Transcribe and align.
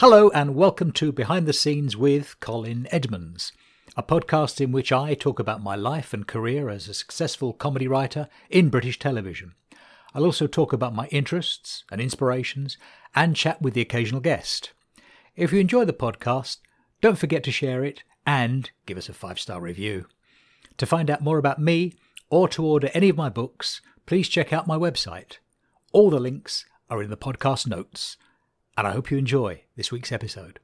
Hello, 0.00 0.28
and 0.28 0.54
welcome 0.54 0.92
to 0.92 1.10
Behind 1.10 1.46
the 1.46 1.54
Scenes 1.54 1.96
with 1.96 2.38
Colin 2.38 2.86
Edmonds, 2.90 3.50
a 3.96 4.02
podcast 4.02 4.60
in 4.60 4.70
which 4.70 4.92
I 4.92 5.14
talk 5.14 5.38
about 5.38 5.62
my 5.62 5.74
life 5.74 6.12
and 6.12 6.26
career 6.26 6.68
as 6.68 6.86
a 6.86 6.92
successful 6.92 7.54
comedy 7.54 7.88
writer 7.88 8.28
in 8.50 8.68
British 8.68 8.98
television. 8.98 9.54
I'll 10.12 10.26
also 10.26 10.46
talk 10.46 10.74
about 10.74 10.94
my 10.94 11.06
interests 11.06 11.84
and 11.90 11.98
inspirations 11.98 12.76
and 13.14 13.34
chat 13.34 13.62
with 13.62 13.72
the 13.72 13.80
occasional 13.80 14.20
guest. 14.20 14.74
If 15.34 15.50
you 15.50 15.60
enjoy 15.60 15.86
the 15.86 15.94
podcast, 15.94 16.58
don't 17.00 17.18
forget 17.18 17.42
to 17.44 17.50
share 17.50 17.82
it 17.82 18.02
and 18.26 18.70
give 18.84 18.98
us 18.98 19.08
a 19.08 19.14
five 19.14 19.40
star 19.40 19.62
review. 19.62 20.04
To 20.76 20.84
find 20.84 21.08
out 21.08 21.22
more 21.22 21.38
about 21.38 21.58
me 21.58 21.94
or 22.28 22.48
to 22.48 22.62
order 22.62 22.90
any 22.92 23.08
of 23.08 23.16
my 23.16 23.30
books, 23.30 23.80
please 24.04 24.28
check 24.28 24.52
out 24.52 24.66
my 24.66 24.76
website. 24.76 25.38
All 25.92 26.10
the 26.10 26.20
links 26.20 26.66
are 26.90 27.02
in 27.02 27.08
the 27.08 27.16
podcast 27.16 27.66
notes. 27.66 28.18
And 28.78 28.86
I 28.86 28.92
hope 28.92 29.10
you 29.10 29.16
enjoy 29.16 29.62
this 29.74 29.90
week's 29.90 30.12
episode. 30.12 30.60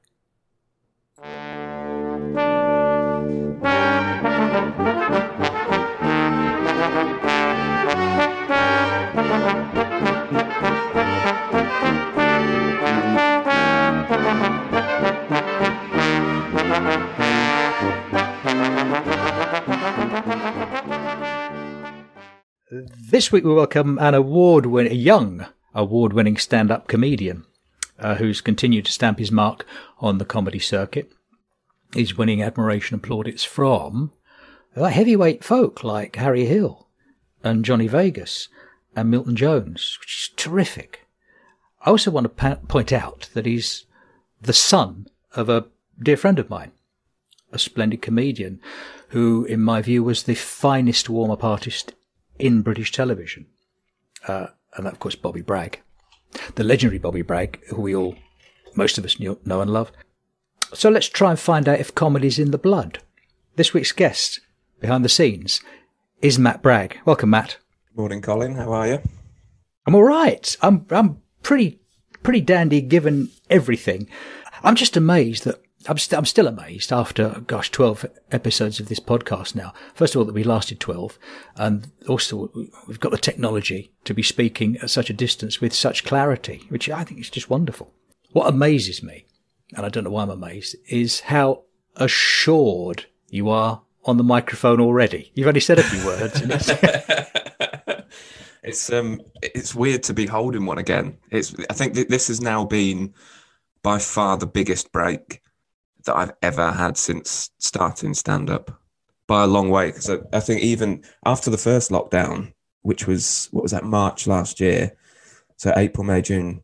This 23.09 23.31
week 23.31 23.43
we 23.43 23.53
welcome 23.53 23.97
an 23.99 24.13
award 24.13 24.67
winning, 24.67 24.99
young 24.99 25.47
award 25.73 26.13
winning 26.13 26.37
stand 26.37 26.69
up 26.69 26.87
comedian 26.87 27.45
uh, 28.03 28.15
who's 28.15 28.41
continued 28.41 28.85
to 28.85 28.91
stamp 28.91 29.17
his 29.17 29.31
mark 29.31 29.65
on 29.99 30.17
the 30.17 30.25
comedy 30.25 30.59
circuit. 30.59 31.11
He's 31.93 32.17
winning 32.17 32.43
admiration 32.43 32.95
and 32.95 33.03
plaudits 33.03 33.43
from 33.43 34.11
heavyweight 34.75 35.43
folk 35.43 35.83
like 35.83 36.15
Harry 36.15 36.45
Hill 36.45 36.87
and 37.43 37.65
Johnny 37.65 37.87
Vegas 37.87 38.49
and 38.95 39.09
Milton 39.09 39.35
Jones, 39.35 39.97
which 40.01 40.13
is 40.13 40.29
terrific. 40.35 41.07
I 41.81 41.89
also 41.89 42.11
want 42.11 42.25
to 42.25 42.29
pa- 42.29 42.59
point 42.67 42.91
out 42.91 43.29
that 43.33 43.45
he's 43.45 43.85
the 44.41 44.53
son 44.53 45.07
of 45.35 45.49
a 45.49 45.65
dear 46.01 46.17
friend 46.17 46.39
of 46.39 46.49
mine, 46.49 46.71
a 47.51 47.59
splendid 47.59 48.01
comedian 48.01 48.59
who, 49.09 49.45
in 49.45 49.61
my 49.61 49.81
view, 49.81 50.03
was 50.03 50.23
the 50.23 50.35
finest 50.35 51.09
warm 51.09 51.31
up 51.31 51.43
artist 51.43 51.93
in 52.39 52.61
British 52.61 52.91
television. 52.91 53.45
Uh, 54.27 54.47
and 54.75 54.85
that, 54.85 54.93
of 54.93 54.99
course, 54.99 55.15
Bobby 55.15 55.41
Bragg. 55.41 55.81
The 56.55 56.63
legendary 56.63 56.99
Bobby 56.99 57.21
Bragg, 57.21 57.63
who 57.67 57.81
we 57.81 57.95
all, 57.95 58.15
most 58.75 58.97
of 58.97 59.05
us 59.05 59.19
knew, 59.19 59.39
know 59.45 59.61
and 59.61 59.71
love. 59.71 59.91
So 60.73 60.89
let's 60.89 61.09
try 61.09 61.29
and 61.29 61.39
find 61.39 61.69
out 61.69 61.79
if 61.79 61.93
comedy's 61.95 62.39
in 62.39 62.51
the 62.51 62.57
blood. 62.57 62.99
This 63.55 63.73
week's 63.73 63.91
guest, 63.91 64.39
behind 64.79 65.05
the 65.05 65.09
scenes, 65.09 65.61
is 66.21 66.39
Matt 66.39 66.61
Bragg. 66.61 66.97
Welcome, 67.05 67.29
Matt. 67.29 67.57
Morning, 67.95 68.21
Colin. 68.21 68.55
How 68.55 68.71
are 68.73 68.87
you? 68.87 69.01
I'm 69.85 69.93
all 69.95 70.03
right. 70.03 70.55
I'm 70.61 70.85
I'm 70.89 71.21
pretty 71.43 71.79
pretty 72.23 72.41
dandy 72.41 72.81
given 72.81 73.29
everything. 73.49 74.07
I'm 74.63 74.75
just 74.75 74.97
amazed 74.97 75.43
that 75.43 75.61
I'm, 75.87 75.97
st- 75.97 76.17
I'm 76.17 76.25
still 76.25 76.47
amazed 76.47 76.91
after, 76.91 77.41
gosh, 77.47 77.69
12 77.71 78.05
episodes 78.31 78.79
of 78.79 78.89
this 78.89 78.99
podcast 78.99 79.55
now. 79.55 79.73
First 79.93 80.15
of 80.15 80.19
all, 80.19 80.25
that 80.25 80.33
we 80.33 80.43
lasted 80.43 80.79
12. 80.79 81.19
And 81.57 81.91
also, 82.07 82.49
we've 82.87 82.99
got 82.99 83.11
the 83.11 83.17
technology 83.17 83.91
to 84.05 84.13
be 84.13 84.23
speaking 84.23 84.77
at 84.77 84.89
such 84.89 85.09
a 85.09 85.13
distance 85.13 85.59
with 85.59 85.73
such 85.73 86.05
clarity, 86.05 86.63
which 86.69 86.89
I 86.89 87.03
think 87.03 87.19
is 87.19 87.29
just 87.29 87.49
wonderful. 87.49 87.93
What 88.31 88.47
amazes 88.47 89.03
me, 89.03 89.25
and 89.75 89.85
I 89.85 89.89
don't 89.89 90.03
know 90.03 90.09
why 90.09 90.23
I'm 90.23 90.29
amazed, 90.29 90.75
is 90.87 91.21
how 91.21 91.63
assured 91.95 93.05
you 93.29 93.49
are 93.49 93.81
on 94.05 94.17
the 94.17 94.23
microphone 94.23 94.79
already. 94.79 95.31
You've 95.35 95.47
only 95.47 95.59
said 95.59 95.79
a 95.79 95.83
few 95.83 96.05
words. 96.05 96.41
it's 98.63 98.91
um, 98.91 99.21
it's 99.41 99.75
weird 99.75 100.03
to 100.03 100.13
be 100.13 100.25
holding 100.25 100.65
one 100.65 100.77
again. 100.77 101.17
It's 101.31 101.53
I 101.69 101.73
think 101.73 101.93
this 101.93 102.27
has 102.27 102.41
now 102.41 102.65
been 102.65 103.13
by 103.81 103.99
far 103.99 104.37
the 104.37 104.47
biggest 104.47 104.91
break 104.91 105.41
that 106.05 106.15
I've 106.15 106.33
ever 106.41 106.71
had 106.71 106.97
since 106.97 107.51
starting 107.59 108.13
stand 108.13 108.49
up 108.49 108.79
by 109.27 109.43
a 109.43 109.47
long 109.47 109.69
way. 109.69 109.87
Because 109.87 110.09
I, 110.09 110.17
I, 110.33 110.39
think 110.39 110.61
even 110.61 111.03
after 111.25 111.49
the 111.49 111.57
first 111.57 111.91
lockdown, 111.91 112.53
which 112.81 113.07
was 113.07 113.47
what 113.51 113.63
was 113.63 113.71
that 113.71 113.85
March 113.85 114.27
last 114.27 114.59
year, 114.59 114.95
so 115.57 115.73
April, 115.75 116.03
May, 116.03 116.21
June. 116.21 116.61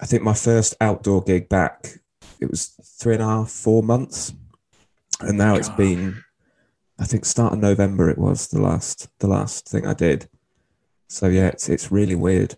I 0.00 0.06
think 0.06 0.22
my 0.22 0.34
first 0.34 0.74
outdoor 0.80 1.22
gig 1.22 1.48
back, 1.48 2.00
it 2.40 2.50
was 2.50 2.66
three 2.98 3.14
and 3.14 3.22
a 3.22 3.26
half, 3.26 3.50
four 3.50 3.82
months, 3.82 4.34
and 5.20 5.38
now 5.38 5.52
God. 5.52 5.60
it's 5.60 5.68
ah. 5.68 5.76
been, 5.76 6.24
I 6.98 7.04
think, 7.04 7.24
start 7.24 7.52
of 7.52 7.60
November. 7.60 8.10
It 8.10 8.18
was 8.18 8.48
the 8.48 8.60
last, 8.60 9.08
the 9.20 9.28
last 9.28 9.68
thing 9.68 9.86
I 9.86 9.94
did. 9.94 10.28
So 11.08 11.28
yeah, 11.28 11.46
it's 11.46 11.68
it's 11.68 11.92
really 11.92 12.14
weird. 12.14 12.56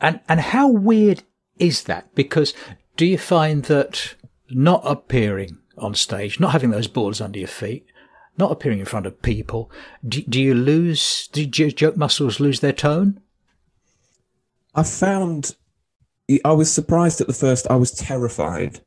And 0.00 0.20
and 0.28 0.40
how 0.40 0.68
weird 0.68 1.22
is 1.58 1.84
that? 1.84 2.14
Because 2.14 2.54
do 2.96 3.06
you 3.06 3.18
find 3.18 3.64
that 3.64 4.14
not 4.54 4.82
appearing 4.84 5.58
on 5.78 5.94
stage, 5.94 6.38
not 6.38 6.52
having 6.52 6.70
those 6.70 6.88
balls 6.88 7.20
under 7.20 7.38
your 7.38 7.48
feet, 7.48 7.86
not 8.38 8.52
appearing 8.52 8.78
in 8.78 8.84
front 8.84 9.06
of 9.06 9.22
people, 9.22 9.70
do, 10.06 10.22
do 10.22 10.40
you 10.40 10.54
lose, 10.54 11.28
do 11.32 11.48
your 11.54 11.70
joke 11.70 11.96
muscles 11.96 12.40
lose 12.40 12.60
their 12.60 12.72
tone? 12.72 13.20
I 14.74 14.82
found, 14.82 15.54
I 16.44 16.52
was 16.52 16.72
surprised 16.72 17.20
at 17.20 17.26
the 17.26 17.32
first, 17.32 17.66
I 17.70 17.76
was 17.76 17.90
terrified 17.90 18.80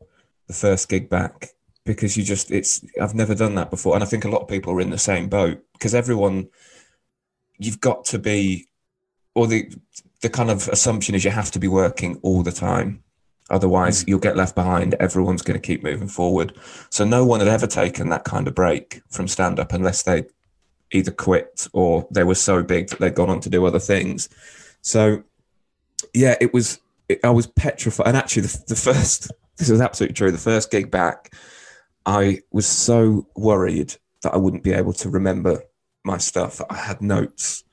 the 0.48 0.54
first 0.54 0.90
gig 0.90 1.10
back 1.10 1.50
because 1.86 2.18
you 2.18 2.24
just, 2.24 2.50
it's, 2.50 2.84
I've 3.00 3.14
never 3.14 3.36
done 3.36 3.56
that 3.56 3.70
before. 3.70 3.94
And 3.94 4.04
I 4.04 4.08
think 4.08 4.26
a 4.26 4.30
lot 4.30 4.42
of 4.42 4.48
people 4.48 4.74
are 4.74 4.82
in 4.82 4.90
the 4.90 4.98
same 4.98 5.30
boat 5.30 5.62
because 5.74 5.94
everyone, 5.94 6.50
you've 7.58 7.82
got 7.82 8.06
to 8.06 8.20
be, 8.20 8.68
or 9.36 9.48
the, 9.48 9.72
the 10.22 10.30
kind 10.30 10.50
of 10.50 10.68
assumption 10.70 11.14
is 11.14 11.24
you 11.24 11.32
have 11.32 11.52
to 11.52 11.60
be 11.60 11.68
working 11.68 12.18
all 12.24 12.42
the 12.42 12.52
time 12.52 13.04
Otherwise, 13.50 14.04
mm. 14.04 14.08
you'll 14.08 14.20
get 14.20 14.36
left 14.36 14.56
behind. 14.56 14.96
Everyone's 14.96 15.42
going 15.42 15.60
to 15.60 15.66
keep 15.66 15.84
moving 15.84 16.08
forward. 16.08 16.58
So, 16.90 17.06
no 17.06 17.26
one 17.26 17.40
had 17.40 17.50
ever 17.50 17.68
taken 17.68 18.10
that 18.10 18.24
kind 18.24 18.48
of 18.48 18.56
break 18.56 19.02
from 19.10 19.28
stand 19.28 19.60
up 19.60 19.74
unless 19.74 20.04
they 20.04 20.26
either 20.92 21.12
quit 21.12 21.68
or 21.74 22.08
they 22.12 22.24
were 22.24 22.36
so 22.36 22.64
big 22.64 22.90
that 22.90 23.00
they'd 23.00 23.16
gone 23.16 23.30
on 23.30 23.40
to 23.42 23.50
do 23.50 23.66
other 23.66 23.80
things. 23.80 24.30
So, 24.82 25.24
yeah, 26.14 26.36
it 26.42 26.54
was, 26.54 26.80
it, 27.10 27.20
I 27.24 27.30
was 27.30 27.48
petrified. 27.48 28.08
And 28.08 28.18
actually, 28.18 28.44
the, 28.44 28.64
the 28.68 28.76
first, 28.76 29.32
this 29.58 29.70
is 29.70 29.82
absolutely 29.82 30.16
true, 30.16 30.32
the 30.32 30.38
first 30.38 30.72
gig 30.72 30.90
back, 30.90 31.34
I 32.06 32.42
was 32.52 32.68
so 32.68 33.28
worried 33.36 33.96
that 34.22 34.34
I 34.34 34.38
wouldn't 34.38 34.64
be 34.64 34.74
able 34.74 34.94
to 34.94 35.10
remember 35.10 35.64
my 36.04 36.18
stuff. 36.18 36.62
I 36.70 36.76
had 36.76 37.02
notes 37.02 37.64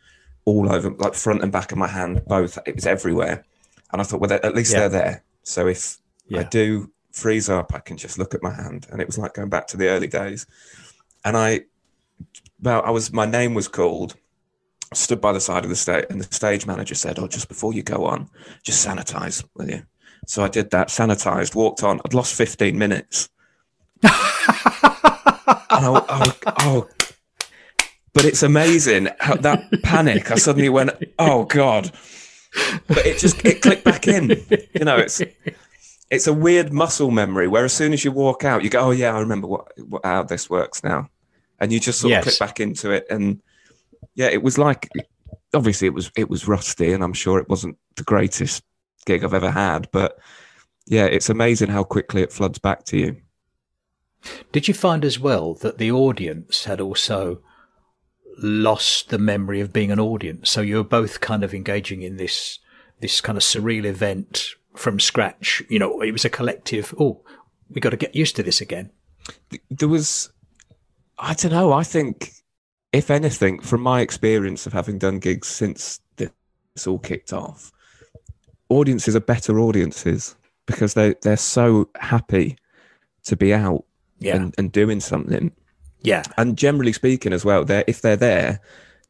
all 0.44 0.72
over, 0.72 0.91
like 0.91 1.15
front 1.15 1.43
and 1.43 1.53
back 1.53 1.72
of 1.72 1.78
my 1.78 1.89
hand, 1.89 2.22
both. 2.27 2.59
It 2.66 2.75
was 2.75 2.87
everywhere. 2.87 3.44
And 3.93 4.00
I 4.00 4.04
thought, 4.04 4.21
well, 4.21 4.33
at 4.33 4.54
least 4.54 4.72
yeah. 4.72 4.81
they're 4.81 4.89
there. 4.89 5.25
So 5.42 5.66
if 5.66 5.98
yeah. 6.26 6.41
I 6.41 6.42
do 6.44 6.91
freeze 7.12 7.48
up, 7.48 7.75
I 7.75 7.78
can 7.78 7.97
just 7.97 8.19
look 8.19 8.34
at 8.34 8.42
my 8.42 8.53
hand, 8.53 8.86
and 8.91 9.00
it 9.00 9.06
was 9.06 9.19
like 9.19 9.34
going 9.34 9.48
back 9.48 9.66
to 9.69 9.76
the 9.76 9.88
early 9.88 10.06
days. 10.06 10.47
And 11.25 11.36
I, 11.36 11.62
well, 12.60 12.82
I 12.84 12.91
was 12.91 13.12
my 13.12 13.26
name 13.26 13.54
was 13.54 13.69
called. 13.69 14.16
Stood 14.94 15.22
by 15.22 15.32
the 15.32 15.41
side 15.41 15.64
of 15.64 15.70
the 15.70 15.76
stage, 15.76 16.04
and 16.10 16.20
the 16.20 16.34
stage 16.34 16.66
manager 16.66 16.94
said, 16.94 17.19
"Oh, 17.19 17.26
just 17.26 17.48
before 17.48 17.72
you 17.72 17.82
go 17.82 18.04
on, 18.04 18.28
just 18.62 18.86
sanitize, 18.86 19.42
will 19.54 19.70
you?" 19.70 19.82
So 20.26 20.44
I 20.44 20.48
did 20.48 20.70
that, 20.70 20.88
sanitized, 20.88 21.54
walked 21.54 21.82
on. 21.82 22.00
I'd 22.04 22.12
lost 22.12 22.34
fifteen 22.34 22.76
minutes. 22.78 23.30
and 24.03 24.10
I, 25.72 26.04
I, 26.09 26.32
oh, 26.60 26.88
but 28.12 28.26
it's 28.26 28.42
amazing 28.42 29.09
how 29.19 29.36
that 29.36 29.82
panic. 29.82 30.30
I 30.30 30.34
suddenly 30.34 30.69
went, 30.69 30.91
"Oh 31.19 31.44
God." 31.44 31.91
But 32.86 33.06
it 33.06 33.18
just 33.18 33.44
it 33.44 33.62
clicked 33.62 33.84
back 33.84 34.06
in. 34.06 34.30
You 34.74 34.84
know, 34.84 34.96
it's 34.96 35.22
it's 36.10 36.27
a 36.27 36.32
weird 36.32 36.72
muscle 36.72 37.10
memory 37.10 37.48
where 37.48 37.65
as 37.65 37.72
soon 37.72 37.92
as 37.92 38.04
you 38.04 38.12
walk 38.12 38.44
out, 38.44 38.62
you 38.62 38.71
go, 38.71 38.80
"Oh 38.80 38.91
yeah, 38.91 39.15
I 39.15 39.21
remember 39.21 39.47
what, 39.47 39.68
what 39.88 40.04
how 40.04 40.22
this 40.22 40.50
works 40.50 40.84
now," 40.84 41.09
and 41.59 41.72
you 41.72 41.80
just 41.80 42.00
sort 42.00 42.10
yes. 42.10 42.18
of 42.18 42.24
click 42.24 42.38
back 42.38 42.60
into 42.60 42.91
it. 42.91 43.06
And 43.10 43.41
yeah, 44.15 44.28
it 44.28 44.42
was 44.42 44.59
like 44.59 44.88
obviously 45.54 45.86
it 45.86 45.94
was 45.94 46.10
it 46.16 46.28
was 46.28 46.48
rusty, 46.48 46.92
and 46.92 47.03
I'm 47.03 47.15
sure 47.15 47.38
it 47.38 47.48
wasn't 47.48 47.78
the 47.97 48.04
greatest 48.04 48.62
gig 49.06 49.24
I've 49.24 49.34
ever 49.34 49.50
had, 49.50 49.88
but 49.92 50.18
yeah, 50.86 51.04
it's 51.04 51.30
amazing 51.30 51.68
how 51.68 51.84
quickly 51.84 52.22
it 52.22 52.32
floods 52.32 52.59
back 52.59 52.84
to 52.86 52.98
you. 52.98 53.16
Did 54.53 54.68
you 54.68 54.74
find 54.74 55.04
as 55.04 55.18
well 55.18 55.54
that 55.54 55.78
the 55.78 55.91
audience 55.91 56.65
had 56.65 56.80
also 56.80 57.42
lost 58.38 59.08
the 59.10 59.18
memory 59.18 59.60
of 59.60 59.72
being 59.72 59.90
an 59.90 60.00
audience. 60.00 60.50
So 60.50 60.60
you're 60.60 60.84
both 60.84 61.20
kind 61.20 61.44
of 61.44 61.54
engaging 61.54 62.02
in 62.02 62.16
this 62.16 62.58
this 63.00 63.20
kind 63.20 63.36
of 63.36 63.42
surreal 63.42 63.84
event 63.84 64.50
from 64.74 65.00
scratch. 65.00 65.62
You 65.68 65.78
know, 65.78 66.00
it 66.00 66.12
was 66.12 66.24
a 66.24 66.30
collective. 66.30 66.94
Oh, 66.98 67.20
we 67.70 67.80
got 67.80 67.90
to 67.90 67.96
get 67.96 68.14
used 68.14 68.36
to 68.36 68.42
this 68.42 68.60
again. 68.60 68.90
There 69.70 69.88
was, 69.88 70.30
I 71.18 71.34
don't 71.34 71.52
know. 71.52 71.72
I 71.72 71.82
think, 71.84 72.32
if 72.92 73.10
anything, 73.10 73.60
from 73.60 73.80
my 73.80 74.00
experience 74.00 74.66
of 74.66 74.72
having 74.72 74.98
done 74.98 75.18
gigs 75.18 75.48
since 75.48 76.00
this 76.16 76.86
all 76.86 76.98
kicked 76.98 77.32
off, 77.32 77.72
audiences 78.68 79.16
are 79.16 79.20
better 79.20 79.58
audiences. 79.58 80.36
because 80.66 80.94
they 80.94 81.14
they're 81.22 81.36
so 81.36 81.88
happy 81.96 82.56
to 83.24 83.36
be 83.36 83.52
out 83.52 83.84
Yeah. 84.20 84.36
and, 84.36 84.54
and 84.58 84.70
doing 84.72 85.00
something. 85.00 85.50
Yeah. 86.03 86.22
And 86.37 86.57
generally 86.57 86.93
speaking, 86.93 87.33
as 87.33 87.45
well, 87.45 87.65
they're, 87.65 87.84
if 87.87 88.01
they're 88.01 88.16
there, 88.16 88.60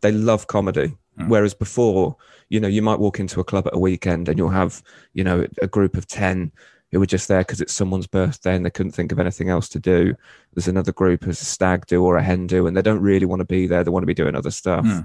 they 0.00 0.12
love 0.12 0.46
comedy. 0.46 0.96
Hmm. 1.16 1.28
Whereas 1.28 1.54
before, 1.54 2.16
you 2.48 2.60
know, 2.60 2.68
you 2.68 2.82
might 2.82 2.98
walk 2.98 3.20
into 3.20 3.40
a 3.40 3.44
club 3.44 3.66
at 3.66 3.74
a 3.74 3.78
weekend 3.78 4.28
and 4.28 4.38
you'll 4.38 4.50
have, 4.50 4.82
you 5.14 5.24
know, 5.24 5.46
a 5.60 5.66
group 5.66 5.96
of 5.96 6.06
ten 6.06 6.52
who 6.90 7.00
are 7.02 7.06
just 7.06 7.28
there 7.28 7.40
because 7.40 7.60
it's 7.60 7.72
someone's 7.72 8.06
birthday 8.06 8.54
and 8.54 8.66
they 8.66 8.70
couldn't 8.70 8.92
think 8.92 9.12
of 9.12 9.18
anything 9.18 9.48
else 9.48 9.68
to 9.70 9.78
do. 9.78 10.14
There's 10.54 10.68
another 10.68 10.92
group 10.92 11.24
who's 11.24 11.40
a 11.40 11.46
stag 11.46 11.86
do 11.86 12.04
or 12.04 12.16
a 12.16 12.22
hen 12.22 12.46
do, 12.46 12.66
and 12.66 12.76
they 12.76 12.82
don't 12.82 13.00
really 13.00 13.26
want 13.26 13.40
to 13.40 13.46
be 13.46 13.66
there. 13.66 13.82
They 13.82 13.90
want 13.90 14.02
to 14.02 14.06
be 14.06 14.14
doing 14.14 14.36
other 14.36 14.50
stuff, 14.50 14.84
hmm. 14.84 15.00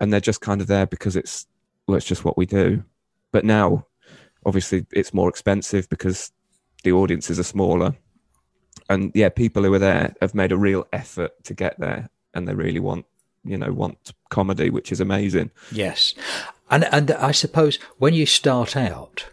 and 0.00 0.12
they're 0.12 0.20
just 0.20 0.40
kind 0.40 0.60
of 0.60 0.68
there 0.68 0.86
because 0.86 1.16
it's 1.16 1.46
well, 1.86 1.96
it's 1.96 2.06
just 2.06 2.24
what 2.24 2.36
we 2.36 2.46
do. 2.46 2.82
But 3.32 3.44
now, 3.44 3.86
obviously, 4.44 4.86
it's 4.92 5.12
more 5.12 5.28
expensive 5.28 5.88
because 5.88 6.32
the 6.84 6.92
audiences 6.92 7.38
are 7.38 7.44
smaller 7.44 7.96
and 8.88 9.12
yeah, 9.14 9.28
people 9.28 9.62
who 9.62 9.72
are 9.74 9.78
there 9.78 10.14
have 10.20 10.34
made 10.34 10.52
a 10.52 10.56
real 10.56 10.86
effort 10.92 11.32
to 11.44 11.54
get 11.54 11.78
there, 11.78 12.08
and 12.34 12.46
they 12.46 12.54
really 12.54 12.80
want, 12.80 13.06
you 13.44 13.58
know, 13.58 13.72
want 13.72 14.12
comedy, 14.30 14.70
which 14.70 14.92
is 14.92 15.00
amazing. 15.00 15.50
Yes. 15.72 16.14
And, 16.70 16.84
and 16.92 17.10
I 17.12 17.30
suppose 17.30 17.78
when 17.98 18.14
you 18.14 18.26
start 18.26 18.76
out, 18.76 19.26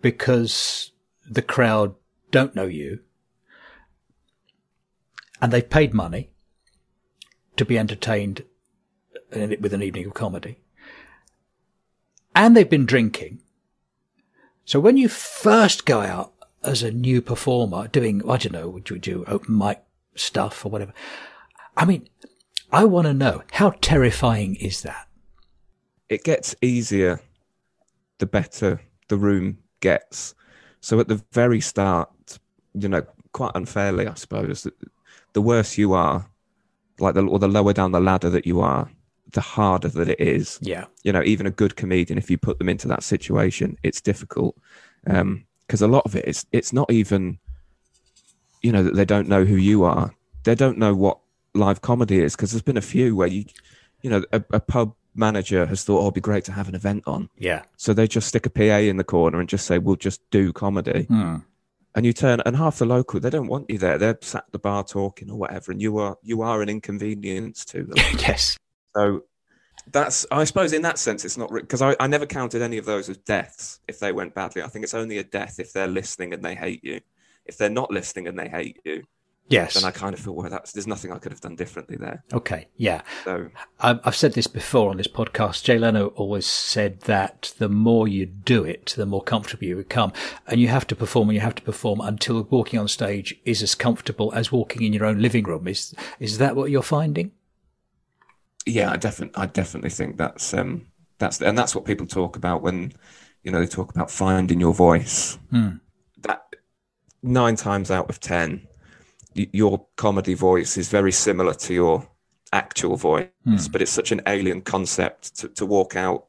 because 0.00 0.90
the 1.28 1.42
crowd 1.42 1.94
don't 2.30 2.56
know 2.56 2.66
you 2.66 3.00
and 5.40 5.52
they've 5.52 5.68
paid 5.68 5.94
money 5.94 6.30
to 7.56 7.64
be 7.64 7.78
entertained 7.78 8.44
with 9.30 9.72
an 9.72 9.82
evening 9.82 10.06
of 10.06 10.14
comedy 10.14 10.58
and 12.34 12.56
they've 12.56 12.68
been 12.68 12.86
drinking. 12.86 13.40
So 14.64 14.80
when 14.80 14.96
you 14.96 15.08
first 15.08 15.86
go 15.86 16.00
out 16.00 16.32
as 16.64 16.82
a 16.82 16.90
new 16.90 17.20
performer 17.20 17.88
doing, 17.88 18.22
I 18.28 18.36
don't 18.36 18.52
know, 18.52 18.68
would 18.68 18.90
you 18.90 18.98
do 18.98 19.24
open 19.26 19.56
mic 19.58 19.82
stuff 20.14 20.64
or 20.64 20.70
whatever? 20.70 20.92
I 21.76 21.84
mean, 21.84 22.08
I 22.70 22.84
want 22.84 23.06
to 23.06 23.14
know 23.14 23.42
how 23.52 23.70
terrifying 23.80 24.56
is 24.56 24.82
that? 24.82 25.08
It 26.08 26.24
gets 26.24 26.54
easier 26.60 27.20
the 28.18 28.26
better 28.26 28.80
the 29.08 29.16
room 29.16 29.58
gets. 29.80 30.34
So 30.80 31.00
at 31.00 31.08
the 31.08 31.22
very 31.32 31.60
start, 31.60 32.10
you 32.74 32.88
know, 32.88 33.04
quite 33.32 33.52
unfairly, 33.54 34.06
I 34.06 34.14
suppose, 34.14 34.66
the, 35.32 35.42
worse 35.42 35.76
you 35.76 35.92
are, 35.92 36.26
like 36.98 37.14
the 37.14 37.26
or 37.26 37.38
the 37.38 37.48
lower 37.48 37.72
down 37.72 37.92
the 37.92 38.00
ladder 38.00 38.30
that 38.30 38.46
you 38.46 38.60
are, 38.60 38.90
the 39.32 39.40
harder 39.40 39.88
that 39.88 40.08
it 40.08 40.20
is. 40.20 40.58
Yeah. 40.62 40.86
you 41.02 41.12
know, 41.12 41.22
even 41.24 41.46
a 41.46 41.50
good 41.50 41.76
comedian, 41.76 42.18
if 42.18 42.30
you 42.30 42.38
put 42.38 42.58
them 42.58 42.68
into 42.68 42.88
that 42.88 43.02
situation, 43.02 43.76
it's 43.82 44.00
difficult 44.00 44.56
um, 45.06 45.44
because 45.72 45.80
a 45.80 45.88
lot 45.88 46.04
of 46.04 46.14
it 46.14 46.28
is 46.28 46.44
it's 46.52 46.74
not 46.74 46.92
even, 46.92 47.38
you 48.60 48.70
know, 48.70 48.82
that 48.82 48.94
they 48.94 49.06
don't 49.06 49.26
know 49.26 49.42
who 49.46 49.56
you 49.56 49.84
are. 49.84 50.12
They 50.44 50.54
don't 50.54 50.76
know 50.76 50.94
what 50.94 51.18
live 51.54 51.80
comedy 51.80 52.18
is 52.18 52.36
because 52.36 52.52
there's 52.52 52.60
been 52.60 52.76
a 52.76 52.82
few 52.82 53.16
where 53.16 53.26
you, 53.26 53.46
you 54.02 54.10
know, 54.10 54.22
a, 54.34 54.44
a 54.50 54.60
pub 54.60 54.94
manager 55.14 55.64
has 55.64 55.82
thought, 55.82 56.00
oh, 56.00 56.02
it'd 56.02 56.14
be 56.14 56.20
great 56.20 56.44
to 56.44 56.52
have 56.52 56.68
an 56.68 56.74
event 56.74 57.04
on, 57.06 57.30
Yeah. 57.38 57.62
so 57.78 57.94
they 57.94 58.06
just 58.06 58.28
stick 58.28 58.44
a 58.44 58.50
PA 58.50 58.80
in 58.84 58.98
the 58.98 59.04
corner 59.04 59.40
and 59.40 59.48
just 59.48 59.64
say, 59.64 59.78
we'll 59.78 59.96
just 59.96 60.20
do 60.30 60.52
comedy. 60.52 61.04
Hmm. 61.04 61.36
And 61.94 62.04
you 62.04 62.12
turn, 62.12 62.42
and 62.44 62.54
half 62.54 62.78
the 62.78 62.84
local, 62.84 63.18
they 63.18 63.30
don't 63.30 63.46
want 63.46 63.70
you 63.70 63.78
there. 63.78 63.96
They're 63.96 64.18
sat 64.20 64.44
at 64.46 64.52
the 64.52 64.58
bar 64.58 64.84
talking 64.84 65.30
or 65.30 65.38
whatever, 65.38 65.72
and 65.72 65.80
you 65.80 65.96
are 65.96 66.18
you 66.22 66.42
are 66.42 66.60
an 66.60 66.68
inconvenience 66.68 67.64
to 67.66 67.84
them. 67.84 67.94
yes. 68.18 68.58
So 68.94 69.22
that's, 69.90 70.24
I 70.30 70.44
suppose, 70.44 70.72
in 70.72 70.82
that 70.82 70.98
sense, 70.98 71.24
it's 71.24 71.36
not 71.36 71.52
because 71.52 71.82
I, 71.82 71.96
I 71.98 72.06
never 72.06 72.26
counted 72.26 72.62
any 72.62 72.78
of 72.78 72.84
those 72.84 73.08
as 73.08 73.16
deaths 73.18 73.80
if 73.88 73.98
they 73.98 74.12
went 74.12 74.34
badly. 74.34 74.62
I 74.62 74.68
think 74.68 74.84
it's 74.84 74.94
only 74.94 75.18
a 75.18 75.24
death 75.24 75.58
if 75.58 75.72
they're 75.72 75.88
listening 75.88 76.32
and 76.32 76.44
they 76.44 76.54
hate 76.54 76.84
you. 76.84 77.00
If 77.44 77.58
they're 77.58 77.68
not 77.70 77.90
listening 77.90 78.28
and 78.28 78.38
they 78.38 78.48
hate 78.48 78.80
you, 78.84 79.02
Yes. 79.48 79.74
then 79.74 79.84
I 79.84 79.90
kind 79.90 80.14
of 80.14 80.20
feel, 80.20 80.34
well, 80.34 80.48
that's 80.48 80.70
there's 80.72 80.86
nothing 80.86 81.10
I 81.12 81.18
could 81.18 81.32
have 81.32 81.40
done 81.40 81.56
differently 81.56 81.96
there. 81.96 82.22
okay. 82.32 82.68
Yeah. 82.76 83.02
So 83.24 83.48
I- 83.80 83.98
I've 84.04 84.14
said 84.16 84.34
this 84.34 84.46
before 84.46 84.90
on 84.90 84.96
this 84.98 85.08
podcast. 85.08 85.64
Jay 85.64 85.78
Leno 85.78 86.06
always 86.14 86.46
said 86.46 87.00
that 87.02 87.52
the 87.58 87.68
more 87.68 88.06
you 88.06 88.24
do 88.24 88.64
it, 88.64 88.94
the 88.96 89.04
more 89.04 89.22
comfortable 89.22 89.64
you 89.64 89.76
become. 89.76 90.12
And 90.46 90.60
you 90.60 90.68
have 90.68 90.86
to 90.86 90.96
perform 90.96 91.28
and 91.28 91.34
you 91.34 91.40
have 91.40 91.56
to 91.56 91.62
perform 91.62 92.00
until 92.00 92.44
walking 92.44 92.78
on 92.78 92.86
stage 92.88 93.34
is 93.44 93.62
as 93.62 93.74
comfortable 93.74 94.32
as 94.32 94.52
walking 94.52 94.82
in 94.84 94.92
your 94.92 95.04
own 95.04 95.20
living 95.20 95.44
room. 95.44 95.66
Is, 95.66 95.92
is 96.20 96.38
that 96.38 96.54
what 96.54 96.70
you're 96.70 96.80
finding? 96.82 97.32
Yeah, 98.66 98.90
I 98.92 98.96
definitely, 98.96 99.42
I 99.42 99.46
definitely 99.46 99.90
think 99.90 100.16
that's 100.16 100.54
um, 100.54 100.86
that's 101.18 101.40
and 101.42 101.56
that's 101.58 101.74
what 101.74 101.84
people 101.84 102.06
talk 102.06 102.36
about 102.36 102.62
when 102.62 102.92
you 103.42 103.50
know 103.50 103.60
they 103.60 103.66
talk 103.66 103.90
about 103.90 104.10
finding 104.10 104.60
your 104.60 104.74
voice. 104.74 105.38
That 106.22 106.44
nine 107.22 107.56
times 107.56 107.90
out 107.90 108.10
of 108.10 108.20
ten, 108.20 108.66
y- 109.36 109.48
your 109.52 109.86
comedy 109.96 110.34
voice 110.34 110.76
is 110.78 110.88
very 110.88 111.12
similar 111.12 111.54
to 111.54 111.74
your 111.74 112.08
actual 112.52 112.96
voice, 112.96 113.28
but 113.72 113.82
it's 113.82 113.90
such 113.92 114.12
an 114.12 114.22
alien 114.26 114.60
concept 114.62 115.36
to, 115.38 115.48
to 115.50 115.66
walk 115.66 115.96
out 115.96 116.26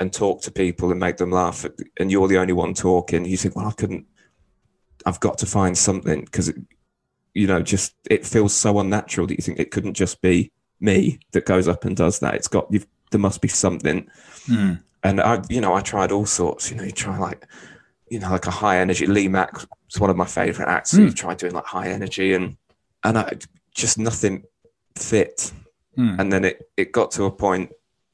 and 0.00 0.12
talk 0.12 0.42
to 0.42 0.50
people 0.52 0.90
and 0.90 1.00
make 1.00 1.18
them 1.18 1.30
laugh, 1.30 1.66
and 1.98 2.10
you're 2.10 2.28
the 2.28 2.38
only 2.38 2.52
one 2.54 2.74
talking. 2.74 3.24
You 3.24 3.36
think, 3.36 3.56
well, 3.56 3.68
I 3.68 3.72
couldn't. 3.72 4.06
I've 5.06 5.20
got 5.20 5.38
to 5.38 5.46
find 5.46 5.76
something 5.76 6.24
because 6.24 6.52
you 7.34 7.46
know, 7.46 7.62
just 7.62 7.94
it 8.10 8.26
feels 8.26 8.54
so 8.54 8.80
unnatural 8.80 9.26
that 9.28 9.36
you 9.38 9.42
think 9.42 9.58
it 9.60 9.70
couldn't 9.70 9.94
just 9.94 10.20
be 10.20 10.52
me 10.80 11.20
that 11.32 11.46
goes 11.46 11.68
up 11.68 11.84
and 11.84 11.96
does 11.96 12.18
that. 12.20 12.34
It's 12.34 12.48
got 12.48 12.66
you've 12.70 12.86
there 13.10 13.20
must 13.20 13.40
be 13.40 13.48
something. 13.48 14.08
Hmm. 14.46 14.74
And 15.02 15.20
I, 15.20 15.42
you 15.48 15.60
know, 15.60 15.74
I 15.74 15.80
tried 15.80 16.12
all 16.12 16.26
sorts. 16.26 16.70
You 16.70 16.76
know, 16.76 16.84
you 16.84 16.92
try 16.92 17.18
like, 17.18 17.46
you 18.08 18.18
know, 18.18 18.30
like 18.30 18.46
a 18.46 18.50
high 18.50 18.78
energy. 18.78 19.06
Lee 19.06 19.28
Mack 19.28 19.54
was 19.54 19.98
one 19.98 20.10
of 20.10 20.16
my 20.16 20.26
favorite 20.26 20.68
acts. 20.68 20.92
Hmm. 20.92 20.96
So 20.96 21.02
you 21.04 21.12
tried 21.12 21.38
doing 21.38 21.52
like 21.52 21.66
high 21.66 21.88
energy, 21.88 22.34
and 22.34 22.56
and 23.04 23.18
I 23.18 23.32
just 23.74 23.98
nothing 23.98 24.44
fit. 24.96 25.52
Hmm. 25.96 26.16
And 26.18 26.32
then 26.32 26.44
it 26.44 26.70
it 26.76 26.92
got 26.92 27.10
to 27.12 27.24
a 27.24 27.30
point, 27.30 27.70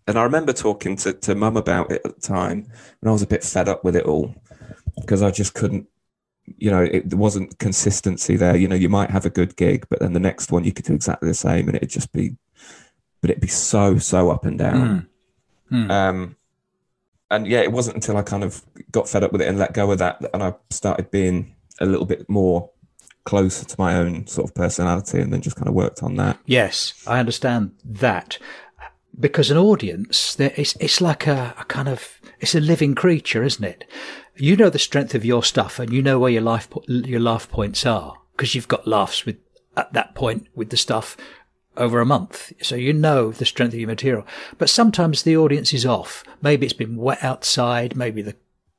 and 0.06 0.18
I 0.18 0.22
remember 0.22 0.52
talking 0.52 0.96
to 0.96 1.12
to 1.12 1.34
mum 1.34 1.56
about 1.56 1.90
it 1.90 2.02
at 2.04 2.14
the 2.14 2.20
time, 2.20 2.66
and 3.00 3.08
I 3.08 3.12
was 3.12 3.22
a 3.22 3.26
bit 3.26 3.44
fed 3.44 3.68
up 3.68 3.84
with 3.84 3.96
it 3.96 4.04
all 4.04 4.34
because 4.96 5.22
I 5.22 5.30
just 5.30 5.54
couldn't 5.54 5.86
you 6.58 6.70
know, 6.70 6.82
it 6.82 7.10
there 7.10 7.18
wasn't 7.18 7.58
consistency 7.58 8.36
there. 8.36 8.56
You 8.56 8.68
know, 8.68 8.76
you 8.76 8.88
might 8.88 9.10
have 9.10 9.26
a 9.26 9.30
good 9.30 9.56
gig, 9.56 9.86
but 9.88 10.00
then 10.00 10.12
the 10.12 10.20
next 10.20 10.52
one 10.52 10.64
you 10.64 10.72
could 10.72 10.84
do 10.84 10.94
exactly 10.94 11.28
the 11.28 11.34
same, 11.34 11.66
and 11.66 11.76
it'd 11.76 11.90
just 11.90 12.12
be, 12.12 12.36
but 13.20 13.30
it'd 13.30 13.40
be 13.40 13.48
so 13.48 13.98
so 13.98 14.30
up 14.30 14.44
and 14.44 14.58
down. 14.58 15.08
Um, 15.72 16.36
and 17.30 17.46
yeah, 17.46 17.60
it 17.60 17.72
wasn't 17.72 17.96
until 17.96 18.16
I 18.16 18.22
kind 18.22 18.44
of 18.44 18.62
got 18.92 19.08
fed 19.08 19.24
up 19.24 19.32
with 19.32 19.42
it 19.42 19.48
and 19.48 19.58
let 19.58 19.74
go 19.74 19.90
of 19.90 19.98
that, 19.98 20.22
and 20.32 20.42
I 20.42 20.54
started 20.70 21.10
being 21.10 21.54
a 21.80 21.86
little 21.86 22.06
bit 22.06 22.28
more 22.28 22.70
closer 23.24 23.64
to 23.64 23.74
my 23.78 23.96
own 23.96 24.26
sort 24.28 24.48
of 24.48 24.54
personality, 24.54 25.20
and 25.20 25.32
then 25.32 25.40
just 25.40 25.56
kind 25.56 25.68
of 25.68 25.74
worked 25.74 26.02
on 26.02 26.14
that. 26.16 26.38
Yes, 26.46 27.02
I 27.06 27.18
understand 27.18 27.72
that. 27.84 28.38
Because 29.18 29.50
an 29.50 29.56
audience, 29.56 30.38
it's, 30.38 30.76
it's 30.78 31.00
like 31.00 31.26
a, 31.26 31.54
a 31.58 31.64
kind 31.64 31.88
of, 31.88 32.20
it's 32.38 32.54
a 32.54 32.60
living 32.60 32.94
creature, 32.94 33.42
isn't 33.42 33.64
it? 33.64 33.84
You 34.36 34.56
know 34.56 34.68
the 34.68 34.78
strength 34.78 35.14
of 35.14 35.24
your 35.24 35.42
stuff 35.42 35.78
and 35.78 35.90
you 35.90 36.02
know 36.02 36.18
where 36.18 36.30
your 36.30 36.42
life, 36.42 36.68
your 36.86 37.20
laugh 37.20 37.48
points 37.48 37.86
are 37.86 38.18
because 38.32 38.54
you've 38.54 38.68
got 38.68 38.86
laughs 38.86 39.24
with, 39.24 39.38
at 39.74 39.92
that 39.94 40.14
point 40.14 40.48
with 40.54 40.68
the 40.68 40.76
stuff 40.76 41.16
over 41.76 42.00
a 42.00 42.06
month. 42.06 42.52
So 42.62 42.74
you 42.74 42.92
know 42.92 43.30
the 43.30 43.44
strength 43.44 43.74
of 43.74 43.80
your 43.80 43.88
material. 43.88 44.26
But 44.58 44.70
sometimes 44.70 45.22
the 45.22 45.36
audience 45.36 45.72
is 45.72 45.86
off. 45.86 46.24
Maybe 46.42 46.66
it's 46.66 46.72
been 46.72 46.96
wet 46.96 47.22
outside. 47.22 47.96
Maybe 47.96 48.22
the, 48.22 48.36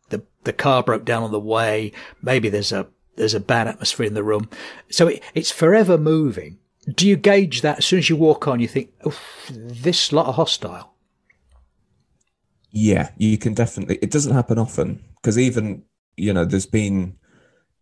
the, 0.10 0.24
the 0.44 0.54
car 0.54 0.84
broke 0.84 1.06
down 1.06 1.24
on 1.24 1.32
the 1.32 1.40
way. 1.40 1.92
Maybe 2.22 2.50
there's 2.50 2.72
a, 2.72 2.88
there's 3.16 3.34
a 3.34 3.40
bad 3.40 3.68
atmosphere 3.68 4.06
in 4.06 4.14
the 4.14 4.24
room. 4.24 4.50
So 4.90 5.08
it, 5.08 5.24
it's 5.34 5.52
forever 5.52 5.98
moving. 5.98 6.60
Do 6.94 7.08
you 7.08 7.18
gauge 7.18 7.62
that 7.62 7.80
as 7.80 7.86
soon 7.86 8.00
as 8.00 8.10
you 8.10 8.16
walk 8.16 8.48
on, 8.48 8.60
you 8.60 8.68
think, 8.68 8.92
this 9.50 10.14
lot 10.14 10.28
are 10.28 10.34
hostile? 10.34 10.94
Yeah, 12.72 13.10
you 13.18 13.38
can 13.38 13.54
definitely. 13.54 13.98
It 14.02 14.12
doesn't 14.12 14.34
happen 14.34 14.58
often 14.58 15.04
because 15.16 15.38
even 15.38 15.84
you 16.18 16.34
know, 16.34 16.44
there's 16.44 16.66
been 16.66 17.16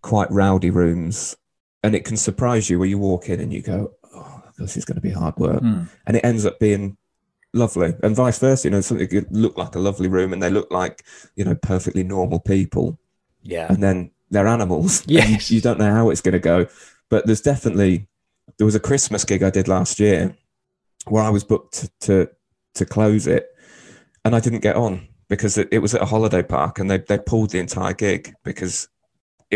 quite 0.02 0.30
rowdy 0.30 0.70
rooms, 0.70 1.36
and 1.82 1.96
it 1.96 2.06
can 2.06 2.18
surprise 2.18 2.70
you 2.70 2.78
where 2.78 2.88
you 2.88 2.98
walk 2.98 3.30
in 3.30 3.40
and 3.40 3.52
you 3.52 3.62
go, 3.62 3.94
"Oh, 4.04 4.05
this 4.58 4.78
is 4.78 4.86
going 4.86 4.96
to 4.96 5.02
be 5.02 5.12
hard 5.12 5.38
work," 5.38 5.62
hmm. 5.62 5.84
and 6.08 6.18
it 6.18 6.26
ends 6.26 6.46
up 6.46 6.60
being 6.60 6.98
lovely, 7.54 7.94
and 8.04 8.16
vice 8.16 8.40
versa. 8.40 8.68
You 8.68 8.72
know, 8.72 8.82
something 8.82 9.08
could 9.08 9.32
look 9.32 9.58
like 9.58 9.76
a 9.76 9.80
lovely 9.80 10.08
room, 10.08 10.34
and 10.34 10.42
they 10.42 10.50
look 10.50 10.72
like 10.72 11.04
you 11.36 11.46
know 11.46 11.56
perfectly 11.56 12.04
normal 12.04 12.40
people, 12.40 13.00
Yeah. 13.44 13.68
and 13.72 13.82
then 13.82 14.12
they're 14.32 14.48
animals. 14.48 15.04
Yes. 15.08 15.52
you 15.52 15.62
don't 15.62 15.80
know 15.80 15.94
how 15.94 16.10
it's 16.10 16.22
going 16.22 16.34
to 16.34 16.40
go, 16.40 16.68
but 17.10 17.26
there's 17.26 17.42
definitely 17.42 18.08
there 18.58 18.66
was 18.66 18.76
a 18.76 18.80
Christmas 18.80 19.26
gig 19.26 19.44
I 19.44 19.50
did 19.50 19.68
last 19.68 20.00
year 20.00 20.36
where 21.08 21.24
I 21.24 21.30
was 21.30 21.44
booked 21.44 21.90
to 22.02 22.30
to 22.76 22.86
close 22.86 23.28
it, 23.28 23.48
and 24.24 24.36
I 24.36 24.40
didn't 24.40 24.62
get 24.62 24.76
on 24.76 25.08
because 25.28 25.58
it, 25.58 25.68
it 25.72 25.80
was 25.80 25.96
at 25.96 26.02
a 26.02 26.06
holiday 26.06 26.44
park, 26.44 26.80
and 26.80 26.90
they 26.90 26.98
they 27.00 27.18
pulled 27.18 27.52
the 27.52 27.60
entire 27.60 27.94
gig 27.94 28.34
because 28.44 28.88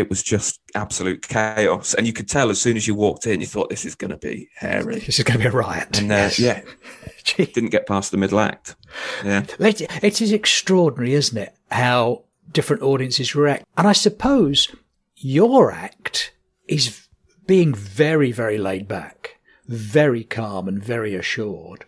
it 0.00 0.08
was 0.10 0.22
just 0.22 0.60
absolute 0.74 1.22
chaos, 1.22 1.94
and 1.94 2.06
you 2.06 2.12
could 2.12 2.28
tell 2.28 2.50
as 2.50 2.60
soon 2.60 2.76
as 2.76 2.88
you 2.88 2.94
walked 2.96 3.26
in, 3.26 3.40
you 3.40 3.46
thought 3.46 3.70
this 3.70 3.84
is 3.84 3.94
going 3.94 4.10
to 4.10 4.16
be 4.16 4.48
hairy, 4.56 4.98
This 4.98 5.18
is 5.20 5.24
going 5.24 5.38
to 5.38 5.44
be 5.44 5.48
a 5.48 5.52
riot. 5.56 5.98
and 6.00 6.10
uh, 6.10 6.30
yeah, 6.38 6.62
Gee. 7.24 7.46
didn't 7.46 7.70
get 7.70 7.86
past 7.86 8.10
the 8.10 8.16
middle 8.16 8.40
act. 8.40 8.74
Yeah, 9.24 9.44
It, 9.60 9.82
it 10.02 10.20
is 10.20 10.32
extraordinary, 10.32 11.14
isn't 11.14 11.38
it? 11.38 11.54
How 11.70 12.24
different 12.52 12.82
audiences 12.82 13.34
react. 13.36 13.64
And 13.76 13.86
I 13.86 13.92
suppose 13.92 14.74
your 15.16 15.70
act 15.70 16.32
is 16.66 17.06
being 17.46 17.74
very, 17.74 18.32
very 18.32 18.58
laid 18.58 18.88
back, 18.88 19.38
very 19.68 20.24
calm 20.24 20.66
and 20.66 20.82
very 20.82 21.14
assured. 21.14 21.84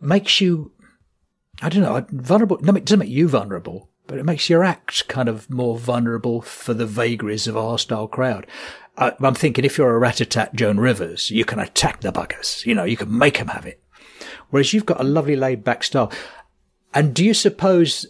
Makes 0.00 0.40
you, 0.40 0.72
I 1.62 1.68
don't 1.68 1.82
know, 1.82 2.04
vulnerable. 2.10 2.58
No, 2.60 2.74
it 2.74 2.84
doesn't 2.84 2.98
make 2.98 3.08
you 3.08 3.28
vulnerable, 3.28 3.88
but 4.06 4.18
it 4.18 4.24
makes 4.24 4.50
your 4.50 4.64
act 4.64 5.08
kind 5.08 5.28
of 5.28 5.48
more 5.50 5.78
vulnerable 5.78 6.42
for 6.42 6.74
the 6.74 6.86
vagaries 6.86 7.46
of 7.46 7.56
a 7.56 7.62
hostile 7.62 8.08
crowd. 8.08 8.46
I, 8.96 9.12
I'm 9.20 9.34
thinking 9.34 9.64
if 9.64 9.78
you're 9.78 9.94
a 9.94 9.98
rat-a-tat 9.98 10.54
Joan 10.54 10.78
Rivers, 10.78 11.30
you 11.30 11.44
can 11.44 11.58
attack 11.58 12.00
the 12.00 12.12
buggers. 12.12 12.64
You 12.66 12.74
know, 12.74 12.84
you 12.84 12.96
can 12.96 13.16
make 13.16 13.38
them 13.38 13.48
have 13.48 13.66
it. 13.66 13.80
Whereas 14.50 14.72
you've 14.72 14.86
got 14.86 15.00
a 15.00 15.04
lovely 15.04 15.36
laid 15.36 15.64
back 15.64 15.82
style. 15.82 16.12
And 16.92 17.14
do 17.14 17.24
you 17.24 17.34
suppose 17.34 18.06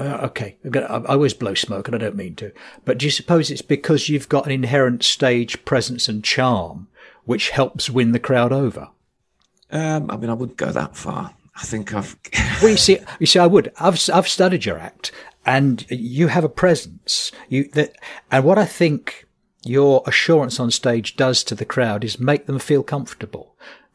uh, 0.00 0.20
okay, 0.22 0.56
I 0.64 1.02
always 1.08 1.34
blow 1.34 1.54
smoke 1.54 1.86
and 1.86 1.94
I 1.94 1.98
don't 1.98 2.16
mean 2.16 2.34
to, 2.36 2.52
but 2.84 2.98
do 2.98 3.06
you 3.06 3.10
suppose 3.10 3.50
it's 3.50 3.62
because 3.62 4.08
you've 4.08 4.30
got 4.30 4.46
an 4.46 4.52
inherent 4.52 5.02
stage 5.02 5.62
presence 5.64 6.08
and 6.08 6.24
charm 6.24 6.88
which 7.24 7.50
helps 7.50 7.90
win 7.90 8.12
the 8.12 8.18
crowd 8.18 8.52
over? 8.52 8.88
Um, 9.70 10.10
I 10.10 10.16
mean, 10.16 10.30
I 10.30 10.34
wouldn't 10.34 10.56
go 10.56 10.72
that 10.72 10.96
far. 10.96 11.34
I 11.60 11.64
think 11.64 11.94
I've. 11.94 12.16
well, 12.62 12.70
you 12.70 12.76
see, 12.76 12.98
you 13.18 13.26
see, 13.26 13.38
I 13.38 13.46
would. 13.46 13.72
I've 13.78 14.00
I've 14.12 14.28
studied 14.28 14.64
your 14.64 14.78
act, 14.78 15.12
and 15.44 15.84
you 15.90 16.28
have 16.28 16.44
a 16.44 16.48
presence. 16.48 17.32
You 17.48 17.64
that, 17.74 17.96
and 18.30 18.44
what 18.44 18.58
I 18.58 18.64
think 18.64 19.26
your 19.62 20.02
assurance 20.06 20.58
on 20.58 20.70
stage 20.70 21.16
does 21.16 21.44
to 21.44 21.54
the 21.54 21.66
crowd 21.66 22.02
is 22.02 22.18
make 22.18 22.46
them 22.46 22.58
feel 22.58 22.82
comfortable 22.82 23.50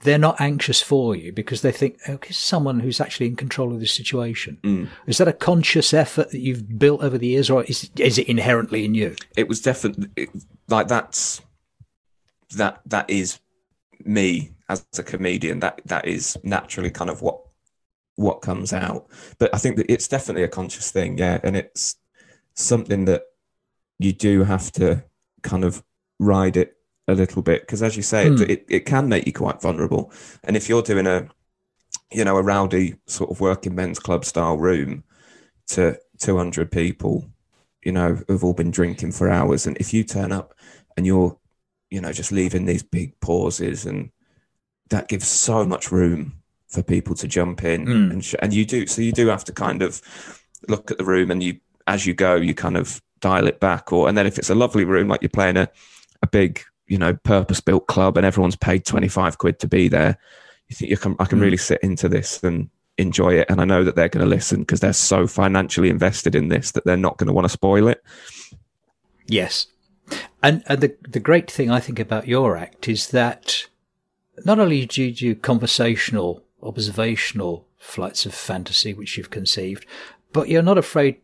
they're 0.05 0.17
not 0.17 0.39
anxious 0.39 0.81
for 0.81 1.15
you 1.15 1.33
because 1.33 1.61
they 1.61 1.71
think, 1.71 1.97
okay, 2.07 2.31
someone 2.31 2.79
who's 2.79 3.01
actually 3.01 3.27
in 3.27 3.35
control 3.35 3.73
of 3.73 3.79
this 3.79 3.91
situation. 3.91 4.57
Mm. 4.63 4.89
Is 5.07 5.17
that 5.17 5.27
a 5.27 5.33
conscious 5.33 5.93
effort 5.93 6.31
that 6.31 6.39
you've 6.39 6.79
built 6.79 7.03
over 7.03 7.17
the 7.17 7.27
years, 7.27 7.49
or 7.49 7.63
is 7.65 7.89
is 7.97 8.17
it 8.17 8.29
inherently 8.29 8.85
in 8.85 8.93
you? 8.93 9.15
It 9.35 9.49
was 9.49 9.61
definitely 9.61 10.29
like 10.69 10.87
that's 10.87 11.41
that 12.55 12.81
that 12.85 13.09
is 13.09 13.39
me 14.03 14.51
as 14.69 14.85
a 14.97 15.03
comedian. 15.03 15.59
That 15.59 15.81
that 15.85 16.07
is 16.07 16.37
naturally 16.43 16.91
kind 16.91 17.09
of 17.09 17.21
what 17.21 17.41
what 18.15 18.41
comes 18.41 18.73
out. 18.73 19.07
But 19.39 19.53
I 19.53 19.57
think 19.57 19.77
that 19.77 19.91
it's 19.91 20.07
definitely 20.07 20.43
a 20.43 20.47
conscious 20.47 20.91
thing, 20.91 21.17
yeah, 21.17 21.39
and 21.43 21.55
it's 21.55 21.97
something 22.53 23.05
that 23.05 23.23
you 23.99 24.13
do 24.13 24.43
have 24.43 24.71
to 24.73 25.03
kind 25.41 25.63
of 25.63 25.83
ride 26.19 26.57
it 26.57 26.77
a 27.07 27.13
little 27.13 27.41
bit 27.41 27.61
because, 27.61 27.83
as 27.83 27.95
you 27.95 28.03
say, 28.03 28.29
mm. 28.29 28.41
it, 28.41 28.49
it, 28.49 28.65
it 28.69 28.85
can 28.85 29.07
make 29.07 29.25
you 29.25 29.33
quite 29.33 29.61
vulnerable. 29.61 30.11
And 30.43 30.55
if 30.55 30.67
you're 30.67 30.81
doing 30.81 31.07
a, 31.07 31.27
you 32.11 32.23
know, 32.23 32.37
a 32.37 32.43
rowdy 32.43 32.95
sort 33.05 33.31
of 33.31 33.41
working 33.41 33.75
men's 33.75 33.99
club 33.99 34.25
style 34.25 34.57
room 34.57 35.03
to 35.67 35.99
200 36.19 36.71
people, 36.71 37.25
you 37.83 37.91
know, 37.91 38.21
who've 38.27 38.43
all 38.43 38.53
been 38.53 38.71
drinking 38.71 39.11
for 39.11 39.29
hours, 39.29 39.67
and 39.67 39.77
if 39.77 39.93
you 39.93 40.03
turn 40.03 40.31
up 40.31 40.53
and 40.97 41.05
you're, 41.05 41.37
you 41.89 42.01
know, 42.01 42.11
just 42.11 42.31
leaving 42.31 42.65
these 42.65 42.83
big 42.83 43.19
pauses, 43.19 43.85
and 43.85 44.09
that 44.89 45.07
gives 45.07 45.27
so 45.27 45.65
much 45.65 45.91
room 45.91 46.41
for 46.75 46.83
people 46.83 47.15
to 47.15 47.27
jump 47.27 47.63
in, 47.63 47.85
mm. 47.85 48.11
and 48.11 48.23
sh- 48.23 48.35
and 48.39 48.53
you 48.53 48.65
do 48.65 48.85
so 48.85 49.01
you 49.01 49.11
do 49.11 49.27
have 49.27 49.43
to 49.45 49.51
kind 49.51 49.81
of 49.81 50.01
look 50.67 50.91
at 50.91 50.97
the 50.97 51.05
room, 51.05 51.31
and 51.31 51.41
you 51.41 51.59
as 51.87 52.05
you 52.05 52.13
go, 52.13 52.35
you 52.35 52.53
kind 52.53 52.77
of 52.77 53.01
dial 53.21 53.47
it 53.47 53.59
back, 53.59 53.91
or 53.91 54.07
and 54.07 54.17
then 54.17 54.27
if 54.27 54.37
it's 54.37 54.49
a 54.49 54.55
lovely 54.55 54.85
room 54.85 55.07
like 55.07 55.21
you're 55.21 55.29
playing 55.29 55.57
a 55.57 55.69
a 56.21 56.27
big 56.27 56.61
you 56.87 56.97
know 56.97 57.13
purpose 57.13 57.61
built 57.61 57.87
club 57.87 58.17
and 58.17 58.25
everyone's 58.25 58.55
paid 58.55 58.85
25 58.85 59.37
quid 59.37 59.59
to 59.59 59.67
be 59.67 59.87
there 59.87 60.17
you 60.67 60.75
think 60.75 60.91
you 60.91 60.97
can 60.97 61.15
i 61.19 61.25
can 61.25 61.39
mm. 61.39 61.43
really 61.43 61.57
sit 61.57 61.79
into 61.81 62.07
this 62.07 62.43
and 62.43 62.69
enjoy 62.97 63.33
it 63.33 63.49
and 63.49 63.59
i 63.59 63.65
know 63.65 63.83
that 63.83 63.95
they're 63.95 64.09
going 64.09 64.23
to 64.23 64.29
listen 64.29 64.61
because 64.61 64.79
they're 64.79 64.93
so 64.93 65.27
financially 65.27 65.89
invested 65.89 66.35
in 66.35 66.47
this 66.47 66.71
that 66.71 66.85
they're 66.85 66.97
not 66.97 67.17
going 67.17 67.27
to 67.27 67.33
want 67.33 67.45
to 67.45 67.49
spoil 67.49 67.87
it 67.87 68.03
yes 69.27 69.67
and, 70.43 70.63
and 70.67 70.81
the 70.81 70.95
the 71.07 71.19
great 71.19 71.49
thing 71.49 71.69
i 71.69 71.79
think 71.79 71.99
about 71.99 72.27
your 72.27 72.55
act 72.55 72.87
is 72.87 73.09
that 73.09 73.67
not 74.45 74.59
only 74.59 74.85
do 74.85 75.03
you 75.03 75.11
do 75.11 75.35
conversational 75.35 76.43
observational 76.61 77.67
flights 77.77 78.25
of 78.25 78.33
fantasy 78.33 78.93
which 78.93 79.17
you've 79.17 79.29
conceived 79.29 79.85
but 80.31 80.49
you're 80.49 80.61
not 80.61 80.77
afraid 80.77 81.17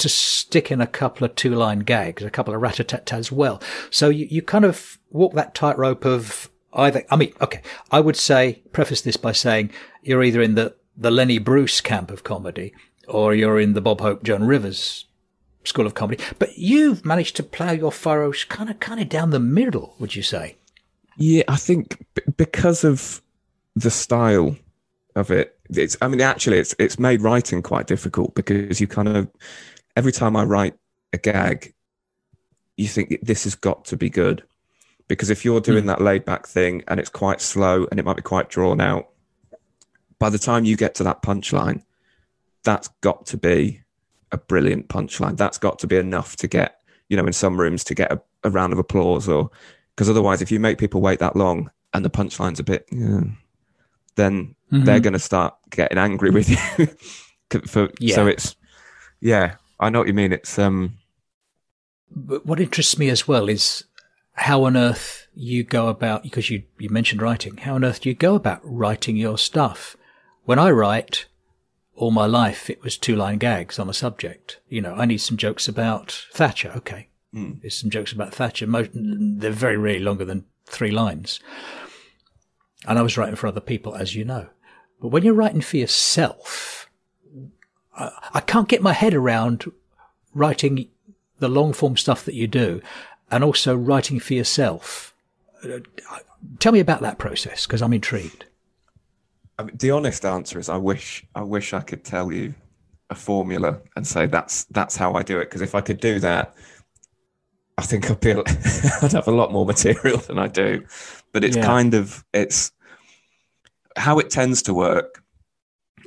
to 0.00 0.08
stick 0.08 0.70
in 0.70 0.80
a 0.80 0.86
couple 0.86 1.24
of 1.26 1.34
two 1.34 1.54
line 1.54 1.80
gags, 1.80 2.22
a 2.22 2.30
couple 2.30 2.54
of 2.54 2.60
rat 2.60 2.80
a 2.80 2.84
tat 2.84 3.06
tat 3.06 3.18
as 3.18 3.30
well. 3.30 3.62
So 3.90 4.08
you, 4.08 4.26
you 4.30 4.40
kind 4.40 4.64
of 4.64 4.98
walk 5.10 5.34
that 5.34 5.54
tightrope 5.54 6.04
of 6.04 6.50
either, 6.72 7.04
I 7.10 7.16
mean, 7.16 7.32
okay, 7.40 7.60
I 7.90 8.00
would 8.00 8.16
say, 8.16 8.62
preface 8.72 9.02
this 9.02 9.16
by 9.16 9.32
saying 9.32 9.70
you're 10.02 10.22
either 10.22 10.40
in 10.40 10.54
the, 10.54 10.74
the 10.96 11.10
Lenny 11.10 11.38
Bruce 11.38 11.80
camp 11.80 12.10
of 12.10 12.24
comedy 12.24 12.72
or 13.08 13.34
you're 13.34 13.60
in 13.60 13.74
the 13.74 13.80
Bob 13.80 14.00
Hope, 14.00 14.22
John 14.22 14.44
Rivers 14.44 15.06
school 15.64 15.86
of 15.86 15.94
comedy, 15.94 16.22
but 16.38 16.56
you've 16.56 17.04
managed 17.04 17.36
to 17.36 17.42
plough 17.42 17.72
your 17.72 17.92
furrows 17.92 18.44
kind 18.44 18.70
of, 18.70 18.80
kind 18.80 19.00
of 19.00 19.08
down 19.10 19.30
the 19.30 19.38
middle, 19.40 19.94
would 19.98 20.14
you 20.14 20.22
say? 20.22 20.56
Yeah, 21.18 21.42
I 21.48 21.56
think 21.56 21.98
b- 22.14 22.22
because 22.38 22.84
of 22.84 23.20
the 23.80 23.90
style 23.90 24.56
of 25.16 25.30
it, 25.30 25.58
it's, 25.70 25.96
I 26.00 26.08
mean, 26.08 26.20
actually, 26.20 26.58
it's, 26.58 26.74
it's 26.78 26.98
made 26.98 27.22
writing 27.22 27.62
quite 27.62 27.86
difficult 27.86 28.34
because 28.34 28.80
you 28.80 28.86
kind 28.86 29.08
of, 29.08 29.28
every 29.96 30.12
time 30.12 30.36
I 30.36 30.44
write 30.44 30.74
a 31.12 31.18
gag, 31.18 31.74
you 32.76 32.88
think 32.88 33.18
this 33.22 33.44
has 33.44 33.54
got 33.54 33.84
to 33.86 33.96
be 33.96 34.10
good. 34.10 34.42
Because 35.08 35.30
if 35.30 35.44
you're 35.44 35.60
doing 35.60 35.84
mm. 35.84 35.86
that 35.88 36.00
laid 36.00 36.24
back 36.24 36.46
thing 36.46 36.84
and 36.86 37.00
it's 37.00 37.08
quite 37.08 37.40
slow 37.40 37.86
and 37.90 37.98
it 37.98 38.04
might 38.04 38.16
be 38.16 38.22
quite 38.22 38.48
drawn 38.48 38.80
out, 38.80 39.08
by 40.18 40.30
the 40.30 40.38
time 40.38 40.64
you 40.64 40.76
get 40.76 40.94
to 40.96 41.04
that 41.04 41.22
punchline, 41.22 41.82
that's 42.62 42.88
got 43.00 43.26
to 43.26 43.36
be 43.36 43.80
a 44.30 44.38
brilliant 44.38 44.88
punchline. 44.88 45.36
That's 45.36 45.58
got 45.58 45.78
to 45.80 45.86
be 45.86 45.96
enough 45.96 46.36
to 46.36 46.46
get, 46.46 46.80
you 47.08 47.16
know, 47.16 47.26
in 47.26 47.32
some 47.32 47.58
rooms 47.58 47.82
to 47.84 47.94
get 47.94 48.12
a, 48.12 48.20
a 48.44 48.50
round 48.50 48.72
of 48.72 48.78
applause 48.78 49.28
or 49.28 49.50
because 49.96 50.08
otherwise, 50.08 50.40
if 50.40 50.50
you 50.50 50.60
make 50.60 50.78
people 50.78 51.00
wait 51.00 51.18
that 51.18 51.36
long 51.36 51.70
and 51.92 52.04
the 52.04 52.10
punchline's 52.10 52.60
a 52.60 52.64
bit, 52.64 52.86
yeah, 52.92 53.20
then 54.20 54.54
mm-hmm. 54.72 54.84
they're 54.84 55.00
going 55.00 55.14
to 55.14 55.18
start 55.18 55.54
getting 55.70 55.98
angry 55.98 56.30
with 56.30 56.48
you. 56.48 56.86
For, 57.66 57.90
yeah. 57.98 58.14
So 58.14 58.28
it's, 58.28 58.54
yeah, 59.20 59.56
I 59.80 59.90
know 59.90 60.00
what 60.00 60.08
you 60.08 60.14
mean. 60.14 60.32
It's 60.32 60.58
um. 60.58 60.98
But 62.14 62.46
what 62.46 62.60
interests 62.60 62.98
me 62.98 63.08
as 63.08 63.26
well 63.26 63.48
is 63.48 63.84
how 64.34 64.64
on 64.64 64.76
earth 64.76 65.26
you 65.34 65.64
go 65.64 65.88
about 65.88 66.22
because 66.22 66.50
you 66.50 66.62
you 66.78 66.90
mentioned 66.90 67.22
writing. 67.22 67.56
How 67.56 67.74
on 67.74 67.84
earth 67.84 68.02
do 68.02 68.08
you 68.08 68.14
go 68.14 68.34
about 68.34 68.60
writing 68.62 69.16
your 69.16 69.38
stuff? 69.38 69.96
When 70.44 70.58
I 70.58 70.70
write, 70.70 71.26
all 71.96 72.10
my 72.10 72.26
life 72.26 72.70
it 72.70 72.82
was 72.82 72.96
two 72.96 73.16
line 73.16 73.38
gags 73.38 73.78
on 73.78 73.88
a 73.88 73.94
subject. 73.94 74.60
You 74.68 74.80
know, 74.80 74.94
I 74.94 75.06
need 75.06 75.18
some 75.18 75.36
jokes 75.36 75.66
about 75.66 76.26
Thatcher. 76.32 76.72
Okay, 76.76 77.08
mm. 77.34 77.60
there's 77.60 77.76
some 77.76 77.90
jokes 77.90 78.12
about 78.12 78.34
Thatcher. 78.34 78.66
Most, 78.66 78.90
they're 78.94 79.50
very 79.50 79.76
rarely 79.76 80.00
longer 80.00 80.24
than 80.24 80.44
three 80.66 80.90
lines. 80.90 81.40
And 82.86 82.98
I 82.98 83.02
was 83.02 83.16
writing 83.16 83.36
for 83.36 83.46
other 83.46 83.60
people, 83.60 83.94
as 83.94 84.14
you 84.14 84.24
know. 84.24 84.48
But 85.00 85.08
when 85.08 85.22
you're 85.22 85.34
writing 85.34 85.60
for 85.60 85.76
yourself, 85.76 86.88
I 87.94 88.40
can't 88.46 88.68
get 88.68 88.82
my 88.82 88.92
head 88.92 89.14
around 89.14 89.70
writing 90.34 90.88
the 91.38 91.48
long 91.48 91.72
form 91.72 91.96
stuff 91.96 92.24
that 92.24 92.34
you 92.34 92.46
do 92.46 92.80
and 93.30 93.44
also 93.44 93.76
writing 93.76 94.20
for 94.20 94.34
yourself. 94.34 95.14
Uh, 95.62 95.80
tell 96.58 96.72
me 96.72 96.80
about 96.80 97.00
that 97.00 97.18
process 97.18 97.66
because 97.66 97.82
I'm 97.82 97.92
intrigued. 97.92 98.44
I 99.58 99.64
mean, 99.64 99.76
the 99.76 99.90
honest 99.90 100.24
answer 100.24 100.58
is 100.58 100.68
I 100.68 100.78
wish 100.78 101.24
I 101.34 101.42
wish 101.42 101.74
I 101.74 101.80
could 101.80 102.04
tell 102.04 102.32
you 102.32 102.54
a 103.10 103.14
formula 103.14 103.80
and 103.96 104.06
say 104.06 104.26
that's 104.26 104.64
that's 104.64 104.96
how 104.96 105.14
I 105.14 105.22
do 105.22 105.38
it 105.38 105.46
because 105.46 105.60
if 105.60 105.74
I 105.74 105.80
could 105.80 106.00
do 106.00 106.20
that 106.20 106.54
I 107.76 107.82
think 107.82 108.10
I'd 108.10 108.20
be 108.20 108.32
I'd 109.02 109.12
have 109.12 109.28
a 109.28 109.32
lot 109.32 109.52
more 109.52 109.66
material 109.66 110.18
than 110.18 110.38
I 110.38 110.46
do 110.46 110.84
but 111.32 111.44
it's 111.44 111.56
yeah. 111.56 111.64
kind 111.64 111.94
of 111.94 112.24
it's 112.32 112.72
how 113.96 114.18
it 114.18 114.30
tends 114.30 114.62
to 114.62 114.74
work 114.74 115.22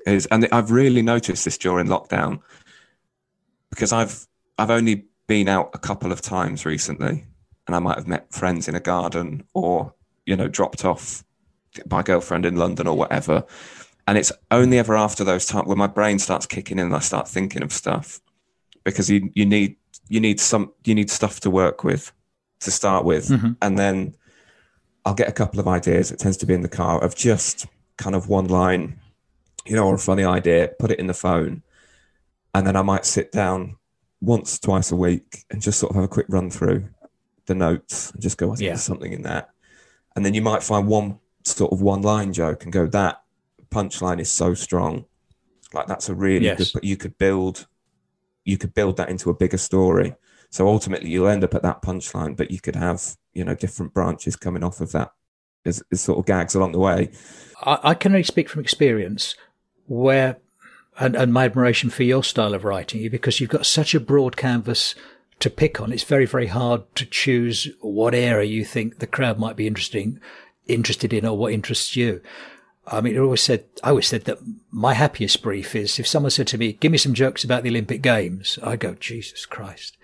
is, 0.06 0.26
and 0.28 0.48
I've 0.52 0.72
really 0.72 1.02
noticed 1.02 1.46
this 1.46 1.58
during 1.58 1.88
lockdown 1.88 2.42
because 3.70 3.94
I've 3.94 4.28
I've 4.58 4.70
only 4.70 5.06
been 5.28 5.48
out 5.48 5.72
a 5.74 5.80
couple 5.80 6.12
of 6.12 6.22
times 6.22 6.66
recently, 6.66 7.26
and 7.68 7.76
I 7.76 7.80
might 7.80 7.98
have 7.98 8.08
met 8.08 8.34
friends 8.34 8.68
in 8.68 8.76
a 8.76 8.80
garden 8.80 9.44
or 9.54 9.94
you 10.26 10.36
know 10.36 10.48
dropped 10.48 10.86
off 10.86 11.24
my 11.90 12.04
girlfriend 12.04 12.46
in 12.46 12.56
London 12.56 12.88
or 12.88 12.96
whatever. 12.96 13.44
And 14.06 14.18
it's 14.18 14.34
only 14.52 14.80
ever 14.80 14.98
after 14.98 15.24
those 15.24 15.46
times 15.46 15.68
when 15.68 15.78
my 15.78 15.88
brain 15.88 16.20
starts 16.20 16.46
kicking 16.46 16.78
in 16.78 16.88
and 16.88 16.96
I 16.96 17.00
start 17.00 17.28
thinking 17.28 17.64
of 17.64 17.72
stuff 17.72 18.20
because 18.84 19.10
you 19.10 19.32
you 19.34 19.46
need 19.46 19.78
you 20.10 20.20
need 20.20 20.40
some 20.40 20.74
you 20.84 20.94
need 20.94 21.10
stuff 21.10 21.40
to 21.42 21.50
work 21.50 21.84
with 21.84 22.12
to 22.60 22.72
start 22.72 23.06
with, 23.06 23.30
mm-hmm. 23.30 23.52
and 23.62 23.78
then 23.78 24.16
I'll 25.06 25.14
get 25.14 25.28
a 25.28 25.34
couple 25.34 25.60
of 25.60 25.68
ideas. 25.68 26.12
It 26.12 26.20
tends 26.20 26.38
to 26.38 26.46
be 26.46 26.54
in 26.54 26.62
the 26.62 26.70
car 26.70 27.04
of 27.04 27.16
just 27.16 27.66
kind 27.98 28.16
of 28.16 28.30
one 28.30 28.48
line 28.48 29.00
you 29.66 29.76
know, 29.76 29.88
or 29.88 29.96
a 29.96 30.00
funny 30.00 30.24
idea, 30.24 30.72
put 30.80 30.92
it 30.92 31.00
in 31.00 31.08
the 31.08 31.14
phone, 31.14 31.64
and 32.54 32.68
then 32.68 32.76
I 32.76 32.82
might 32.82 33.06
sit 33.06 33.32
down 33.32 33.78
once, 34.22 34.60
twice 34.60 34.92
a 34.92 34.96
week 34.96 35.46
and 35.50 35.62
just 35.62 35.80
sort 35.80 35.92
of 35.92 35.96
have 35.96 36.06
a 36.06 36.10
quick 36.10 36.28
run 36.30 36.50
through 36.50 36.90
the 37.46 37.56
notes 37.56 38.12
and 38.12 38.22
just 38.22 38.38
go, 38.38 38.52
I 38.52 38.56
think 38.56 38.66
yeah. 38.66 38.70
there's 38.72 38.84
something 38.84 39.12
in 39.12 39.24
that. 39.24 39.50
And 40.16 40.26
then 40.26 40.34
you 40.34 40.42
might 40.42 40.64
find 40.64 40.88
one 40.88 41.20
sort 41.44 41.72
of 41.72 41.82
one 41.82 42.02
line 42.02 42.32
joke 42.34 42.64
and 42.64 42.72
go, 42.72 42.88
that 42.88 43.24
punchline 43.70 44.20
is 44.20 44.30
so 44.30 44.54
strong. 44.54 45.06
Like 45.74 45.88
that's 45.88 46.10
a 46.10 46.16
really 46.16 46.46
yes. 46.46 46.58
good, 46.58 46.70
but 46.74 46.84
you 46.84 46.96
could 46.96 47.18
build 47.18 47.68
you 48.46 48.58
could 48.58 48.74
build 48.74 48.98
that 48.98 49.10
into 49.10 49.30
a 49.30 49.34
bigger 49.34 49.58
story. 49.58 50.16
So 50.54 50.68
ultimately, 50.68 51.10
you'll 51.10 51.30
end 51.30 51.44
up 51.44 51.56
at 51.56 51.64
that 51.64 51.82
punchline, 51.82 52.38
but 52.38 52.52
you 52.52 52.60
could 52.60 52.76
have 52.76 53.18
you 53.34 53.44
know 53.44 53.56
different 53.56 53.92
branches 53.92 54.36
coming 54.36 54.64
off 54.64 54.82
of 54.82 54.92
that 54.92 55.12
as, 55.66 55.82
as 55.92 56.00
sort 56.00 56.20
of 56.20 56.28
gags 56.28 56.54
along 56.54 56.74
the 56.74 56.80
way. 56.80 57.10
I, 57.64 57.80
I 57.82 57.94
can 57.96 58.12
only 58.12 58.22
speak 58.22 58.50
from 58.50 58.62
experience, 58.62 59.34
where 59.88 60.38
and, 61.00 61.16
and 61.16 61.34
my 61.34 61.46
admiration 61.46 61.90
for 61.90 62.04
your 62.04 62.24
style 62.24 62.54
of 62.54 62.64
writing, 62.64 63.10
because 63.10 63.40
you've 63.40 63.50
got 63.50 63.66
such 63.66 63.96
a 63.96 64.00
broad 64.00 64.38
canvas 64.38 64.94
to 65.40 65.50
pick 65.50 65.82
on. 65.82 65.92
It's 65.92 66.04
very, 66.04 66.28
very 66.28 66.48
hard 66.48 66.84
to 66.98 67.06
choose 67.08 67.68
what 67.82 68.14
area 68.14 68.48
you 68.48 68.64
think 68.64 69.00
the 69.00 69.08
crowd 69.08 69.40
might 69.40 69.56
be 69.56 69.66
interesting, 69.66 70.20
interested 70.68 71.14
in 71.14 71.26
or 71.26 71.36
what 71.36 71.52
interests 71.52 71.96
you. 71.96 72.22
I 72.86 73.02
mean, 73.02 73.18
I 73.18 73.22
always 73.22 73.42
said, 73.42 73.66
I 73.84 73.90
always 73.90 74.08
said 74.08 74.26
that 74.26 74.38
my 74.70 74.94
happiest 74.94 75.42
brief 75.42 75.76
is 75.76 75.98
if 75.98 76.06
someone 76.06 76.30
said 76.30 76.46
to 76.48 76.60
me, 76.60 76.74
give 76.74 76.92
me 76.92 77.00
some 77.00 77.16
jokes 77.16 77.44
about 77.44 77.64
the 77.64 77.70
Olympic 77.70 78.04
Games, 78.04 78.60
I 78.62 78.76
go, 78.76 78.94
Jesus 78.94 79.48
Christ. 79.48 79.98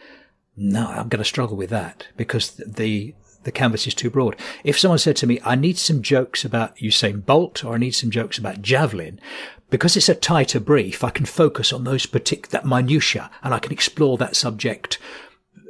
No, 0.61 0.87
I'm 0.87 1.07
going 1.07 1.19
to 1.19 1.25
struggle 1.25 1.55
with 1.55 1.69
that 1.69 2.07
because 2.17 2.51
the, 2.51 3.15
the 3.45 3.51
canvas 3.51 3.87
is 3.87 3.93
too 3.93 4.09
broad. 4.09 4.35
If 4.65 4.77
someone 4.77 4.99
said 4.99 5.15
to 5.17 5.27
me, 5.27 5.39
I 5.45 5.55
need 5.55 5.77
some 5.77 6.01
jokes 6.01 6.43
about 6.43 6.75
Usain 6.77 7.25
Bolt 7.25 7.63
or 7.63 7.75
I 7.75 7.77
need 7.77 7.91
some 7.91 8.11
jokes 8.11 8.37
about 8.37 8.61
javelin, 8.61 9.21
because 9.69 9.95
it's 9.95 10.09
a 10.09 10.15
tighter 10.15 10.59
brief, 10.59 11.01
I 11.01 11.11
can 11.11 11.25
focus 11.25 11.71
on 11.71 11.85
those 11.85 12.05
particular, 12.05 12.51
that 12.51 12.67
minutia 12.67 13.31
and 13.41 13.53
I 13.53 13.59
can 13.59 13.71
explore 13.71 14.17
that 14.17 14.35
subject 14.35 14.99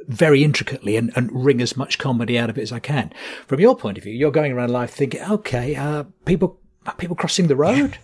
very 0.08 0.42
intricately 0.42 0.96
and, 0.96 1.12
and 1.14 1.30
wring 1.32 1.60
as 1.60 1.76
much 1.76 1.98
comedy 1.98 2.36
out 2.36 2.50
of 2.50 2.58
it 2.58 2.62
as 2.62 2.72
I 2.72 2.80
can. 2.80 3.12
From 3.46 3.60
your 3.60 3.76
point 3.76 3.96
of 3.96 4.02
view, 4.02 4.12
you're 4.12 4.32
going 4.32 4.50
around 4.50 4.70
life 4.70 4.90
thinking, 4.90 5.22
okay, 5.22 5.76
uh, 5.76 6.02
people, 6.24 6.58
people 6.98 7.14
crossing 7.14 7.46
the 7.46 7.54
road? 7.54 7.96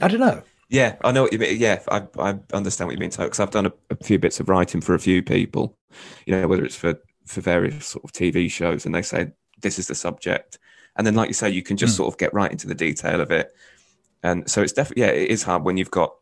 I 0.00 0.08
don't 0.08 0.20
know. 0.20 0.44
Yeah, 0.72 0.96
I 1.04 1.12
know 1.12 1.24
what 1.24 1.34
you 1.34 1.38
mean. 1.38 1.58
Yeah, 1.60 1.80
I, 1.88 2.06
I 2.18 2.38
understand 2.54 2.88
what 2.88 2.94
you 2.94 2.98
mean, 2.98 3.10
because 3.10 3.40
I've 3.40 3.50
done 3.50 3.66
a, 3.66 3.72
a, 3.90 3.96
few 3.96 4.18
bits 4.18 4.40
of 4.40 4.48
writing 4.48 4.80
for 4.80 4.94
a 4.94 4.98
few 4.98 5.22
people, 5.22 5.76
you 6.24 6.34
know, 6.34 6.48
whether 6.48 6.64
it's 6.64 6.74
for, 6.74 6.94
for 7.26 7.42
various 7.42 7.88
sort 7.88 8.04
of 8.04 8.12
TV 8.12 8.50
shows, 8.50 8.86
and 8.86 8.94
they 8.94 9.02
say, 9.02 9.32
this 9.60 9.78
is 9.78 9.86
the 9.86 9.94
subject. 9.94 10.58
And 10.96 11.06
then, 11.06 11.14
like 11.14 11.28
you 11.28 11.34
say, 11.34 11.50
you 11.50 11.62
can 11.62 11.76
just 11.76 11.92
mm. 11.92 11.96
sort 11.98 12.14
of 12.14 12.18
get 12.18 12.32
right 12.32 12.50
into 12.50 12.66
the 12.66 12.74
detail 12.74 13.20
of 13.20 13.30
it. 13.30 13.52
And 14.22 14.50
so 14.50 14.62
it's 14.62 14.72
definitely, 14.72 15.02
yeah, 15.02 15.10
it 15.10 15.30
is 15.30 15.42
hard 15.42 15.62
when 15.62 15.76
you've 15.76 15.90
got 15.90 16.14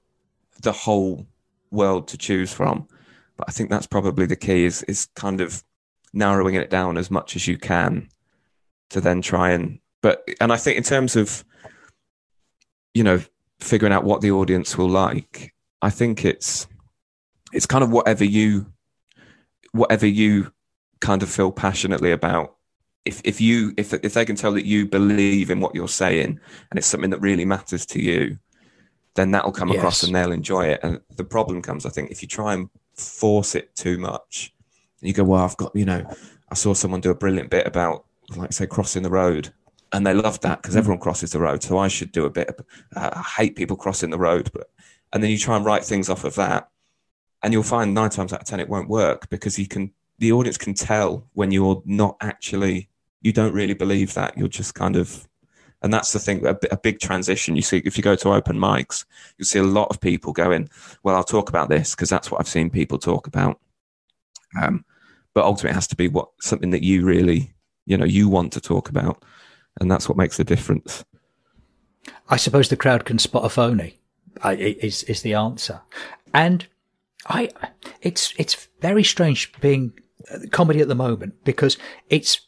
the 0.63 0.73
whole 0.73 1.29
world 1.71 2.09
to 2.09 2.19
choose 2.19 2.53
from. 2.53 2.89
But 3.37 3.49
I 3.49 3.53
think 3.53 3.71
that's 3.71 3.87
probably 3.87 4.27
the 4.27 4.35
key 4.35 4.65
is 4.65 4.83
is 4.83 5.07
kind 5.15 5.41
of 5.41 5.63
narrowing 6.13 6.57
it 6.57 6.71
down 6.71 6.99
as 6.99 7.09
much 7.09 7.37
as 7.37 7.47
you 7.47 7.57
can 7.57 8.09
to 8.89 9.01
then 9.01 9.23
try 9.23 9.51
and 9.51 9.79
but 10.03 10.29
and 10.41 10.53
I 10.53 10.57
think 10.57 10.77
in 10.77 10.83
terms 10.83 11.15
of 11.15 11.45
you 12.95 13.05
know 13.05 13.21
figuring 13.61 13.93
out 13.93 14.05
what 14.05 14.21
the 14.21 14.31
audience 14.31 14.77
will 14.77 14.89
like, 14.89 15.55
I 15.83 15.91
think 15.91 16.25
it's 16.25 16.67
it's 17.53 17.67
kind 17.67 17.85
of 17.85 17.91
whatever 17.91 18.25
you 18.25 18.67
whatever 19.73 20.07
you 20.07 20.53
kind 21.01 21.23
of 21.23 21.29
feel 21.29 21.53
passionately 21.53 22.13
about 22.13 22.57
if 23.05 23.21
if 23.25 23.41
you 23.41 23.73
if 23.77 23.95
if 23.95 24.15
they 24.15 24.25
can 24.25 24.37
tell 24.37 24.53
that 24.53 24.67
you 24.67 24.87
believe 24.87 25.51
in 25.51 25.61
what 25.61 25.75
you're 25.75 25.89
saying 25.89 26.39
and 26.71 26.79
it's 26.79 26.87
something 26.87 27.11
that 27.11 27.21
really 27.21 27.45
matters 27.45 27.87
to 27.87 28.01
you 28.01 28.39
then 29.15 29.31
that'll 29.31 29.53
come 29.53 29.69
yes. 29.69 29.79
across 29.79 30.03
and 30.03 30.15
they'll 30.15 30.33
enjoy 30.33 30.67
it 30.67 30.81
and 30.83 31.01
the 31.17 31.25
problem 31.25 31.63
comes 31.63 31.87
i 31.87 31.89
think 31.89 32.11
if 32.11 32.21
you 32.21 32.29
try 32.29 32.53
and 32.53 32.69
force 33.01 33.55
it 33.55 33.75
too 33.75 33.99
much. 33.99 34.55
You 35.01 35.13
go, 35.13 35.25
well, 35.25 35.43
I've 35.43 35.57
got, 35.57 35.75
you 35.75 35.85
know, 35.85 36.05
I 36.51 36.55
saw 36.55 36.75
someone 36.75 37.01
do 37.01 37.11
a 37.11 37.15
brilliant 37.15 37.51
bit 37.51 37.67
about, 37.67 38.05
like, 38.37 38.53
say, 38.53 38.67
crossing 38.67 39.03
the 39.03 39.11
road. 39.11 39.53
And 39.93 40.07
they 40.07 40.15
loved 40.15 40.43
that 40.43 40.63
because 40.63 40.77
everyone 40.77 41.01
crosses 41.01 41.33
the 41.33 41.41
road. 41.41 41.63
So 41.63 41.79
I 41.79 41.89
should 41.89 42.13
do 42.13 42.25
a 42.25 42.31
bit. 42.31 42.49
Of, 42.49 42.65
uh, 42.95 43.11
I 43.15 43.23
hate 43.23 43.57
people 43.57 43.77
crossing 43.77 44.11
the 44.11 44.19
road. 44.19 44.51
But, 44.53 44.71
and 45.13 45.23
then 45.23 45.31
you 45.31 45.39
try 45.39 45.57
and 45.57 45.65
write 45.65 45.85
things 45.85 46.09
off 46.09 46.25
of 46.25 46.37
that. 46.37 46.69
And 47.43 47.53
you'll 47.53 47.63
find 47.63 47.95
nine 47.95 48.11
times 48.11 48.33
out 48.33 48.43
of 48.43 48.47
10 48.47 48.61
it 48.61 48.69
won't 48.69 48.89
work 48.89 49.29
because 49.31 49.59
you 49.59 49.67
can, 49.67 49.93
the 50.19 50.33
audience 50.33 50.59
can 50.59 50.75
tell 50.75 51.27
when 51.33 51.51
you're 51.51 51.83
not 51.87 52.17
actually, 52.21 52.91
you 53.23 53.33
don't 53.33 53.55
really 53.55 53.75
believe 53.75 54.15
that. 54.15 54.37
You're 54.37 54.49
just 54.49 54.75
kind 54.75 54.97
of 54.97 55.27
and 55.83 55.93
that's 55.93 56.13
the 56.13 56.19
thing, 56.19 56.45
a, 56.47 56.57
a, 56.71 56.77
big 56.77 56.99
transition. 56.99 57.57
You 57.57 57.63
see, 57.63 57.79
if 57.79 57.97
you 57.97 58.03
go 58.03 58.15
to 58.17 58.35
open 58.35 58.59
mics, 58.59 59.07
you'll 59.39 59.47
see 59.47 59.59
a 59.59 59.65
lot 59.65 59.89
of 59.89 60.01
people 60.01 60.33
going, 60.33 60.69
well, 61.03 61.17
I'll 61.17 61.25
talk 61.25 61.49
about 61.49 61.71
this 61.71 61.95
because 61.95 62.11
that's 62.11 62.31
what 62.31 62.41
I've 62.41 62.49
seen 62.49 62.69
people 62.69 62.99
talk 62.99 63.27
about. 63.27 63.59
Um, 64.61 64.85
but 65.33 65.45
ultimately 65.45 65.71
it 65.71 65.75
has 65.75 65.87
to 65.89 65.97
be 65.97 66.09
what 66.09 66.29
something 66.41 66.71
that 66.71 66.83
you 66.83 67.05
really, 67.05 67.55
you 67.87 67.97
know, 67.97 68.05
you 68.05 68.29
want 68.29 68.53
to 68.55 68.61
talk 68.61 68.91
about. 68.91 69.25
And 69.81 69.91
that's 69.91 70.09
what 70.09 70.19
makes 70.19 70.37
the 70.37 70.45
difference. 70.45 71.05
I 72.29 72.37
suppose 72.37 72.69
the 72.69 72.77
crowd 72.77 73.05
can 73.05 73.19
spot 73.19 73.45
a 73.45 73.49
phony 73.49 73.99
is, 74.45 75.03
is 75.05 75.23
the 75.23 75.35
answer. 75.35 75.81
And 76.33 76.67
I, 77.27 77.51
it's, 78.03 78.35
it's 78.39 78.69
very 78.81 79.05
strange 79.05 79.53
being 79.61 79.93
uh, 80.33 80.39
comedy 80.51 80.81
at 80.81 80.89
the 80.89 80.95
moment 80.95 81.45
because 81.45 81.77
it's 82.09 82.41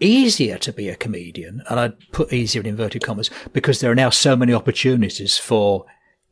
easier 0.00 0.58
to 0.58 0.72
be 0.72 0.88
a 0.88 0.96
comedian, 0.96 1.62
and 1.70 1.80
I'd 1.80 2.12
put 2.12 2.32
easier 2.32 2.60
in 2.60 2.66
inverted 2.66 3.02
commas, 3.02 3.30
because 3.52 3.80
there 3.80 3.90
are 3.90 3.94
now 3.94 4.10
so 4.10 4.36
many 4.36 4.52
opportunities 4.52 5.38
for 5.38 5.86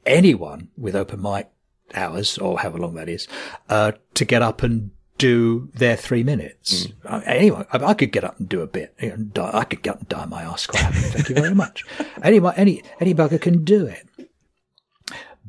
anyone 0.05 0.69
with 0.77 0.95
open 0.95 1.23
mic 1.23 1.49
hours, 1.95 2.37
or 2.39 2.59
however 2.59 2.79
long 2.79 2.95
that 2.95 3.09
is, 3.09 3.27
uh, 3.71 3.93
to 4.15 4.25
get 4.25 4.43
up 4.43 4.63
and 4.63 4.91
do 5.19 5.71
their 5.75 5.97
three 5.97 6.23
minutes. 6.23 6.87
Mm. 6.87 7.27
Anyway, 7.27 7.67
I, 7.73 7.85
I, 7.85 7.95
could 7.95 8.13
get 8.13 8.25
up 8.25 8.39
and 8.39 8.49
do 8.49 8.63
a 8.63 8.67
bit. 8.67 8.95
You 9.01 9.11
know, 9.11 9.17
die, 9.17 9.51
I 9.53 9.65
could 9.65 9.83
get 9.83 9.95
up 9.95 10.01
and 10.01 10.09
die 10.09 10.27
my 10.27 10.43
ass 10.43 10.67
quite 10.67 10.83
happy. 10.83 10.99
Thank 10.99 11.29
you 11.29 11.35
very 11.37 11.55
much. 11.55 11.85
Any, 12.23 12.41
any, 12.57 12.83
any 13.01 13.15
bugger 13.15 13.41
can 13.41 13.65
do 13.65 13.87
it. 13.87 14.09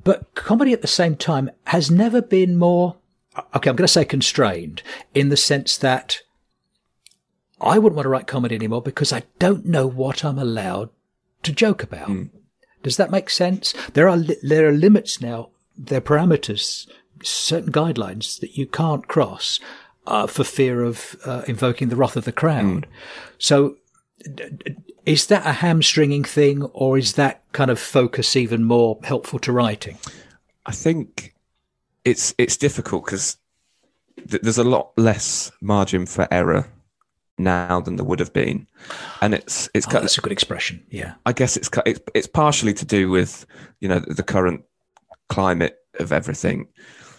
But 0.04 0.36
comedy 0.36 0.71
at 0.71 0.82
the 0.82 0.88
same 0.88 1.15
time 1.15 1.49
has 1.65 1.89
never 1.89 2.21
been 2.21 2.58
more, 2.58 2.97
okay, 3.56 3.69
I'm 3.69 3.75
going 3.75 3.78
to 3.78 3.88
say 3.88 4.06
constrained 4.06 4.84
in 5.15 5.30
the 5.30 5.38
sense 5.38 5.78
that 5.78 6.21
I 7.60 7.80
wouldn't 7.80 7.95
want 7.95 8.06
to 8.06 8.10
write 8.10 8.28
comedy 8.28 8.56
anymore 8.56 8.84
because 8.84 9.12
I 9.12 9.23
don't 9.39 9.65
know 9.65 9.88
what 9.88 10.23
I'm 10.23 10.38
allowed 10.38 10.89
to 11.43 11.51
joke 11.51 11.82
about. 11.82 12.10
Mm. 12.10 12.30
Does 12.84 12.97
that 12.97 13.10
make 13.10 13.32
sense? 13.32 13.73
There 13.93 14.08
are 14.08 14.17
there 14.43 14.67
are 14.67 14.71
limits 14.71 15.19
now. 15.19 15.49
There 15.75 15.97
are 15.97 16.01
parameters, 16.01 16.88
certain 17.23 17.71
guidelines 17.71 18.39
that 18.39 18.58
you 18.58 18.65
can't 18.65 19.08
cross 19.08 19.60
uh, 20.08 20.28
for 20.28 20.43
fear 20.43 20.84
of 20.84 21.15
uh, 21.25 21.43
invoking 21.47 21.89
the 21.89 21.95
wrath 21.95 22.15
of 22.15 22.25
the 22.25 22.32
crowd. 22.32 22.63
Mm. 22.63 22.86
So, 23.38 23.78
is 25.06 25.28
that 25.28 25.45
a 25.45 25.54
hamstringing 25.54 26.23
thing, 26.23 26.63
or 26.63 26.97
is 26.97 27.13
that 27.13 27.41
kind 27.51 27.71
of 27.71 27.80
focus 27.80 28.36
even 28.36 28.63
more 28.63 28.99
helpful 29.04 29.39
to 29.39 29.51
writing? 29.51 29.97
I 30.65 30.71
think 30.71 31.36
it's 32.04 32.34
it's 32.38 32.58
difficult 32.58 33.06
because 33.06 33.38
th- 34.30 34.41
there's 34.41 34.58
a 34.58 34.63
lot 34.63 34.91
less 34.97 35.51
margin 35.62 36.06
for 36.06 36.28
error 36.32 36.67
now 37.38 37.82
than 37.82 37.97
there 37.97 38.06
would 38.06 38.19
have 38.19 38.34
been, 38.34 38.67
and 39.21 39.34
it's 39.34 39.69
it's. 39.73 39.88
Oh, 39.88 39.99
that's 39.99 40.17
a 40.17 40.21
good 40.21 40.32
expression. 40.32 40.84
Yeah, 40.89 41.15
I 41.25 41.34
guess 41.34 41.58
it's 41.58 41.69
it's 41.86 41.99
it's 42.13 42.28
partially 42.28 42.73
to 42.75 42.86
do 42.86 43.10
with 43.10 43.45
you 43.80 43.89
know 43.89 43.99
the 43.99 44.23
current 44.23 44.63
climate 45.30 45.78
of 45.99 46.12
everything, 46.12 46.67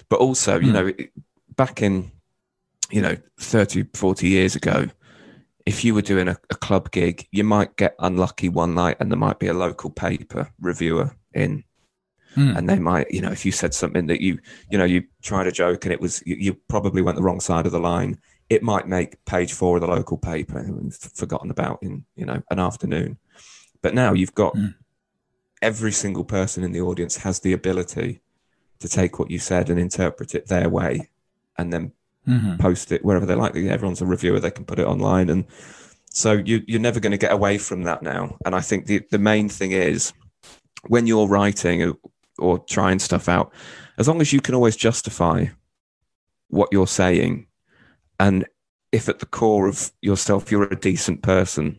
but 0.08 0.20
also 0.20 0.58
you 0.60 0.72
mm. 0.72 0.72
know 0.72 1.06
back 1.56 1.82
in 1.82 2.10
you 2.90 3.02
know 3.02 3.16
30, 3.40 3.86
40 3.94 4.28
years 4.28 4.54
ago, 4.54 4.86
if 5.64 5.84
you 5.84 5.94
were 5.94 6.02
doing 6.02 6.28
a, 6.28 6.36
a 6.50 6.54
club 6.54 6.90
gig, 6.90 7.26
you 7.32 7.44
might 7.44 7.76
get 7.76 7.94
unlucky 7.98 8.48
one 8.48 8.74
night, 8.74 8.96
and 9.00 9.10
there 9.10 9.18
might 9.18 9.38
be 9.38 9.48
a 9.48 9.54
local 9.54 9.90
paper 9.90 10.50
reviewer 10.60 11.14
in 11.34 11.64
Mm. 12.36 12.58
and 12.58 12.68
they 12.68 12.78
might 12.78 13.10
you 13.10 13.22
know 13.22 13.32
if 13.32 13.46
you 13.46 13.52
said 13.52 13.72
something 13.72 14.08
that 14.08 14.20
you 14.20 14.38
you 14.70 14.76
know 14.76 14.84
you 14.84 15.04
tried 15.22 15.46
a 15.46 15.52
joke 15.52 15.86
and 15.86 15.92
it 15.92 16.02
was 16.02 16.22
you, 16.26 16.36
you, 16.36 16.54
probably 16.68 17.00
went 17.00 17.16
the 17.16 17.22
wrong 17.22 17.40
side 17.40 17.64
of 17.64 17.72
the 17.72 17.80
line 17.80 18.18
it 18.50 18.62
might 18.62 18.86
make 18.86 19.24
page 19.24 19.54
four 19.54 19.78
of 19.78 19.80
the 19.80 19.86
local 19.86 20.18
paper 20.18 20.58
and 20.58 20.94
forgotten 20.94 21.50
about 21.50 21.78
in 21.80 22.04
you 22.14 22.26
know 22.26 22.42
an 22.50 22.58
afternoon 22.58 23.16
but 23.80 23.94
now 23.94 24.12
you've 24.12 24.34
got 24.34 24.54
mm. 24.54 24.74
every 25.62 25.90
single 25.90 26.24
person 26.24 26.62
in 26.62 26.72
the 26.72 26.80
audience 26.80 27.16
has 27.16 27.40
the 27.40 27.54
ability 27.54 28.20
to 28.80 28.88
take 28.88 29.18
what 29.18 29.30
you 29.30 29.38
said 29.38 29.70
and 29.70 29.78
interpret 29.78 30.34
it 30.34 30.46
their 30.46 30.68
way 30.68 31.08
and 31.58 31.72
then 31.72 31.92
mm-hmm. 32.26 32.56
post 32.56 32.92
it 32.92 33.04
wherever 33.04 33.26
they 33.26 33.34
like 33.34 33.56
everyone's 33.56 34.02
a 34.02 34.06
reviewer 34.06 34.40
they 34.40 34.50
can 34.50 34.64
put 34.64 34.78
it 34.78 34.86
online 34.86 35.30
and 35.30 35.44
so 36.10 36.32
you, 36.32 36.62
you're 36.66 36.80
never 36.80 37.00
going 37.00 37.10
to 37.10 37.18
get 37.18 37.32
away 37.32 37.58
from 37.58 37.82
that 37.82 38.02
now 38.02 38.36
and 38.44 38.54
i 38.54 38.60
think 38.60 38.86
the, 38.86 39.00
the 39.10 39.18
main 39.18 39.48
thing 39.48 39.72
is 39.72 40.12
when 40.88 41.06
you're 41.06 41.26
writing 41.26 41.82
or, 41.82 41.94
or 42.38 42.58
trying 42.58 42.98
stuff 42.98 43.28
out 43.28 43.52
as 43.98 44.08
long 44.08 44.20
as 44.20 44.32
you 44.32 44.40
can 44.40 44.54
always 44.54 44.76
justify 44.76 45.46
what 46.48 46.68
you're 46.72 46.86
saying 46.86 47.46
and 48.18 48.46
if 48.92 49.08
at 49.08 49.18
the 49.18 49.26
core 49.26 49.68
of 49.68 49.92
yourself 50.00 50.50
you're 50.50 50.64
a 50.64 50.76
decent 50.76 51.22
person, 51.22 51.78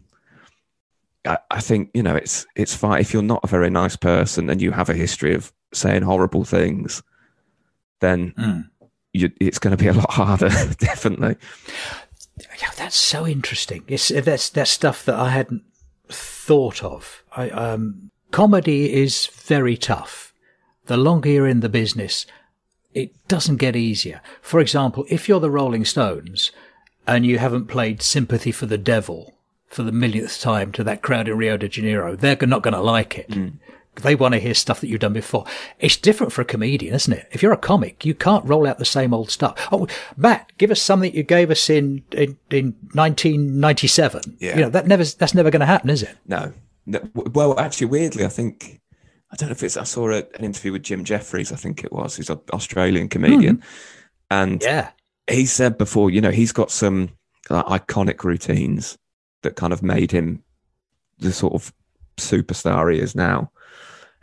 I, 1.25 1.37
I 1.49 1.59
think 1.59 1.89
you 1.93 2.03
know 2.03 2.15
it's 2.15 2.45
it's 2.55 2.75
fine. 2.75 3.01
If 3.01 3.13
you're 3.13 3.23
not 3.23 3.43
a 3.43 3.47
very 3.47 3.69
nice 3.69 3.95
person 3.95 4.49
and 4.49 4.61
you 4.61 4.71
have 4.71 4.89
a 4.89 4.93
history 4.93 5.33
of 5.33 5.51
saying 5.73 6.03
horrible 6.03 6.43
things, 6.43 7.03
then 7.99 8.33
mm. 8.37 8.69
you, 9.13 9.31
it's 9.39 9.59
going 9.59 9.75
to 9.75 9.81
be 9.81 9.89
a 9.89 9.93
lot 9.93 10.11
harder, 10.11 10.49
definitely. 10.79 11.35
Yeah, 12.61 12.69
that's 12.77 12.95
so 12.95 13.25
interesting. 13.25 13.83
It's 13.87 14.09
that's 14.09 14.49
that's 14.49 14.71
stuff 14.71 15.05
that 15.05 15.15
I 15.15 15.29
hadn't 15.29 15.63
thought 16.09 16.83
of. 16.83 17.23
I, 17.35 17.49
um, 17.49 18.11
comedy 18.31 18.93
is 18.93 19.27
very 19.27 19.77
tough. 19.77 20.33
The 20.85 20.97
longer 20.97 21.29
you're 21.29 21.47
in 21.47 21.59
the 21.59 21.69
business, 21.69 22.25
it 22.93 23.27
doesn't 23.27 23.57
get 23.57 23.75
easier. 23.75 24.21
For 24.41 24.59
example, 24.59 25.05
if 25.09 25.27
you're 25.27 25.39
the 25.39 25.51
Rolling 25.51 25.85
Stones 25.85 26.51
and 27.05 27.25
you 27.25 27.39
haven't 27.39 27.67
played 27.67 28.01
Sympathy 28.01 28.51
for 28.51 28.65
the 28.65 28.77
Devil 28.77 29.33
for 29.67 29.83
the 29.83 29.91
millionth 29.91 30.39
time 30.39 30.71
to 30.71 30.83
that 30.83 31.01
crowd 31.01 31.27
in 31.27 31.37
Rio 31.37 31.57
de 31.57 31.67
Janeiro, 31.67 32.15
they're 32.15 32.37
not 32.41 32.63
going 32.63 32.73
to 32.73 32.81
like 32.81 33.17
it. 33.17 33.29
Mm. 33.29 33.59
They 34.01 34.15
want 34.15 34.33
to 34.33 34.39
hear 34.39 34.53
stuff 34.53 34.81
that 34.81 34.87
you've 34.87 34.99
done 34.99 35.13
before. 35.13 35.45
It's 35.79 35.97
different 35.97 36.31
for 36.31 36.41
a 36.41 36.45
comedian, 36.45 36.93
isn't 36.93 37.13
it? 37.13 37.27
If 37.31 37.41
you're 37.41 37.51
a 37.51 37.57
comic, 37.57 38.05
you 38.05 38.13
can't 38.13 38.45
roll 38.45 38.67
out 38.67 38.77
the 38.77 38.85
same 38.85 39.13
old 39.13 39.31
stuff. 39.31 39.67
Oh, 39.71 39.87
Matt, 40.15 40.51
give 40.57 40.71
us 40.71 40.81
something 40.81 41.13
you 41.13 41.23
gave 41.23 41.51
us 41.51 41.69
in 41.69 42.03
in, 42.11 42.37
in 42.49 42.75
1997. 42.93 44.37
Yeah. 44.39 44.55
You 44.55 44.61
know 44.63 44.69
that 44.69 44.87
never 44.87 45.03
that's 45.03 45.33
never 45.33 45.51
going 45.51 45.61
to 45.61 45.65
happen, 45.65 45.89
is 45.89 46.03
it? 46.03 46.15
No. 46.27 46.53
no. 46.85 47.01
Well, 47.13 47.59
actually, 47.59 47.87
weirdly, 47.87 48.25
I 48.25 48.29
think 48.29 48.81
I 49.31 49.35
don't 49.35 49.49
know 49.49 49.53
if 49.53 49.63
it's. 49.63 49.77
I 49.77 49.83
saw 49.83 50.09
a, 50.09 50.17
an 50.35 50.45
interview 50.45 50.71
with 50.71 50.83
Jim 50.83 51.03
Jefferies. 51.03 51.51
I 51.51 51.55
think 51.55 51.83
it 51.83 51.91
was. 51.91 52.15
He's 52.15 52.29
an 52.29 52.39
Australian 52.53 53.09
comedian, 53.09 53.57
mm. 53.57 53.63
and 54.31 54.61
yeah, 54.61 54.91
he 55.29 55.45
said 55.45 55.77
before, 55.77 56.09
you 56.09 56.21
know, 56.21 56.31
he's 56.31 56.51
got 56.51 56.71
some 56.71 57.09
iconic 57.49 58.23
routines 58.23 58.97
that 59.43 59.55
kind 59.55 59.73
of 59.73 59.83
made 59.83 60.11
him 60.11 60.43
the 61.19 61.31
sort 61.31 61.53
of 61.53 61.73
superstar 62.17 62.93
he 62.93 62.99
is 62.99 63.15
now 63.15 63.51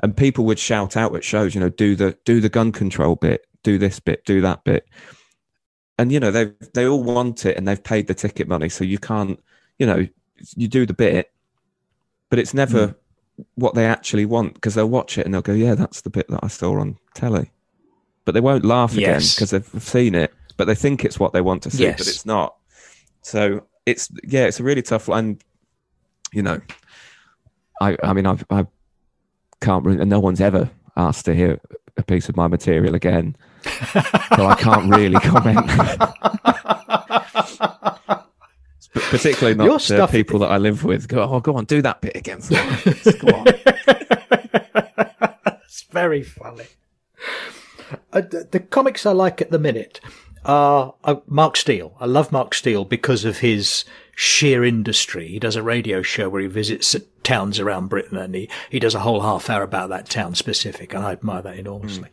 and 0.00 0.16
people 0.16 0.44
would 0.44 0.59
shout 0.59 0.96
out 0.96 1.14
at 1.14 1.24
shows, 1.24 1.54
you 1.54 1.61
know, 1.61 1.68
do 1.68 1.94
the 1.94 2.16
do 2.24 2.40
the 2.40 2.48
gun 2.48 2.72
control 2.72 3.16
bit, 3.16 3.46
do 3.62 3.78
this 3.78 4.00
bit, 4.00 4.24
do 4.24 4.40
that 4.40 4.64
bit, 4.64 4.87
and 5.98 6.12
you 6.12 6.20
know 6.20 6.30
they 6.30 6.52
they 6.74 6.87
all 6.87 7.02
want 7.02 7.46
it 7.46 7.57
and 7.57 7.66
they've 7.66 7.83
paid 7.83 8.07
the 8.07 8.14
ticket 8.14 8.48
money, 8.48 8.68
so 8.68 8.85
you 8.85 8.98
can't, 8.98 9.42
you 9.78 9.87
know, 9.87 10.07
you 10.57 10.68
do 10.68 10.87
the 10.87 10.94
bit, 10.94 11.33
but 12.28 12.38
it's 12.38 12.54
never 12.54 12.88
mm. 12.88 12.94
what 13.54 13.74
they 13.74 13.87
actually 13.87 14.26
want 14.26 14.54
because 14.54 14.74
they'll 14.74 14.88
watch 14.88 15.18
it 15.18 15.24
and 15.24 15.33
they'll 15.33 15.42
go, 15.42 15.52
yeah, 15.52 15.74
that's 15.74 16.00
the 16.00 16.11
bit 16.11 16.28
that 16.28 16.40
I 16.42 16.48
saw 16.48 16.78
on 16.80 16.98
telly, 17.14 17.50
but 18.24 18.33
they 18.33 18.40
won't 18.40 18.64
laugh 18.64 18.92
again 18.92 19.20
because 19.20 19.50
they've 19.50 19.83
seen 19.83 20.14
it, 20.14 20.35
but 20.57 20.66
they 20.66 20.74
think 20.74 21.04
it's 21.04 21.20
what 21.20 21.33
they 21.33 21.40
want 21.40 21.62
to 21.64 21.70
see, 21.70 21.85
yes. 21.85 21.98
but 21.98 22.09
it's 22.09 22.26
not. 22.26 22.57
So 23.22 23.64
it's 23.87 24.11
yeah, 24.24 24.44
it's 24.44 24.61
a 24.61 24.64
really 24.64 24.83
tough 24.83 25.09
one. 25.09 25.38
You 26.33 26.42
know, 26.42 26.61
I 27.80 27.96
I 28.02 28.12
mean 28.12 28.26
I've 28.26 28.44
I've 28.50 28.66
can't, 29.64 29.87
and 29.87 30.11
no 30.11 30.20
one's 30.20 30.40
ever 30.40 30.70
asked 30.96 31.24
to 31.24 31.35
hear 31.35 31.61
a 31.96 32.03
piece 32.03 32.29
of 32.29 32.37
my 32.37 32.46
material 32.48 32.94
again. 32.94 33.37
so 34.37 34.46
I 34.46 34.57
can't 34.59 34.94
really 34.94 35.18
comment. 35.20 35.66
Particularly 39.11 39.57
not 39.57 39.81
the 39.83 40.07
people 40.07 40.38
that 40.40 40.50
I 40.50 40.59
live 40.59 40.85
with. 40.85 41.09
Go, 41.09 41.22
oh, 41.22 41.40
go 41.40 41.57
on, 41.57 41.64
do 41.64 41.83
that 41.83 42.00
bit 42.00 42.16
again 42.16 42.40
for 42.40 42.55
go 43.18 43.37
on. 43.37 43.46
It's 45.64 45.83
very 45.90 46.22
funny. 46.22 46.66
Uh, 48.12 48.20
the, 48.20 48.48
the, 48.50 48.61
comics 48.61 49.07
I 49.07 49.12
like 49.12 49.40
at 49.40 49.50
the 49.50 49.59
minute 49.59 50.00
are 50.44 50.94
uh, 51.04 51.16
Mark 51.26 51.57
Steel. 51.57 51.96
I 52.00 52.07
love 52.07 52.33
Mark 52.33 52.54
Steel 52.54 52.85
because 52.85 53.24
of 53.24 53.38
his 53.38 53.85
sheer 54.16 54.64
industry. 54.64 55.28
He 55.28 55.38
does 55.38 55.57
a 55.57 55.62
radio 55.62 56.02
show 56.02 56.28
where 56.28 56.42
he 56.42 56.48
visits 56.48 56.96
towns 57.22 57.59
around 57.59 57.88
Britain 57.88 58.18
and 58.18 58.35
he, 58.35 58.48
he 58.70 58.78
does 58.78 58.94
a 58.94 59.00
whole 59.00 59.22
half 59.22 59.50
hour 59.50 59.62
about 59.62 59.88
that 59.90 60.09
town 60.09 60.35
specific. 60.35 60.94
And 60.94 61.04
I 61.04 61.12
admire 61.12 61.42
that 61.42 61.59
enormously. 61.59 62.11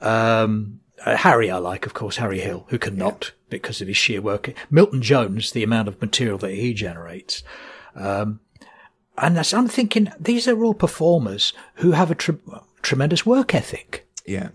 Mm. 0.00 0.06
Um, 0.06 0.80
uh, 1.04 1.16
Harry, 1.16 1.50
I 1.50 1.58
like, 1.58 1.86
of 1.86 1.94
course, 1.94 2.16
Harry 2.16 2.40
Hill, 2.40 2.66
who 2.68 2.78
cannot 2.78 3.26
yeah. 3.26 3.44
because 3.50 3.80
of 3.80 3.88
his 3.88 3.96
sheer 3.96 4.20
work. 4.20 4.52
Milton 4.70 5.00
Jones, 5.00 5.52
the 5.52 5.62
amount 5.62 5.88
of 5.88 6.00
material 6.00 6.38
that 6.38 6.54
he 6.54 6.74
generates. 6.74 7.42
Um, 7.94 8.40
and 9.16 9.38
I'm 9.38 9.68
thinking 9.68 10.12
these 10.18 10.46
are 10.46 10.62
all 10.62 10.74
performers 10.74 11.52
who 11.74 11.92
have 11.92 12.10
a 12.10 12.14
tre- 12.14 12.36
tremendous 12.82 13.26
work 13.26 13.54
ethic. 13.54 14.06
Yeah. 14.26 14.50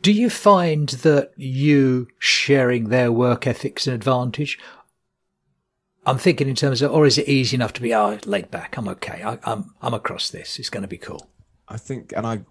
Do 0.00 0.12
you 0.12 0.30
find 0.30 0.88
that 0.88 1.32
you 1.36 2.08
sharing 2.18 2.88
their 2.88 3.12
work 3.12 3.46
ethics 3.46 3.86
an 3.86 3.94
advantage? 3.94 4.58
I'm 6.04 6.18
thinking 6.18 6.48
in 6.48 6.54
terms 6.54 6.82
of, 6.82 6.92
or 6.92 7.06
is 7.06 7.18
it 7.18 7.28
easy 7.28 7.56
enough 7.56 7.72
to 7.74 7.82
be, 7.82 7.94
oh, 7.94 8.18
laid 8.24 8.50
back, 8.50 8.76
I'm 8.76 8.88
okay, 8.88 9.22
I, 9.24 9.38
I'm 9.44 9.74
I'm 9.82 9.94
across 9.94 10.30
this, 10.30 10.58
it's 10.58 10.70
going 10.70 10.82
to 10.82 10.88
be 10.88 10.98
cool. 10.98 11.28
I 11.68 11.78
think, 11.78 12.12
and 12.16 12.26
I, 12.26 12.42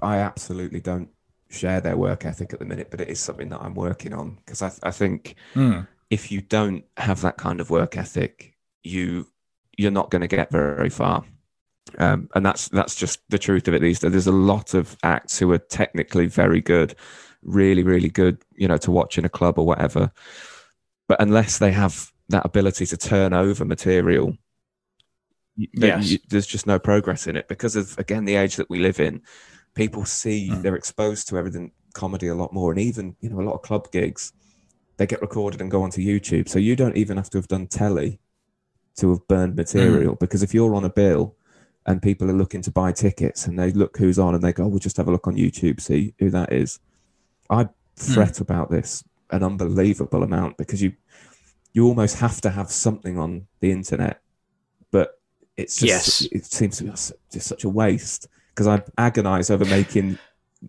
I 0.00 0.18
absolutely 0.18 0.80
don't 0.80 1.10
share 1.50 1.80
their 1.80 1.96
work 1.96 2.24
ethic 2.24 2.52
at 2.52 2.58
the 2.58 2.64
minute, 2.64 2.88
but 2.90 3.00
it 3.00 3.08
is 3.08 3.20
something 3.20 3.50
that 3.50 3.60
I'm 3.60 3.74
working 3.74 4.14
on 4.14 4.38
because 4.44 4.62
I, 4.62 4.72
I 4.82 4.90
think 4.90 5.36
mm. 5.54 5.86
if 6.10 6.32
you 6.32 6.40
don't 6.40 6.84
have 6.96 7.20
that 7.20 7.36
kind 7.36 7.60
of 7.60 7.70
work 7.70 7.96
ethic, 7.96 8.54
you 8.82 9.26
you're 9.76 9.90
not 9.90 10.10
going 10.10 10.22
to 10.22 10.28
get 10.28 10.50
very 10.50 10.90
far. 10.90 11.24
Um, 11.98 12.28
and 12.34 12.44
that's 12.44 12.68
that's 12.68 12.94
just 12.94 13.20
the 13.28 13.38
truth 13.38 13.68
of 13.68 13.74
it 13.74 13.80
these 13.80 13.98
days. 13.98 14.10
There's 14.10 14.26
a 14.26 14.32
lot 14.32 14.74
of 14.74 14.96
acts 15.02 15.38
who 15.38 15.50
are 15.52 15.58
technically 15.58 16.26
very 16.26 16.60
good, 16.60 16.94
really, 17.42 17.82
really 17.82 18.08
good, 18.08 18.38
you 18.54 18.68
know, 18.68 18.78
to 18.78 18.90
watch 18.90 19.18
in 19.18 19.24
a 19.24 19.28
club 19.28 19.58
or 19.58 19.66
whatever. 19.66 20.10
But 21.08 21.20
unless 21.20 21.58
they 21.58 21.72
have 21.72 22.10
that 22.30 22.46
ability 22.46 22.86
to 22.86 22.96
turn 22.96 23.32
over 23.32 23.64
material, 23.64 24.36
yes. 25.56 26.10
you, 26.10 26.18
there's 26.28 26.46
just 26.46 26.66
no 26.66 26.78
progress 26.78 27.26
in 27.26 27.36
it 27.36 27.48
because 27.48 27.76
of 27.76 27.96
again 27.98 28.24
the 28.24 28.36
age 28.36 28.56
that 28.56 28.70
we 28.70 28.78
live 28.78 28.98
in. 28.98 29.22
People 29.74 30.04
see 30.04 30.50
mm. 30.50 30.62
they're 30.62 30.76
exposed 30.76 31.28
to 31.28 31.38
everything 31.38 31.72
comedy 31.92 32.28
a 32.28 32.34
lot 32.34 32.52
more, 32.52 32.72
and 32.72 32.80
even 32.80 33.14
you 33.20 33.28
know 33.28 33.40
a 33.40 33.42
lot 33.42 33.54
of 33.54 33.62
club 33.62 33.90
gigs 33.92 34.32
they 34.96 35.06
get 35.06 35.20
recorded 35.20 35.60
and 35.60 35.70
go 35.70 35.82
onto 35.82 36.00
YouTube. 36.00 36.48
So 36.48 36.58
you 36.58 36.76
don't 36.76 36.96
even 36.96 37.16
have 37.16 37.30
to 37.30 37.38
have 37.38 37.48
done 37.48 37.66
telly 37.66 38.20
to 38.96 39.10
have 39.10 39.26
burned 39.26 39.56
material 39.56 40.14
mm. 40.14 40.20
because 40.20 40.42
if 40.42 40.54
you're 40.54 40.74
on 40.74 40.84
a 40.84 40.90
bill 40.90 41.36
and 41.86 42.02
people 42.02 42.30
are 42.30 42.34
looking 42.34 42.62
to 42.62 42.70
buy 42.70 42.92
tickets 42.92 43.46
and 43.46 43.58
they 43.58 43.70
look 43.72 43.96
who's 43.96 44.18
on 44.18 44.34
and 44.34 44.42
they 44.42 44.52
go, 44.52 44.64
oh, 44.64 44.68
we'll 44.68 44.78
just 44.78 44.96
have 44.96 45.08
a 45.08 45.12
look 45.12 45.26
on 45.26 45.36
YouTube, 45.36 45.80
see 45.80 46.14
who 46.18 46.30
that 46.30 46.52
is. 46.52 46.80
I 47.50 47.68
fret 47.96 48.34
mm. 48.34 48.40
about 48.40 48.70
this 48.70 49.04
an 49.30 49.42
unbelievable 49.42 50.22
amount 50.22 50.56
because 50.56 50.82
you 50.82 50.92
you 51.72 51.86
almost 51.86 52.18
have 52.18 52.40
to 52.40 52.50
have 52.50 52.70
something 52.70 53.18
on 53.18 53.46
the 53.60 53.72
internet, 53.72 54.20
but 54.92 55.20
it's 55.56 55.76
just 55.76 56.22
yes. 56.22 56.28
it 56.32 56.44
seems 56.46 56.78
to 56.78 56.84
be 56.84 56.90
just 56.90 57.12
such 57.40 57.64
a 57.64 57.68
waste 57.68 58.28
because 58.50 58.68
I 58.68 58.82
agonize 58.96 59.50
over 59.50 59.64
making 59.64 60.18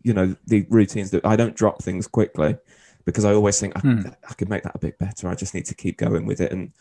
you 0.04 0.14
know 0.14 0.36
the 0.48 0.66
routines 0.70 1.12
that 1.12 1.26
I 1.26 1.36
don't 1.36 1.56
drop 1.56 1.82
things 1.82 2.08
quickly 2.08 2.58
because 3.06 3.24
I 3.24 3.34
always 3.34 3.60
think 3.60 3.76
I, 3.78 3.80
hmm. 3.82 4.02
I 4.28 4.34
could 4.34 4.50
make 4.50 4.64
that 4.64 4.76
a 4.76 4.80
bit 4.80 4.98
better. 4.98 5.30
I 5.30 5.36
just 5.36 5.54
need 5.54 5.66
to 5.66 5.76
keep 5.76 5.98
going 5.98 6.26
with 6.26 6.42
it, 6.42 6.52
and 6.52 6.72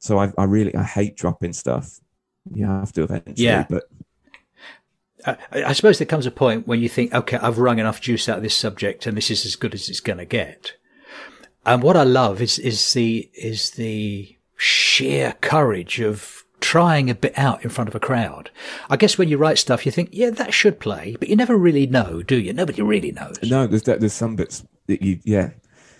so 0.00 0.18
I, 0.18 0.32
I 0.36 0.44
really 0.44 0.74
I 0.74 0.82
hate 0.82 1.16
dropping 1.16 1.52
stuff 1.52 2.00
you 2.54 2.66
have 2.66 2.92
to 2.92 3.02
eventually. 3.02 3.34
Yeah. 3.36 3.66
But 3.68 3.84
I, 5.26 5.36
I, 5.52 5.72
suppose 5.72 5.98
there 5.98 6.06
comes 6.06 6.26
a 6.26 6.30
point 6.30 6.66
when 6.66 6.80
you 6.80 6.88
think, 6.88 7.12
okay, 7.14 7.38
I've 7.38 7.58
wrung 7.58 7.78
enough 7.78 8.00
juice 8.00 8.28
out 8.28 8.38
of 8.38 8.42
this 8.42 8.56
subject, 8.56 9.06
and 9.06 9.16
this 9.16 9.30
is 9.30 9.44
as 9.44 9.56
good 9.56 9.74
as 9.74 9.88
it's 9.88 10.00
going 10.00 10.18
to 10.18 10.24
get. 10.24 10.74
And 11.66 11.82
what 11.82 11.96
I 11.96 12.04
love 12.04 12.40
is 12.40 12.58
is 12.58 12.92
the 12.92 13.30
is 13.34 13.72
the 13.72 14.36
sheer 14.56 15.34
courage 15.40 16.00
of 16.00 16.44
trying 16.60 17.08
a 17.08 17.14
bit 17.14 17.38
out 17.38 17.62
in 17.62 17.70
front 17.70 17.88
of 17.88 17.94
a 17.94 18.00
crowd. 18.00 18.50
I 18.90 18.96
guess 18.96 19.18
when 19.18 19.28
you 19.28 19.36
write 19.36 19.58
stuff, 19.58 19.86
you 19.86 19.92
think, 19.92 20.10
yeah, 20.12 20.30
that 20.30 20.52
should 20.52 20.80
play, 20.80 21.16
but 21.18 21.28
you 21.28 21.36
never 21.36 21.56
really 21.56 21.86
know, 21.86 22.22
do 22.22 22.36
you? 22.36 22.52
Nobody 22.52 22.82
really 22.82 23.12
knows. 23.12 23.38
No, 23.42 23.66
there's 23.66 23.82
there's 23.82 24.12
some 24.12 24.36
bits 24.36 24.64
that 24.86 25.02
you, 25.02 25.20
yeah, 25.24 25.50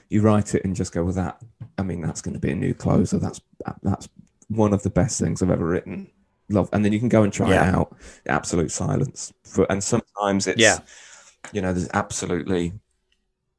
you 0.08 0.22
write 0.22 0.54
it 0.54 0.64
and 0.64 0.74
just 0.74 0.92
go, 0.92 1.04
well, 1.04 1.14
that. 1.14 1.38
I 1.76 1.82
mean, 1.82 2.00
that's 2.00 2.22
going 2.22 2.34
to 2.34 2.40
be 2.40 2.50
a 2.50 2.56
new 2.56 2.74
closer. 2.74 3.18
That's 3.18 3.40
that's 3.82 4.08
one 4.48 4.72
of 4.72 4.82
the 4.82 4.90
best 4.90 5.20
things 5.20 5.42
I've 5.42 5.50
ever 5.50 5.66
written 5.66 6.10
love, 6.48 6.68
and 6.72 6.84
then 6.84 6.92
you 6.92 6.98
can 6.98 7.08
go 7.08 7.22
and 7.22 7.32
try 7.32 7.50
yeah. 7.50 7.68
it 7.68 7.74
out. 7.74 7.96
Absolute 8.26 8.70
silence. 8.70 9.32
For, 9.44 9.66
and 9.70 9.82
sometimes 9.82 10.46
it's, 10.46 10.60
yeah. 10.60 10.78
you 11.52 11.60
know, 11.60 11.72
there's 11.72 11.90
absolutely 11.94 12.72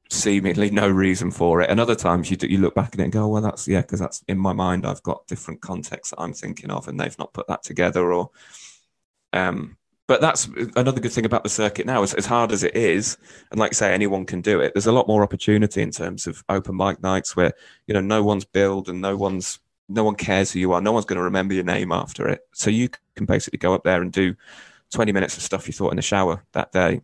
seemingly 0.10 0.72
no 0.72 0.90
reason 0.90 1.32
for 1.32 1.62
it. 1.62 1.70
And 1.70 1.80
other 1.80 1.96
times 1.96 2.32
you 2.32 2.38
you 2.42 2.58
look 2.58 2.76
back 2.76 2.94
at 2.94 3.00
it 3.00 3.04
and 3.04 3.12
go, 3.12 3.28
well, 3.28 3.42
that's 3.42 3.68
yeah, 3.68 3.82
because 3.82 4.00
that's 4.00 4.24
in 4.28 4.38
my 4.38 4.54
mind. 4.54 4.86
I've 4.86 5.04
got 5.04 5.28
different 5.28 5.62
contexts 5.62 6.12
that 6.12 6.22
I'm 6.22 6.34
thinking 6.34 6.72
of, 6.72 6.88
and 6.88 7.00
they've 7.00 7.20
not 7.20 7.34
put 7.34 7.48
that 7.48 7.64
together. 7.64 8.12
Or, 8.12 8.32
um, 9.34 9.78
but 10.08 10.22
that's 10.22 10.50
another 10.76 11.00
good 11.00 11.12
thing 11.12 11.26
about 11.26 11.44
the 11.44 11.50
circuit 11.50 11.86
now. 11.86 12.02
As, 12.02 12.16
as 12.16 12.26
hard 12.26 12.52
as 12.52 12.64
it 12.64 12.76
is, 12.76 13.18
and 13.52 13.60
like 13.60 13.72
I 13.72 13.76
say, 13.76 13.94
anyone 13.94 14.26
can 14.26 14.42
do 14.42 14.60
it. 14.60 14.74
There's 14.74 14.88
a 14.88 14.92
lot 14.92 15.08
more 15.08 15.22
opportunity 15.22 15.82
in 15.82 15.92
terms 15.92 16.26
of 16.26 16.44
open 16.50 16.76
mic 16.76 17.02
nights 17.04 17.36
where 17.36 17.54
you 17.86 17.94
know 17.94 18.02
no 18.02 18.24
one's 18.24 18.46
billed 18.46 18.90
and 18.90 19.02
no 19.02 19.16
one's 19.16 19.60
no 19.90 20.04
one 20.04 20.16
cares 20.16 20.52
who 20.52 20.60
you 20.60 20.72
are. 20.72 20.82
No 20.82 20.92
one's 20.92 21.06
going 21.06 21.18
to 21.18 21.24
remember 21.24 21.54
your 21.54 21.64
name 21.64 21.92
after 21.92 22.28
it. 22.28 22.48
So 22.54 22.70
you 22.70 22.90
can 23.16 23.26
basically 23.26 23.58
go 23.58 23.74
up 23.74 23.84
there 23.84 24.02
and 24.02 24.12
do 24.12 24.36
20 24.92 25.12
minutes 25.12 25.36
of 25.36 25.44
stuff 25.44 25.68
you 25.68 25.74
thought 25.74 25.90
in 25.90 25.98
the 25.98 26.02
shower 26.02 26.44
that 26.54 26.72
day. 26.72 27.02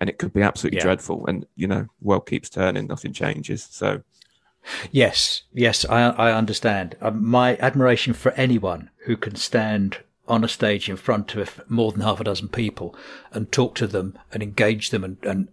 And 0.00 0.10
it 0.10 0.18
could 0.18 0.32
be 0.32 0.42
absolutely 0.42 0.78
yeah. 0.78 0.84
dreadful. 0.84 1.24
And, 1.26 1.46
you 1.54 1.66
know, 1.66 1.86
world 2.02 2.26
keeps 2.26 2.50
turning, 2.50 2.86
nothing 2.86 3.12
changes. 3.12 3.66
So. 3.70 4.02
Yes, 4.90 5.42
yes, 5.52 5.86
I, 5.86 6.08
I 6.10 6.32
understand. 6.32 6.96
Um, 7.00 7.24
my 7.24 7.56
admiration 7.58 8.12
for 8.12 8.32
anyone 8.32 8.90
who 9.04 9.16
can 9.16 9.36
stand 9.36 9.98
on 10.28 10.42
a 10.42 10.48
stage 10.48 10.88
in 10.88 10.96
front 10.96 11.36
of 11.36 11.60
more 11.70 11.92
than 11.92 12.00
half 12.00 12.20
a 12.20 12.24
dozen 12.24 12.48
people 12.48 12.94
and 13.32 13.52
talk 13.52 13.76
to 13.76 13.86
them 13.86 14.18
and 14.32 14.42
engage 14.42 14.90
them 14.90 15.04
and, 15.04 15.16
and, 15.22 15.48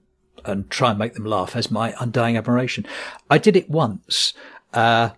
and 0.45 0.69
try 0.71 0.89
and 0.89 0.97
make 0.97 1.13
them 1.13 1.25
laugh 1.25 1.53
has 1.53 1.69
my 1.69 1.93
undying 1.99 2.35
admiration. 2.35 2.85
I 3.29 3.37
did 3.37 3.55
it 3.55 3.69
once. 3.69 4.33
Uh, 4.73 5.11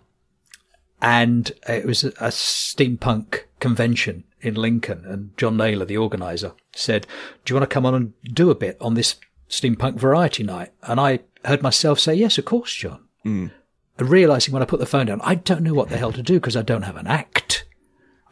and 1.00 1.52
it 1.68 1.84
was 1.84 2.04
a, 2.04 2.08
a 2.08 2.28
steampunk 2.28 3.40
convention 3.60 4.24
in 4.40 4.54
Lincoln. 4.54 5.04
And 5.06 5.36
John 5.36 5.56
Naylor, 5.56 5.84
the 5.84 5.96
organizer, 5.96 6.52
said, 6.74 7.06
"Do 7.44 7.52
you 7.52 7.58
want 7.58 7.68
to 7.68 7.74
come 7.74 7.86
on 7.86 7.94
and 7.94 8.12
do 8.24 8.50
a 8.50 8.54
bit 8.54 8.76
on 8.80 8.94
this 8.94 9.16
steampunk 9.48 9.96
variety 9.96 10.42
night, 10.42 10.72
and 10.82 11.00
I 11.00 11.20
heard 11.44 11.62
myself 11.62 12.00
say, 12.00 12.14
"Yes, 12.14 12.38
of 12.38 12.44
course, 12.44 12.72
John." 12.74 13.04
Mm. 13.24 13.50
And 13.98 14.10
realizing 14.10 14.52
when 14.52 14.62
I 14.62 14.66
put 14.66 14.80
the 14.80 14.86
phone 14.86 15.06
down, 15.06 15.20
I 15.22 15.36
don't 15.36 15.62
know 15.62 15.74
what 15.74 15.88
the 15.88 15.96
hell 15.96 16.12
to 16.12 16.22
do 16.22 16.34
because 16.34 16.56
I 16.56 16.62
don't 16.62 16.82
have 16.82 16.96
an 16.96 17.06
act. 17.06 17.64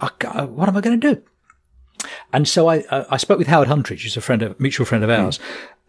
I, 0.00 0.44
what 0.44 0.68
am 0.68 0.76
I 0.76 0.80
going 0.80 1.00
to 1.00 1.14
do? 1.14 1.22
And 2.32 2.46
so 2.46 2.68
I, 2.68 2.80
uh, 2.90 3.04
I 3.10 3.16
spoke 3.16 3.38
with 3.38 3.46
Howard 3.46 3.68
Huntridge, 3.68 4.02
who's 4.02 4.16
a 4.16 4.20
friend 4.20 4.42
of, 4.42 4.58
mutual 4.60 4.84
friend 4.84 5.02
of 5.04 5.10
ours. 5.10 5.38
Mm. 5.38 5.42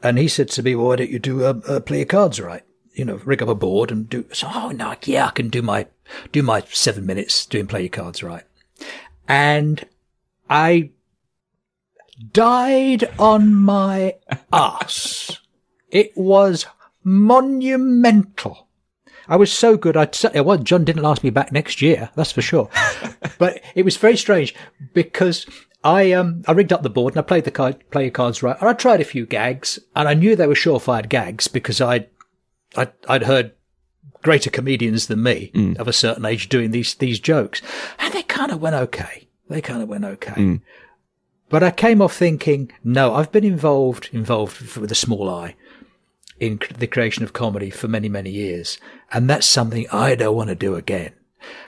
And 0.03 0.17
he 0.17 0.27
said 0.27 0.49
to 0.49 0.63
me, 0.63 0.75
well, 0.75 0.87
why 0.87 0.95
don't 0.97 1.09
you 1.09 1.19
do, 1.19 1.43
uh, 1.43 1.59
uh, 1.67 1.79
play 1.79 1.97
your 1.97 2.05
cards 2.05 2.39
right? 2.39 2.63
You 2.95 3.05
know, 3.05 3.15
rig 3.25 3.43
up 3.43 3.49
a 3.49 3.55
board 3.55 3.91
and 3.91 4.09
do, 4.09 4.25
so, 4.31 4.49
oh, 4.53 4.69
no, 4.69 4.95
yeah, 5.03 5.27
I 5.27 5.31
can 5.31 5.49
do 5.49 5.61
my, 5.61 5.87
do 6.31 6.41
my 6.41 6.61
seven 6.71 7.05
minutes 7.05 7.45
doing 7.45 7.67
play 7.67 7.81
your 7.81 7.89
cards 7.89 8.23
right. 8.23 8.43
And 9.27 9.85
I 10.49 10.91
died 12.31 13.09
on 13.19 13.55
my 13.55 14.15
ass. 14.53 15.39
It 15.89 16.13
was 16.15 16.65
monumental. 17.03 18.67
I 19.27 19.37
was 19.37 19.51
so 19.51 19.77
good. 19.77 19.97
I 19.97 20.09
well, 20.41 20.57
John 20.57 20.85
didn't 20.85 21.05
ask 21.05 21.23
me 21.23 21.29
back 21.29 21.51
next 21.51 21.81
year. 21.81 22.09
That's 22.15 22.31
for 22.31 22.41
sure. 22.41 22.69
but 23.37 23.61
it 23.73 23.83
was 23.83 23.97
very 23.97 24.17
strange 24.17 24.53
because 24.93 25.45
I 25.83 26.11
um 26.11 26.43
I 26.47 26.51
rigged 26.51 26.73
up 26.73 26.83
the 26.83 26.89
board 26.89 27.13
and 27.13 27.19
I 27.19 27.23
played 27.23 27.45
the 27.45 27.51
card, 27.51 27.89
play 27.89 28.03
your 28.03 28.11
cards 28.11 28.43
right. 28.43 28.57
And 28.59 28.69
I 28.69 28.73
tried 28.73 29.01
a 29.01 29.05
few 29.05 29.25
gags 29.25 29.79
and 29.95 30.07
I 30.07 30.13
knew 30.13 30.35
they 30.35 30.47
were 30.47 30.53
surefire 30.53 31.07
gags 31.07 31.47
because 31.47 31.81
I'd 31.81 32.07
I'd, 32.75 32.91
I'd 33.07 33.23
heard 33.23 33.53
greater 34.21 34.49
comedians 34.49 35.07
than 35.07 35.21
me 35.21 35.51
mm. 35.53 35.77
of 35.77 35.87
a 35.87 35.93
certain 35.93 36.25
age 36.25 36.49
doing 36.49 36.71
these 36.71 36.95
these 36.95 37.19
jokes, 37.19 37.61
and 37.99 38.13
they 38.13 38.23
kind 38.23 38.51
of 38.51 38.61
went 38.61 38.75
okay. 38.75 39.27
They 39.49 39.61
kind 39.61 39.81
of 39.81 39.89
went 39.89 40.05
okay. 40.05 40.33
Mm. 40.33 40.61
But 41.49 41.61
I 41.61 41.69
came 41.71 42.01
off 42.01 42.15
thinking, 42.15 42.71
no, 42.83 43.13
I've 43.13 43.31
been 43.31 43.43
involved 43.43 44.09
involved 44.11 44.77
with 44.77 44.91
a 44.91 44.95
small 44.95 45.29
eye 45.29 45.55
in 46.39 46.59
the 46.77 46.87
creation 46.87 47.23
of 47.23 47.33
comedy 47.33 47.69
for 47.69 47.87
many 47.87 48.09
many 48.09 48.31
years, 48.31 48.79
and 49.11 49.29
that's 49.29 49.47
something 49.47 49.85
I 49.91 50.15
don't 50.15 50.35
want 50.35 50.49
to 50.49 50.55
do 50.55 50.75
again. 50.75 51.13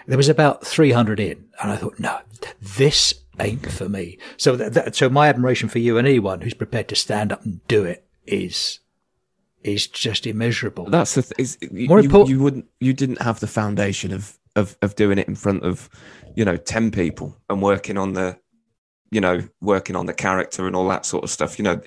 There 0.08 0.18
was 0.18 0.30
about 0.30 0.66
300 0.66 1.20
in, 1.20 1.46
and 1.62 1.72
I 1.72 1.76
thought, 1.76 2.00
no, 2.00 2.20
this 2.60 3.14
ain't 3.40 3.72
for 3.72 3.88
me. 3.88 4.18
So 4.36 4.56
that, 4.56 4.74
that, 4.74 4.96
so 4.96 5.10
my 5.10 5.28
admiration 5.30 5.70
for 5.70 5.78
you 5.78 6.00
and 6.00 6.08
anyone 6.08 6.42
who's 6.42 6.56
prepared 6.56 6.88
to 6.88 6.96
stand 6.96 7.32
up 7.32 7.46
and 7.46 7.66
do 7.68 7.84
it 7.84 8.04
is 8.26 8.80
is 9.64 9.88
just 9.88 10.28
immeasurable. 10.28 10.86
That's 10.86 11.16
the 11.16 11.24
th- 11.24 11.34
is, 11.38 11.58
you, 11.62 11.88
More 11.88 12.00
important, 12.00 12.30
you, 12.30 12.38
you 12.38 12.44
wouldn't 12.44 12.66
you 12.80 12.94
didn't 12.94 13.22
have 13.22 13.40
the 13.40 13.48
foundation 13.48 14.14
of, 14.14 14.38
of 14.56 14.78
of 14.82 14.96
doing 14.96 15.18
it 15.18 15.28
in 15.28 15.36
front 15.36 15.64
of 15.64 15.90
you 16.36 16.46
know 16.46 16.58
ten 16.58 16.92
people 16.92 17.36
and 17.50 17.62
working 17.62 17.98
on 17.98 18.14
the 18.14 18.38
you 19.12 19.22
know 19.22 19.48
working 19.62 19.96
on 19.96 20.06
the 20.06 20.14
character 20.14 20.68
and 20.68 20.76
all 20.76 20.88
that 20.88 21.06
sort 21.06 21.24
of 21.24 21.30
stuff. 21.30 21.58
You 21.58 21.64
know, 21.64 21.82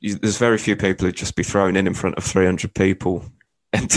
you, 0.00 0.16
there's 0.16 0.38
very 0.38 0.58
few 0.58 0.76
people 0.76 1.06
who'd 1.06 1.16
just 1.16 1.36
be 1.36 1.42
thrown 1.42 1.76
in 1.76 1.86
in 1.86 1.94
front 1.94 2.16
of 2.16 2.24
300 2.24 2.74
people 2.74 3.24
and 3.72 3.90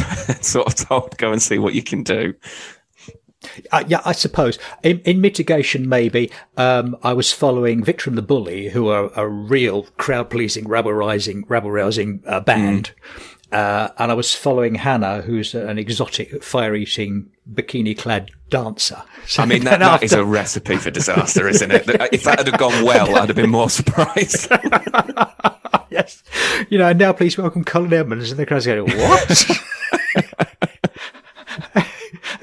sort 0.44 0.68
of 0.68 0.76
told 0.76 1.18
go 1.18 1.32
and 1.32 1.42
see 1.42 1.60
what 1.60 1.74
you 1.74 1.84
can 1.84 2.04
do. 2.04 2.34
Uh, 3.72 3.84
yeah, 3.88 4.02
I 4.06 4.12
suppose 4.12 4.60
in, 4.84 5.00
in 5.00 5.22
mitigation, 5.22 5.88
maybe 5.88 6.32
um, 6.58 6.98
I 7.04 7.14
was 7.14 7.32
following 7.32 7.84
Victor 7.84 8.10
and 8.10 8.18
the 8.18 8.22
Bully, 8.22 8.70
who 8.70 8.90
are 8.90 9.12
a 9.16 9.28
real 9.28 9.84
crowd-pleasing, 9.98 10.68
rabble-rousing, 10.68 11.46
rabble-rousing 11.48 12.24
uh, 12.26 12.40
band, 12.40 12.92
mm. 13.52 13.58
uh, 13.58 13.92
and 13.98 14.12
I 14.12 14.16
was 14.16 14.36
following 14.36 14.76
Hannah, 14.76 15.22
who's 15.22 15.54
an 15.56 15.78
exotic, 15.78 16.44
fire-eating, 16.44 17.30
bikini-clad 17.52 18.32
dancer. 18.50 19.04
So 19.26 19.44
I 19.44 19.46
mean, 19.46 19.64
that, 19.66 19.80
that 19.80 20.04
is 20.04 20.14
a 20.14 20.24
recipe 20.24 20.78
for 20.78 20.92
disaster, 20.92 21.48
isn't 21.48 21.72
it? 21.72 21.88
If 22.12 22.24
that 22.24 22.46
had 22.46 22.58
gone 22.58 22.84
well, 22.84 23.16
I'd 23.18 23.30
have 23.30 23.36
been 23.36 23.50
more 23.50 23.70
surprised. 23.70 24.50
yes, 25.90 26.24
you 26.70 26.78
know. 26.78 26.88
And 26.88 27.00
now, 27.00 27.14
please 27.14 27.38
welcome 27.38 27.64
Colin 27.64 27.94
Edmonds, 27.94 28.32
and 28.32 28.40
the 28.40 28.46
crowd's 28.46 28.66
going, 28.66 28.86
"What?" 28.86 29.52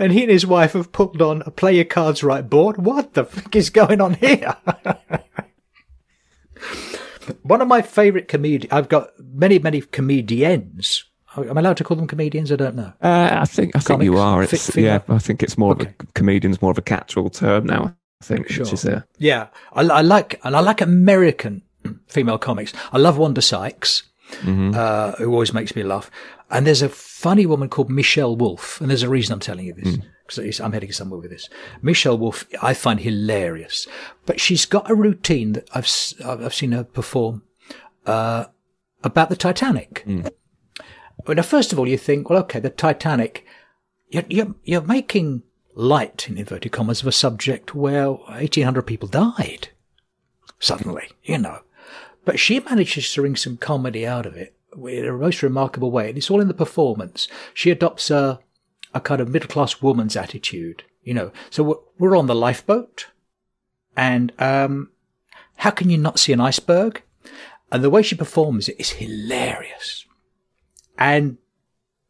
And 0.05 0.13
he 0.13 0.23
and 0.23 0.31
his 0.31 0.47
wife 0.47 0.75
have 0.75 0.93
put 0.93 1.19
on 1.23 1.43
a 1.47 1.51
play 1.51 1.77
your 1.77 1.87
cards 1.87 2.23
right 2.23 2.49
board. 2.49 2.77
What 2.77 3.15
the 3.15 3.25
fuck 3.25 3.57
is 3.57 3.71
going 3.71 4.03
on 4.03 4.13
here? 4.15 4.55
One 7.43 7.63
of 7.63 7.69
my 7.69 7.81
favourite 7.81 8.29
comedians, 8.29 8.71
I've 8.71 8.91
got 8.91 9.13
many, 9.19 9.59
many 9.59 9.81
comedians. 9.81 11.05
Am 11.39 11.57
I 11.57 11.61
allowed 11.61 11.79
to 11.79 11.85
call 11.85 11.97
them 11.97 12.07
comedians? 12.07 12.53
I 12.53 12.57
don't 12.57 12.77
know. 12.77 12.93
Uh, 13.01 13.31
I 13.33 13.47
think 13.47 13.75
I 13.75 13.79
think 13.79 14.03
you 14.03 14.19
are. 14.19 14.43
It's, 14.43 14.69
F- 14.69 14.77
yeah, 14.77 15.01
I 15.09 15.19
think 15.19 15.43
it's 15.43 15.57
more 15.57 15.73
okay. 15.73 15.87
of 15.87 15.95
a 16.01 16.13
comedian's 16.13 16.61
more 16.61 16.71
of 16.71 16.77
a 16.77 16.83
catch-all 16.83 17.31
term 17.31 17.65
now. 17.65 17.97
I 18.21 18.25
think, 18.25 18.51
sure. 18.51 18.67
is 18.71 18.85
a 18.85 19.07
yeah. 19.19 19.47
I, 19.73 19.81
I 19.83 20.03
like 20.03 20.39
and 20.45 20.55
I 20.55 20.61
like 20.61 20.83
American 20.83 21.63
female 22.09 22.37
comics. 22.37 22.75
I 22.93 22.99
love 22.99 23.17
Wanda 23.17 23.41
Sykes, 23.41 24.03
mm-hmm. 24.43 24.73
uh, 24.75 25.13
who 25.13 25.33
always 25.33 25.55
makes 25.55 25.75
me 25.75 25.83
laugh. 25.83 26.11
And 26.55 26.65
there's 26.65 26.83
a 26.83 26.89
funny 26.89 27.47
woman 27.47 27.69
called 27.69 27.91
Michelle 27.91 28.37
Wolf, 28.37 28.81
and 28.81 28.89
there's 28.89 29.03
a 29.03 29.09
reason 29.09 29.33
I'm 29.33 29.41
telling 29.41 29.67
you 29.67 29.75
this 29.75 29.99
because 30.25 30.39
mm. 30.61 30.65
I'm 30.65 30.73
heading 30.73 30.93
somewhere 30.93 31.19
with 31.19 31.31
this. 31.31 31.49
Michelle 31.83 32.17
Wolf, 32.17 32.47
I 32.63 32.75
find 32.75 33.01
hilarious, 33.01 33.89
but 34.25 34.39
she's 34.39 34.65
got 34.65 34.89
a 34.89 34.95
routine 34.95 35.55
that 35.55 35.69
I've 35.75 35.91
I've 36.25 36.55
seen 36.55 36.71
her 36.71 36.85
perform 36.85 37.43
uh, 38.07 38.45
about 39.03 39.31
the 39.31 39.37
Titanic. 39.37 40.05
Mm. 40.07 40.31
Now, 41.27 41.43
first 41.43 41.73
of 41.73 41.79
all, 41.81 41.89
you 41.89 41.99
think, 41.99 42.31
well, 42.31 42.39
okay, 42.41 42.61
the 42.61 42.71
Titanic, 42.71 43.45
you're, 44.09 44.25
you're, 44.29 44.55
you're 44.63 44.83
making 44.83 45.43
light, 45.75 46.29
in 46.29 46.39
inverted 46.39 46.71
commas, 46.71 47.01
of 47.01 47.09
a 47.09 47.13
subject 47.13 47.75
where 47.75 48.11
1,800 48.13 48.83
people 48.83 49.09
died. 49.09 49.71
Suddenly, 50.61 51.09
you 51.25 51.39
know. 51.39 51.61
But 52.25 52.39
she 52.39 52.61
manages 52.61 53.13
to 53.13 53.23
wring 53.23 53.35
some 53.35 53.57
comedy 53.57 54.07
out 54.07 54.25
of 54.25 54.37
it 54.37 54.55
in 54.77 55.07
a 55.07 55.13
most 55.13 55.43
remarkable 55.43 55.91
way. 55.91 56.09
And 56.09 56.19
it's 56.19 56.31
all 56.31 56.41
in 56.41 56.49
the 56.49 56.55
performance. 56.55 57.29
She 57.53 57.71
adopts 57.71 58.11
a, 58.11 58.41
a 58.93 59.01
kind 59.01 59.21
of 59.21 59.29
middle 59.29 59.49
class 59.49 59.83
woman's 59.83 60.17
attitude, 60.17 60.85
you 61.03 61.15
know. 61.15 61.33
So 61.51 61.85
we're 61.99 62.17
on 62.17 62.27
the 62.27 62.35
lifeboat 62.35 63.07
and, 63.97 64.33
um, 64.39 64.91
how 65.57 65.71
can 65.71 65.89
you 65.89 65.99
not 65.99 66.19
see 66.19 66.33
an 66.33 66.41
iceberg? 66.41 67.03
And 67.71 67.83
the 67.83 67.91
way 67.91 68.03
she 68.03 68.17
performs 68.17 68.69
it 68.69 68.77
is 68.79 68.91
hilarious. 68.91 70.05
And 70.99 71.39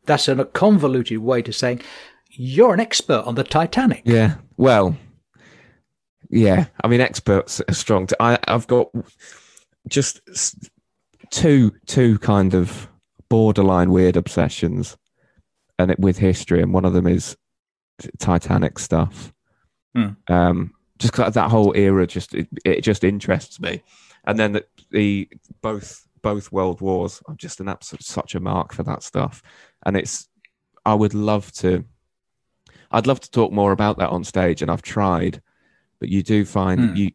that's 0.06 0.28
a 0.28 0.44
convoluted 0.46 1.18
way 1.18 1.42
to 1.42 1.52
saying 1.52 1.82
you're 2.30 2.74
an 2.74 2.80
expert 2.80 3.22
on 3.26 3.34
the 3.34 3.44
Titanic. 3.44 4.02
Yeah. 4.04 4.36
Well, 4.56 4.96
yeah. 6.30 6.66
I 6.82 6.88
mean, 6.88 7.00
experts 7.00 7.60
are 7.66 7.74
strong. 7.74 8.08
I, 8.18 8.38
I've 8.48 8.66
got 8.66 8.88
just 9.88 10.20
two 11.30 11.72
two 11.86 12.18
kind 12.18 12.54
of 12.54 12.88
borderline 13.28 13.90
weird 13.90 14.16
obsessions, 14.16 14.96
and 15.78 15.90
it 15.90 15.98
with 15.98 16.18
history, 16.18 16.62
and 16.62 16.72
one 16.72 16.84
of 16.84 16.92
them 16.92 17.06
is 17.06 17.36
Titanic 18.18 18.78
stuff. 18.78 19.32
Hmm. 19.94 20.10
Um, 20.28 20.74
just 20.98 21.14
that 21.14 21.50
whole 21.50 21.72
era, 21.76 22.06
just 22.06 22.34
it, 22.34 22.48
it, 22.64 22.80
just 22.82 23.04
interests 23.04 23.60
me. 23.60 23.82
And 24.24 24.38
then 24.38 24.52
the, 24.52 24.64
the 24.90 25.28
both 25.60 26.06
both 26.22 26.50
world 26.52 26.80
wars, 26.80 27.22
I'm 27.28 27.36
just 27.36 27.60
an 27.60 27.68
absolute 27.68 28.04
such 28.04 28.34
a 28.34 28.40
mark 28.40 28.72
for 28.72 28.82
that 28.84 29.02
stuff. 29.02 29.42
And 29.84 29.96
it's 29.96 30.28
I 30.84 30.94
would 30.94 31.14
love 31.14 31.52
to 31.54 31.84
I'd 32.90 33.06
love 33.06 33.20
to 33.20 33.30
talk 33.30 33.52
more 33.52 33.72
about 33.72 33.98
that 33.98 34.10
on 34.10 34.24
stage, 34.24 34.62
and 34.62 34.70
I've 34.70 34.82
tried, 34.82 35.42
but 35.98 36.08
you 36.08 36.22
do 36.22 36.44
find 36.44 36.90
hmm. 36.90 36.96
you 36.96 37.10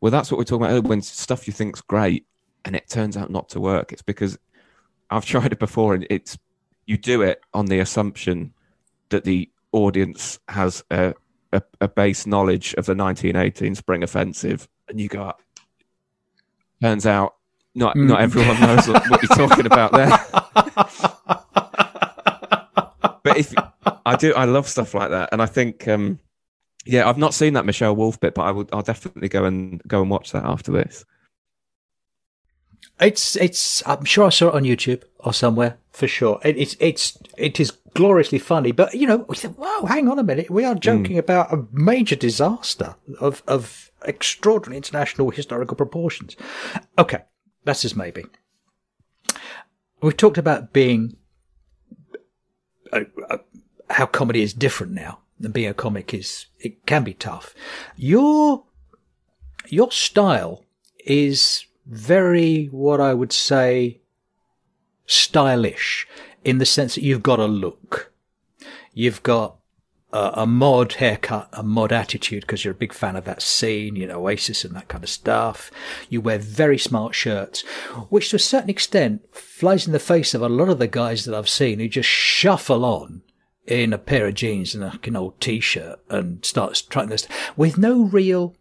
well 0.00 0.12
that's 0.12 0.30
what 0.30 0.38
we're 0.38 0.44
talking 0.44 0.66
about 0.66 0.84
when 0.84 1.02
stuff 1.02 1.46
you 1.46 1.52
think's 1.52 1.80
great 1.80 2.26
and 2.68 2.76
it 2.76 2.86
turns 2.86 3.16
out 3.16 3.30
not 3.30 3.48
to 3.48 3.60
work. 3.60 3.94
It's 3.94 4.02
because 4.02 4.38
I've 5.08 5.24
tried 5.24 5.52
it 5.52 5.58
before 5.58 5.94
and 5.94 6.06
it's 6.10 6.36
you 6.84 6.98
do 6.98 7.22
it 7.22 7.40
on 7.54 7.64
the 7.64 7.78
assumption 7.78 8.52
that 9.08 9.24
the 9.24 9.48
audience 9.72 10.38
has 10.48 10.84
a, 10.90 11.14
a, 11.50 11.62
a 11.80 11.88
base 11.88 12.26
knowledge 12.26 12.74
of 12.74 12.84
the 12.84 12.94
1918 12.94 13.74
Spring 13.74 14.02
Offensive, 14.02 14.68
and 14.86 15.00
you 15.00 15.08
go, 15.08 15.32
turns 16.82 17.06
out 17.06 17.36
not 17.74 17.96
mm. 17.96 18.06
not 18.06 18.20
everyone 18.20 18.60
knows 18.60 18.86
what, 18.86 19.02
what 19.08 19.22
you're 19.22 19.48
talking 19.48 19.64
about 19.64 19.92
there. 19.92 20.08
but 23.24 23.38
if 23.38 23.54
I 24.04 24.14
do, 24.16 24.34
I 24.34 24.44
love 24.44 24.68
stuff 24.68 24.92
like 24.92 25.08
that, 25.08 25.30
and 25.32 25.40
I 25.40 25.46
think, 25.46 25.88
um, 25.88 26.18
yeah, 26.84 27.08
I've 27.08 27.16
not 27.16 27.32
seen 27.32 27.54
that 27.54 27.64
Michelle 27.64 27.96
Wolf 27.96 28.20
bit, 28.20 28.34
but 28.34 28.42
I 28.42 28.50
will. 28.50 28.68
I'll 28.74 28.82
definitely 28.82 29.30
go 29.30 29.44
and 29.44 29.80
go 29.86 30.02
and 30.02 30.10
watch 30.10 30.32
that 30.32 30.44
after 30.44 30.70
this. 30.70 31.06
It's 33.00 33.36
it's. 33.36 33.82
I'm 33.86 34.04
sure 34.04 34.26
I 34.26 34.30
saw 34.30 34.48
it 34.48 34.54
on 34.54 34.64
YouTube 34.64 35.02
or 35.20 35.32
somewhere 35.32 35.78
for 35.90 36.08
sure. 36.08 36.40
It, 36.44 36.56
it's 36.56 36.76
it's 36.80 37.18
it 37.36 37.60
is 37.60 37.72
gloriously 37.94 38.38
funny. 38.38 38.72
But 38.72 38.94
you 38.94 39.06
know, 39.06 39.18
we 39.28 39.36
said, 39.36 39.56
"Wow, 39.56 39.84
hang 39.86 40.08
on 40.08 40.18
a 40.18 40.24
minute. 40.24 40.50
We 40.50 40.64
are 40.64 40.74
joking 40.74 41.16
mm. 41.16 41.20
about 41.20 41.52
a 41.52 41.66
major 41.72 42.16
disaster 42.16 42.96
of 43.20 43.42
of 43.46 43.90
extraordinary 44.04 44.76
international 44.76 45.30
historical 45.30 45.76
proportions." 45.76 46.36
Okay, 46.98 47.22
that's 47.64 47.82
just 47.82 47.96
maybe. 47.96 48.24
We've 50.00 50.16
talked 50.16 50.38
about 50.38 50.72
being 50.72 51.16
uh, 52.92 53.00
uh, 53.28 53.38
how 53.90 54.06
comedy 54.06 54.42
is 54.42 54.52
different 54.52 54.92
now, 54.92 55.20
and 55.42 55.52
being 55.52 55.68
a 55.68 55.74
comic 55.74 56.14
is 56.14 56.46
it 56.58 56.84
can 56.86 57.04
be 57.04 57.14
tough. 57.14 57.54
Your 57.96 58.64
your 59.68 59.90
style 59.92 60.64
is 61.04 61.64
very 61.88 62.66
what 62.66 63.00
I 63.00 63.14
would 63.14 63.32
say 63.32 64.00
stylish 65.06 66.06
in 66.44 66.58
the 66.58 66.66
sense 66.66 66.94
that 66.94 67.02
you've 67.02 67.22
got 67.22 67.40
a 67.40 67.46
look. 67.46 68.12
You've 68.92 69.22
got 69.22 69.56
a, 70.12 70.46
mod 70.46 70.94
haircut, 70.94 71.48
a 71.52 71.62
mod 71.62 71.92
attitude, 71.92 72.42
because 72.42 72.64
you're 72.64 72.72
a 72.72 72.76
big 72.76 72.92
fan 72.92 73.16
of 73.16 73.24
that 73.24 73.42
scene, 73.42 73.96
you 73.96 74.06
know, 74.06 74.20
Oasis 74.26 74.64
and 74.64 74.74
that 74.74 74.88
kind 74.88 75.04
of 75.04 75.10
stuff. 75.10 75.70
You 76.08 76.20
wear 76.20 76.38
very 76.38 76.78
smart 76.78 77.14
shirts, 77.14 77.62
which 78.08 78.30
to 78.30 78.36
a 78.36 78.40
certain 78.40 78.70
extent 78.70 79.22
flies 79.34 79.86
in 79.86 79.92
the 79.92 79.98
face 79.98 80.34
of 80.34 80.42
a 80.42 80.48
lot 80.48 80.68
of 80.68 80.78
the 80.78 80.86
guys 80.86 81.24
that 81.24 81.34
I've 81.34 81.48
seen 81.48 81.78
who 81.78 81.88
just 81.88 82.08
shuffle 82.08 82.84
on 82.84 83.22
in 83.66 83.92
a 83.92 83.98
pair 83.98 84.26
of 84.26 84.34
jeans 84.34 84.74
and 84.74 84.82
a, 84.82 84.98
an 85.04 85.16
old 85.16 85.40
t-shirt 85.40 86.00
and 86.08 86.42
starts 86.44 86.80
trying 86.80 87.08
this 87.08 87.28
with 87.56 87.76
no 87.76 88.04
real 88.04 88.56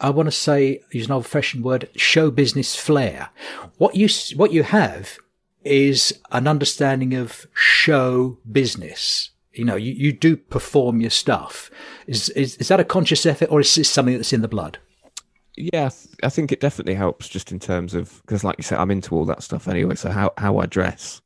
I 0.00 0.10
want 0.10 0.26
to 0.26 0.32
say, 0.32 0.82
use 0.90 1.06
an 1.06 1.12
old-fashioned 1.12 1.64
word, 1.64 1.88
show 1.96 2.30
business 2.30 2.76
flair. 2.76 3.30
What 3.78 3.96
you 3.96 4.08
what 4.36 4.52
you 4.52 4.62
have 4.62 5.18
is 5.64 6.18
an 6.30 6.46
understanding 6.46 7.14
of 7.14 7.46
show 7.54 8.38
business. 8.50 9.30
You 9.52 9.64
know, 9.64 9.76
you, 9.76 9.92
you 9.92 10.12
do 10.12 10.36
perform 10.36 11.00
your 11.00 11.10
stuff. 11.10 11.70
Is, 12.06 12.28
is 12.30 12.56
is 12.56 12.68
that 12.68 12.80
a 12.80 12.84
conscious 12.84 13.24
effort, 13.24 13.50
or 13.50 13.60
is 13.60 13.74
this 13.74 13.90
something 13.90 14.14
that's 14.14 14.32
in 14.32 14.42
the 14.42 14.48
blood? 14.48 14.78
Yeah, 15.56 15.88
I 16.22 16.28
think 16.28 16.52
it 16.52 16.60
definitely 16.60 16.94
helps, 16.94 17.26
just 17.26 17.50
in 17.50 17.58
terms 17.58 17.94
of 17.94 18.20
because, 18.22 18.44
like 18.44 18.58
you 18.58 18.64
said, 18.64 18.78
I'm 18.78 18.90
into 18.90 19.14
all 19.14 19.24
that 19.24 19.42
stuff 19.42 19.66
anyway. 19.66 19.94
So 19.94 20.10
how 20.10 20.32
how 20.36 20.58
I 20.58 20.66
dress 20.66 21.22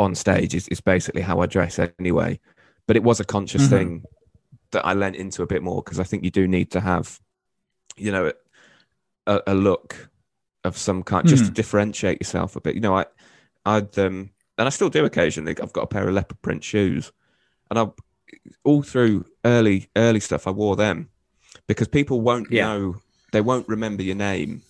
on 0.00 0.16
stage 0.16 0.54
is, 0.54 0.66
is 0.68 0.80
basically 0.80 1.22
how 1.22 1.40
I 1.40 1.46
dress 1.46 1.78
anyway. 2.00 2.40
But 2.88 2.96
it 2.96 3.04
was 3.04 3.20
a 3.20 3.24
conscious 3.24 3.62
mm-hmm. 3.62 3.76
thing 3.76 4.04
that 4.72 4.84
I 4.84 4.92
lent 4.94 5.14
into 5.14 5.42
a 5.42 5.46
bit 5.46 5.62
more 5.62 5.82
because 5.82 6.00
I 6.00 6.04
think 6.04 6.24
you 6.24 6.32
do 6.32 6.48
need 6.48 6.72
to 6.72 6.80
have 6.80 7.20
you 7.96 8.12
know, 8.12 8.32
a, 9.26 9.42
a 9.46 9.54
look 9.54 10.10
of 10.64 10.76
some 10.76 11.02
kind, 11.02 11.26
just 11.26 11.42
mm. 11.42 11.46
to 11.46 11.50
hmm. 11.50 11.54
differentiate 11.54 12.20
yourself 12.20 12.56
a 12.56 12.60
bit. 12.60 12.74
You 12.74 12.80
know, 12.80 12.96
I, 12.96 13.06
I'd, 13.66 13.98
um, 13.98 14.30
and 14.58 14.66
I 14.66 14.70
still 14.70 14.90
do 14.90 15.04
occasionally. 15.04 15.54
I've 15.60 15.72
got 15.72 15.82
a 15.82 15.86
pair 15.86 16.08
of 16.08 16.14
leopard 16.14 16.40
print 16.42 16.64
shoes, 16.64 17.12
and 17.70 17.78
I, 17.78 17.86
all 18.64 18.82
through 18.82 19.26
early 19.44 19.90
early 19.96 20.20
stuff, 20.20 20.46
I 20.46 20.50
wore 20.50 20.76
them 20.76 21.10
because 21.66 21.88
people 21.88 22.20
won't 22.20 22.50
yeah. 22.50 22.66
know, 22.66 22.96
they 23.32 23.40
won't 23.40 23.68
remember 23.68 24.02
your 24.02 24.16
name 24.16 24.62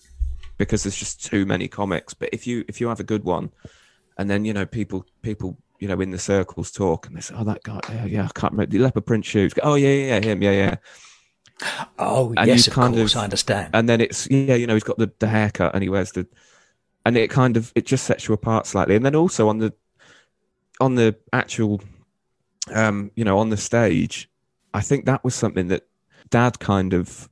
because 0.57 0.83
there's 0.83 0.97
just 0.97 1.23
too 1.23 1.45
many 1.45 1.67
comics. 1.67 2.13
But 2.13 2.29
if 2.33 2.47
you 2.47 2.65
if 2.67 2.81
you 2.81 2.87
have 2.87 2.99
a 2.99 3.03
good 3.03 3.23
one, 3.23 3.51
and 4.17 4.29
then 4.29 4.45
you 4.45 4.53
know 4.53 4.65
people 4.65 5.05
people 5.21 5.57
you 5.79 5.87
know 5.87 5.99
in 5.99 6.11
the 6.11 6.19
circles 6.19 6.71
talk 6.71 7.07
and 7.07 7.15
they 7.15 7.21
say, 7.21 7.35
oh 7.37 7.43
that 7.43 7.63
guy, 7.63 7.79
yeah, 7.89 8.05
yeah 8.05 8.23
I 8.25 8.39
can't 8.39 8.53
remember 8.53 8.71
the 8.71 8.79
leopard 8.79 9.05
print 9.05 9.25
shoes. 9.25 9.53
Oh 9.61 9.75
yeah, 9.75 9.89
yeah, 9.89 10.05
yeah 10.05 10.25
him, 10.25 10.41
yeah, 10.41 10.51
yeah. 10.51 10.75
Oh 11.97 12.33
and 12.35 12.47
yes, 12.47 12.67
of 12.67 12.73
course, 12.73 13.15
of, 13.15 13.21
I 13.21 13.23
understand. 13.23 13.69
And 13.73 13.87
then 13.87 14.01
it's 14.01 14.29
yeah, 14.29 14.55
you 14.55 14.67
know, 14.67 14.73
he's 14.73 14.83
got 14.83 14.97
the, 14.97 15.11
the 15.19 15.27
haircut 15.27 15.73
and 15.73 15.81
he 15.81 15.89
wears 15.89 16.11
the, 16.11 16.27
and 17.05 17.15
it 17.15 17.29
kind 17.29 17.55
of 17.55 17.71
it 17.75 17.85
just 17.85 18.03
sets 18.05 18.27
you 18.27 18.33
apart 18.33 18.67
slightly. 18.67 18.95
And 18.95 19.05
then 19.05 19.15
also 19.15 19.47
on 19.47 19.59
the, 19.59 19.73
on 20.79 20.95
the 20.95 21.15
actual, 21.31 21.81
um, 22.73 23.11
you 23.15 23.23
know, 23.23 23.37
on 23.37 23.49
the 23.49 23.57
stage, 23.57 24.29
I 24.73 24.81
think 24.81 25.05
that 25.05 25.23
was 25.23 25.33
something 25.33 25.69
that 25.69 25.87
Dad 26.29 26.59
kind 26.59 26.93
of 26.93 27.29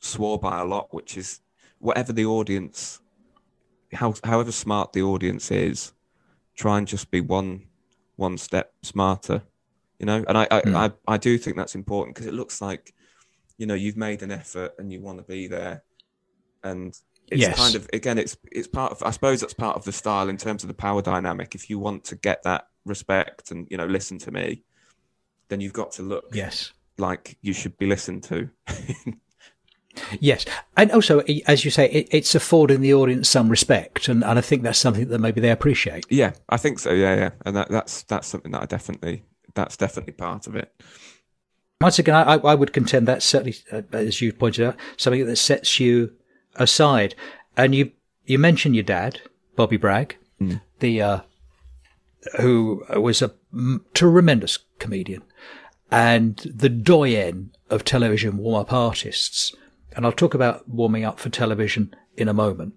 swore 0.00 0.38
by 0.38 0.60
a 0.60 0.64
lot, 0.64 0.94
which 0.94 1.18
is 1.18 1.40
whatever 1.78 2.12
the 2.12 2.24
audience, 2.24 3.00
how 3.92 4.14
however 4.24 4.52
smart 4.52 4.94
the 4.94 5.02
audience 5.02 5.50
is, 5.50 5.92
try 6.54 6.78
and 6.78 6.86
just 6.86 7.10
be 7.10 7.20
one 7.20 7.64
one 8.16 8.38
step 8.38 8.72
smarter, 8.82 9.42
you 9.98 10.06
know. 10.06 10.24
And 10.26 10.38
I 10.38 10.48
I, 10.50 10.60
mm. 10.62 10.74
I, 10.74 11.12
I 11.12 11.16
do 11.18 11.36
think 11.36 11.56
that's 11.56 11.74
important 11.74 12.14
because 12.14 12.26
it 12.26 12.34
looks 12.34 12.62
like 12.62 12.94
you 13.58 13.66
know 13.66 13.74
you've 13.74 13.96
made 13.96 14.22
an 14.22 14.30
effort 14.30 14.72
and 14.78 14.92
you 14.92 15.00
want 15.00 15.18
to 15.18 15.24
be 15.24 15.46
there. 15.46 15.82
And 16.64 16.96
it's 17.30 17.42
yes. 17.42 17.56
kind 17.56 17.74
of 17.74 17.88
again 17.92 18.16
it's 18.16 18.36
it's 18.50 18.66
part 18.66 18.90
of 18.90 19.02
i 19.02 19.10
suppose 19.10 19.42
that's 19.42 19.52
part 19.52 19.76
of 19.76 19.84
the 19.84 19.92
style 19.92 20.30
in 20.30 20.38
terms 20.38 20.64
of 20.64 20.68
the 20.68 20.74
power 20.74 21.02
dynamic. 21.02 21.54
If 21.54 21.68
you 21.68 21.78
want 21.78 22.04
to 22.04 22.16
get 22.16 22.42
that 22.44 22.68
respect 22.86 23.50
and 23.50 23.66
you 23.70 23.76
know 23.76 23.86
listen 23.86 24.18
to 24.20 24.30
me 24.30 24.62
then 25.48 25.60
you've 25.60 25.72
got 25.72 25.92
to 25.92 26.02
look 26.02 26.26
yes. 26.32 26.72
like 26.96 27.36
you 27.42 27.52
should 27.52 27.76
be 27.76 27.86
listened 27.86 28.22
to. 28.24 28.48
Yes. 30.20 30.44
And 30.76 30.92
also 30.92 31.24
as 31.46 31.64
you 31.64 31.72
say 31.72 31.90
it, 31.90 32.08
it's 32.12 32.34
affording 32.36 32.82
the 32.82 32.94
audience 32.94 33.28
some 33.28 33.48
respect 33.48 34.06
and, 34.06 34.22
and 34.22 34.38
i 34.38 34.40
think 34.40 34.62
that's 34.62 34.78
something 34.78 35.08
that 35.08 35.18
maybe 35.18 35.40
they 35.40 35.50
appreciate. 35.50 36.06
Yeah 36.08 36.32
i 36.48 36.56
think 36.56 36.78
so. 36.78 36.92
Yeah 36.92 37.16
yeah. 37.16 37.30
And 37.44 37.56
that, 37.56 37.68
that's 37.68 38.04
that's 38.04 38.28
something 38.28 38.52
that 38.52 38.62
i 38.62 38.66
definitely 38.66 39.24
that's 39.54 39.76
definitely 39.76 40.12
part 40.12 40.46
of 40.46 40.54
it 40.54 40.72
once 41.80 41.98
again, 41.98 42.14
I, 42.14 42.34
I 42.34 42.54
would 42.54 42.72
contend 42.72 43.06
that's 43.06 43.24
certainly, 43.24 43.56
uh, 43.72 43.82
as 43.92 44.20
you 44.20 44.32
pointed 44.32 44.66
out, 44.66 44.76
something 44.96 45.26
that 45.26 45.36
sets 45.36 45.78
you 45.78 46.12
aside. 46.56 47.14
And 47.56 47.74
you 47.74 47.92
you 48.26 48.38
mentioned 48.38 48.74
your 48.74 48.84
dad, 48.84 49.20
Bobby 49.56 49.76
Bragg, 49.76 50.16
mm. 50.40 50.60
the 50.80 51.02
uh, 51.02 51.20
who 52.40 52.84
was 52.96 53.22
a 53.22 53.32
tremendous 53.94 54.58
comedian 54.78 55.22
and 55.90 56.36
the 56.54 56.68
doyen 56.68 57.52
of 57.70 57.84
television 57.84 58.36
warm 58.38 58.60
up 58.60 58.72
artists. 58.72 59.54
And 59.96 60.04
I'll 60.04 60.12
talk 60.12 60.34
about 60.34 60.68
warming 60.68 61.04
up 61.04 61.18
for 61.18 61.28
television 61.28 61.94
in 62.16 62.28
a 62.28 62.34
moment 62.34 62.74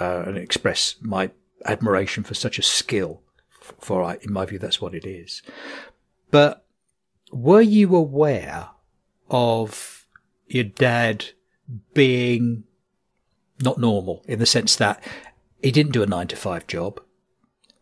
uh, 0.00 0.24
and 0.26 0.36
express 0.36 0.96
my 1.00 1.30
admiration 1.64 2.24
for 2.24 2.34
such 2.34 2.58
a 2.58 2.62
skill. 2.62 3.22
For, 3.60 4.16
in 4.22 4.32
my 4.32 4.46
view, 4.46 4.58
that's 4.58 4.80
what 4.80 4.94
it 4.94 5.04
is. 5.04 5.42
But 6.30 6.64
were 7.32 7.60
you 7.60 7.94
aware 7.94 8.70
of 9.30 10.06
your 10.46 10.64
dad 10.64 11.26
being 11.94 12.64
not 13.60 13.78
normal 13.78 14.24
in 14.26 14.38
the 14.38 14.46
sense 14.46 14.76
that 14.76 15.02
he 15.62 15.70
didn't 15.70 15.92
do 15.92 16.02
a 16.02 16.06
nine 16.06 16.28
to 16.28 16.36
five 16.36 16.66
job? 16.66 17.00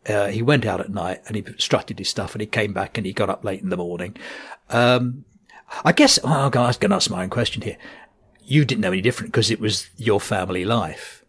Uh, 0.07 0.27
he 0.27 0.41
went 0.41 0.65
out 0.65 0.79
at 0.79 0.89
night 0.89 1.21
and 1.27 1.35
he 1.35 1.43
strutted 1.57 1.99
his 1.99 2.09
stuff 2.09 2.33
and 2.33 2.41
he 2.41 2.47
came 2.47 2.73
back 2.73 2.97
and 2.97 3.05
he 3.05 3.13
got 3.13 3.29
up 3.29 3.43
late 3.43 3.61
in 3.61 3.69
the 3.69 3.77
morning. 3.77 4.15
Um, 4.69 5.25
I 5.83 5.91
guess 5.91 6.17
oh, 6.23 6.27
I'm 6.27 6.51
going 6.51 6.73
to 6.79 6.95
ask 6.95 7.09
my 7.09 7.23
own 7.23 7.29
question 7.29 7.61
here. 7.61 7.77
You 8.41 8.63
didn't 8.63 8.81
know 8.81 8.91
any 8.91 9.01
different 9.01 9.33
because 9.33 9.51
it 9.51 9.59
was 9.59 9.89
your 9.97 10.21
family 10.21 10.63
life. 10.63 11.25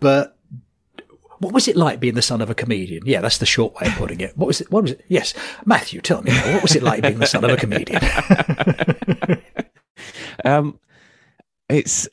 But 0.00 0.37
what 1.40 1.52
was 1.54 1.68
it 1.68 1.76
like 1.76 2.00
being 2.00 2.14
the 2.14 2.22
son 2.22 2.40
of 2.40 2.50
a 2.50 2.54
comedian? 2.54 3.02
Yeah, 3.06 3.20
that's 3.20 3.38
the 3.38 3.46
short 3.46 3.74
way 3.74 3.86
of 3.86 3.94
putting 3.94 4.20
it. 4.20 4.36
What 4.36 4.46
was 4.46 4.60
it? 4.60 4.70
What 4.70 4.82
was 4.82 4.92
it? 4.92 5.04
Yes, 5.08 5.34
Matthew, 5.64 6.00
tell 6.00 6.22
me, 6.22 6.32
what 6.32 6.62
was 6.62 6.74
it 6.74 6.82
like 6.82 7.02
being 7.02 7.18
the 7.18 7.26
son 7.26 7.44
of 7.44 7.50
a 7.50 7.56
comedian? 7.56 8.00
um, 10.44 10.78
it's. 11.68 12.08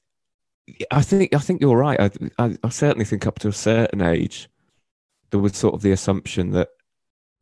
I 0.92 1.02
think 1.02 1.34
I 1.34 1.40
think 1.40 1.62
you're 1.62 1.78
right. 1.78 2.00
I, 2.00 2.12
I, 2.44 2.58
I 2.64 2.70
certainly 2.70 3.06
think 3.06 3.26
up 3.26 3.40
to 3.40 3.48
a 3.48 3.54
certain 3.54 4.02
age, 4.02 4.50
there 5.30 5.40
was 5.40 5.56
sort 5.56 5.74
of 5.74 5.82
the 5.82 5.92
assumption 5.92 6.52
that 6.52 6.70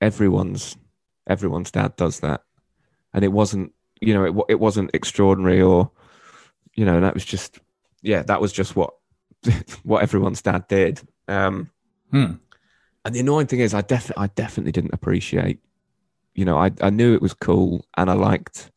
everyone's 0.01 0.77
everyone's 1.27 1.71
dad 1.71 1.95
does 1.95 2.19
that, 2.21 2.43
and 3.13 3.23
it 3.23 3.31
wasn't. 3.31 3.73
You 4.01 4.13
know, 4.13 4.25
it 4.25 4.45
it 4.49 4.59
wasn't 4.59 4.91
extraordinary 4.93 5.61
or, 5.61 5.89
you 6.75 6.83
know, 6.83 6.99
that 6.99 7.13
was 7.13 7.23
just 7.23 7.59
yeah, 8.01 8.21
that 8.23 8.41
was 8.41 8.53
just 8.53 8.75
what 8.75 8.93
what 9.83 10.03
everyone's 10.03 10.41
dad 10.41 10.67
did. 10.67 11.01
Um, 11.27 11.69
Hmm. 12.13 12.33
And 13.03 13.13
the 13.13 13.19
annoying 13.19 13.47
thing 13.47 13.59
is, 13.59 13.73
I 13.73 13.81
definitely, 13.81 14.23
I 14.23 14.27
definitely 14.27 14.71
didn't 14.71 14.93
appreciate. 14.93 15.59
You 16.35 16.45
know, 16.45 16.57
I 16.57 16.71
I 16.81 16.89
knew 16.89 17.13
it 17.13 17.21
was 17.21 17.33
cool, 17.33 17.85
and 17.97 18.09
I 18.09 18.13
liked, 18.13 18.71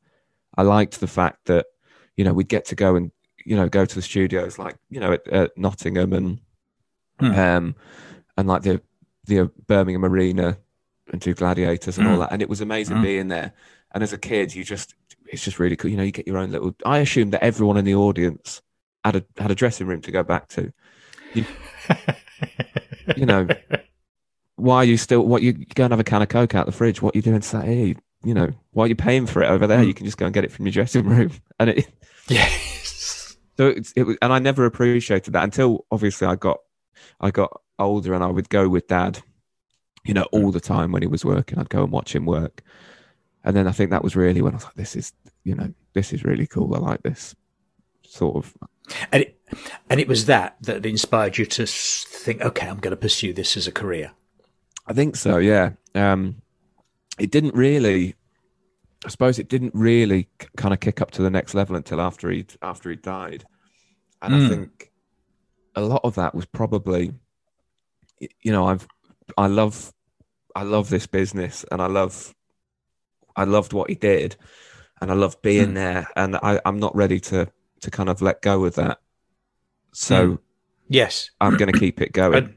I 0.57 0.63
liked 0.63 1.01
the 1.01 1.07
fact 1.07 1.47
that, 1.47 1.67
you 2.17 2.25
know, 2.25 2.33
we'd 2.33 2.49
get 2.49 2.65
to 2.67 2.75
go 2.75 2.97
and 2.97 3.13
you 3.45 3.55
know 3.57 3.69
go 3.69 3.85
to 3.85 3.95
the 3.95 4.03
studios 4.03 4.59
like 4.59 4.77
you 4.91 4.99
know 4.99 5.13
at, 5.13 5.29
at 5.29 5.57
Nottingham 5.57 6.13
and, 6.13 6.41
hmm. 7.21 7.27
um, 7.27 7.77
and 8.37 8.49
like 8.49 8.63
the 8.63 8.83
the 9.27 9.51
Birmingham 9.67 10.05
Arena 10.05 10.59
and 11.13 11.21
do 11.21 11.35
gladiators 11.35 11.99
and 11.99 12.09
all 12.09 12.15
hmm. 12.15 12.21
that, 12.21 12.33
and 12.33 12.43
it 12.43 12.49
was 12.49 12.61
amazing 12.61 12.97
hmm. 12.97 13.03
being 13.03 13.29
there. 13.29 13.53
And 13.95 14.03
as 14.03 14.13
a 14.13 14.19
kid, 14.19 14.55
you 14.55 14.65
just 14.65 14.95
it's 15.27 15.45
just 15.45 15.59
really 15.59 15.77
cool. 15.77 15.91
You 15.91 15.97
know, 15.97 16.03
you 16.03 16.13
get 16.13 16.27
your 16.27 16.39
own 16.39 16.51
little. 16.51 16.75
I 16.85 16.99
assume 16.99 17.31
that 17.31 17.43
everyone 17.43 17.77
in 17.77 17.85
the 17.85 17.95
audience 17.95 18.63
had 19.05 19.17
a 19.17 19.25
had 19.39 19.51
a 19.51 19.55
dressing 19.55 19.87
room 19.87 20.01
to 20.03 20.11
go 20.11 20.23
back 20.23 20.49
to. 20.49 20.73
You, 21.35 21.45
you 23.17 23.27
know, 23.27 23.47
why 24.57 24.77
are 24.79 24.85
you 24.85 24.97
still? 24.97 25.23
What 25.23 25.43
you 25.43 25.53
go 25.53 25.85
and 25.85 25.93
have 25.93 26.01
a 26.01 26.05
can 26.05 26.23
of 26.23 26.29
coke 26.29 26.55
out 26.55 26.67
the 26.67 26.73
fridge? 26.73 27.03
What 27.03 27.15
are 27.15 27.19
you 27.19 27.23
doing? 27.23 27.43
Say, 27.43 27.65
hey, 27.65 27.97
you 28.25 28.35
know, 28.35 28.51
why 28.73 28.85
are 28.85 28.89
you 28.89 28.97
paying 28.97 29.27
for 29.27 29.43
it 29.43 29.49
over 29.49 29.67
there? 29.67 29.81
Mm. 29.81 29.87
You 29.87 29.95
can 29.95 30.07
just 30.07 30.19
go 30.19 30.27
and 30.27 30.35
get 30.35 30.45
it 30.45 30.53
from 30.53 30.67
your 30.67 30.73
dressing 30.73 31.07
room. 31.07 31.31
And 31.59 31.71
it, 31.71 31.89
yes. 32.29 33.37
So 33.57 33.69
it, 33.69 33.91
it 33.97 34.03
was, 34.03 34.19
and 34.21 34.31
I 34.31 34.39
never 34.39 34.67
appreciated 34.67 35.33
that 35.33 35.45
until 35.45 35.87
obviously 35.91 36.27
I 36.27 36.35
got, 36.35 36.59
I 37.19 37.31
got 37.31 37.63
older, 37.79 38.13
and 38.13 38.23
I 38.23 38.27
would 38.27 38.51
go 38.51 38.69
with 38.69 38.89
dad, 38.89 39.23
you 40.05 40.13
know, 40.13 40.27
all 40.33 40.51
the 40.51 40.61
time 40.61 40.93
when 40.93 41.01
he 41.01 41.09
was 41.09 41.25
working. 41.25 41.59
I'd 41.59 41.71
go 41.71 41.83
and 41.83 41.91
watch 41.91 42.15
him 42.15 42.27
work, 42.27 42.63
and 43.43 43.57
then 43.57 43.67
I 43.67 43.73
think 43.73 43.91
that 43.91 44.05
was 44.05 44.17
really 44.17 44.43
when 44.43 44.53
I 44.53 44.57
was 44.57 44.65
like, 44.65 44.75
this 44.75 44.97
is, 44.97 45.13
you 45.45 45.55
know, 45.55 45.73
this 45.95 46.13
is 46.13 46.25
really 46.25 46.47
cool. 46.47 46.75
I 46.75 46.79
like 46.79 47.03
this 47.03 47.35
sort 48.03 48.37
of 48.37 48.55
and 49.13 49.23
it, 49.23 49.41
and 49.89 50.01
it 50.01 50.09
was 50.09 50.27
that 50.27 50.57
that 50.63 50.85
inspired 50.85 51.39
you 51.39 51.47
to 51.47 51.67
think, 51.67 52.41
okay, 52.43 52.69
I'm 52.69 52.79
going 52.79 52.93
to 52.93 52.97
pursue 52.97 53.33
this 53.33 53.57
as 53.57 53.67
a 53.67 53.73
career. 53.73 54.13
I 54.87 54.93
think 54.93 55.17
so. 55.17 55.39
Yeah. 55.39 55.73
Um, 55.95 56.43
it 57.19 57.31
didn't 57.31 57.55
really. 57.55 58.15
I 59.05 59.09
suppose 59.09 59.39
it 59.39 59.49
didn't 59.49 59.75
really 59.75 60.29
kind 60.57 60.75
of 60.75 60.81
kick 60.81 61.01
up 61.01 61.13
to 61.13 61.23
the 61.23 61.31
next 61.31 61.55
level 61.55 61.77
until 61.77 62.01
after 62.01 62.31
he 62.31 62.47
after 62.63 62.91
he 62.91 62.97
died, 62.97 63.45
and 64.23 64.35
mm. 64.35 64.37
I 64.37 64.41
hmm. 64.41 64.49
think 64.49 64.91
a 65.77 65.83
lot 65.83 66.01
of 66.03 66.15
that 66.15 66.35
was 66.35 66.47
probably, 66.47 67.13
you 68.19 68.51
know, 68.51 68.67
I've 68.67 68.87
I 69.37 69.47
love, 69.47 69.93
I 70.55 70.63
love 70.63 70.89
this 70.89 71.07
business, 71.07 71.65
and 71.71 71.83
I 71.83 71.87
love, 71.87 72.35
I 73.37 73.45
loved 73.45 73.73
what 73.73 73.91
he 73.91 73.95
did, 73.95 74.37
and 75.01 75.11
I 75.11 75.15
loved 75.15 75.43
being 75.43 75.71
Mm. 75.71 75.75
there, 75.75 76.09
and 76.17 76.37
I, 76.37 76.61
I'm 76.65 76.81
not 76.81 76.97
ready 76.97 77.21
to 77.21 77.49
to 77.81 77.91
kind 77.91 78.09
of 78.09 78.23
let 78.23 78.43
go 78.43 78.65
of 78.65 78.75
that. 78.75 79.01
So 79.93 80.27
Mm. 80.27 80.39
Yes. 80.89 81.31
I'm 81.41 81.57
going 81.57 81.73
to 81.73 81.79
keep 81.79 82.01
it 82.01 82.13
going. 82.13 82.35
And- 82.45 82.57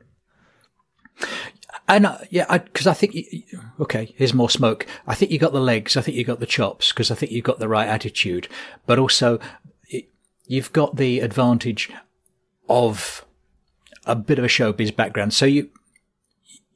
And 1.87 2.05
uh, 2.05 2.19
yeah, 2.29 2.57
because 2.59 2.85
I, 2.85 2.93
think, 2.93 3.15
you, 3.15 3.41
okay, 3.79 4.13
here's 4.15 4.33
more 4.33 4.49
smoke. 4.49 4.85
I 5.07 5.15
think 5.15 5.31
you 5.31 5.39
got 5.39 5.53
the 5.53 5.59
legs. 5.59 5.97
I 5.97 6.01
think 6.01 6.15
you 6.17 6.23
got 6.23 6.39
the 6.39 6.45
chops 6.45 6.89
because 6.91 7.09
I 7.09 7.15
think 7.15 7.31
you 7.31 7.41
got 7.41 7.57
the 7.59 7.67
right 7.67 7.87
attitude, 7.87 8.47
but 8.85 8.99
also 8.99 9.39
y- 9.91 10.05
you've 10.45 10.71
got 10.71 10.97
the 10.97 11.19
advantage 11.19 11.89
of 12.69 13.25
a 14.05 14.15
bit 14.15 14.37
of 14.37 14.45
a 14.45 14.47
showbiz 14.47 14.95
background. 14.95 15.33
So 15.33 15.45
you, 15.47 15.69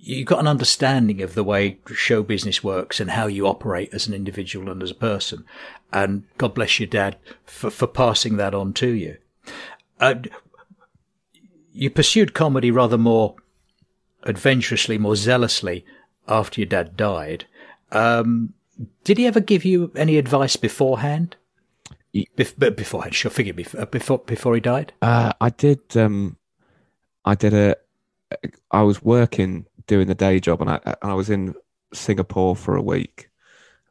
you've 0.05 0.27
got 0.27 0.39
an 0.39 0.47
understanding 0.47 1.21
of 1.21 1.33
the 1.33 1.43
way 1.43 1.79
show 1.87 2.23
business 2.23 2.61
works 2.63 2.99
and 2.99 3.11
how 3.11 3.25
you 3.25 3.47
operate 3.47 3.93
as 3.93 4.05
an 4.05 4.13
individual 4.13 4.69
and 4.69 4.83
as 4.83 4.91
a 4.91 4.95
person. 4.95 5.45
And 5.93 6.23
God 6.37 6.53
bless 6.53 6.79
your 6.79 6.87
dad 6.87 7.17
for, 7.45 7.69
for 7.69 7.87
passing 7.87 8.35
that 8.37 8.53
on 8.53 8.73
to 8.73 8.89
you. 8.89 9.17
Uh, 9.99 10.15
you 11.71 11.89
pursued 11.89 12.33
comedy 12.33 12.69
rather 12.69 12.97
more 12.97 13.35
adventurously, 14.23 14.97
more 14.97 15.15
zealously 15.15 15.85
after 16.27 16.59
your 16.59 16.67
dad 16.67 16.97
died. 16.97 17.45
Um, 17.91 18.53
did 19.05 19.17
he 19.17 19.25
ever 19.25 19.39
give 19.39 19.63
you 19.63 19.91
any 19.95 20.17
advice 20.17 20.57
beforehand? 20.57 21.37
Bef- 22.13 22.55
but 22.57 22.75
beforehand, 22.75 23.15
sure, 23.15 23.31
forgive 23.31 23.55
me, 23.55 23.65
uh, 23.77 23.85
before 23.85 24.19
before 24.19 24.53
he 24.53 24.61
died. 24.61 24.93
Uh, 25.01 25.33
I 25.41 25.49
did. 25.49 25.79
Um, 25.97 26.37
I 27.25 27.33
did 27.33 27.53
a. 27.53 27.75
I 28.69 28.81
was 28.83 29.01
working 29.01 29.65
doing 29.87 30.07
the 30.07 30.15
day 30.15 30.39
job, 30.39 30.61
and 30.61 30.69
I 30.69 30.79
and 30.83 31.11
I 31.11 31.13
was 31.13 31.29
in 31.29 31.55
Singapore 31.93 32.55
for 32.55 32.75
a 32.75 32.81
week, 32.81 33.29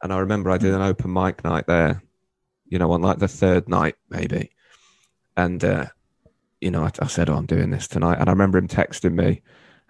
and 0.01 0.13
I 0.13 0.19
remember 0.19 0.49
I 0.49 0.57
did 0.57 0.73
an 0.73 0.81
open 0.81 1.11
mic 1.13 1.43
night 1.43 1.67
there. 1.67 2.01
You 2.67 2.79
know, 2.79 2.91
on 2.91 3.01
like 3.01 3.19
the 3.19 3.27
third 3.27 3.69
night 3.69 3.95
maybe, 4.09 4.51
and 5.37 5.63
uh, 5.63 5.85
you 6.61 6.71
know, 6.71 6.83
I, 6.83 6.91
I 6.99 7.07
said, 7.07 7.29
"Oh, 7.29 7.35
I'm 7.35 7.45
doing 7.45 7.69
this 7.69 7.87
tonight," 7.87 8.17
and 8.19 8.29
I 8.29 8.31
remember 8.31 8.57
him 8.57 8.67
texting 8.67 9.13
me, 9.13 9.41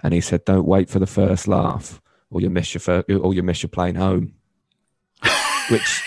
and 0.01 0.13
he 0.13 0.21
said, 0.21 0.45
"Don't 0.45 0.67
wait 0.67 0.89
for 0.89 0.99
the 0.99 1.07
first 1.07 1.47
laugh, 1.47 2.01
or 2.29 2.41
you 2.41 2.49
miss 2.49 2.73
your 2.73 2.81
fir- 2.81 3.05
or 3.09 3.33
you 3.33 3.43
miss 3.43 3.63
your 3.63 3.69
plane 3.69 3.95
home," 3.95 4.33
which 5.69 6.01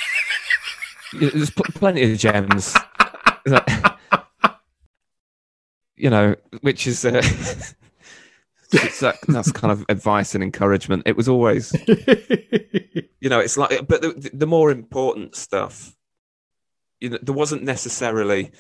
there's 1.13 1.51
pl- 1.51 1.65
plenty 1.75 2.13
of 2.13 2.19
gems. 2.19 2.77
you 5.97 6.11
know, 6.11 6.35
which 6.61 6.87
is 6.87 7.05
uh, 7.05 7.23
that, 8.71 9.19
that's 9.29 9.53
kind 9.53 9.73
of 9.73 9.85
advice 9.89 10.35
and 10.35 10.43
encouragement. 10.45 11.03
It 11.07 11.17
was 11.17 11.29
always, 11.29 11.73
you 11.87 13.29
know, 13.29 13.41
it's 13.41 13.57
like, 13.57 13.87
but 13.87 14.03
the, 14.03 14.31
the 14.33 14.47
more 14.47 14.71
important 14.71 15.37
stuff, 15.37 15.95
you 17.01 17.11
know, 17.11 17.19
there 17.23 17.35
wasn't 17.35 17.63
necessarily. 17.63 18.53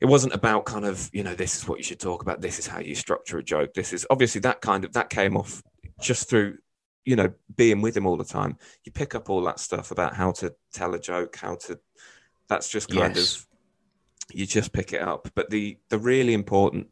It 0.00 0.06
wasn't 0.06 0.34
about 0.34 0.66
kind 0.66 0.84
of, 0.84 1.08
you 1.14 1.22
know, 1.22 1.34
this 1.34 1.56
is 1.56 1.66
what 1.66 1.78
you 1.78 1.84
should 1.84 2.00
talk 2.00 2.20
about. 2.20 2.42
This 2.42 2.58
is 2.58 2.66
how 2.66 2.78
you 2.80 2.94
structure 2.94 3.38
a 3.38 3.42
joke. 3.42 3.72
This 3.72 3.92
is 3.92 4.06
obviously 4.10 4.40
that 4.42 4.60
kind 4.60 4.84
of 4.84 4.92
that 4.94 5.08
came 5.08 5.34
off 5.36 5.62
just 6.00 6.28
through, 6.28 6.58
you 7.06 7.16
know, 7.16 7.32
being 7.56 7.80
with 7.80 7.96
him 7.96 8.06
all 8.06 8.16
the 8.18 8.24
time. 8.24 8.58
You 8.84 8.92
pick 8.92 9.14
up 9.14 9.30
all 9.30 9.42
that 9.44 9.60
stuff 9.60 9.92
about 9.92 10.14
how 10.14 10.32
to 10.32 10.52
tell 10.74 10.92
a 10.94 10.98
joke, 10.98 11.36
how 11.36 11.54
to. 11.66 11.78
That's 12.48 12.68
just 12.68 12.90
kind 12.90 13.16
Yes. 13.16 13.36
of 13.36 13.46
you 14.34 14.46
just 14.46 14.72
pick 14.72 14.92
it 14.92 15.00
up. 15.00 15.30
But 15.34 15.48
the 15.48 15.78
the 15.88 15.98
really 15.98 16.34
important 16.34 16.88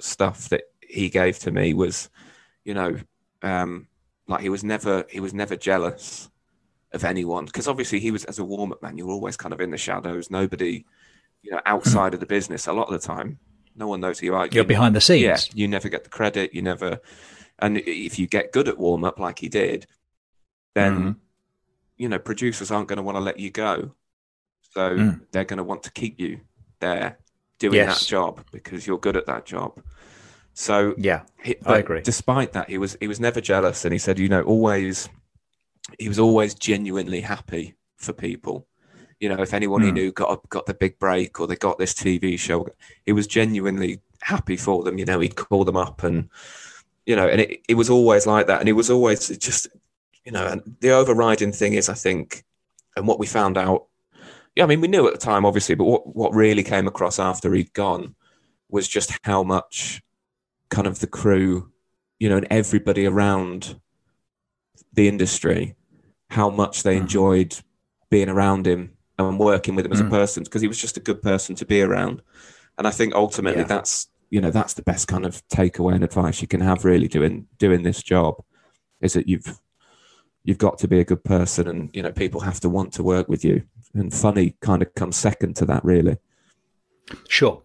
stuff 0.00 0.48
that 0.48 0.62
he 0.94 1.08
gave 1.10 1.38
to 1.40 1.50
me 1.50 1.74
was, 1.74 2.08
you 2.64 2.74
know, 2.74 2.96
um, 3.42 3.88
like 4.28 4.40
he 4.40 4.48
was 4.48 4.64
never 4.64 5.04
he 5.10 5.20
was 5.20 5.34
never 5.34 5.56
jealous 5.56 6.30
of 6.92 7.04
anyone 7.04 7.44
because 7.44 7.66
obviously 7.68 7.98
he 8.00 8.10
was 8.10 8.24
as 8.24 8.38
a 8.38 8.44
warm 8.44 8.72
up 8.72 8.82
man. 8.82 8.96
You're 8.96 9.10
always 9.10 9.36
kind 9.36 9.52
of 9.52 9.60
in 9.60 9.70
the 9.70 9.76
shadows. 9.78 10.30
Nobody, 10.30 10.84
you 11.42 11.50
know, 11.50 11.60
outside 11.66 12.14
of 12.14 12.20
the 12.20 12.26
business. 12.26 12.66
A 12.66 12.72
lot 12.72 12.86
of 12.92 13.00
the 13.00 13.06
time, 13.06 13.38
no 13.76 13.88
one 13.88 14.00
knows 14.00 14.18
who 14.20 14.26
you 14.26 14.34
are. 14.34 14.46
You're 14.46 14.62
You- 14.64 14.68
behind 14.68 14.94
the 14.96 15.00
scenes. 15.00 15.22
yeah, 15.22 15.38
you 15.54 15.68
never 15.68 15.88
get 15.88 16.04
the 16.04 16.10
credit. 16.10 16.54
You 16.54 16.62
never, 16.62 17.00
and 17.58 17.78
if 17.78 18.18
you 18.18 18.26
get 18.26 18.52
good 18.52 18.68
at 18.68 18.78
warm 18.78 19.04
up 19.04 19.18
like 19.18 19.40
he 19.40 19.48
did, 19.48 19.86
then 20.74 20.96
Mhm. 20.96 21.16
you 21.96 22.08
know 22.08 22.18
producers 22.18 22.70
aren't 22.70 22.88
going 22.88 22.96
to 22.98 23.02
want 23.02 23.16
to 23.16 23.20
let 23.20 23.38
you 23.38 23.50
go. 23.50 23.94
So 24.70 24.96
Mm. 24.96 25.20
they're 25.32 25.44
going 25.44 25.58
to 25.58 25.64
want 25.64 25.82
to 25.84 25.92
keep 25.92 26.18
you 26.18 26.40
there 26.80 27.18
doing 27.58 27.74
Yes. 27.74 28.00
that 28.00 28.06
job 28.06 28.44
because 28.50 28.86
you're 28.86 28.98
good 28.98 29.16
at 29.16 29.26
that 29.26 29.44
job. 29.46 29.80
So 30.54 30.94
Yeah. 30.96 31.22
he, 31.42 31.56
I 31.66 31.78
agree. 31.78 32.00
Despite 32.00 32.52
that, 32.52 32.70
he 32.70 32.78
was 32.78 32.96
he 33.00 33.08
was 33.08 33.20
never 33.20 33.40
jealous, 33.40 33.84
and 33.84 33.92
he 33.92 33.98
said, 33.98 34.18
you 34.18 34.28
know, 34.28 34.42
always 34.42 35.08
he 35.98 36.08
was 36.08 36.18
always 36.18 36.54
genuinely 36.54 37.20
happy 37.20 37.74
for 37.96 38.12
people. 38.12 38.66
You 39.20 39.28
know, 39.28 39.40
if 39.42 39.54
anyone 39.54 39.82
he 39.82 39.90
Hmm. 39.90 39.94
knew 39.94 40.12
got 40.12 40.48
got 40.48 40.66
the 40.66 40.74
big 40.74 40.98
break 40.98 41.40
or 41.40 41.46
they 41.46 41.56
got 41.56 41.78
this 41.78 41.94
TV 41.94 42.36
show, 42.38 42.66
he 43.06 43.12
was 43.12 43.26
genuinely 43.26 44.00
happy 44.22 44.56
for 44.56 44.82
them. 44.82 44.98
You 44.98 45.04
know, 45.04 45.20
he'd 45.20 45.36
call 45.36 45.64
them 45.64 45.76
up 45.76 46.02
and 46.02 46.28
you 47.06 47.16
know, 47.16 47.28
and 47.28 47.40
it, 47.40 47.60
it 47.68 47.74
was 47.74 47.90
always 47.90 48.26
like 48.26 48.46
that, 48.46 48.60
and 48.60 48.68
it 48.68 48.72
was 48.72 48.90
always 48.90 49.28
just 49.38 49.68
you 50.24 50.32
know, 50.32 50.46
and 50.46 50.76
the 50.80 50.90
overriding 50.90 51.52
thing 51.52 51.74
is, 51.74 51.88
I 51.88 51.94
think, 51.94 52.44
and 52.96 53.06
what 53.06 53.18
we 53.18 53.26
found 53.26 53.58
out. 53.58 53.86
Yeah, 54.56 54.64
I 54.64 54.66
mean, 54.68 54.80
we 54.80 54.88
knew 54.88 55.06
at 55.06 55.12
the 55.12 55.18
time, 55.18 55.44
obviously, 55.44 55.74
but 55.74 55.84
what 55.84 56.14
what 56.16 56.34
really 56.34 56.62
came 56.62 56.86
across 56.86 57.18
after 57.18 57.52
he'd 57.54 57.72
gone 57.72 58.14
was 58.70 58.88
just 58.88 59.12
how 59.24 59.42
much 59.42 60.02
kind 60.74 60.86
of 60.88 60.98
the 60.98 61.06
crew, 61.06 61.70
you 62.18 62.28
know, 62.28 62.36
and 62.36 62.46
everybody 62.50 63.06
around 63.06 63.78
the 64.92 65.06
industry, 65.06 65.76
how 66.30 66.50
much 66.50 66.82
they 66.82 66.96
Mhm. 66.96 67.02
enjoyed 67.02 67.56
being 68.10 68.28
around 68.28 68.66
him 68.66 68.90
and 69.18 69.38
working 69.38 69.76
with 69.76 69.86
him 69.86 69.92
as 69.92 70.00
a 70.00 70.04
person 70.18 70.42
because 70.42 70.62
he 70.62 70.68
was 70.68 70.80
just 70.80 70.96
a 70.96 71.00
good 71.08 71.22
person 71.22 71.54
to 71.54 71.64
be 71.64 71.80
around. 71.80 72.22
And 72.76 72.86
I 72.88 72.90
think 72.90 73.14
ultimately 73.14 73.60
Yeah. 73.62 73.68
that's 73.68 74.08
you 74.30 74.40
know 74.40 74.50
that's 74.50 74.74
the 74.74 74.82
best 74.82 75.06
kind 75.06 75.24
of 75.24 75.46
takeaway 75.48 75.94
and 75.94 76.02
advice 76.02 76.42
you 76.42 76.48
can 76.48 76.60
have 76.60 76.84
really 76.84 77.06
doing 77.06 77.46
doing 77.58 77.82
this 77.84 78.02
job 78.02 78.42
is 79.00 79.12
that 79.12 79.28
you've 79.28 79.60
you've 80.42 80.58
got 80.66 80.76
to 80.78 80.88
be 80.88 80.98
a 80.98 81.04
good 81.04 81.22
person 81.22 81.68
and 81.68 81.90
you 81.94 82.02
know 82.02 82.10
people 82.10 82.40
have 82.40 82.58
to 82.58 82.68
want 82.68 82.92
to 82.94 83.02
work 83.04 83.28
with 83.28 83.44
you 83.44 83.62
and 83.94 84.12
funny 84.12 84.56
kind 84.60 84.82
of 84.82 84.92
comes 84.94 85.14
second 85.16 85.54
to 85.56 85.64
that 85.66 85.84
really 85.84 86.16
Sure. 87.28 87.62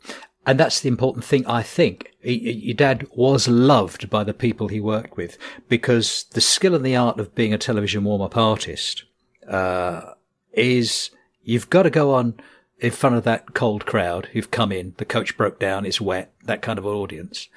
And 0.50 0.60
that's 0.60 0.80
the 0.80 0.89
important 0.89 1.24
thing, 1.24 1.45
I 1.45 1.62
think. 1.62 2.12
Your 2.24 2.74
dad 2.74 3.06
was 3.12 3.47
loved 3.47 4.10
by 4.10 4.24
the 4.24 4.34
people 4.34 4.68
he 4.68 4.80
worked 4.80 5.16
with 5.16 5.38
because 5.68 6.24
the 6.32 6.41
skill 6.41 6.74
and 6.74 6.84
the 6.84 6.95
art 6.95 7.20
of 7.20 7.36
being 7.36 7.54
a 7.54 7.58
television 7.60 8.04
warm 8.04 8.24
up 8.24 8.36
artist 8.36 9.04
uh, 9.47 10.14
is 10.54 11.12
you've 11.43 11.70
got 11.70 11.84
to 11.84 11.91
go 11.91 12.16
on 12.16 12.34
in 12.80 12.89
front 12.89 13.16
of 13.16 13.26
that 13.26 13.54
cold 13.54 13.86
crowd 13.86 14.30
who've 14.34 14.50
come 14.50 14.72
in, 14.72 14.95
the 14.97 15.06
coach 15.06 15.38
broke 15.38 15.60
down, 15.60 15.86
it's 15.86 16.02
wet, 16.02 16.34
that 16.45 16.64
kind 16.64 16.80
of 16.80 16.86
audience. 16.88 17.47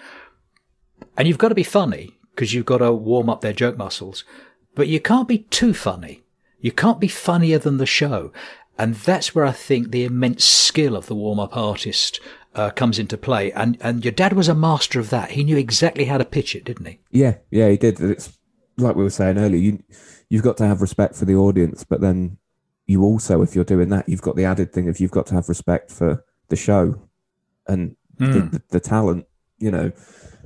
And 1.17 1.27
you've 1.27 1.39
got 1.39 1.49
to 1.49 1.55
be 1.55 1.63
funny 1.63 2.19
because 2.35 2.53
you've 2.53 2.67
got 2.67 2.79
to 2.79 2.93
warm 2.93 3.31
up 3.31 3.41
their 3.41 3.55
joke 3.55 3.79
muscles, 3.79 4.23
but 4.75 4.89
you 4.89 5.01
can't 5.01 5.29
be 5.29 5.39
too 5.39 5.73
funny. 5.73 6.25
You 6.61 6.73
can't 6.73 7.01
be 7.01 7.09
funnier 7.09 7.59
than 7.59 7.79
the 7.79 7.87
show. 7.87 8.35
And 8.79 8.97
that's 8.97 9.35
where 9.35 9.47
I 9.47 9.53
think 9.53 9.91
the 9.91 10.05
immense 10.05 10.45
skill 10.45 10.95
of 10.95 11.07
the 11.07 11.15
warm 11.15 11.41
up 11.41 11.57
artist 11.57 12.21
uh, 12.55 12.71
comes 12.71 12.99
into 12.99 13.17
play. 13.17 13.53
And, 13.53 13.79
and 13.81 14.05
your 14.05 14.13
dad 14.13 14.33
was 14.33 14.49
a 14.49 14.55
master 14.55 15.01
of 15.01 15.11
that. 15.11 15.33
He 15.33 15.45
knew 15.45 15.57
exactly 15.57 16.05
how 16.05 16.19
to 16.19 16.25
pitch 16.25 16.55
it, 16.55 16.65
didn't 16.65 16.87
he? 16.87 16.99
Yeah, 17.11 17.37
yeah, 17.51 17.69
he 17.69 17.77
did. 17.77 18.01
It's 18.01 18.39
like 18.77 18.97
we 18.97 19.03
were 19.03 19.11
saying 19.11 19.39
earlier. 19.39 19.61
You 19.61 19.83
you've 20.29 20.43
got 20.43 20.57
to 20.59 20.67
have 20.67 20.81
respect 20.81 21.15
for 21.15 21.25
the 21.25 21.35
audience, 21.35 21.85
but 21.85 22.01
then 22.01 22.39
you 22.87 23.03
also, 23.03 23.43
if 23.43 23.55
you're 23.55 23.65
doing 23.65 23.91
that, 23.91 24.09
you've 24.09 24.23
got 24.23 24.37
the 24.37 24.45
added 24.45 24.73
thing 24.73 24.89
of 24.89 25.01
you've 25.01 25.11
got 25.11 25.27
to 25.27 25.35
have 25.35 25.49
respect 25.49 25.91
for 25.91 26.25
the 26.49 26.57
show 26.57 27.09
and 27.67 27.97
the, 28.19 28.27
the, 28.27 28.63
the 28.71 28.81
talent. 28.81 29.27
You 29.59 29.71
know, 29.71 29.93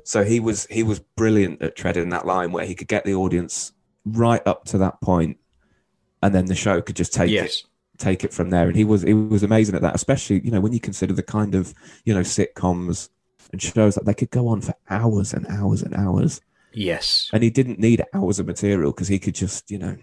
so 0.04 0.24
he 0.24 0.40
was 0.40 0.66
he 0.66 0.82
was 0.82 0.98
brilliant 0.98 1.62
at 1.62 1.76
treading 1.76 2.11
that 2.11 2.26
line 2.26 2.52
where 2.52 2.66
he 2.66 2.74
could 2.74 2.88
get 2.88 3.04
the 3.04 3.14
audience 3.14 3.72
right 4.04 4.44
up 4.46 4.64
to 4.66 4.78
that 4.78 5.00
point, 5.00 5.38
and 6.22 6.34
then 6.34 6.46
the 6.46 6.54
show 6.54 6.80
could 6.82 6.96
just 6.96 7.14
take 7.14 7.30
it 7.30 7.34
yes. 7.34 7.64
Take 7.99 8.24
it 8.24 8.32
from 8.32 8.51
there. 8.51 8.66
And 8.68 8.76
he 8.76 8.84
was 8.84 9.03
he 9.03 9.14
was 9.14 9.42
amazing 9.42 9.74
at 9.74 9.82
that, 9.82 9.94
especially 9.94 10.40
you 10.40 10.51
know 10.51 10.61
when 10.61 10.72
you 10.72 10.80
consider 10.80 11.12
the 11.14 11.22
kind 11.22 11.55
of 11.55 11.74
you 12.05 12.14
know 12.14 12.20
sitcoms 12.20 13.09
and 13.53 13.62
shows 13.62 13.94
that 13.94 14.05
they 14.05 14.14
could 14.14 14.30
go 14.30 14.49
on 14.49 14.61
for 14.61 14.74
hours 14.90 15.32
and 15.32 15.47
hours 15.47 15.82
and 15.82 15.94
hours 15.94 16.40
Yes. 16.72 17.30
and 17.32 17.42
he 17.42 17.49
didn't 17.51 17.78
need 17.78 18.05
hours 18.12 18.38
of 18.38 18.47
material 18.47 18.90
because 18.92 19.09
he 19.09 19.18
could 19.18 19.34
just 19.34 19.70
you 19.70 19.78
know 19.78 19.97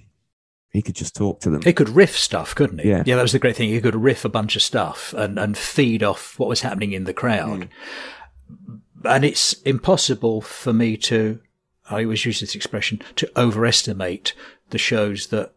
he 0.71 0.81
could 0.81 0.95
just 0.95 1.15
talk 1.15 1.39
to 1.41 1.49
them 1.51 1.61
He 1.61 1.71
could 1.73 1.89
riff 1.89 2.17
stuff, 2.17 2.55
couldn't 2.55 2.79
he? 2.79 2.89
Yeah. 2.89 3.03
Yeah, 3.05 3.15
that 3.17 3.21
was 3.21 3.33
the 3.33 3.37
great 3.39 3.55
thing. 3.55 3.69
He 3.69 3.79
could 3.81 3.95
riff 3.95 4.25
a 4.25 4.29
bunch 4.29 4.55
of 4.55 4.61
stuff 4.63 5.13
and, 5.15 5.37
and 5.37 5.55
feed 5.55 6.01
off 6.01 6.39
what 6.39 6.49
was 6.49 6.61
happening 6.61 6.93
in 6.93 7.03
the 7.03 7.13
crowd. 7.13 7.69
Mm. 8.49 8.79
And 9.05 9.23
it's 9.25 9.53
impossible 9.61 10.41
for 10.41 10.73
me 10.73 10.97
to, 10.97 11.39
I 11.91 12.03
always 12.03 12.25
use 12.25 12.39
this 12.39 12.55
expression, 12.55 13.01
to 13.17 13.29
overestimate 13.37 14.33
the 14.71 14.77
shows 14.79 15.27
that 15.27 15.53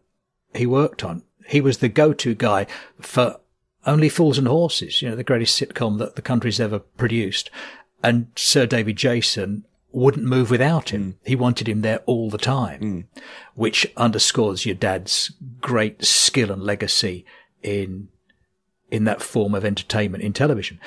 he 0.53 0.67
worked 0.67 1.03
on. 1.03 1.23
He 1.47 1.61
was 1.61 1.77
the 1.77 1.89
go-to 1.89 2.35
guy 2.35 2.67
for 2.99 3.39
Only 3.85 4.09
Fools 4.09 4.37
and 4.37 4.47
Horses, 4.47 5.01
you 5.01 5.09
know, 5.09 5.15
the 5.15 5.23
greatest 5.23 5.59
sitcom 5.59 5.97
that 5.99 6.15
the 6.15 6.21
country's 6.21 6.59
ever 6.59 6.79
produced. 6.79 7.49
And 8.03 8.27
Sir 8.35 8.65
David 8.65 8.97
Jason 8.97 9.65
wouldn't 9.91 10.25
move 10.25 10.51
without 10.51 10.89
him. 10.89 11.17
He 11.25 11.35
wanted 11.35 11.67
him 11.67 11.81
there 11.81 11.99
all 12.05 12.29
the 12.29 12.37
time, 12.37 13.07
which 13.55 13.91
underscores 13.95 14.65
your 14.65 14.75
dad's 14.75 15.31
great 15.61 16.03
skill 16.03 16.51
and 16.51 16.61
legacy 16.61 17.25
in 17.63 18.09
in 18.89 19.03
that 19.03 19.21
form 19.21 19.53
of 19.53 19.65
entertainment 19.65 20.23
in 20.23 20.31
television. 20.31 20.79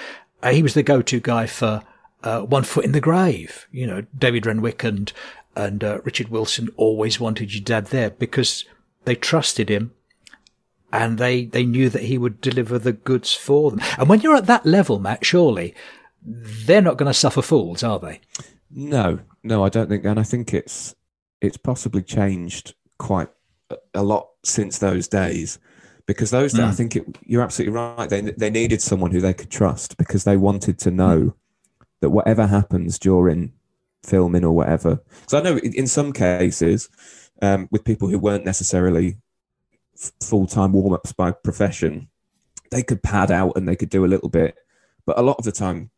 Uh, 0.43 0.53
he 0.53 0.63
was 0.63 0.73
the 0.73 0.83
go-to 0.83 1.21
guy 1.21 1.47
for 1.47 1.83
uh, 2.23 2.41
One 2.41 2.63
Foot 2.63 2.87
in 2.87 2.93
the 2.93 3.01
Grave. 3.01 3.67
You 3.71 3.87
know, 3.87 4.07
David 4.17 4.47
Renwick 4.47 4.85
and 4.85 5.13
and 5.57 5.83
uh, 5.83 6.01
Richard 6.05 6.29
Wilson 6.29 6.69
always 6.77 7.19
wanted 7.19 7.53
your 7.53 7.65
dad 7.65 7.87
there 7.87 8.11
because 8.11 8.65
they 9.05 9.17
trusted 9.17 9.69
him 9.69 9.93
and 10.93 11.19
they 11.19 11.45
they 11.47 11.65
knew 11.65 11.89
that 11.89 12.03
he 12.03 12.19
would 12.19 12.41
deliver 12.41 12.79
the 12.79 12.93
goods 12.93 13.35
for 13.35 13.71
them. 13.71 13.81
And 13.99 14.09
when 14.09 14.21
you're 14.21 14.37
at 14.37 14.47
that 14.47 14.67
level, 14.67 14.99
Matt, 14.99 15.25
surely 15.25 15.75
they're 16.23 16.83
not 16.83 16.97
going 16.97 17.11
to 17.11 17.15
suffer 17.15 17.43
fools, 17.43 17.83
are 17.83 17.99
they? 17.99 18.21
No, 18.71 19.21
no, 19.43 19.65
I 19.65 19.69
don't 19.69 19.89
think, 19.89 20.05
and 20.05 20.21
I 20.21 20.23
think 20.23 20.55
it's 20.55 20.95
it's 21.41 21.57
possibly 21.57 22.03
changed 22.03 22.75
quite 22.99 23.29
a- 23.95 24.03
lot 24.03 24.29
since 24.45 24.79
those 24.79 25.09
days. 25.09 25.59
Because 26.07 26.31
those 26.31 26.53
days, 26.53 26.65
I 26.65 26.73
think 26.73 26.97
it, 26.97 27.19
you're 27.25 27.43
absolutely 27.43 27.75
right. 27.75 28.09
They 28.09 28.21
they 28.21 28.51
needed 28.51 28.83
someone 28.83 29.13
who 29.13 29.21
they 29.21 29.35
could 29.35 29.51
trust 29.51 29.97
because 29.97 30.25
they 30.25 30.37
wanted 30.37 30.79
to 30.81 30.91
know 30.91 31.35
that 32.01 32.11
whatever 32.11 32.49
happens 32.49 32.99
during 32.99 33.53
filming 34.03 34.45
or 34.45 34.51
whatever. 34.51 35.01
So 35.29 35.39
I 35.39 35.43
know 35.43 35.57
in 35.59 35.73
in 35.75 35.87
some 35.87 36.13
cases, 36.13 36.89
um, 37.43 37.69
with 37.71 37.85
people 37.85 38.09
who 38.09 38.19
weren't 38.19 38.45
necessarily 38.45 39.19
full 40.23 40.47
time 40.47 40.73
warm 40.73 40.93
ups 40.93 41.13
by 41.13 41.31
profession, 41.31 42.09
they 42.71 42.83
could 42.83 43.03
pad 43.03 43.31
out 43.31 43.57
and 43.57 43.69
they 43.69 43.77
could 43.77 43.91
do 43.91 44.05
a 44.05 44.09
little 44.09 44.29
bit. 44.29 44.57
But 45.07 45.19
a 45.19 45.23
lot 45.23 45.39
of 45.39 45.45
the 45.45 45.53
time, 45.53 45.91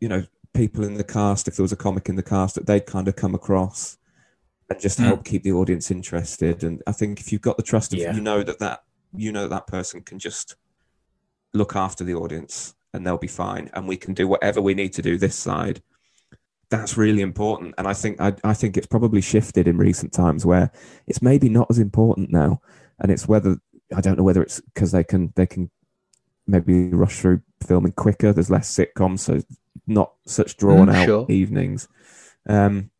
you 0.00 0.08
know, 0.08 0.24
people 0.54 0.84
in 0.84 0.94
the 0.94 1.04
cast, 1.04 1.48
if 1.48 1.56
there 1.56 1.64
was 1.64 1.72
a 1.72 1.76
comic 1.76 2.08
in 2.08 2.16
the 2.16 2.22
cast, 2.22 2.54
that 2.54 2.66
they'd 2.66 2.86
kind 2.86 3.08
of 3.08 3.16
come 3.16 3.34
across 3.34 3.98
and 4.68 4.80
just 4.80 4.98
help 4.98 5.20
mm. 5.20 5.24
keep 5.24 5.42
the 5.42 5.52
audience 5.52 5.90
interested. 5.90 6.62
And 6.62 6.82
I 6.86 6.92
think 6.92 7.20
if 7.20 7.32
you've 7.32 7.40
got 7.42 7.56
the 7.56 7.62
trust 7.62 7.92
of, 7.92 7.98
Yeah. 7.98 8.14
you 8.14 8.20
know 8.20 8.42
that 8.42 8.58
that 8.58 8.84
you 9.14 9.32
know 9.32 9.42
that, 9.42 9.50
that 9.50 9.66
person 9.66 10.02
can 10.02 10.18
just 10.18 10.56
look 11.54 11.74
after 11.74 12.04
the 12.04 12.14
audience 12.14 12.74
and 12.92 13.06
they'll 13.06 13.18
be 13.18 13.26
fine, 13.26 13.70
and 13.74 13.86
we 13.86 13.96
can 13.96 14.14
do 14.14 14.26
whatever 14.26 14.60
we 14.60 14.74
need 14.74 14.92
to 14.94 15.02
do 15.02 15.18
this 15.18 15.36
side. 15.36 15.82
That's 16.70 16.98
really 16.98 17.22
important, 17.22 17.74
and 17.78 17.86
I 17.86 17.94
think 17.94 18.20
I, 18.20 18.34
I 18.44 18.54
think 18.54 18.76
it's 18.76 18.86
probably 18.86 19.20
shifted 19.20 19.68
in 19.68 19.78
recent 19.78 20.12
times 20.12 20.44
where 20.44 20.70
it's 21.06 21.22
maybe 21.22 21.48
not 21.48 21.68
as 21.70 21.78
important 21.78 22.30
now, 22.30 22.60
and 23.00 23.10
it's 23.12 23.28
whether 23.28 23.56
I 23.94 24.00
don't 24.00 24.16
know 24.18 24.24
whether 24.24 24.42
it's 24.42 24.60
because 24.60 24.92
they 24.92 25.04
can 25.04 25.32
they 25.36 25.46
can 25.46 25.70
maybe 26.46 26.88
rush 26.88 27.18
through 27.18 27.42
filming 27.66 27.92
quicker. 27.92 28.32
There's 28.32 28.50
less 28.50 28.74
sitcoms, 28.74 29.20
so 29.20 29.40
not 29.86 30.12
such 30.26 30.56
drawn 30.56 30.88
Mm, 30.88 30.94
out 30.94 31.04
sure. 31.06 31.26
evenings. 31.28 31.88
Um, 32.48 32.90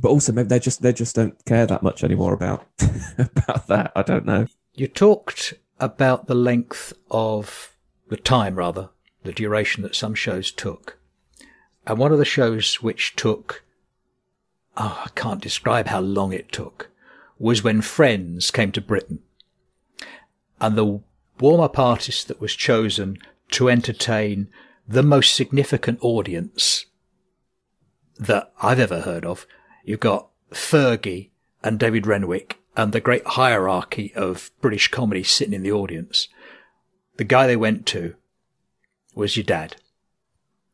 but 0.00 0.08
also 0.08 0.32
maybe 0.32 0.48
they 0.48 0.58
just 0.58 0.82
they 0.82 0.92
just 0.92 1.14
don't 1.14 1.42
care 1.44 1.66
that 1.66 1.82
much 1.82 2.02
anymore 2.04 2.32
about 2.32 2.66
about 3.18 3.66
that. 3.68 3.92
I 3.94 4.02
don't 4.02 4.24
know. 4.26 4.46
You 4.74 4.88
talked 4.88 5.54
about 5.78 6.26
the 6.26 6.34
length 6.34 6.92
of 7.10 7.76
the 8.08 8.16
time, 8.16 8.54
rather, 8.56 8.88
the 9.22 9.32
duration 9.32 9.82
that 9.82 9.94
some 9.94 10.14
shows 10.14 10.50
took. 10.50 10.98
And 11.86 11.98
one 11.98 12.12
of 12.12 12.18
the 12.18 12.24
shows 12.24 12.76
which 12.82 13.16
took, 13.16 13.64
oh, 14.76 15.02
I 15.06 15.08
can't 15.14 15.40
describe 15.42 15.88
how 15.88 16.00
long 16.00 16.32
it 16.32 16.52
took, 16.52 16.90
was 17.38 17.64
when 17.64 17.82
Friends 17.82 18.50
came 18.50 18.70
to 18.72 18.80
Britain. 18.80 19.18
And 20.62 20.78
the 20.78 21.00
warm 21.40 21.60
up 21.60 21.76
artist 21.78 22.28
that 22.28 22.40
was 22.40 22.54
chosen 22.54 23.18
to 23.50 23.68
entertain 23.68 24.48
the 24.86 25.02
most 25.02 25.34
significant 25.34 25.98
audience 26.00 26.86
that 28.16 28.52
I've 28.62 28.78
ever 28.78 29.00
heard 29.00 29.24
of. 29.24 29.44
You've 29.84 30.00
got 30.00 30.28
Fergie 30.52 31.30
and 31.64 31.80
David 31.80 32.06
Renwick 32.06 32.60
and 32.76 32.92
the 32.92 33.00
great 33.00 33.26
hierarchy 33.26 34.12
of 34.14 34.52
British 34.60 34.88
comedy 34.88 35.24
sitting 35.24 35.52
in 35.52 35.64
the 35.64 35.72
audience. 35.72 36.28
The 37.16 37.24
guy 37.24 37.48
they 37.48 37.56
went 37.56 37.84
to 37.86 38.14
was 39.16 39.36
your 39.36 39.44
dad. 39.44 39.76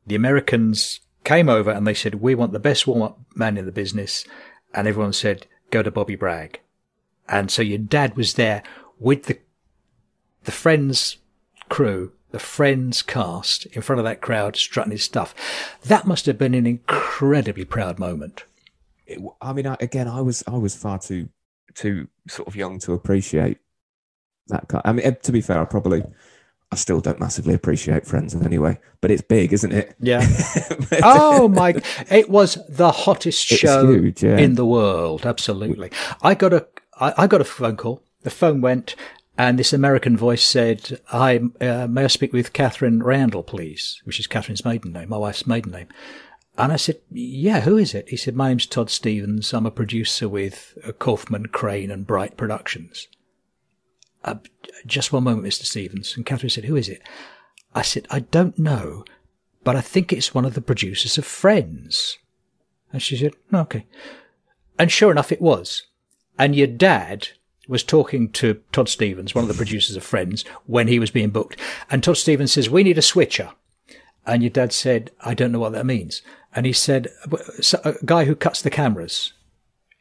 The 0.06 0.14
Americans 0.14 1.00
came 1.24 1.48
over 1.48 1.70
and 1.70 1.86
they 1.86 1.94
said, 1.94 2.16
we 2.16 2.34
want 2.34 2.52
the 2.52 2.60
best 2.60 2.86
warm 2.86 3.02
up 3.02 3.18
man 3.34 3.56
in 3.56 3.64
the 3.64 3.72
business. 3.72 4.26
And 4.74 4.86
everyone 4.86 5.14
said, 5.14 5.46
go 5.70 5.82
to 5.82 5.90
Bobby 5.90 6.14
Bragg. 6.14 6.60
And 7.26 7.50
so 7.50 7.62
your 7.62 7.78
dad 7.78 8.16
was 8.16 8.34
there 8.34 8.62
with 8.98 9.24
the, 9.24 9.38
the 10.48 10.52
Friends 10.52 11.18
crew, 11.68 12.12
the 12.30 12.38
Friends 12.38 13.02
cast 13.02 13.66
in 13.66 13.82
front 13.82 14.00
of 14.00 14.04
that 14.06 14.22
crowd 14.22 14.56
strutting 14.56 14.92
his 14.92 15.04
stuff. 15.04 15.34
That 15.84 16.06
must 16.06 16.24
have 16.24 16.38
been 16.38 16.54
an 16.54 16.66
incredibly 16.66 17.66
proud 17.66 17.98
moment. 17.98 18.44
It, 19.06 19.18
I 19.42 19.52
mean, 19.52 19.66
I, 19.66 19.76
again, 19.78 20.08
I 20.08 20.22
was 20.22 20.42
I 20.46 20.56
was 20.56 20.74
far 20.74 21.00
too 21.00 21.28
too 21.74 22.08
sort 22.30 22.48
of 22.48 22.56
young 22.56 22.78
to 22.78 22.94
appreciate 22.94 23.58
that. 24.46 24.68
Kind 24.68 24.80
I 24.86 24.92
mean, 24.92 25.04
eh, 25.04 25.10
to 25.10 25.32
be 25.32 25.42
fair, 25.42 25.60
I 25.60 25.66
probably 25.66 26.02
I 26.72 26.76
still 26.76 27.02
don't 27.02 27.20
massively 27.20 27.52
appreciate 27.52 28.06
Friends 28.06 28.34
anyway, 28.34 28.80
but 29.02 29.10
it's 29.10 29.20
big, 29.20 29.52
isn't 29.52 29.72
it? 29.72 29.96
Yeah. 30.00 30.26
oh 31.02 31.48
my! 31.48 31.74
It 32.10 32.30
was 32.30 32.56
the 32.70 32.90
hottest 32.90 33.52
It's 33.52 33.60
show 33.60 33.92
huge, 33.92 34.22
yeah. 34.22 34.38
in 34.38 34.54
the 34.54 34.64
world. 34.64 35.26
Absolutely. 35.26 35.90
I 36.22 36.34
got 36.34 36.54
a 36.54 36.66
I, 36.98 37.12
I 37.18 37.26
got 37.26 37.42
a 37.42 37.44
phone 37.44 37.76
call. 37.76 38.02
The 38.22 38.30
phone 38.30 38.62
went, 38.62 38.96
and 39.38 39.58
this 39.58 39.72
American 39.72 40.16
voice 40.16 40.44
said, 40.44 41.00
"Hi, 41.06 41.40
uh, 41.60 41.86
may 41.88 42.04
I 42.04 42.08
speak 42.08 42.34
with 42.34 42.52
Catherine 42.52 43.02
Randall, 43.02 43.42
please?" 43.42 44.02
Which 44.04 44.20
is 44.20 44.26
Catherine's 44.26 44.64
maiden 44.64 44.92
name, 44.92 45.08
my 45.08 45.16
wife's 45.16 45.46
maiden 45.46 45.72
name. 45.72 45.88
And 46.58 46.72
I 46.72 46.76
said, 46.76 47.00
"Yeah, 47.10 47.60
who 47.60 47.78
is 47.78 47.94
it?" 47.94 48.10
He 48.10 48.16
said, 48.16 48.36
"My 48.36 48.48
name's 48.48 48.66
Todd 48.66 48.90
Stevens. 48.90 49.54
I'm 49.54 49.64
a 49.64 49.70
producer 49.70 50.28
with 50.28 50.76
Kauffman, 50.98 51.46
Crane, 51.46 51.90
and 51.90 52.06
Bright 52.06 52.36
Productions." 52.36 53.08
Uh, 54.24 54.34
just 54.84 55.12
one 55.12 55.24
moment, 55.24 55.46
Mr. 55.46 55.64
Stevens. 55.64 56.14
And 56.16 56.26
Catherine 56.26 56.50
said, 56.50 56.64
"Who 56.66 56.76
is 56.76 56.88
it?" 56.88 57.00
I 57.74 57.82
said, 57.82 58.06
"I 58.10 58.20
don't 58.20 58.58
know." 58.58 59.04
but 59.68 59.76
I 59.76 59.82
think 59.82 60.14
it's 60.14 60.34
one 60.34 60.46
of 60.46 60.54
the 60.54 60.62
producers 60.62 61.18
of 61.18 61.26
Friends. 61.26 62.16
And 62.90 63.02
she 63.02 63.18
said, 63.18 63.34
"Oh, 63.52 63.60
okay. 63.60 63.84
And 64.78 64.90
sure 64.90 65.10
enough, 65.10 65.30
it 65.30 65.42
was. 65.42 65.82
And 66.38 66.56
your 66.56 66.66
dad 66.66 67.28
was 67.68 67.84
talking 67.84 68.30
to 68.32 68.60
Todd 68.72 68.88
Stevens, 68.88 69.34
one 69.34 69.44
of 69.44 69.48
the 69.48 69.54
producers 69.54 69.94
of 69.94 70.02
Friends, 70.02 70.44
when 70.66 70.88
he 70.88 70.98
was 70.98 71.10
being 71.10 71.30
booked. 71.30 71.60
And 71.90 72.02
Todd 72.02 72.16
Stevens 72.16 72.52
says, 72.52 72.68
we 72.68 72.82
need 72.82 72.98
a 72.98 73.02
switcher. 73.02 73.50
And 74.26 74.42
your 74.42 74.50
dad 74.50 74.72
said, 74.72 75.10
I 75.20 75.34
don't 75.34 75.52
know 75.52 75.58
what 75.58 75.72
that 75.72 75.86
means. 75.86 76.22
And 76.54 76.66
he 76.66 76.72
said, 76.72 77.08
a 77.84 77.94
guy 78.04 78.24
who 78.24 78.34
cuts 78.34 78.62
the 78.62 78.70
cameras. 78.70 79.32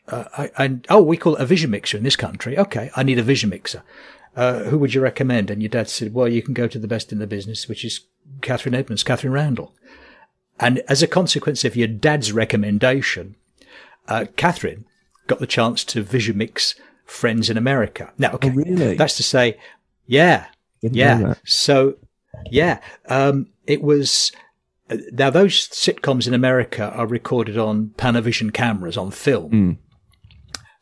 Uh, 0.08 0.24
I, 0.38 0.52
and, 0.58 0.88
oh, 0.90 1.02
we 1.02 1.18
call 1.18 1.36
it 1.36 1.42
a 1.42 1.46
vision 1.46 1.72
mixer 1.72 1.98
in 1.98 2.04
this 2.04 2.16
country. 2.16 2.58
Okay. 2.58 2.90
I 2.96 3.04
need 3.04 3.20
a 3.20 3.24
vision 3.24 3.50
mixer. 3.50 3.84
Uh, 4.36 4.64
who 4.64 4.78
would 4.78 4.94
you 4.94 5.02
recommend? 5.02 5.50
And 5.50 5.62
your 5.62 5.70
dad 5.70 5.90
said, 5.90 6.14
well, 6.14 6.28
you 6.28 6.42
can 6.42 6.54
go 6.54 6.68
to 6.68 6.80
the 6.80 6.88
best 6.88 7.12
in 7.12 7.20
the 7.20 7.28
business, 7.28 7.68
which 7.68 7.84
is 7.84 8.02
Catherine 8.42 8.76
Edmonds, 8.76 9.04
Catherine 9.04 9.34
Randall. 9.34 9.74
And 10.60 10.80
as 10.88 11.04
a 11.04 11.08
consequence 11.08 11.66
of 11.66 11.76
your 11.76 11.88
dad's 11.88 12.32
recommendation, 12.32 13.36
uh, 14.08 14.26
Catherine 14.36 14.86
got 15.28 15.40
the 15.40 15.48
chance 15.48 15.84
to 15.86 16.02
vision 16.02 16.38
mix 16.38 16.76
Friends 17.08 17.50
in 17.50 17.58
America. 17.58 18.14
Now, 18.18 18.34
okay, 18.34 18.50
Oh, 18.50 18.54
really? 18.54 18.96
that's 18.96 19.18
to 19.18 19.24
say, 19.24 19.58
yeah, 20.06 20.46
Didn't 20.82 20.96
yeah. 20.96 21.34
So, 21.46 21.96
yeah, 22.52 22.80
um, 23.08 23.48
it 23.66 23.82
was. 23.82 24.32
uh, 24.92 24.98
Now, 25.12 25.30
those 25.32 25.68
sitcoms 25.70 26.28
in 26.28 26.34
America 26.36 26.92
are 26.92 27.08
recorded 27.08 27.58
on 27.58 27.94
Panavision 27.98 28.54
cameras 28.54 28.98
on 28.98 29.12
film, 29.12 29.80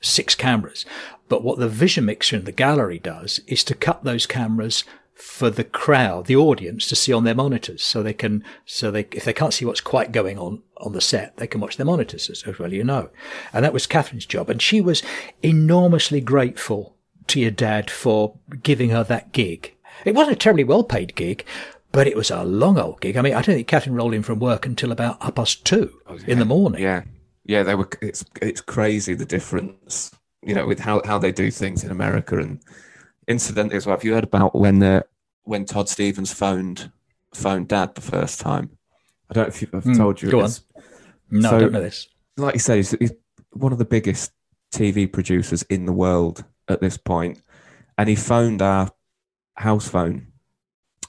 six 0.02 0.36
cameras. 0.36 0.86
But 1.30 1.44
what 1.44 1.58
the 1.60 1.70
vision 1.70 2.06
mixer 2.06 2.36
in 2.36 2.46
the 2.46 2.52
gallery 2.52 3.00
does 3.00 3.40
is 3.48 3.64
to 3.66 3.74
cut 3.76 4.04
those 4.04 4.26
cameras 4.28 4.84
for 5.16 5.50
the 5.50 5.64
crowd, 5.64 6.26
the 6.26 6.36
audience, 6.36 6.88
to 6.88 6.96
see 6.96 7.14
on 7.14 7.24
their 7.24 7.34
monitors, 7.34 7.82
so 7.82 8.04
they 8.04 8.14
can, 8.14 8.44
so 8.66 8.92
they, 8.92 9.08
if 9.12 9.24
they 9.24 9.34
can't 9.34 9.54
see 9.54 9.66
what's 9.66 9.82
quite 9.82 10.12
going 10.12 10.38
on 10.38 10.62
on 10.78 10.92
the 10.92 11.02
set, 11.02 11.38
they 11.38 11.48
can 11.48 11.62
watch 11.62 11.78
their 11.78 11.86
monitors 11.86 12.30
as, 12.30 12.44
as 12.44 12.60
well, 12.60 12.74
you 12.74 12.84
know. 12.84 13.10
And 13.54 13.64
that 13.64 13.74
was 13.74 13.88
Catherine's 13.88 14.26
job, 14.26 14.50
and 14.50 14.62
she 14.62 14.82
was 14.82 15.02
enormously 15.42 16.20
grateful 16.20 16.96
to 17.28 17.40
your 17.40 17.52
dad 17.52 17.90
for 17.90 18.38
giving 18.62 18.90
her 18.90 19.04
that 19.06 19.32
gig. 19.32 19.74
It 20.04 20.14
wasn't 20.14 20.36
a 20.36 20.40
terribly 20.40 20.66
well 20.66 20.84
paid 20.84 21.16
gig, 21.16 21.46
but 21.92 22.08
it 22.08 22.18
was 22.18 22.30
a 22.30 22.44
long 22.44 22.78
old 22.78 23.00
gig. 23.00 23.16
I 23.16 23.22
mean, 23.22 23.34
I 23.34 23.42
don't 23.42 23.56
think 23.56 23.68
Catherine 23.68 23.96
rolled 23.96 24.14
in 24.14 24.22
from 24.22 24.40
work 24.40 24.66
until 24.66 24.92
about 24.92 25.24
half 25.24 25.36
past 25.36 25.64
two 25.64 25.98
in 26.28 26.40
the 26.40 26.46
morning. 26.46 26.82
Yeah, 26.82 27.04
yeah, 27.46 27.64
they 27.64 27.74
were. 27.74 27.90
It's 28.02 28.26
it's 28.42 28.60
crazy 28.60 29.14
the 29.14 29.26
difference, 29.26 30.12
you 30.44 30.54
know, 30.54 30.68
with 30.68 30.80
how, 30.80 31.02
how 31.06 31.18
they 31.18 31.32
do 31.32 31.50
things 31.50 31.86
in 31.86 31.92
America. 31.92 32.38
And 32.38 32.60
incidentally 33.28 33.78
as 33.78 33.86
well, 33.86 33.96
have 33.96 34.04
you 34.04 34.14
heard 34.14 34.24
about 34.24 34.56
when 34.56 34.82
uh, 34.84 35.02
when 35.44 35.66
Todd 35.66 35.90
Stevens 35.90 36.34
phoned 36.34 36.92
phoned 37.34 37.68
Dad 37.68 37.96
the 37.96 38.02
first 38.02 38.40
time? 38.40 38.72
I 39.30 39.34
don't 39.34 39.48
know 39.50 39.54
if 39.80 39.88
I've 39.88 39.98
told 39.98 40.22
you. 40.22 40.30
Go 40.32 40.42
this. 40.44 40.62
No, 41.30 41.50
So- 41.50 41.56
I 41.56 41.60
don't 41.60 41.72
know 41.74 41.82
this. 41.82 42.08
Like 42.38 42.56
you 42.56 42.60
said, 42.60 42.76
he's, 42.78 42.92
he's 43.00 43.14
one 43.52 43.72
of 43.72 43.78
the 43.78 43.86
biggest 43.86 44.34
TV 44.74 45.12
producers 45.12 45.64
in 45.64 45.86
the 45.86 45.94
world 45.94 46.44
at 46.68 46.82
this 46.82 46.98
point, 46.98 47.42
and 47.98 48.10
he 48.10 48.16
phoned 48.16 48.62
our 48.62 48.90
house 49.56 49.88
phone, 49.88 50.28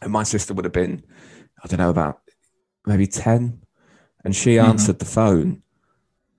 and 0.00 0.12
my 0.12 0.22
sister 0.22 0.54
would 0.54 0.64
have 0.64 0.72
been, 0.72 1.02
I 1.64 1.66
don't 1.66 1.80
know, 1.80 1.90
about 1.90 2.20
maybe 2.86 3.06
ten, 3.08 3.62
and 4.24 4.36
she 4.36 4.54
Mm-hmm. 4.54 4.70
answered 4.70 4.98
the 5.00 5.04
phone 5.04 5.62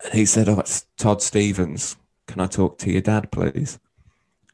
And 0.05 0.13
he 0.13 0.25
said, 0.25 0.47
"Oh, 0.47 0.59
it's 0.59 0.85
Todd 0.97 1.21
Stevens. 1.21 1.97
Can 2.27 2.39
I 2.39 2.45
talk 2.47 2.77
to 2.79 2.91
your 2.91 3.01
dad, 3.01 3.31
please?" 3.31 3.79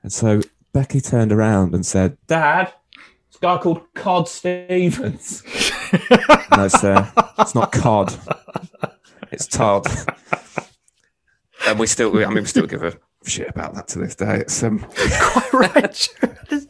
And 0.02 0.12
so 0.12 0.42
Becky 0.74 1.00
turned 1.02 1.32
around 1.32 1.74
and 1.74 1.86
said, 1.86 2.18
"Dad, 2.28 2.74
it's 3.28 3.38
a 3.38 3.40
guy 3.40 3.58
called 3.60 3.82
Cod 3.94 4.28
Stevens." 4.28 5.44
no, 6.58 6.68
sir, 6.68 7.12
it's 7.40 7.56
not 7.56 7.72
Cod. 7.72 8.14
It's 9.32 9.48
Todd. 9.48 9.88
and 11.68 11.80
we 11.80 11.88
still, 11.88 12.16
I 12.18 12.28
mean, 12.28 12.44
we 12.44 12.46
still 12.46 12.68
give 12.68 12.84
a 12.84 12.94
shit 13.26 13.50
about 13.50 13.74
that 13.76 13.88
to 13.90 14.00
this 14.00 14.16
day. 14.16 14.38
It's 14.42 14.62
um, 14.64 14.80
Quite 14.80 15.54
right. 15.54 16.10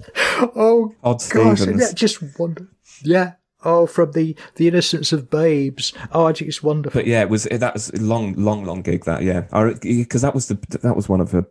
oh, 0.56 0.94
Todd 1.04 1.22
gosh. 1.30 1.62
Stevens. 1.62 1.82
Yeah, 1.82 1.94
just 1.94 2.40
wonder. 2.40 2.68
Yeah. 3.04 3.34
Oh, 3.66 3.86
from 3.86 4.12
the, 4.12 4.36
the 4.56 4.68
innocence 4.68 5.14
of 5.14 5.30
babes. 5.30 5.94
Oh, 6.12 6.26
I 6.26 6.34
think 6.34 6.50
it's 6.50 6.62
wonderful. 6.62 7.00
But 7.00 7.08
yeah, 7.08 7.22
it 7.22 7.30
was 7.30 7.44
that 7.46 7.74
was 7.74 7.90
a 7.92 8.02
long, 8.02 8.34
long, 8.34 8.66
long 8.66 8.82
gig. 8.82 9.06
That 9.06 9.24
yeah, 9.24 9.42
because 9.82 10.22
that 10.22 10.34
was 10.34 10.48
the 10.48 10.56
that 10.82 10.96
was 10.96 11.08
one 11.08 11.22
of 11.22 11.32
the, 11.32 11.46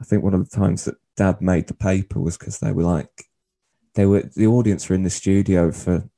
I 0.00 0.04
think 0.04 0.22
one 0.22 0.34
of 0.34 0.48
the 0.48 0.56
times 0.56 0.84
that 0.84 0.94
Dad 1.16 1.40
made 1.40 1.66
the 1.66 1.74
paper 1.74 2.20
was 2.20 2.36
because 2.38 2.58
they 2.60 2.72
were 2.72 2.82
like, 2.84 3.24
they 3.94 4.06
were 4.06 4.22
the 4.34 4.46
audience 4.46 4.88
were 4.88 4.94
in 4.94 5.02
the 5.02 5.10
studio 5.10 5.70
for, 5.70 6.08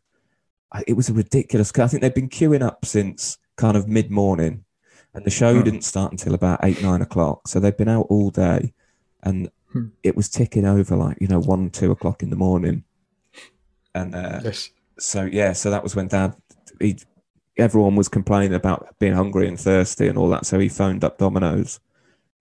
it 0.87 0.95
was 0.95 1.09
a 1.09 1.13
ridiculous. 1.15 1.73
I 1.79 1.87
think 1.89 2.03
they'd 2.03 2.15
been 2.15 2.29
queuing 2.29 2.63
up 2.63 2.85
since 2.85 3.39
kind 3.57 3.77
of 3.77 3.89
mid 3.89 4.11
morning, 4.11 4.65
and 5.13 5.25
the 5.25 5.31
show 5.31 5.55
Hmm. 5.55 5.63
didn't 5.65 5.83
start 5.83 6.13
until 6.13 6.35
about 6.35 6.61
eight 6.63 6.83
nine 6.83 7.03
o'clock. 7.03 7.49
So 7.49 7.59
they'd 7.61 7.77
been 7.77 7.89
out 7.89 8.07
all 8.09 8.31
day, 8.31 8.73
and 9.23 9.51
Hmm. 9.73 9.87
it 10.05 10.17
was 10.17 10.29
ticking 10.29 10.65
over 10.65 10.95
like 10.97 11.19
you 11.21 11.27
know 11.27 11.41
one 11.41 11.71
two 11.71 11.91
o'clock 11.91 12.23
in 12.23 12.31
the 12.31 12.37
morning, 12.37 12.85
and 13.95 14.15
uh, 14.15 14.41
yes. 14.45 14.71
so 14.99 15.25
yeah, 15.25 15.53
so 15.53 15.71
that 15.71 15.83
was 15.83 15.97
when 15.97 16.09
Dad, 16.09 16.35
he, 16.81 16.97
everyone 17.57 17.97
was 17.97 18.09
complaining 18.09 18.55
about 18.55 18.97
being 18.99 19.15
hungry 19.15 19.49
and 19.49 19.59
thirsty 19.59 20.07
and 20.09 20.19
all 20.19 20.29
that. 20.31 20.47
So 20.47 20.59
he 20.59 20.69
phoned 20.69 21.03
up 21.05 21.19
Domino's 21.19 21.81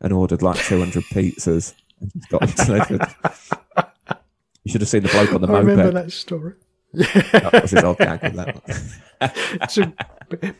and 0.02 0.12
ordered 0.14 0.42
like 0.42 0.64
200 0.66 1.04
pizzas 1.06 1.74
and 2.04 2.12
just 2.14 2.30
got 2.30 2.42
them 2.42 2.66
delivered. 2.66 3.08
You 4.64 4.72
should 4.72 4.82
have 4.82 4.90
seen 4.90 5.04
the 5.04 5.10
bloke 5.10 5.34
on 5.34 5.42
the 5.42 5.48
I 5.54 5.60
remember 5.60 5.92
that 5.92 6.12
story. 6.12 6.54
That 6.94 7.60
was 7.64 7.72
his 7.72 7.84
old 7.84 7.98
gag 7.98 8.22
with 8.24 8.36
that. 8.36 9.00
So, 9.70 9.92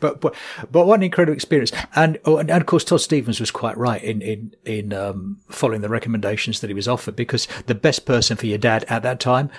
but 0.00 0.20
but 0.22 0.86
what 0.86 0.94
an 0.94 1.02
incredible 1.02 1.34
experience, 1.34 1.70
and 1.94 2.18
oh, 2.24 2.38
and 2.38 2.48
of 2.50 2.64
course 2.64 2.82
Todd 2.82 3.02
Stevens 3.02 3.38
was 3.38 3.50
quite 3.50 3.76
right 3.76 4.02
in 4.02 4.22
in 4.22 4.54
in 4.64 4.94
um, 4.94 5.40
following 5.50 5.82
the 5.82 5.90
recommendations 5.90 6.60
that 6.60 6.68
he 6.70 6.74
was 6.74 6.88
offered 6.88 7.14
because 7.14 7.46
the 7.66 7.74
best 7.74 8.06
person 8.06 8.38
for 8.38 8.46
your 8.46 8.56
dad 8.56 8.84
at 8.88 9.02
that 9.02 9.20
time, 9.20 9.50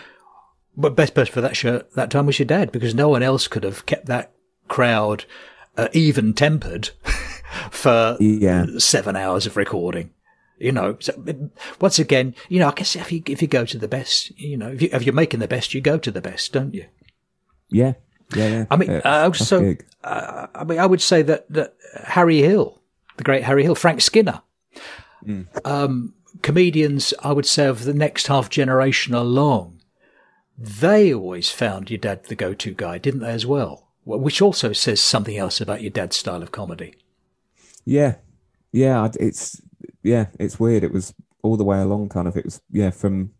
but 0.76 0.96
best 0.96 1.14
person 1.14 1.32
for 1.34 1.42
that 1.42 1.56
show 1.56 1.84
that 1.96 2.10
time 2.10 2.26
was 2.26 2.40
your 2.40 2.48
dad 2.48 2.72
because 2.72 2.96
no 2.96 3.08
one 3.08 3.22
else 3.22 3.48
could 3.48 3.64
have 3.64 3.86
kept 3.86 4.08
that 4.08 4.32
crowd 4.70 5.26
uh, 5.78 5.88
even 5.94 6.34
tempered 6.34 6.90
for 7.70 8.18
Yeah. 8.20 8.66
seven 8.80 9.16
hours 9.16 9.46
of 9.46 9.56
recording. 9.56 10.10
You 10.58 10.72
know, 10.72 10.98
so, 11.00 11.14
once 11.82 12.00
again, 12.00 12.34
you 12.48 12.60
know, 12.60 12.70
I 12.70 12.74
guess 12.74 12.96
if 12.96 13.12
you 13.12 13.22
if 13.28 13.42
you 13.42 13.48
go 13.48 13.66
to 13.66 13.78
the 13.78 13.88
best, 13.88 14.38
you 14.40 14.56
know, 14.56 14.70
if, 14.70 14.82
you, 14.82 14.90
if 14.92 15.04
you're 15.04 15.14
making 15.14 15.42
the 15.42 15.48
best, 15.48 15.74
you 15.74 15.82
go 15.82 15.98
to 15.98 16.12
the 16.12 16.22
best, 16.22 16.54
don't 16.54 16.74
you? 16.74 16.86
Yeah. 17.70 17.94
Yeah. 18.34 18.48
yeah. 18.48 18.66
I 18.72 18.76
mean, 18.78 18.90
Yeah, 18.90 19.02
uh, 19.04 19.26
also, 19.26 19.76
uh, 20.04 20.48
I 20.56 20.64
mean, 20.64 20.80
I 20.80 20.86
would 20.86 21.02
say 21.02 21.22
that, 21.24 21.46
that 21.52 21.76
Harry 22.06 22.42
Hill, 22.42 22.82
the 23.18 23.24
great 23.24 23.44
Harry 23.44 23.64
Hill, 23.64 23.76
Frank 23.76 24.02
Skinner, 24.02 24.42
um, 25.64 26.14
comedians, 26.42 27.14
I 27.24 27.32
would 27.32 27.46
say, 27.46 27.66
of 27.66 27.84
the 27.84 27.94
next 27.94 28.28
half 28.28 28.50
generation 28.50 29.14
along, 29.14 29.82
they 30.58 31.14
always 31.14 31.50
found 31.50 31.90
your 31.90 31.98
dad 31.98 32.26
the 32.26 32.36
go-to 32.36 32.74
guy, 32.74 32.98
didn't 32.98 33.22
they, 33.22 33.32
as 33.32 33.46
well? 33.46 33.90
Well, 34.06 34.20
Which 34.20 34.42
also 34.42 34.72
says 34.74 35.02
something 35.02 35.38
else 35.38 35.60
about 35.60 35.82
your 35.82 35.92
dad's 35.92 36.16
style 36.16 36.44
of 36.44 36.52
comedy. 36.52 36.96
Yeah, 37.86 38.16
yeah. 38.72 39.10
It's 39.20 39.62
yeah, 40.06 40.28
it's 40.40 40.60
weird. 40.60 40.84
It 40.84 40.92
was 40.94 41.14
all 41.44 41.58
the 41.58 41.64
way 41.64 41.80
along, 41.80 42.10
kind 42.10 42.28
of. 42.28 42.38
It 42.38 42.46
was 42.46 42.62
yeah. 42.72 42.92
From 42.92 43.32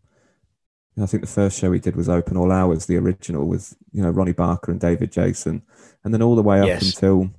I 1.00 1.06
think 1.06 1.22
the 1.22 1.26
first 1.28 1.58
show 1.58 1.70
we 1.70 1.78
did 1.78 1.94
was 1.96 2.08
Open 2.08 2.36
All 2.36 2.50
Hours, 2.52 2.86
the 2.86 2.96
original 2.96 3.46
with 3.46 3.76
you 3.92 4.02
know 4.02 4.10
Ronnie 4.10 4.32
Barker 4.32 4.70
and 4.72 4.80
David 4.80 5.12
Jason, 5.12 5.62
and 6.04 6.12
then 6.12 6.22
all 6.22 6.36
the 6.36 6.42
way 6.42 6.60
up 6.60 6.66
Yes. 6.66 6.82
until 6.94 7.30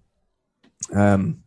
um, 0.95 1.43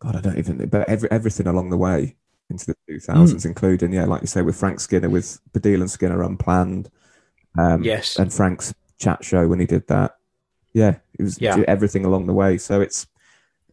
God, 0.00 0.16
I 0.16 0.20
don't 0.20 0.38
even. 0.38 0.66
But 0.68 0.88
every 0.88 1.10
everything 1.10 1.46
along 1.46 1.70
the 1.70 1.76
way 1.76 2.16
into 2.50 2.66
the 2.66 2.76
two 2.88 3.00
thousands, 3.00 3.44
including 3.44 3.92
yeah, 3.92 4.04
like 4.04 4.20
you 4.20 4.26
say, 4.26 4.42
with 4.42 4.56
Frank 4.56 4.80
Skinner, 4.80 5.08
with 5.08 5.40
Baddiel 5.52 5.80
and 5.80 5.90
Skinner 5.90 6.22
Unplanned, 6.22 6.90
um, 7.58 7.82
Yes. 7.82 8.18
and 8.18 8.32
Frank's 8.32 8.74
chat 8.98 9.24
show 9.24 9.46
when 9.48 9.60
he 9.60 9.66
did 9.66 9.86
that. 9.88 10.16
Yeah, 10.72 10.96
it 11.18 11.22
was 11.22 11.40
Yeah. 11.40 11.62
everything 11.68 12.04
along 12.04 12.26
the 12.26 12.32
way. 12.34 12.58
So 12.58 12.80
it's 12.80 13.06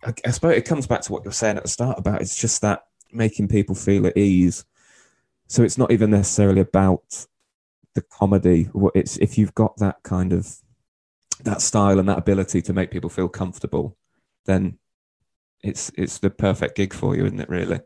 I, 0.04 0.14
I 0.26 0.32
suppose 0.32 0.56
it 0.58 0.66
comes 0.66 0.88
back 0.88 1.02
to 1.02 1.12
what 1.12 1.24
you're 1.24 1.34
saying 1.34 1.58
at 1.58 1.64
the 1.64 1.70
start 1.70 1.98
about 2.00 2.22
it's 2.22 2.36
just 2.36 2.62
that 2.62 2.86
making 3.14 3.48
people 3.48 3.76
feel 3.76 4.08
at 4.08 4.18
ease. 4.18 4.66
So 5.48 5.64
it's 5.64 5.78
not 5.78 5.92
even 5.92 6.12
necessarily 6.12 6.62
about 6.62 7.26
the 7.94 8.02
comedy. 8.02 8.70
It's 8.96 9.18
if 9.18 9.38
you've 9.38 9.56
got 9.56 9.78
that 9.78 10.02
kind 10.04 10.34
of 10.34 10.58
that 11.44 11.62
style 11.62 12.00
and 12.00 12.08
that 12.08 12.18
ability 12.18 12.62
to 12.62 12.74
make 12.74 12.92
people 12.92 13.10
feel 13.10 13.28
comfortable, 13.28 13.98
then 14.46 14.78
it's 15.62 15.92
it's 15.96 16.20
the 16.20 16.30
perfect 16.30 16.76
gig 16.76 16.94
for 16.94 17.16
you, 17.16 17.26
isn't 17.26 17.40
it? 17.40 17.50
Really? 17.50 17.82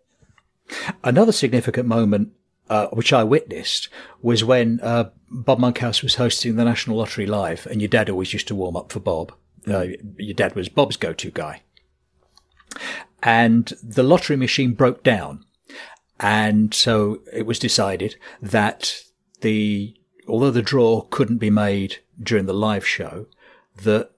Another 1.03 1.31
significant 1.31 1.87
moment, 1.87 2.31
uh, 2.69 2.87
which 2.87 3.13
I 3.13 3.23
witnessed, 3.23 3.89
was 4.21 4.43
when 4.43 4.79
uh, 4.81 5.09
Bob 5.29 5.59
Monkhouse 5.59 6.01
was 6.01 6.15
hosting 6.15 6.55
the 6.55 6.65
National 6.65 6.97
Lottery 6.97 7.27
Live, 7.27 7.67
and 7.67 7.81
your 7.81 7.87
dad 7.89 8.09
always 8.09 8.33
used 8.33 8.47
to 8.47 8.55
warm 8.55 8.75
up 8.75 8.91
for 8.91 8.99
Bob. 8.99 9.31
Uh, 9.67 9.87
your 10.17 10.35
dad 10.35 10.55
was 10.55 10.69
Bob's 10.69 10.97
go-to 10.97 11.31
guy, 11.31 11.61
and 13.23 13.73
the 13.83 14.03
lottery 14.03 14.35
machine 14.35 14.73
broke 14.73 15.03
down, 15.03 15.43
and 16.19 16.73
so 16.73 17.21
it 17.33 17.45
was 17.45 17.59
decided 17.59 18.15
that 18.41 19.03
the 19.41 19.95
although 20.27 20.51
the 20.51 20.61
draw 20.61 21.01
couldn't 21.01 21.37
be 21.37 21.49
made 21.49 21.97
during 22.21 22.45
the 22.45 22.53
live 22.53 22.87
show, 22.87 23.27
that 23.83 24.11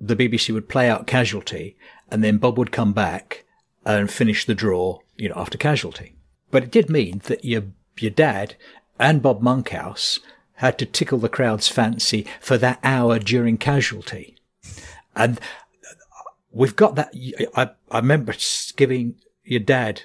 the 0.00 0.16
BBC 0.16 0.52
would 0.52 0.68
play 0.68 0.88
out 0.88 1.06
Casualty, 1.06 1.76
and 2.10 2.22
then 2.22 2.38
Bob 2.38 2.58
would 2.58 2.72
come 2.72 2.92
back 2.92 3.44
and 3.84 4.10
finish 4.10 4.44
the 4.44 4.54
draw, 4.54 4.98
you 5.16 5.28
know, 5.28 5.34
after 5.36 5.58
Casualty. 5.58 6.16
But 6.50 6.64
it 6.64 6.70
did 6.70 6.90
mean 6.90 7.20
that 7.24 7.44
your 7.44 7.64
your 7.98 8.10
dad 8.10 8.56
and 8.98 9.22
Bob 9.22 9.40
Monkhouse 9.40 10.20
had 10.58 10.78
to 10.78 10.86
tickle 10.86 11.18
the 11.18 11.28
crowd's 11.28 11.68
fancy 11.68 12.26
for 12.40 12.56
that 12.58 12.78
hour 12.82 13.18
during 13.18 13.58
Casualty, 13.58 14.36
and 15.16 15.40
we've 16.54 16.76
got 16.76 16.94
that. 16.94 17.12
I 17.56 17.70
I 17.90 17.98
remember 17.98 18.34
giving 18.76 19.16
your 19.44 19.60
dad 19.60 20.02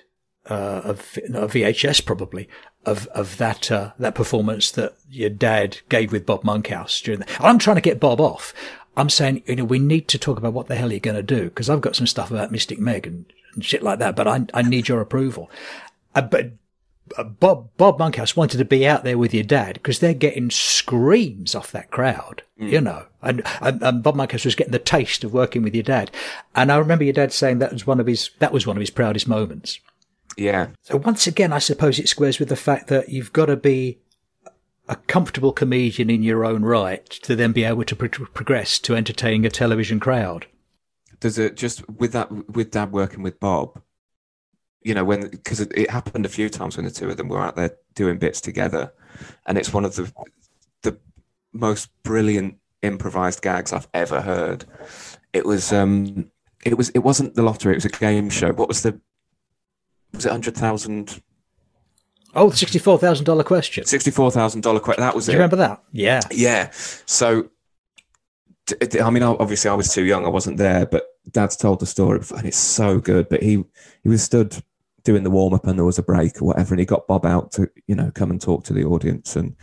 uh, 0.50 0.82
a, 0.84 0.94
VHS 0.94 2.06
probably 2.06 2.50
of 2.86 3.08
of 3.08 3.38
that 3.38 3.72
uh, 3.72 3.92
that 4.00 4.16
performance 4.16 4.72
that 4.72 4.96
your 5.10 5.30
dad 5.30 5.80
gave 5.90 6.12
with 6.12 6.26
Bob 6.26 6.44
Monkhouse 6.44 7.00
during. 7.02 7.22
The, 7.22 7.28
I'm 7.40 7.60
trying 7.60 7.76
to 7.78 7.82
get 7.82 8.00
Bob 8.00 8.20
off. 8.20 8.54
I'm 8.98 9.10
saying 9.10 9.44
you 9.46 9.58
know 9.58 9.66
we 9.66 9.80
need 9.80 10.08
to 10.10 10.18
talk 10.18 10.38
about 10.38 10.54
what 10.54 10.68
the 10.68 10.76
hell 10.76 10.92
you're 10.92 11.00
going 11.00 11.16
to 11.16 11.24
do 11.24 11.46
because 11.46 11.70
I've 11.70 11.82
got 11.82 11.96
some 11.96 12.08
stuff 12.08 12.32
about 12.32 12.52
Mystic 12.52 12.80
Meg 12.80 13.08
and, 13.08 13.26
and 13.54 13.64
shit 13.64 13.84
like 13.84 14.00
that, 14.00 14.16
but 14.16 14.28
I 14.28 14.46
I 14.54 14.62
need 14.62 14.88
your 14.88 15.02
approval. 15.02 15.50
Uh, 16.16 16.22
but 16.24 16.52
uh, 17.18 17.24
Bob 17.24 17.70
Bob 17.78 18.00
Monkhouse 18.00 18.36
wanted 18.36 18.58
to 18.58 18.66
be 18.66 18.88
out 18.88 19.04
there 19.04 19.18
with 19.18 19.34
your 19.34 19.44
dad 19.44 19.76
because 19.76 20.00
they're 20.00 20.14
getting 20.14 20.50
screams 20.50 21.54
off 21.54 21.72
that 21.72 21.92
crowd, 21.92 22.44
you 22.58 22.82
know. 22.82 23.06
And, 23.22 23.44
and, 23.62 23.82
and 23.84 24.04
Bob 24.04 24.16
Monkhouse 24.16 24.46
was 24.46 24.56
getting 24.56 24.72
the 24.72 24.80
taste 24.80 25.24
of 25.24 25.34
working 25.34 25.62
with 25.62 25.76
your 25.76 25.84
dad. 25.84 26.10
And 26.56 26.72
I 26.72 26.78
remember 26.78 27.04
your 27.04 27.14
dad 27.14 27.34
saying 27.34 27.60
that 27.60 27.74
was 27.74 27.86
one 27.86 28.00
of 28.00 28.08
his 28.08 28.30
that 28.40 28.54
was 28.54 28.66
one 28.66 28.78
of 28.78 28.82
his 28.82 28.90
proudest 28.90 29.28
moments. 29.28 29.80
Yeah, 30.38 30.68
So 30.84 30.96
once 30.98 31.28
again, 31.28 31.52
I 31.52 31.60
suppose 31.60 32.00
it 32.00 32.08
squares 32.08 32.40
with 32.40 32.48
the 32.48 32.56
fact 32.56 32.88
that 32.88 33.10
you've 33.10 33.34
got 33.34 33.48
to 33.48 33.58
be 33.58 33.98
a 34.88 34.96
comfortable 34.96 35.52
comedian 35.52 36.10
in 36.10 36.24
your 36.24 36.46
own 36.46 36.64
right 36.64 37.06
to 37.10 37.36
then 37.36 37.52
be 37.52 37.66
able 37.66 37.84
to 37.84 37.96
pro- 37.96 38.26
progress 38.28 38.80
to 38.80 38.96
entertaining 38.96 39.46
a 39.46 39.50
television 39.50 40.00
crowd. 40.00 40.46
does 41.20 41.38
it 41.38 41.58
just 41.58 41.88
with 41.90 42.14
that 42.14 42.32
with 42.50 42.72
Dad 42.72 42.94
working 42.94 43.22
with 43.22 43.40
Bob? 43.40 43.82
You 44.82 44.94
know, 44.94 45.04
when 45.04 45.30
because 45.30 45.60
it, 45.60 45.74
it 45.76 45.90
happened 45.90 46.26
a 46.26 46.30
few 46.30 46.48
times 46.48 46.78
when 46.78 46.86
the 46.86 46.92
two 46.92 47.10
of 47.10 47.18
them 47.18 47.28
were 47.28 47.42
out 47.42 47.58
there 47.58 47.76
doing 47.96 48.18
bits 48.18 48.40
together, 48.40 48.94
and 49.46 49.58
it's 49.58 49.74
one 49.74 49.84
of 49.84 49.96
the 49.96 50.14
the 50.84 50.98
most 51.52 51.90
brilliant 52.04 52.59
improvised 52.82 53.42
gags 53.42 53.74
I've 53.74 53.88
ever 53.94 54.22
heard. 54.22 54.66
It 55.34 55.46
was 55.46 55.72
um, 55.72 56.32
it 56.66 56.78
was 56.78 56.90
it 56.90 57.00
wasn't 57.00 57.36
the 57.36 57.44
lottery; 57.44 57.74
it 57.74 57.78
was 57.78 57.86
a 57.86 57.90
game 57.90 58.30
show. 58.30 58.52
What 58.52 58.68
was 58.68 58.84
the 58.84 59.00
was 60.14 60.26
it 60.26 60.32
hundred 60.32 60.56
thousand? 60.56 61.22
Oh, 62.36 62.50
the 62.50 62.58
sixty-four 62.58 62.98
thousand 63.00 63.26
dollar 63.26 63.44
question. 63.44 63.86
Sixty-four 63.86 64.32
thousand 64.32 64.62
dollar 64.62 64.80
question. 64.80 65.02
That 65.02 65.16
was 65.16 65.28
it. 65.28 65.32
Do 65.32 65.34
it. 65.34 65.36
you 65.36 65.40
remember 65.40 65.56
that? 65.58 65.84
Yeah. 65.92 66.22
Yeah. 66.32 66.70
So, 66.72 67.50
I 69.02 69.10
mean, 69.10 69.24
obviously, 69.24 69.70
I 69.70 69.74
was 69.74 69.94
too 69.94 70.04
young; 70.04 70.26
I 70.26 70.30
wasn't 70.30 70.58
there. 70.58 70.86
But 70.86 71.06
Dad's 71.32 71.56
told 71.56 71.80
the 71.80 71.86
story, 71.86 72.22
and 72.36 72.46
it's 72.46 72.58
so 72.58 73.00
good. 73.00 73.30
But 73.30 73.44
he 73.44 73.64
he 74.04 74.10
was 74.10 74.24
stood 74.24 74.56
doing 75.04 75.24
the 75.24 75.32
warm 75.32 75.54
up, 75.54 75.66
and 75.66 75.78
there 75.78 75.86
was 75.86 75.98
a 75.98 76.04
break 76.04 76.42
or 76.42 76.46
whatever, 76.46 76.74
and 76.74 76.80
he 76.80 76.86
got 76.86 77.08
Bob 77.08 77.26
out 77.26 77.52
to 77.54 77.70
you 77.88 77.96
know 77.96 78.12
come 78.14 78.32
and 78.32 78.42
talk 78.42 78.64
to 78.66 78.74
the 78.74 78.84
audience, 78.84 79.36
and 79.36 79.56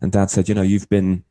and 0.00 0.12
Dad 0.12 0.30
said, 0.30 0.48
you 0.48 0.54
know, 0.54 0.62
you've 0.62 0.88
been 0.88 1.24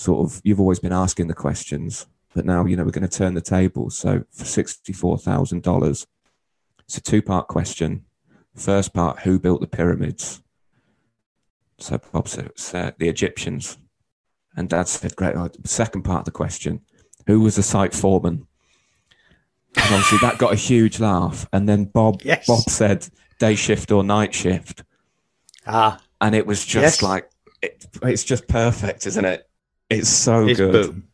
sort 0.00 0.24
of 0.24 0.40
you've 0.44 0.60
always 0.60 0.78
been 0.78 0.92
asking 0.94 1.28
the 1.28 1.34
questions, 1.34 2.06
but 2.34 2.46
now 2.46 2.64
you 2.64 2.74
know 2.76 2.84
we're 2.84 2.90
going 2.90 3.06
to 3.08 3.18
turn 3.18 3.34
the 3.34 3.40
tables. 3.40 3.98
So 3.98 4.24
for 4.32 4.44
sixty 4.44 4.92
four 4.92 5.18
thousand 5.18 5.62
dollars, 5.62 6.06
it's 6.84 6.96
a 6.96 7.02
two 7.02 7.20
part 7.22 7.48
question. 7.48 8.04
First 8.56 8.94
part: 8.94 9.20
Who 9.20 9.38
built 9.38 9.60
the 9.60 9.66
pyramids? 9.66 10.42
So 11.78 11.98
Bob 12.12 12.28
said 12.28 12.46
it 12.46 12.52
was 12.56 12.74
uh, 12.74 12.92
the 12.98 13.08
Egyptians, 13.08 13.78
and 14.56 14.68
Dad 14.68 14.88
said, 14.88 15.16
"Great." 15.16 15.36
Second 15.66 16.02
part 16.02 16.20
of 16.20 16.24
the 16.24 16.30
question: 16.30 16.80
Who 17.26 17.40
was 17.40 17.56
the 17.56 17.62
site 17.62 17.94
foreman? 17.94 18.46
And 19.76 19.84
obviously 19.94 20.18
that 20.18 20.38
got 20.38 20.52
a 20.52 20.56
huge 20.56 20.98
laugh. 20.98 21.46
And 21.52 21.68
then 21.68 21.84
Bob 21.84 22.22
Yes. 22.24 22.46
Bob 22.46 22.60
said 22.68 23.08
day 23.38 23.54
shift 23.54 23.92
or 23.92 24.02
night 24.02 24.34
shift, 24.34 24.82
Ah, 25.66 26.00
and 26.20 26.34
it 26.34 26.46
was 26.46 26.64
just 26.64 27.00
Yes. 27.00 27.02
like 27.02 27.30
it, 27.62 27.86
it's 28.02 28.24
just 28.24 28.48
perfect, 28.48 29.06
isn't 29.06 29.24
it? 29.24 29.46
It's 29.90 30.08
so 30.08 30.46
it's 30.46 30.58
good. 30.58 30.72
boom. 30.72 31.08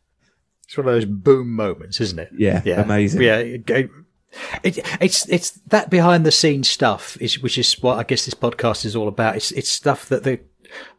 It's 0.65 0.77
one 0.77 0.87
of 0.87 0.95
those 0.95 1.05
boom 1.05 1.53
moments, 1.53 2.01
isn't 2.01 2.19
it? 2.19 2.31
Yeah, 2.37 2.63
Yeah, 2.65 2.83
amazing. 2.83 3.23
Yeah, 3.23 3.39
it, 3.39 3.71
it, 3.71 4.79
it's 5.01 5.29
it's 5.29 5.53
that 5.69 5.91
behind 5.91 6.27
the 6.27 6.33
scenes 6.33 6.69
stuff, 6.69 7.17
is, 7.21 7.41
which 7.41 7.57
is 7.57 7.81
what 7.83 7.99
I 7.99 8.03
guess 8.03 8.25
this 8.25 8.35
podcast 8.35 8.85
is 8.85 8.95
all 8.95 9.09
about. 9.09 9.37
It's 9.37 9.53
it's 9.53 9.71
stuff 9.71 10.09
that 10.09 10.25
the 10.25 10.41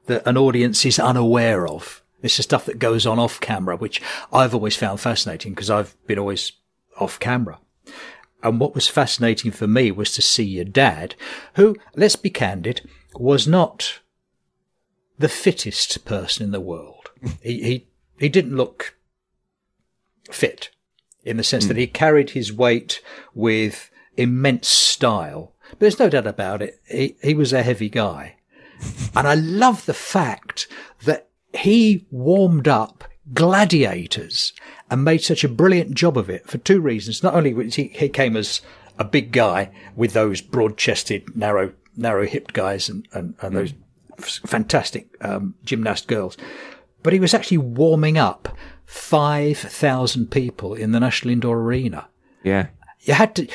that 0.08 0.28
an 0.28 0.38
audience 0.38 0.86
is 0.86 1.00
unaware 1.00 1.68
of. 1.68 2.02
It's 2.24 2.38
the 2.38 2.44
stuff 2.44 2.66
that 2.66 2.80
goes 2.80 3.06
on 3.06 3.20
off 3.20 3.40
camera, 3.40 3.78
which 3.78 4.02
I've 4.34 4.56
always 4.56 4.76
found 4.76 5.00
fascinating 5.00 5.54
because 5.54 5.70
I've 5.70 5.96
been 6.08 6.18
always 6.18 6.54
off 7.00 7.20
camera. 7.20 7.60
And 8.42 8.60
what 8.60 8.76
was 8.76 8.88
fascinating 8.88 9.52
for 9.52 9.68
me 9.68 9.92
was 9.92 10.14
to 10.14 10.22
see 10.22 10.44
your 10.44 10.66
dad, 10.66 11.16
who, 11.56 11.76
let's 11.96 12.16
be 12.16 12.30
candid, 12.30 12.82
was 13.16 13.48
not 13.48 14.00
the 15.18 15.30
fittest 15.30 16.06
person 16.06 16.46
in 16.46 16.52
the 16.52 16.60
world. 16.62 16.97
He, 17.42 17.64
he, 17.64 17.88
he 18.20 18.30
didn't 18.30 18.56
look 18.56 18.96
fit 20.32 20.70
in 21.24 21.38
the 21.38 21.44
sense 21.44 21.66
that 21.68 21.78
he 21.78 21.88
carried 21.88 22.32
his 22.32 22.54
weight 22.54 23.02
with 23.34 23.92
immense 24.16 24.68
style. 24.68 25.54
But 25.72 25.80
there's 25.80 26.00
no 26.00 26.10
doubt 26.10 26.28
about 26.28 26.62
it. 26.62 26.80
He, 26.88 27.16
he 27.22 27.34
was 27.34 27.52
a 27.54 27.64
heavy 27.64 27.90
guy. 27.90 28.38
And 29.16 29.28
I 29.28 29.34
love 29.34 29.86
the 29.86 29.94
fact 29.94 30.68
that 31.04 31.30
he 31.54 32.06
warmed 32.12 32.68
up 32.68 33.04
gladiators 33.34 34.54
and 34.90 35.04
made 35.04 35.22
such 35.22 35.44
a 35.44 35.50
brilliant 35.50 35.96
job 35.96 36.18
of 36.18 36.30
it 36.30 36.48
for 36.48 36.60
two 36.60 36.80
reasons. 36.80 37.24
Not 37.24 37.36
only 37.36 37.54
was 37.54 37.76
he, 37.76 37.90
he 37.90 38.10
came 38.10 38.38
as 38.38 38.62
a 38.98 39.04
big 39.04 39.32
guy 39.32 39.72
with 39.96 40.14
those 40.14 40.42
broad 40.42 40.78
chested, 40.78 41.36
narrow, 41.36 41.74
narrow 41.96 42.26
hipped 42.26 42.54
guys 42.54 42.88
and, 42.88 43.08
and, 43.14 43.36
and 43.42 43.56
those 43.56 43.74
f- 44.18 44.40
fantastic 44.46 45.10
um, 45.22 45.56
gymnast 45.64 46.08
girls, 46.08 46.38
but 47.04 47.14
he 47.14 47.20
was 47.20 47.34
actually 47.34 47.60
warming 47.60 48.18
up 48.18 48.56
5,000 48.86 50.32
people 50.32 50.74
in 50.74 50.92
the 50.92 51.00
National 51.00 51.32
Indoor 51.34 51.60
Arena. 51.60 52.08
Yeah, 52.44 52.68
you 53.02 53.14
had 53.14 53.36
to 53.36 53.48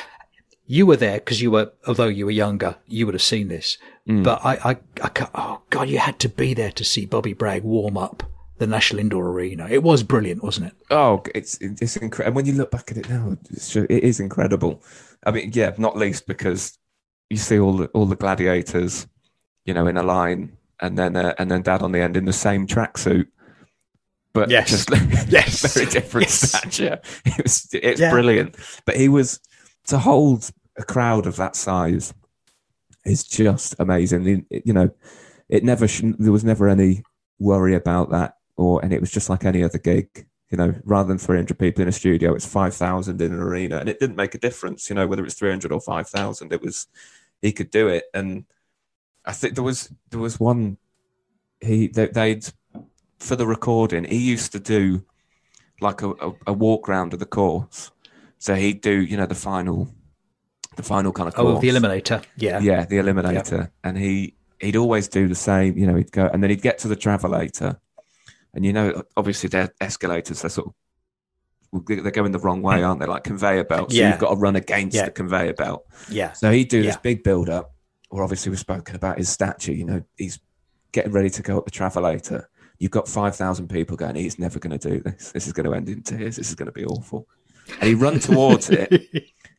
you 0.67 0.87
were 0.87 0.97
there 0.97 1.19
because 1.19 1.43
you 1.43 1.51
were 1.51 1.73
although 1.87 2.07
you 2.07 2.25
were 2.25 2.31
younger 2.33 2.77
you 2.87 3.07
would 3.07 3.15
have 3.15 3.23
seen 3.23 3.49
this. 3.49 3.79
Mm. 4.09 4.25
But 4.25 4.45
I, 4.45 4.55
I 4.71 4.77
i 5.03 5.29
oh 5.35 5.63
god 5.71 5.89
you 5.89 5.99
had 5.99 6.19
to 6.21 6.29
be 6.29 6.55
there 6.55 6.73
to 6.73 6.85
see 6.85 7.07
bobby 7.07 7.35
bragg 7.35 7.63
warm 7.63 7.97
up 7.97 8.23
the 8.59 8.67
national 8.67 9.01
indoor 9.01 9.29
arena. 9.29 9.67
It 9.69 9.83
was 9.83 10.03
brilliant 10.03 10.43
wasn't 10.43 10.69
it? 10.69 10.75
Oh, 10.91 11.23
it's 11.35 11.59
it's 11.61 11.97
incredible. 11.97 12.29
And 12.29 12.37
when 12.37 12.47
you 12.47 12.53
look 12.53 12.71
back 12.71 12.91
at 12.91 12.97
it 12.97 13.09
now, 13.09 13.37
it's 13.51 13.73
just, 13.73 13.91
it 13.91 14.03
is 14.05 14.21
incredible. 14.21 14.83
I 15.25 15.31
mean, 15.31 15.51
yeah, 15.53 15.73
not 15.79 15.97
least 15.97 16.27
because 16.27 16.79
you 17.29 17.37
see 17.37 17.59
all 17.59 17.77
the 17.77 17.87
all 17.89 18.07
the 18.07 18.17
gladiators, 18.17 19.07
you 19.65 19.75
know, 19.75 19.87
in 19.87 19.97
a 19.97 20.03
line, 20.03 20.57
and 20.83 20.99
then 20.99 21.17
uh, 21.17 21.35
and 21.39 21.51
then 21.51 21.63
Dad 21.63 21.81
on 21.83 21.93
the 21.93 22.01
end 22.01 22.17
in 22.17 22.27
the 22.27 22.33
same 22.33 22.67
tracksuit, 22.67 23.29
but 24.35 24.51
Yes. 24.51 24.69
just 24.69 24.91
Yes. 25.31 25.75
very 25.75 25.87
different 25.87 26.27
Yes. 26.27 26.41
stature. 26.43 27.01
It 27.25 27.43
was 27.43 27.69
it's 27.73 28.01
Yeah. 28.01 28.11
brilliant. 28.11 28.57
But 28.85 28.97
he 28.97 29.09
was 29.09 29.41
to 29.87 29.99
hold 29.99 30.51
a 30.77 30.83
crowd 30.83 31.27
of 31.27 31.37
that 31.37 31.57
size 31.57 32.13
is 33.05 33.25
just 33.25 33.75
amazing. 33.79 34.47
You 34.51 34.73
know, 34.73 34.91
it 35.49 35.65
never 35.65 35.89
sh- 35.89 36.03
there 36.19 36.33
was 36.33 36.45
never 36.45 36.69
any 36.69 37.03
worry 37.39 37.75
about 37.75 38.11
that, 38.11 38.37
or 38.57 38.83
and 38.85 38.93
it 38.93 39.01
was 39.01 39.11
just 39.11 39.31
like 39.31 39.45
any 39.45 39.63
other 39.65 39.79
gig. 39.79 40.27
You 40.51 40.59
know, 40.59 40.75
rather 40.85 41.09
than 41.09 41.17
300 41.17 41.59
people 41.59 41.81
in 41.81 41.89
a 41.89 41.93
studio, 41.93 42.35
it's 42.35 42.45
5,000 42.45 43.23
in 43.23 43.33
an 43.33 43.41
arena, 43.41 43.79
and 43.79 43.89
it 43.89 43.99
didn't 43.99 44.17
make 44.17 44.35
a 44.35 44.39
difference. 44.39 44.91
You 44.91 44.95
know, 44.97 45.07
whether 45.07 45.25
it's 45.25 45.35
300 45.39 45.73
or 45.73 45.81
5,000, 45.81 46.53
it 46.53 46.61
was 46.61 46.87
he 47.41 47.53
could 47.53 47.71
do 47.71 47.89
it. 47.89 48.05
And 48.13 48.45
I 49.25 49.33
think 49.33 49.55
there 49.55 49.65
was 49.65 49.91
there 50.11 50.21
was 50.21 50.39
one 50.41 50.79
he 51.61 51.87
they, 51.89 52.07
they'd 52.09 52.45
for 53.19 53.37
the 53.37 53.47
recording. 53.47 54.05
He 54.05 54.19
used 54.19 54.53
to 54.53 54.59
do 54.61 55.05
like 55.81 56.03
a, 56.03 56.11
a, 56.11 56.33
a 56.49 56.53
walk 56.53 56.89
round 56.89 57.13
of 57.13 57.19
the 57.21 57.27
course, 57.27 57.91
so 58.39 58.55
he'd 58.55 58.81
do 58.81 59.01
you 59.01 59.17
know 59.17 59.27
the 59.27 59.35
final 59.35 59.89
the 60.77 60.83
final 60.83 61.13
kind 61.13 61.29
of 61.29 61.35
course. 61.35 61.57
oh 61.59 61.61
the 61.61 61.69
eliminator 61.69 62.25
yeah 62.37 62.59
Yeah, 62.61 62.85
the 62.85 62.97
eliminator. 62.97 63.71
And 63.85 63.97
he 63.99 64.35
he'd 64.61 64.77
always 64.77 65.09
do 65.09 65.29
the 65.29 65.35
same, 65.35 65.77
you 65.77 65.87
know, 65.87 65.97
he'd 65.97 66.13
go 66.13 66.29
and 66.33 66.43
then 66.43 66.51
he'd 66.51 66.63
get 66.63 66.79
to 66.79 66.89
the 66.89 66.97
travelator. 66.97 67.79
And 68.55 68.65
you 68.65 68.73
know, 68.73 69.03
obviously 69.17 69.49
they're 69.49 69.73
escalators, 69.81 70.41
they're 70.43 70.51
sort 70.51 70.69
of 70.69 70.75
they're 71.87 72.11
going 72.11 72.33
the 72.33 72.39
wrong 72.39 72.61
way, 72.63 72.83
aren't 72.83 73.01
they? 73.01 73.07
Like 73.07 73.25
conveyor 73.25 73.65
belts. 73.65 73.95
So 73.95 74.01
Yeah. 74.01 74.11
you've 74.11 74.19
got 74.21 74.31
to 74.31 74.37
run 74.37 74.57
against 74.57 74.95
Yeah. 74.97 75.07
the 75.07 75.11
conveyor 75.11 75.55
belt. 75.55 75.87
yeah 76.11 76.33
So 76.33 76.51
he'd 76.51 76.69
do 76.69 76.83
this 76.83 76.95
Yeah. 76.97 77.01
big 77.03 77.23
build 77.25 77.49
up, 77.49 77.73
or 78.13 78.23
obviously 78.23 78.51
we've 78.51 78.59
spoken 78.61 78.95
about 78.95 79.17
his 79.19 79.31
statue, 79.31 79.73
you 79.73 79.85
know, 79.87 80.03
he's 80.17 80.39
getting 80.93 81.13
ready 81.13 81.31
to 81.31 81.43
go 81.43 81.57
up 81.57 81.65
the 81.65 81.71
travelator. 81.71 82.45
You've 82.79 82.91
got 82.91 83.09
5,000 83.09 83.69
people 83.69 83.97
going, 83.97 84.17
he's 84.17 84.39
never 84.39 84.59
going 84.59 84.79
to 84.79 84.91
do 84.91 85.01
this. 85.01 85.33
This 85.33 85.47
is 85.47 85.53
going 85.55 85.65
to 85.65 85.75
end 85.75 85.89
in 85.89 86.03
tears. 86.03 86.37
This 86.37 86.51
is 86.51 86.55
going 86.55 86.67
to 86.67 86.73
be 86.73 86.85
awful. 86.85 87.27
And 87.81 87.89
he'd 87.89 87.95
run 87.95 88.19
towards 88.21 88.69
it, 88.71 88.93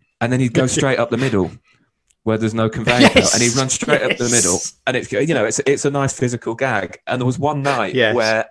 and 0.21 0.31
then 0.31 0.39
he'd 0.39 0.53
go 0.53 0.67
straight 0.67 0.99
up 0.99 1.09
the 1.09 1.17
middle 1.17 1.51
where 2.23 2.37
there's 2.37 2.53
no 2.53 2.69
conveyor 2.69 2.99
Yes, 3.01 3.13
belt, 3.13 3.33
and 3.33 3.43
he'd 3.43 3.55
run 3.55 3.69
straight 3.69 4.01
up 4.01 4.17
the 4.17 4.29
middle. 4.29 4.59
And 4.85 4.95
it's 4.97 5.11
you 5.11 5.33
know 5.33 5.45
it's 5.45 5.59
it's 5.65 5.85
a 5.85 5.89
nice 5.91 6.13
physical 6.17 6.53
gag. 6.53 6.99
And 7.07 7.19
there 7.19 7.25
was 7.25 7.39
one 7.39 7.63
night 7.63 7.95
Yes. 7.95 8.13
where 8.13 8.49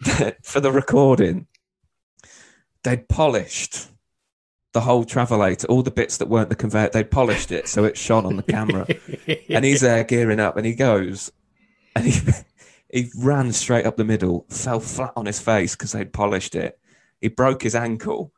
for 0.42 0.60
the 0.60 0.72
recording 0.72 1.46
they'd 2.82 3.08
polished 3.08 3.88
the 4.72 4.80
whole 4.80 5.04
travelator, 5.04 5.66
all 5.68 5.82
the 5.82 5.90
bits 5.90 6.16
that 6.16 6.28
weren't 6.28 6.48
the 6.48 6.56
conveyor. 6.56 6.90
They'd 6.92 7.10
polished 7.10 7.52
it 7.52 7.68
so 7.68 7.84
it 7.84 7.96
shone 7.96 8.24
on 8.26 8.36
the 8.36 8.42
camera. 8.42 8.86
and 9.50 9.64
he's 9.64 9.80
there 9.82 10.04
gearing 10.04 10.40
up, 10.40 10.56
and 10.56 10.64
he 10.66 10.74
goes, 10.74 11.30
and 11.94 12.06
he 12.06 12.20
he 12.90 13.10
ran 13.18 13.52
straight 13.52 13.86
up 13.86 13.96
the 13.96 14.04
middle, 14.04 14.46
fell 14.48 14.80
flat 14.80 15.12
on 15.16 15.26
his 15.26 15.40
face 15.40 15.74
because 15.76 15.92
they'd 15.92 16.12
polished 16.12 16.54
it. 16.54 16.78
He 17.20 17.28
broke 17.28 17.62
his 17.62 17.74
ankle, 17.74 18.32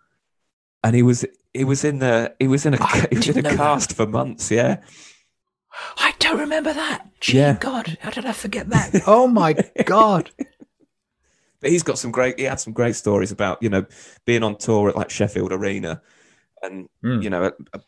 and 0.82 0.94
he 0.96 1.02
was 1.02 1.24
he 1.52 1.64
was 1.64 1.84
in 1.84 1.98
the 2.00 2.34
he 2.38 2.48
was 2.48 2.66
in 2.66 2.74
a 2.74 2.78
I 2.82 3.06
he 3.10 3.16
was 3.16 3.28
in 3.28 3.34
didn't 3.34 3.38
a 3.38 3.42
know 3.42 3.50
that. 3.50 3.56
cast 3.56 3.92
for 3.94 4.06
months. 4.06 4.50
Yeah, 4.50 4.80
i 5.98 6.12
don't 6.18 6.38
remember 6.38 6.72
that 6.72 7.08
Gee, 7.20 7.38
Yeah. 7.38 7.56
god 7.60 7.98
how 8.00 8.10
did 8.10 8.24
i 8.26 8.32
forget 8.32 8.68
that 8.70 9.02
oh 9.08 9.26
my 9.26 9.54
god 9.84 10.30
but 11.60 11.70
he's 11.70 11.82
got 11.82 11.98
some 11.98 12.10
great. 12.12 12.38
He 12.38 12.44
had 12.44 12.60
some 12.60 12.72
great 12.74 12.94
stories 12.94 13.32
about 13.32 13.62
you 13.62 13.70
know 13.70 13.86
being 14.26 14.42
on 14.42 14.56
tour 14.58 14.90
at 14.90 14.96
like 14.96 15.08
Sheffield 15.10 15.50
Arena, 15.50 16.02
and 16.64 16.88
Mm. 17.04 17.22
you 17.22 17.30
know 17.30 17.44
a, 17.44 17.52
a, 17.72 17.80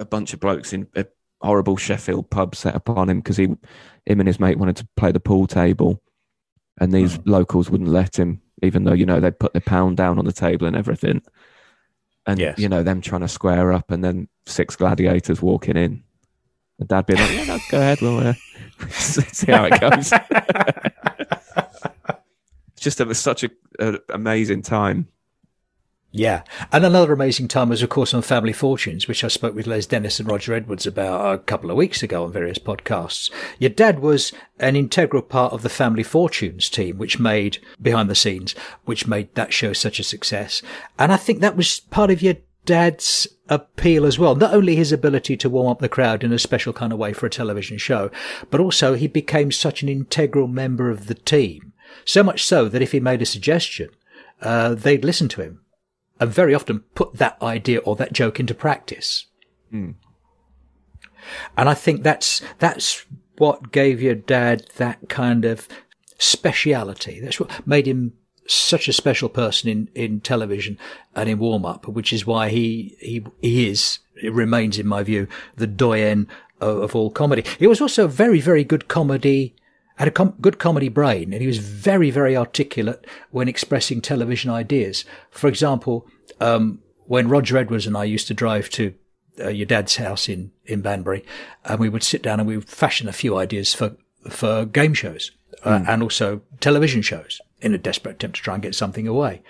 a 0.00 0.04
bunch 0.04 0.32
of 0.32 0.40
blokes 0.40 0.72
in 0.72 0.86
a 0.96 1.06
horrible 1.40 1.76
Sheffield 1.76 2.30
pub 2.30 2.54
set 2.54 2.74
upon 2.74 3.08
him 3.10 3.18
because 3.20 3.36
he 3.36 3.44
him 3.44 4.20
and 4.20 4.26
his 4.26 4.40
mate 4.40 4.58
wanted 4.58 4.76
to 4.76 4.88
play 4.96 5.12
the 5.12 5.20
pool 5.20 5.46
table, 5.46 6.02
and 6.80 6.92
these 6.92 7.18
Mm. 7.18 7.22
locals 7.26 7.70
wouldn't 7.70 7.90
let 7.90 8.18
him, 8.18 8.40
even 8.62 8.84
though 8.84 8.92
you 8.94 9.06
know 9.06 9.20
they'd 9.20 9.38
put 9.38 9.52
their 9.52 9.60
pound 9.60 9.96
down 9.96 10.18
on 10.18 10.24
the 10.24 10.32
table 10.32 10.66
and 10.66 10.76
everything. 10.76 11.22
And 12.26 12.38
Yes. 12.38 12.58
you 12.58 12.68
know 12.68 12.82
them 12.82 13.00
trying 13.00 13.22
to 13.22 13.28
square 13.28 13.72
up, 13.72 13.90
and 13.90 14.02
then 14.04 14.28
six 14.46 14.76
gladiators 14.76 15.42
walking 15.42 15.76
in, 15.76 16.02
and 16.78 16.88
Dad 16.88 17.06
being 17.06 17.18
like, 17.20 17.32
"Yeah, 17.32 17.44
no, 17.44 17.58
go 17.68 17.78
ahead, 17.78 18.00
we'll 18.00 18.18
uh, 18.18 18.34
see 18.90 19.50
how 19.50 19.64
it 19.64 19.80
goes." 19.80 20.12
it's 22.72 22.80
just 22.80 23.04
was 23.04 23.18
such 23.18 23.44
a, 23.44 23.50
a 23.80 23.98
amazing 24.10 24.62
time. 24.62 25.08
Yeah. 26.14 26.42
And 26.70 26.84
another 26.84 27.14
amazing 27.14 27.48
time 27.48 27.70
was, 27.70 27.82
of 27.82 27.88
course, 27.88 28.12
on 28.12 28.20
Family 28.20 28.52
Fortunes, 28.52 29.08
which 29.08 29.24
I 29.24 29.28
spoke 29.28 29.54
with 29.54 29.66
Les 29.66 29.86
Dennis 29.86 30.20
and 30.20 30.28
Roger 30.28 30.52
Edwards 30.52 30.86
about 30.86 31.34
a 31.34 31.38
couple 31.38 31.70
of 31.70 31.76
weeks 31.76 32.02
ago 32.02 32.24
on 32.24 32.32
various 32.32 32.58
podcasts. 32.58 33.30
Your 33.58 33.70
dad 33.70 34.00
was 34.00 34.30
an 34.60 34.76
integral 34.76 35.22
part 35.22 35.54
of 35.54 35.62
the 35.62 35.70
Family 35.70 36.02
Fortunes 36.02 36.68
team, 36.68 36.98
which 36.98 37.18
made, 37.18 37.58
behind 37.80 38.10
the 38.10 38.14
scenes, 38.14 38.54
which 38.84 39.06
made 39.06 39.34
that 39.34 39.54
show 39.54 39.72
such 39.72 39.98
a 39.98 40.04
success. 40.04 40.60
And 40.98 41.12
I 41.12 41.16
think 41.16 41.40
that 41.40 41.56
was 41.56 41.80
part 41.80 42.10
of 42.10 42.20
your 42.20 42.36
dad's 42.66 43.26
appeal 43.48 44.04
as 44.04 44.18
well. 44.18 44.36
Not 44.36 44.52
only 44.52 44.76
his 44.76 44.92
ability 44.92 45.38
to 45.38 45.48
warm 45.48 45.68
up 45.68 45.78
the 45.78 45.88
crowd 45.88 46.22
in 46.22 46.32
a 46.32 46.38
special 46.38 46.74
kind 46.74 46.92
of 46.92 46.98
way 46.98 47.14
for 47.14 47.24
a 47.24 47.30
television 47.30 47.78
show, 47.78 48.10
but 48.50 48.60
also 48.60 48.94
he 48.94 49.08
became 49.08 49.50
such 49.50 49.82
an 49.82 49.88
integral 49.88 50.46
member 50.46 50.90
of 50.90 51.06
the 51.06 51.14
team. 51.14 51.72
So 52.04 52.22
much 52.22 52.44
so 52.44 52.68
that 52.68 52.82
if 52.82 52.92
he 52.92 53.00
made 53.00 53.22
a 53.22 53.26
suggestion, 53.26 53.88
uh, 54.42 54.74
they'd 54.74 55.04
listen 55.04 55.28
to 55.30 55.40
him 55.40 55.60
and 56.22 56.32
very 56.32 56.54
often 56.54 56.80
put 56.94 57.14
that 57.14 57.36
idea 57.42 57.80
or 57.80 57.96
that 57.96 58.12
joke 58.12 58.38
into 58.38 58.54
practice. 58.54 59.26
Hmm. 59.70 59.90
And 61.56 61.68
I 61.68 61.74
think 61.74 62.04
that's 62.04 62.40
that's 62.60 63.04
what 63.38 63.72
gave 63.72 64.00
your 64.00 64.14
dad 64.14 64.68
that 64.76 65.08
kind 65.08 65.44
of 65.44 65.66
speciality. 66.18 67.18
That's 67.18 67.40
what 67.40 67.66
made 67.66 67.86
him 67.86 68.12
such 68.46 68.86
a 68.86 68.92
special 68.92 69.28
person 69.28 69.68
in, 69.68 69.88
in 69.96 70.20
television 70.20 70.78
and 71.16 71.28
in 71.28 71.40
warm 71.40 71.64
up, 71.64 71.88
which 71.88 72.12
is 72.12 72.24
why 72.24 72.50
he, 72.50 72.96
he, 73.00 73.24
he 73.40 73.68
is, 73.68 73.98
it 74.22 74.32
remains 74.32 74.78
in 74.78 74.86
my 74.86 75.02
view, 75.02 75.26
the 75.56 75.66
doyen 75.66 76.28
of, 76.60 76.78
of 76.78 76.96
all 76.96 77.10
comedy. 77.10 77.44
He 77.58 77.66
was 77.66 77.80
also 77.80 78.04
a 78.04 78.08
very, 78.08 78.40
very 78.40 78.62
good 78.62 78.86
comedy, 78.86 79.56
had 79.96 80.08
a 80.08 80.12
com- 80.12 80.34
good 80.40 80.58
comedy 80.58 80.88
brain 80.88 81.32
and 81.32 81.40
he 81.40 81.46
was 81.46 81.58
very, 81.58 82.10
very 82.10 82.36
articulate 82.36 83.06
when 83.30 83.48
expressing 83.48 84.00
television 84.00 84.50
ideas. 84.50 85.04
For 85.30 85.48
example, 85.48 86.06
um, 86.40 86.80
when 87.06 87.28
Roger 87.28 87.56
Edwards 87.58 87.86
and 87.86 87.96
I 87.96 88.04
used 88.04 88.26
to 88.28 88.34
drive 88.34 88.70
to 88.70 88.94
uh, 89.40 89.48
your 89.48 89.66
dad's 89.66 89.96
house 89.96 90.28
in, 90.28 90.52
in 90.64 90.82
Banbury 90.82 91.24
and 91.64 91.80
we 91.80 91.88
would 91.88 92.02
sit 92.02 92.22
down 92.22 92.40
and 92.40 92.48
we 92.48 92.56
would 92.56 92.68
fashion 92.68 93.08
a 93.08 93.12
few 93.12 93.36
ideas 93.36 93.74
for, 93.74 93.96
for 94.28 94.64
game 94.64 94.94
shows 94.94 95.30
uh, 95.64 95.78
mm. 95.78 95.88
and 95.88 96.02
also 96.02 96.42
television 96.60 97.02
shows 97.02 97.40
in 97.60 97.74
a 97.74 97.78
desperate 97.78 98.16
attempt 98.16 98.36
to 98.36 98.42
try 98.42 98.54
and 98.54 98.62
get 98.62 98.74
something 98.74 99.06
away. 99.06 99.42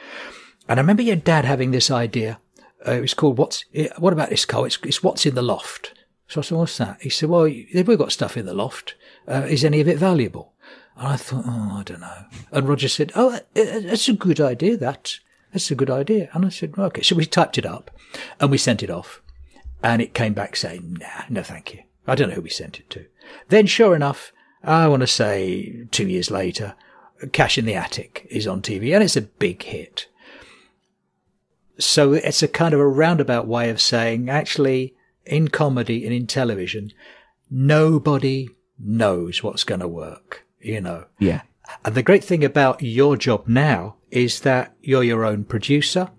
And 0.69 0.79
I 0.79 0.83
remember 0.83 1.03
your 1.03 1.17
dad 1.17 1.45
having 1.45 1.71
this 1.71 1.91
idea. 1.91 2.39
Uh, 2.87 2.93
it 2.93 3.01
was 3.01 3.15
called 3.15 3.39
"What's 3.39 3.65
What 3.99 4.13
about 4.13 4.31
this 4.31 4.45
car? 4.45 4.67
It's, 4.67 4.79
it's 4.85 5.03
what's 5.03 5.27
in 5.27 5.35
the 5.35 5.43
loft." 5.43 5.95
So 6.29 6.41
I 6.41 6.45
said, 6.45 6.59
"What's 6.59 6.79
that?" 6.79 7.01
He 7.01 7.11
said, 7.11 7.29
"Well, 7.29 7.43
we've 7.43 7.99
got 7.99 8.13
stuff 8.13 8.37
in 8.37 8.47
the 8.47 8.55
loft. 8.55 8.95
Uh, 9.27 9.47
is 9.49 9.65
any 9.65 9.81
of 9.81 9.89
it 9.89 9.99
valuable?" 9.99 10.53
And 10.97 11.09
I 11.09 11.17
thought, 11.17 11.45
"Oh, 11.47 11.77
I 11.79 11.83
don't 11.85 12.01
know." 12.01 12.25
And 12.51 12.69
Roger 12.69 12.89
said, 12.89 13.13
"Oh, 13.15 13.39
that's 13.55 14.09
a 14.09 14.15
good 14.15 14.41
idea. 14.41 14.77
That 14.77 15.19
that's 15.53 15.71
a 15.71 15.75
good 15.77 15.91
idea." 15.91 16.29
And 16.33 16.45
I 16.45 16.49
said, 16.49 16.75
"Okay." 16.77 17.03
So 17.03 17.17
we 17.17 17.27
typed 17.27 17.59
it 17.59 17.67
up, 17.67 17.91
and 18.41 18.51
we 18.51 18.59
sent 18.59 18.83
it 18.83 18.91
off, 18.91 19.23
and 19.83 20.03
it 20.03 20.15
came 20.15 20.35
back 20.35 20.57
saying, 20.57 20.99
"Nah, 21.01 21.25
no, 21.29 21.43
thank 21.43 21.75
you." 21.75 21.83
I 22.07 22.15
don't 22.15 22.29
know 22.29 22.35
who 22.37 22.43
we 22.43 22.51
sent 22.51 22.81
it 22.81 22.91
to. 22.91 23.07
Then, 23.49 23.67
sure 23.67 23.95
enough, 23.95 24.33
I 24.65 24.89
want 24.89 25.01
to 25.03 25.07
say 25.07 25.87
two 25.91 26.09
years 26.09 26.31
later, 26.31 26.75
Cash 27.33 27.59
in 27.59 27.65
the 27.65 27.75
Attic 27.75 28.27
is 28.31 28.47
on 28.47 28.63
TV 28.63 28.93
and 28.95 29.03
it's 29.03 29.17
a 29.17 29.23
big 29.23 29.63
hit. 29.63 30.09
So 31.79 32.13
it's 32.13 32.43
a 32.43 32.49
kind 32.49 32.75
of 32.75 32.81
a 32.81 32.87
roundabout 32.87 33.47
way 33.47 33.71
of 33.71 33.81
saying 33.81 34.29
actually 34.29 34.95
in 35.25 35.49
comedy 35.49 36.05
and 36.05 36.13
in 36.13 36.27
television, 36.27 36.93
nobody 37.51 38.49
knows 38.79 39.43
what's 39.43 39.65
going 39.65 39.81
to 39.81 39.89
work, 39.89 40.47
you 40.61 40.81
know. 40.81 41.07
Yeah. 41.19 41.43
And 41.85 41.95
the 41.95 42.03
great 42.03 42.25
thing 42.25 42.45
about 42.45 42.83
your 42.83 43.17
job 43.17 43.47
now 43.47 43.97
is 44.11 44.41
that 44.41 44.75
you're 44.83 45.05
your 45.05 45.25
own 45.25 45.45
producer 45.45 46.11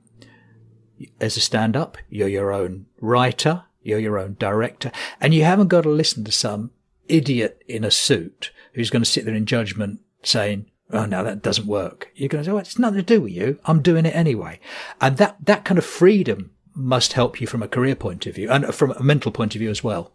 as 1.20 1.38
a 1.38 1.42
stand 1.42 1.76
up, 1.76 1.98
you're 2.10 2.28
your 2.28 2.52
own 2.52 2.86
writer, 3.00 3.64
you're 3.82 4.00
your 4.00 4.18
own 4.18 4.36
director, 4.40 4.92
and 5.20 5.34
you 5.34 5.44
haven't 5.44 5.68
got 5.68 5.82
to 5.82 5.90
listen 5.90 6.24
to 6.24 6.32
some 6.32 6.72
idiot 7.08 7.62
in 7.68 7.84
a 7.84 7.92
suit 7.92 8.52
who's 8.74 8.90
going 8.90 9.04
to 9.04 9.10
sit 9.10 9.26
there 9.26 9.36
in 9.36 9.46
judgment 9.46 10.00
saying, 10.24 10.66
Oh, 10.92 11.06
no, 11.06 11.24
that 11.24 11.42
doesn't 11.42 11.66
work. 11.66 12.12
You're 12.14 12.30
going 12.30 12.44
to 12.44 12.46
say, 12.48 12.52
well, 12.52 12.62
it's 12.62 12.78
nothing 12.78 12.98
to 12.98 13.04
do 13.04 13.22
with 13.22 13.32
you. 13.32 13.58
I'm 13.66 13.82
doing 13.82 14.06
it 14.06 14.16
anyway. 14.16 14.60
And 15.02 15.18
that, 15.18 15.38
that 15.44 15.66
kind 15.66 15.80
of 15.80 15.86
freedom 15.86 16.52
must 16.76 17.14
help 17.14 17.42
you 17.42 17.48
from 17.48 17.64
a 17.64 17.68
career 17.68 17.96
point 17.96 18.28
of 18.28 18.36
view 18.36 18.50
and 18.52 18.74
from 18.76 18.92
a 18.92 19.02
mental 19.02 19.32
point 19.32 19.56
of 19.56 19.60
view 19.60 19.72
as 19.72 19.84
well. 19.84 20.12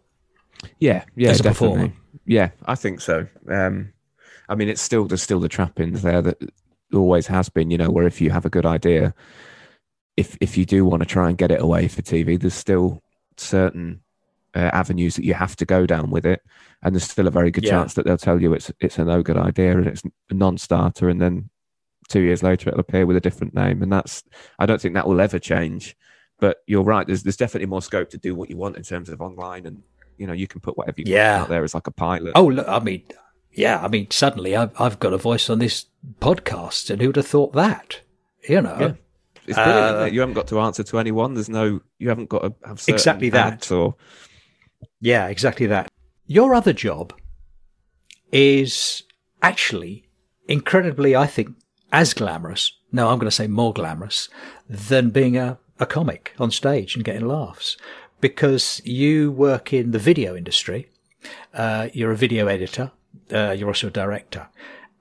Yeah, 0.79 1.03
yeah, 1.15 1.33
definitely. 1.33 1.49
Performer. 1.51 1.93
Yeah, 2.25 2.51
I 2.65 2.75
think 2.75 3.01
so. 3.01 3.27
Um, 3.49 3.93
I 4.47 4.55
mean, 4.55 4.69
it's 4.69 4.81
still 4.81 5.05
there's 5.05 5.21
still 5.21 5.39
the 5.39 5.49
trappings 5.49 6.01
there 6.01 6.21
that 6.21 6.37
always 6.93 7.27
has 7.27 7.49
been. 7.49 7.71
You 7.71 7.77
know, 7.77 7.89
where 7.89 8.07
if 8.07 8.19
you 8.21 8.31
have 8.31 8.45
a 8.45 8.49
good 8.49 8.65
idea, 8.65 9.13
if 10.17 10.37
if 10.41 10.57
you 10.57 10.65
do 10.65 10.85
want 10.85 11.01
to 11.01 11.07
try 11.07 11.29
and 11.29 11.37
get 11.37 11.51
it 11.51 11.61
away 11.61 11.87
for 11.87 12.01
TV, 12.01 12.39
there's 12.39 12.53
still 12.53 13.01
certain 13.37 14.01
uh, 14.55 14.69
avenues 14.73 15.15
that 15.15 15.25
you 15.25 15.33
have 15.33 15.55
to 15.57 15.65
go 15.65 15.85
down 15.85 16.09
with 16.09 16.25
it, 16.25 16.41
and 16.81 16.95
there's 16.95 17.09
still 17.09 17.27
a 17.27 17.31
very 17.31 17.51
good 17.51 17.63
yeah. 17.63 17.71
chance 17.71 17.93
that 17.93 18.05
they'll 18.05 18.17
tell 18.17 18.41
you 18.41 18.53
it's 18.53 18.71
it's 18.79 18.97
a 18.97 19.05
no 19.05 19.21
good 19.21 19.37
idea 19.37 19.77
and 19.77 19.87
it's 19.87 20.03
a 20.29 20.33
non-starter, 20.33 21.09
and 21.09 21.21
then 21.21 21.49
two 22.09 22.21
years 22.21 22.41
later 22.41 22.69
it'll 22.69 22.79
appear 22.79 23.05
with 23.05 23.17
a 23.17 23.21
different 23.21 23.53
name, 23.53 23.81
and 23.83 23.91
that's 23.91 24.23
I 24.57 24.65
don't 24.65 24.81
think 24.81 24.95
that 24.95 25.07
will 25.07 25.21
ever 25.21 25.39
change. 25.39 25.95
But 26.39 26.57
you're 26.67 26.83
right. 26.83 27.05
There's 27.05 27.23
there's 27.23 27.37
definitely 27.37 27.67
more 27.67 27.81
scope 27.81 28.09
to 28.11 28.17
do 28.17 28.33
what 28.33 28.49
you 28.49 28.57
want 28.57 28.77
in 28.77 28.83
terms 28.83 29.09
of 29.09 29.21
online, 29.21 29.65
and 29.65 29.83
you 30.19 30.27
know 30.27 30.33
you 30.33 30.47
can 30.47 30.61
put 30.61 30.77
whatever 30.77 31.01
you 31.01 31.13
yeah. 31.13 31.41
out 31.41 31.49
there 31.49 31.63
as 31.63 31.73
like 31.73 31.87
a 31.87 31.91
pilot. 31.91 32.33
Oh, 32.35 32.45
look, 32.45 32.67
I 32.67 32.79
mean, 32.79 33.03
yeah, 33.53 33.83
I 33.83 33.87
mean, 33.87 34.11
suddenly 34.11 34.55
I've 34.55 34.79
I've 34.79 34.99
got 34.99 35.13
a 35.13 35.17
voice 35.17 35.49
on 35.49 35.59
this 35.59 35.85
podcast, 36.19 36.89
and 36.89 37.01
who'd 37.01 37.15
have 37.15 37.27
thought 37.27 37.53
that? 37.53 38.01
You 38.47 38.61
know. 38.61 38.77
Yeah. 38.79 38.93
It's 39.47 39.57
brilliant. 39.57 39.97
Uh, 39.97 40.05
you 40.05 40.19
haven't 40.19 40.35
got 40.35 40.47
to 40.49 40.59
answer 40.59 40.83
to 40.83 40.99
anyone. 40.99 41.33
There's 41.33 41.49
no. 41.49 41.79
You 41.97 42.09
haven't 42.09 42.29
got 42.29 42.39
to 42.39 42.53
have 42.67 42.83
exactly 42.87 43.29
that. 43.31 43.71
Or 43.71 43.95
yeah, 45.01 45.27
exactly 45.27 45.65
that. 45.67 45.89
Your 46.27 46.53
other 46.53 46.73
job 46.73 47.13
is 48.31 49.03
actually 49.41 50.07
incredibly, 50.47 51.15
I 51.15 51.25
think, 51.25 51.55
as 51.91 52.13
glamorous. 52.13 52.71
No, 52.91 53.09
I'm 53.09 53.17
going 53.17 53.29
to 53.29 53.35
say 53.35 53.47
more 53.47 53.73
glamorous 53.73 54.29
than 54.67 55.09
being 55.09 55.37
a, 55.37 55.57
a 55.79 55.87
comic 55.87 56.33
on 56.37 56.51
stage 56.51 56.95
and 56.95 57.03
getting 57.03 57.27
laughs 57.27 57.77
because 58.21 58.81
you 58.85 59.31
work 59.31 59.73
in 59.73 59.91
the 59.91 59.99
video 59.99 60.35
industry. 60.35 60.89
Uh, 61.53 61.89
you're 61.93 62.11
a 62.11 62.17
video 62.17 62.47
editor. 62.47 62.91
Uh, 63.31 63.51
you're 63.51 63.69
also 63.69 63.87
a 63.87 63.91
director 63.91 64.47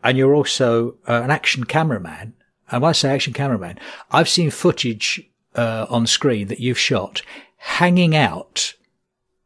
and 0.02 0.16
you're 0.16 0.34
also 0.34 0.96
uh, 1.08 1.20
an 1.22 1.30
action 1.30 1.64
cameraman. 1.64 2.34
And 2.70 2.82
when 2.82 2.90
I 2.90 2.92
say 2.92 3.10
action 3.10 3.32
cameraman, 3.32 3.78
I've 4.10 4.28
seen 4.28 4.50
footage 4.50 5.22
uh, 5.54 5.86
on 5.88 6.06
screen 6.06 6.48
that 6.48 6.60
you've 6.60 6.78
shot 6.78 7.22
hanging 7.56 8.14
out 8.14 8.74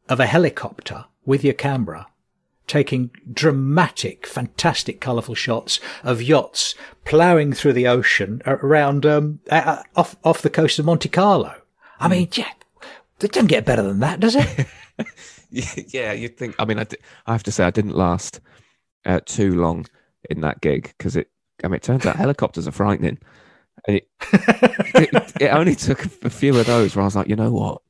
of 0.09 0.19
a 0.19 0.25
helicopter 0.25 1.05
with 1.25 1.43
your 1.43 1.53
camera, 1.53 2.07
taking 2.67 3.11
dramatic, 3.31 4.27
fantastic, 4.27 4.99
colourful 4.99 5.35
shots 5.35 5.79
of 6.03 6.21
yachts 6.21 6.75
ploughing 7.05 7.53
through 7.53 7.73
the 7.73 7.87
ocean 7.87 8.41
around 8.45 9.05
um, 9.05 9.39
uh, 9.49 9.81
off 9.95 10.15
off 10.23 10.41
the 10.41 10.49
coast 10.49 10.79
of 10.79 10.85
Monte 10.85 11.09
Carlo. 11.09 11.55
I 11.99 12.09
mean, 12.09 12.27
yeah, 12.33 12.51
it 13.23 13.31
doesn't 13.31 13.47
get 13.47 13.65
better 13.65 13.83
than 13.83 13.99
that, 13.99 14.19
does 14.19 14.35
it? 14.35 14.67
yeah, 15.93 16.13
you'd 16.13 16.37
think. 16.37 16.55
I 16.59 16.65
mean, 16.65 16.79
I, 16.79 16.85
I 17.25 17.31
have 17.31 17.43
to 17.43 17.51
say, 17.51 17.63
I 17.63 17.71
didn't 17.71 17.95
last 17.95 18.41
uh, 19.05 19.19
too 19.25 19.59
long 19.59 19.85
in 20.29 20.41
that 20.41 20.61
gig 20.61 20.93
because 20.97 21.15
it. 21.15 21.29
I 21.63 21.67
mean, 21.67 21.75
it 21.75 21.83
turns 21.83 22.05
out 22.05 22.15
helicopters 22.17 22.67
are 22.67 22.71
frightening. 22.71 23.19
It, 23.87 24.07
it, 24.31 25.41
it, 25.41 25.47
only 25.47 25.75
took 25.75 26.05
a 26.23 26.29
few 26.29 26.57
of 26.57 26.65
those 26.65 26.95
where 26.95 27.03
I 27.03 27.05
was 27.05 27.15
like, 27.15 27.27
you 27.27 27.35
know 27.35 27.51
what? 27.51 27.81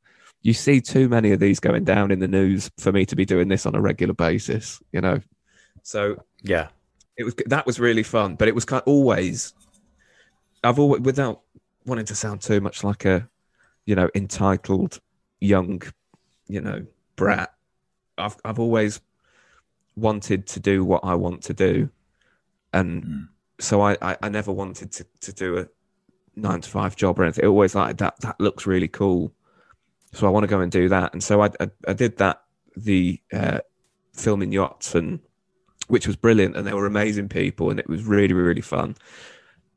you 0.43 0.53
see 0.53 0.81
too 0.81 1.09
many 1.09 1.31
of 1.31 1.39
these 1.39 1.59
going 1.59 1.85
down 1.85 2.11
in 2.11 2.19
the 2.19 2.27
news 2.27 2.69
for 2.77 2.91
me 2.91 3.05
to 3.05 3.15
be 3.15 3.25
doing 3.25 3.47
this 3.47 3.65
on 3.65 3.75
a 3.75 3.81
regular 3.81 4.13
basis, 4.13 4.81
you 4.91 5.01
know. 5.01 5.19
So 5.83 6.17
yeah, 6.43 6.67
it 7.17 7.23
was 7.23 7.33
that 7.45 7.65
was 7.65 7.79
really 7.79 8.03
fun, 8.03 8.35
but 8.35 8.47
it 8.47 8.55
was 8.55 8.65
kind 8.65 8.81
of 8.81 8.87
always. 8.87 9.53
I've 10.63 10.79
always 10.79 11.01
without 11.01 11.41
wanting 11.85 12.05
to 12.05 12.15
sound 12.15 12.41
too 12.41 12.61
much 12.61 12.83
like 12.83 13.05
a, 13.05 13.27
you 13.85 13.95
know, 13.95 14.09
entitled 14.15 14.99
young, 15.43 15.81
you 16.47 16.61
know, 16.61 16.85
brat. 17.15 17.53
I've 18.17 18.37
I've 18.45 18.59
always 18.59 19.01
wanted 19.95 20.47
to 20.47 20.59
do 20.59 20.83
what 20.83 21.01
I 21.03 21.15
want 21.15 21.43
to 21.43 21.53
do, 21.53 21.89
and 22.71 23.03
mm. 23.03 23.27
so 23.59 23.81
I, 23.81 23.97
I 24.01 24.17
I 24.23 24.29
never 24.29 24.51
wanted 24.51 24.91
to 24.93 25.05
to 25.21 25.33
do 25.33 25.57
a 25.57 25.67
nine 26.35 26.61
to 26.61 26.69
five 26.69 26.95
job 26.95 27.19
or 27.19 27.23
anything. 27.23 27.45
It 27.45 27.47
always 27.47 27.75
like 27.75 27.97
that 27.97 28.19
that 28.21 28.39
looks 28.39 28.65
really 28.65 28.87
cool 28.87 29.33
so 30.13 30.27
I 30.27 30.29
want 30.29 30.43
to 30.43 30.47
go 30.47 30.59
and 30.59 30.71
do 30.71 30.87
that. 30.89 31.13
And 31.13 31.23
so 31.23 31.41
I, 31.41 31.49
I, 31.59 31.69
I 31.87 31.93
did 31.93 32.17
that, 32.17 32.43
the 32.77 33.19
uh, 33.33 33.59
filming 34.13 34.51
yachts, 34.51 34.95
and 34.95 35.19
which 35.87 36.07
was 36.07 36.15
brilliant. 36.15 36.55
And 36.55 36.65
they 36.65 36.73
were 36.73 36.85
amazing 36.85 37.29
people, 37.29 37.69
and 37.69 37.79
it 37.79 37.89
was 37.89 38.03
really, 38.03 38.33
really 38.33 38.61
fun. 38.61 38.95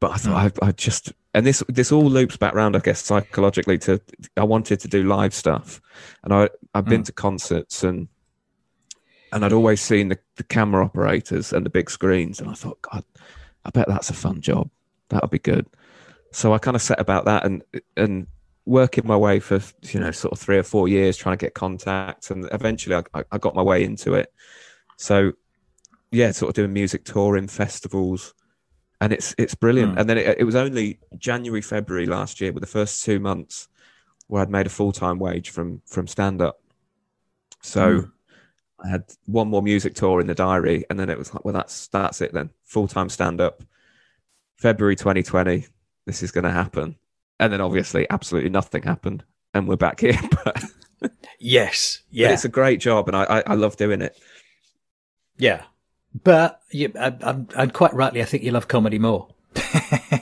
But 0.01 0.12
I 0.12 0.16
thought 0.16 0.53
mm. 0.53 0.62
I, 0.62 0.68
I 0.68 0.72
just, 0.72 1.12
and 1.34 1.47
this 1.47 1.62
this 1.68 1.92
all 1.92 2.05
loops 2.05 2.36
back 2.36 2.55
around, 2.55 2.76
I 2.76 2.80
guess, 2.80 3.03
psychologically 3.03 3.78
to 3.78 4.01
I 4.36 4.44
wanted 4.44 4.80
to 4.80 4.88
do 4.88 5.03
live 5.05 5.34
stuff, 5.34 5.80
and 6.22 6.32
I 6.32 6.49
I've 6.74 6.84
been 6.84 7.03
mm. 7.03 7.07
to 7.07 7.12
concerts 7.12 7.82
and 7.82 8.09
and 9.32 9.44
I'd 9.44 9.53
always 9.53 9.80
seen 9.80 10.09
the, 10.09 10.18
the 10.36 10.44
camera 10.44 10.84
operators 10.84 11.53
and 11.53 11.66
the 11.66 11.70
big 11.70 11.90
screens, 11.90 12.40
and 12.40 12.49
I 12.49 12.55
thought, 12.55 12.80
God, 12.82 13.05
I 13.64 13.70
bet 13.70 13.88
that's 13.88 14.11
a 14.11 14.14
fun 14.14 14.40
job. 14.40 14.70
That 15.09 15.22
would 15.22 15.30
be 15.30 15.38
good. 15.38 15.66
So 16.32 16.53
I 16.53 16.59
kind 16.59 16.74
of 16.74 16.82
set 16.82 17.01
about 17.01 17.24
that, 17.24 17.44
and 17.44 17.62
and 17.97 18.26
working 18.66 19.07
my 19.07 19.16
way 19.16 19.40
for 19.40 19.61
you 19.82 20.01
know 20.01 20.11
sort 20.11 20.32
of 20.32 20.38
three 20.38 20.59
or 20.59 20.62
four 20.62 20.88
years 20.88 21.16
trying 21.16 21.38
to 21.38 21.44
get 21.44 21.55
contacts 21.55 22.32
and 22.32 22.49
eventually 22.53 22.97
I, 23.14 23.22
I 23.30 23.38
got 23.38 23.55
my 23.55 23.62
way 23.62 23.84
into 23.84 24.14
it 24.14 24.32
so 24.97 25.32
yeah 26.11 26.32
sort 26.32 26.49
of 26.49 26.57
doing 26.57 26.72
music 26.72 27.05
touring 27.05 27.47
festivals 27.47 28.34
and 29.01 29.12
it's 29.12 29.34
it's 29.38 29.55
brilliant 29.55 29.94
mm. 29.94 30.01
and 30.01 30.09
then 30.09 30.18
it, 30.18 30.38
it, 30.38 30.44
was 30.44 30.55
only 30.55 30.99
january 31.18 31.62
february 31.62 32.07
last 32.07 32.40
year 32.40 32.53
with 32.53 32.62
the 32.62 32.68
first 32.68 33.05
two 33.05 33.20
months 33.20 33.68
where 34.26 34.42
i'd 34.42 34.51
made 34.51 34.66
a 34.66 34.70
full-time 34.70 35.18
wage 35.18 35.51
from 35.51 35.82
from 35.86 36.07
stand-up 36.07 36.61
so 37.62 38.01
mm. 38.01 38.11
i 38.84 38.88
had 38.88 39.05
one 39.26 39.49
more 39.49 39.62
music 39.62 39.94
tour 39.94 40.20
in 40.20 40.26
the 40.26 40.34
diary 40.34 40.84
and 40.88 40.99
then 40.99 41.11
it 41.11 41.18
was 41.18 41.32
like 41.34 41.44
well 41.44 41.55
that's 41.55 41.88
that's 41.88 42.20
it 42.20 42.32
then 42.32 42.51
full-time 42.64 43.09
stand-up 43.09 43.62
february 44.57 44.97
2020 44.97 45.66
this 46.07 46.22
is 46.22 46.30
going 46.30 46.44
to 46.44 46.51
happen 46.51 46.97
and 47.38 47.53
then 47.53 47.61
obviously 47.61 48.07
absolutely 48.11 48.51
nothing 48.51 48.82
happened, 48.82 49.24
and 49.55 49.68
we're 49.68 49.76
back 49.76 50.01
here. 50.01 50.18
But 50.44 50.64
yes, 51.38 52.03
yeah, 52.11 52.28
but 52.28 52.34
it's 52.34 52.47
a 52.47 52.49
great 52.49 52.80
job, 52.80 53.07
and 53.09 53.16
I, 53.16 53.24
I, 53.24 53.42
I 53.49 53.55
love 53.55 53.76
doing 53.76 54.01
it. 54.01 54.18
Yeah, 55.36 55.62
but 56.24 56.60
you, 56.70 56.92
and 56.94 57.72
quite 57.72 57.94
rightly, 57.94 58.22
I 58.22 58.24
think 58.24 58.42
you 58.42 58.52
love 58.52 58.68
comedy 58.68 58.98
more. 58.98 59.28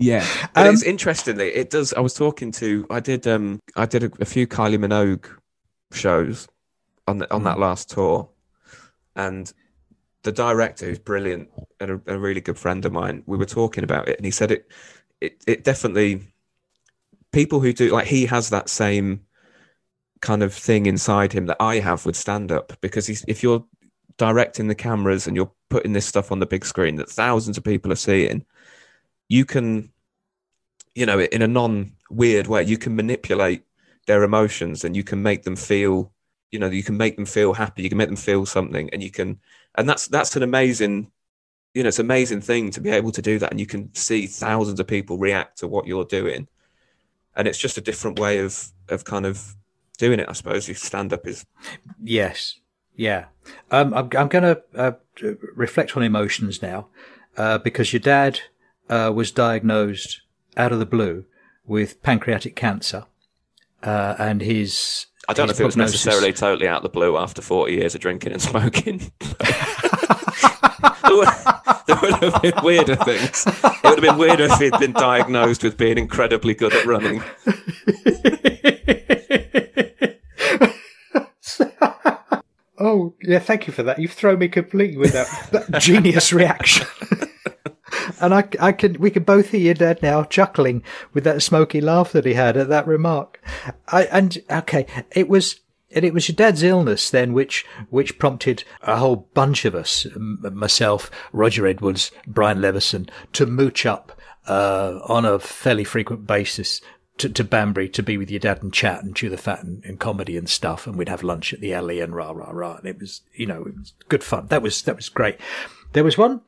Yeah, 0.00 0.26
but 0.54 0.66
um, 0.66 0.72
it's 0.72 0.82
interestingly, 0.82 1.48
it 1.48 1.68
does. 1.68 1.92
I 1.92 2.00
was 2.00 2.14
talking 2.14 2.52
to, 2.52 2.86
I 2.88 3.00
did, 3.00 3.26
um, 3.26 3.60
I 3.76 3.84
did 3.84 4.04
a, 4.04 4.10
a 4.20 4.24
few 4.24 4.46
Kylie 4.46 4.78
Minogue 4.78 5.26
shows 5.92 6.48
on 7.06 7.18
the, 7.18 7.30
on 7.32 7.42
that 7.42 7.56
hmm. 7.56 7.60
last 7.60 7.90
tour, 7.90 8.30
and 9.14 9.52
the 10.22 10.32
director, 10.32 10.86
who's 10.86 10.98
brilliant 10.98 11.50
and 11.80 11.90
a, 11.90 12.14
a, 12.14 12.18
really 12.18 12.40
good 12.40 12.58
friend 12.58 12.82
of 12.86 12.92
mine, 12.92 13.22
we 13.26 13.36
were 13.36 13.44
talking 13.44 13.84
about 13.84 14.08
it, 14.08 14.16
and 14.16 14.24
he 14.24 14.30
said 14.30 14.50
it, 14.50 14.72
it, 15.20 15.44
it 15.46 15.64
definitely, 15.64 16.22
people 17.30 17.60
who 17.60 17.74
do 17.74 17.90
like 17.90 18.06
he 18.06 18.24
has 18.24 18.48
that 18.48 18.70
same 18.70 19.26
kind 20.22 20.42
of 20.42 20.54
thing 20.54 20.86
inside 20.86 21.34
him 21.34 21.44
that 21.44 21.58
I 21.60 21.78
have 21.78 22.06
with 22.06 22.16
stand 22.16 22.50
up 22.50 22.72
because 22.80 23.06
he's, 23.06 23.22
if 23.28 23.42
you're 23.42 23.66
directing 24.20 24.68
the 24.68 24.74
cameras 24.74 25.26
and 25.26 25.34
you're 25.34 25.50
putting 25.70 25.94
this 25.94 26.04
stuff 26.04 26.30
on 26.30 26.40
the 26.40 26.46
big 26.46 26.66
screen 26.66 26.96
that 26.96 27.08
thousands 27.08 27.56
of 27.56 27.64
people 27.64 27.90
are 27.90 27.96
seeing 27.96 28.44
you 29.30 29.44
can, 29.44 29.90
you 30.94 31.06
know, 31.06 31.20
in 31.20 31.40
a 31.40 31.48
non 31.48 31.92
weird 32.10 32.48
way, 32.48 32.64
you 32.64 32.76
can 32.76 32.94
manipulate 32.96 33.62
their 34.06 34.24
emotions 34.24 34.84
and 34.84 34.96
you 34.96 35.04
can 35.04 35.22
make 35.22 35.44
them 35.44 35.56
feel, 35.56 36.12
you 36.50 36.58
know, 36.58 36.68
you 36.68 36.82
can 36.82 36.96
make 36.96 37.16
them 37.16 37.24
feel 37.24 37.54
happy, 37.54 37.82
you 37.82 37.88
can 37.88 37.96
make 37.96 38.08
them 38.08 38.16
feel 38.16 38.44
something, 38.44 38.90
and 38.90 39.02
you 39.02 39.10
can, 39.10 39.38
and 39.76 39.88
that's 39.88 40.08
that's 40.08 40.34
an 40.34 40.42
amazing, 40.42 41.12
you 41.74 41.82
know, 41.84 41.88
it's 41.88 42.00
an 42.00 42.06
amazing 42.06 42.40
thing 42.40 42.72
to 42.72 42.80
be 42.80 42.90
able 42.90 43.12
to 43.12 43.22
do 43.22 43.38
that, 43.38 43.52
and 43.52 43.60
you 43.60 43.66
can 43.66 43.94
see 43.94 44.26
thousands 44.26 44.80
of 44.80 44.88
people 44.88 45.16
react 45.16 45.58
to 45.58 45.68
what 45.68 45.86
you're 45.86 46.04
doing, 46.04 46.48
and 47.36 47.46
it's 47.46 47.58
just 47.58 47.78
a 47.78 47.80
different 47.80 48.18
way 48.18 48.40
of 48.40 48.72
of 48.88 49.04
kind 49.04 49.26
of 49.26 49.54
doing 49.96 50.18
it, 50.18 50.28
I 50.28 50.32
suppose. 50.32 50.66
Your 50.66 50.74
stand 50.74 51.12
up 51.12 51.24
is, 51.28 51.46
yes, 52.02 52.58
yeah. 52.94 53.26
Um, 53.70 53.94
I'm 53.94 54.10
I'm 54.16 54.28
going 54.28 54.44
to 54.44 54.62
uh, 54.74 54.92
reflect 55.54 55.96
on 55.96 56.02
emotions 56.02 56.62
now, 56.62 56.88
uh, 57.36 57.58
because 57.58 57.92
your 57.92 58.00
dad 58.00 58.40
uh, 58.88 59.12
was 59.14 59.30
diagnosed 59.30 60.22
out 60.56 60.72
of 60.72 60.78
the 60.78 60.86
blue 60.86 61.24
with 61.66 62.02
pancreatic 62.02 62.56
cancer, 62.56 63.06
uh, 63.82 64.14
and 64.18 64.42
his. 64.42 65.06
I 65.28 65.32
don't 65.32 65.48
his 65.48 65.60
know 65.60 65.66
if 65.66 65.72
prognosis... 65.72 65.74
it 65.74 65.74
was 65.76 65.76
necessarily 65.76 66.32
totally 66.32 66.68
out 66.68 66.78
of 66.78 66.82
the 66.82 66.88
blue 66.88 67.16
after 67.16 67.40
40 67.40 67.72
years 67.72 67.94
of 67.94 68.00
drinking 68.00 68.32
and 68.32 68.42
smoking. 68.42 68.98
there, 69.20 71.16
would, 71.16 71.28
there 71.86 71.98
would 72.02 72.14
have 72.14 72.42
been 72.42 72.64
weirder 72.64 72.96
things. 72.96 73.44
It 73.46 73.84
would 73.84 73.98
have 73.98 74.00
been 74.00 74.18
weirder 74.18 74.48
if 74.50 74.58
he'd 74.58 74.78
been 74.80 74.92
diagnosed 74.92 75.62
with 75.62 75.76
being 75.76 75.98
incredibly 75.98 76.54
good 76.54 76.74
at 76.74 76.84
running. 76.84 77.22
oh, 82.80 83.14
yeah, 83.22 83.38
thank 83.38 83.66
you 83.66 83.72
for 83.72 83.82
that. 83.84 83.98
You've 83.98 84.12
thrown 84.12 84.38
me 84.38 84.48
completely 84.48 84.96
with 84.96 85.12
that, 85.12 85.48
that 85.70 85.80
genius 85.80 86.32
reaction 86.32 86.86
and 88.20 88.34
I, 88.34 88.48
I 88.60 88.72
can, 88.72 88.94
we 88.98 89.10
can 89.10 89.22
both 89.22 89.50
hear 89.50 89.60
your 89.60 89.74
dad 89.74 90.02
now 90.02 90.24
chuckling 90.24 90.82
with 91.12 91.24
that 91.24 91.42
smoky 91.42 91.80
laugh 91.80 92.12
that 92.12 92.24
he 92.24 92.34
had 92.34 92.56
at 92.56 92.68
that 92.68 92.86
remark. 92.86 93.40
I, 93.88 94.04
and 94.04 94.38
okay, 94.50 94.86
it 95.12 95.28
was, 95.28 95.60
and 95.90 96.04
it 96.04 96.14
was 96.14 96.28
your 96.28 96.36
dad's 96.36 96.62
illness 96.62 97.10
then 97.10 97.32
which 97.32 97.66
which 97.88 98.18
prompted 98.18 98.64
a 98.82 98.96
whole 98.96 99.28
bunch 99.34 99.64
of 99.64 99.74
us, 99.74 100.06
myself, 100.16 101.10
Roger 101.32 101.66
Edwards, 101.66 102.10
Brian 102.26 102.60
Leveson, 102.60 103.08
to 103.32 103.46
mooch 103.46 103.86
up 103.86 104.12
uh, 104.46 105.00
on 105.04 105.24
a 105.24 105.38
fairly 105.38 105.84
frequent 105.84 106.26
basis 106.26 106.80
to, 107.20 107.28
to 107.28 107.44
Banbury 107.44 107.88
to 107.90 108.02
be 108.02 108.16
with 108.16 108.30
your 108.30 108.40
dad 108.40 108.62
and 108.62 108.72
chat 108.72 109.02
and 109.02 109.14
chew 109.14 109.28
the 109.28 109.36
fat 109.36 109.62
and, 109.62 109.84
and, 109.84 110.00
comedy 110.00 110.36
and 110.36 110.48
stuff, 110.48 110.86
and 110.86 110.96
we'd 110.96 111.08
have 111.08 111.22
lunch 111.22 111.52
at 111.52 111.60
the 111.60 111.74
alley 111.74 112.00
and 112.00 112.14
rah 112.14 112.30
rah 112.30 112.50
rah, 112.50 112.76
and 112.76 112.86
it 112.86 112.98
was 112.98 113.20
you 113.34 113.46
know 113.46 113.62
it 113.62 113.76
was 113.76 113.92
good 114.08 114.24
fun. 114.24 114.46
That 114.48 114.62
was 114.62 114.82
that 114.82 114.96
was 114.96 115.08
great. 115.08 115.38
There 115.92 116.04
was 116.04 116.18
one 116.18 116.40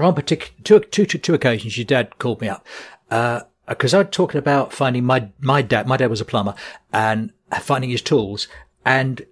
on 0.00 0.14
particular 0.14 0.52
two, 0.64 0.80
two, 0.80 1.06
two, 1.06 1.18
two 1.18 1.34
occasions, 1.34 1.76
your 1.76 1.84
dad 1.84 2.18
called 2.18 2.40
me 2.40 2.48
up 2.48 2.66
because 3.08 3.94
uh, 3.94 3.98
I 3.98 4.02
was 4.02 4.08
talking 4.10 4.38
about 4.38 4.72
finding 4.72 5.04
my 5.04 5.28
my 5.40 5.62
dad. 5.62 5.86
My 5.86 5.96
dad 5.96 6.10
was 6.10 6.20
a 6.20 6.26
plumber 6.26 6.54
and 6.92 7.32
finding 7.60 7.90
his 7.90 8.02
tools 8.02 8.48
and 8.84 9.26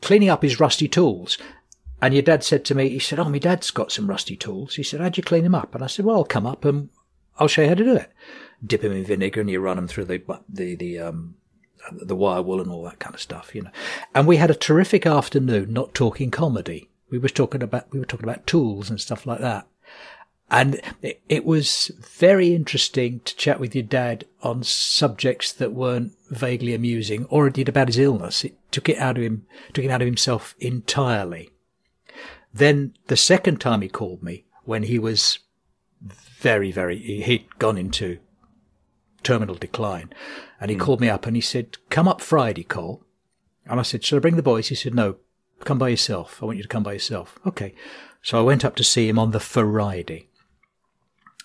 cleaning 0.00 0.30
up 0.30 0.42
his 0.42 0.58
rusty 0.60 0.88
tools. 0.88 1.38
And 2.00 2.12
your 2.12 2.22
dad 2.22 2.44
said 2.44 2.64
to 2.66 2.74
me, 2.74 2.90
he 2.90 2.98
said, 2.98 3.18
"Oh, 3.18 3.28
my 3.28 3.38
dad's 3.38 3.70
got 3.70 3.90
some 3.90 4.06
rusty 4.06 4.36
tools." 4.36 4.74
He 4.74 4.82
said, 4.82 5.00
"How'd 5.00 5.16
you 5.16 5.22
clean 5.22 5.44
them 5.44 5.54
up?" 5.54 5.74
And 5.74 5.82
I 5.82 5.86
said, 5.86 6.04
"Well, 6.04 6.16
I'll 6.16 6.24
come 6.24 6.46
up 6.46 6.64
and 6.64 6.90
I'll 7.38 7.48
show 7.48 7.62
you 7.62 7.68
how 7.68 7.74
to 7.74 7.84
do 7.84 7.96
it. 7.96 8.12
Dip 8.64 8.82
him 8.82 8.92
in 8.92 9.04
vinegar 9.04 9.40
and 9.40 9.50
you 9.50 9.60
run 9.60 9.78
him 9.78 9.88
through 9.88 10.06
the 10.06 10.22
the 10.48 10.74
the 10.74 10.98
um." 10.98 11.34
the 12.02 12.16
wire 12.16 12.42
wool 12.42 12.60
and 12.60 12.70
all 12.70 12.82
that 12.82 12.98
kind 12.98 13.14
of 13.14 13.20
stuff, 13.20 13.54
you 13.54 13.62
know. 13.62 13.70
And 14.14 14.26
we 14.26 14.36
had 14.36 14.50
a 14.50 14.54
terrific 14.54 15.06
afternoon 15.06 15.72
not 15.72 15.94
talking 15.94 16.30
comedy. 16.30 16.90
We 17.10 17.18
were 17.18 17.28
talking 17.28 17.62
about, 17.62 17.92
we 17.92 18.00
were 18.00 18.06
talking 18.06 18.28
about 18.28 18.46
tools 18.46 18.90
and 18.90 19.00
stuff 19.00 19.26
like 19.26 19.40
that. 19.40 19.66
And 20.50 20.80
it, 21.02 21.22
it 21.28 21.44
was 21.44 21.90
very 22.18 22.54
interesting 22.54 23.20
to 23.24 23.36
chat 23.36 23.58
with 23.58 23.74
your 23.74 23.84
dad 23.84 24.24
on 24.42 24.62
subjects 24.62 25.52
that 25.52 25.72
weren't 25.72 26.12
vaguely 26.30 26.74
amusing 26.74 27.24
or 27.26 27.48
indeed 27.48 27.68
about 27.68 27.88
his 27.88 27.98
illness. 27.98 28.44
It 28.44 28.56
took 28.70 28.88
it 28.88 28.98
out 28.98 29.16
of 29.16 29.24
him, 29.24 29.46
took 29.72 29.84
him 29.84 29.90
out 29.90 30.02
of 30.02 30.06
himself 30.06 30.54
entirely. 30.60 31.50
Then 32.54 32.94
the 33.08 33.16
second 33.16 33.60
time 33.60 33.82
he 33.82 33.88
called 33.88 34.22
me 34.22 34.44
when 34.64 34.84
he 34.84 34.98
was 34.98 35.40
very, 36.00 36.70
very, 36.70 36.98
he'd 36.98 37.58
gone 37.58 37.76
into 37.76 38.18
terminal 39.26 39.56
decline 39.56 40.12
and 40.60 40.70
he 40.70 40.76
mm. 40.76 40.80
called 40.80 41.00
me 41.00 41.08
up 41.08 41.26
and 41.26 41.36
he 41.36 41.42
said, 41.42 41.78
come 41.90 42.08
up 42.08 42.20
Friday, 42.20 42.64
Cole. 42.64 43.02
And 43.66 43.80
I 43.80 43.82
said, 43.82 44.04
should 44.04 44.16
I 44.16 44.20
bring 44.20 44.36
the 44.36 44.42
boys? 44.42 44.68
He 44.68 44.74
said, 44.74 44.94
no, 44.94 45.16
Come 45.64 45.78
by 45.78 45.88
yourself. 45.88 46.42
I 46.42 46.46
want 46.46 46.58
you 46.58 46.62
to 46.62 46.68
come 46.68 46.82
by 46.82 46.92
yourself. 46.92 47.38
Okay. 47.46 47.74
So 48.22 48.38
I 48.38 48.42
went 48.42 48.64
up 48.64 48.76
to 48.76 48.84
see 48.84 49.08
him 49.08 49.18
on 49.18 49.30
the 49.30 49.40
Friday 49.40 50.28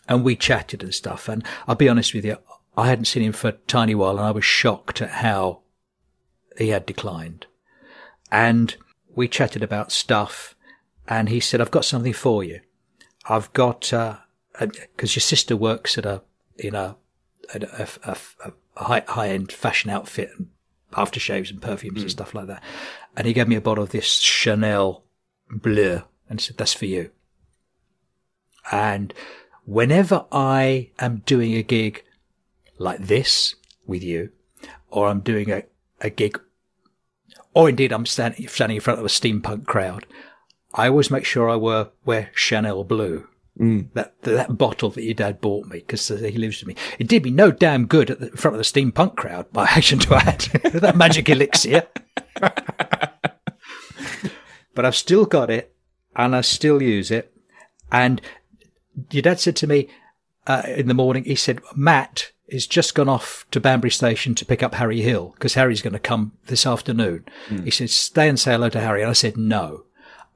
and 0.07 0.23
we 0.23 0.35
chatted 0.35 0.83
and 0.83 0.93
stuff. 0.93 1.29
And 1.29 1.43
I'll 1.67 1.75
be 1.75 1.89
honest 1.89 2.13
with 2.13 2.25
you, 2.25 2.37
I 2.75 2.87
hadn't 2.87 3.05
seen 3.05 3.23
him 3.23 3.33
for 3.33 3.49
a 3.49 3.53
tiny 3.53 3.95
while 3.95 4.17
and 4.17 4.25
I 4.25 4.31
was 4.31 4.45
shocked 4.45 5.01
at 5.01 5.09
how 5.09 5.61
he 6.57 6.69
had 6.69 6.85
declined. 6.85 7.45
And 8.31 8.75
we 9.13 9.27
chatted 9.27 9.63
about 9.63 9.91
stuff 9.91 10.55
and 11.07 11.29
he 11.29 11.39
said, 11.39 11.61
I've 11.61 11.71
got 11.71 11.85
something 11.85 12.13
for 12.13 12.43
you. 12.43 12.61
I've 13.27 13.51
got, 13.53 13.91
uh, 13.93 14.17
because 14.59 15.15
your 15.15 15.21
sister 15.21 15.55
works 15.55 15.97
at 15.97 16.05
a, 16.05 16.21
in 16.57 16.75
a, 16.75 16.95
a, 17.53 17.87
a, 18.03 18.17
a 18.75 18.83
high, 18.83 19.03
high 19.07 19.29
end 19.29 19.51
fashion 19.51 19.89
outfit 19.89 20.31
and 20.37 20.47
aftershaves 20.93 21.49
and 21.49 21.61
perfumes 21.61 21.99
mm. 21.99 22.01
and 22.01 22.05
hmm. 22.05 22.09
stuff 22.09 22.33
like 22.33 22.47
that. 22.47 22.63
And 23.15 23.27
he 23.27 23.33
gave 23.33 23.47
me 23.47 23.55
a 23.55 23.61
bottle 23.61 23.83
of 23.83 23.91
this 23.91 24.19
Chanel 24.19 25.03
Bleu 25.49 26.01
and 26.29 26.39
said, 26.39 26.57
that's 26.57 26.73
for 26.73 26.85
you. 26.85 27.11
And 28.71 29.13
whenever 29.65 30.25
I 30.31 30.91
am 30.99 31.23
doing 31.25 31.53
a 31.53 31.63
gig 31.63 32.03
like 32.77 32.99
this 32.99 33.55
with 33.85 34.03
you, 34.03 34.31
or 34.89 35.07
I'm 35.07 35.21
doing 35.21 35.51
a, 35.51 35.63
a 35.99 36.09
gig, 36.09 36.39
or 37.53 37.69
indeed 37.69 37.91
I'm 37.91 38.05
standing, 38.05 38.47
standing 38.47 38.75
in 38.75 38.81
front 38.81 38.99
of 38.99 39.05
a 39.05 39.09
steampunk 39.09 39.65
crowd, 39.65 40.05
I 40.73 40.87
always 40.87 41.11
make 41.11 41.25
sure 41.25 41.49
I 41.49 41.55
wear, 41.55 41.87
wear 42.05 42.31
Chanel 42.33 42.83
Bleu. 42.83 43.27
Mm. 43.61 43.93
That 43.93 44.19
that 44.23 44.57
bottle 44.57 44.89
that 44.89 45.03
your 45.03 45.13
dad 45.13 45.39
bought 45.39 45.67
me 45.67 45.79
because 45.79 46.07
he 46.07 46.31
lives 46.31 46.59
with 46.59 46.75
me. 46.75 46.75
It 46.97 47.07
did 47.07 47.23
me 47.23 47.29
no 47.29 47.51
damn 47.51 47.85
good 47.85 48.09
at 48.09 48.19
the 48.19 48.29
front 48.31 48.55
of 48.55 48.57
the 48.57 48.63
steampunk 48.63 49.15
crowd. 49.15 49.53
By 49.53 49.65
action 49.69 49.99
to 49.99 50.15
add 50.15 50.39
that 50.73 50.97
magic 50.97 51.29
elixir, 51.29 51.87
but 54.73 54.85
I've 54.85 54.95
still 54.95 55.25
got 55.25 55.51
it 55.51 55.75
and 56.15 56.35
I 56.35 56.41
still 56.41 56.81
use 56.81 57.11
it. 57.11 57.31
And 57.91 58.21
your 59.11 59.21
dad 59.21 59.39
said 59.39 59.55
to 59.57 59.67
me 59.67 59.89
uh, 60.47 60.63
in 60.67 60.87
the 60.87 60.93
morning, 60.93 61.23
he 61.25 61.35
said, 61.35 61.61
Matt 61.75 62.31
is 62.47 62.67
just 62.67 62.95
gone 62.95 63.09
off 63.09 63.45
to 63.51 63.59
Banbury 63.59 63.91
Station 63.91 64.35
to 64.35 64.45
pick 64.45 64.61
up 64.61 64.75
Harry 64.75 65.01
Hill 65.01 65.33
because 65.35 65.53
Harry's 65.53 65.81
going 65.81 65.93
to 65.93 65.99
come 65.99 66.33
this 66.47 66.65
afternoon. 66.65 67.25
Mm. 67.49 67.65
He 67.65 67.71
said, 67.71 67.89
stay 67.89 68.27
and 68.27 68.39
say 68.39 68.51
hello 68.51 68.69
to 68.69 68.81
Harry. 68.81 69.01
And 69.01 69.09
I 69.09 69.13
said, 69.13 69.37
no. 69.37 69.85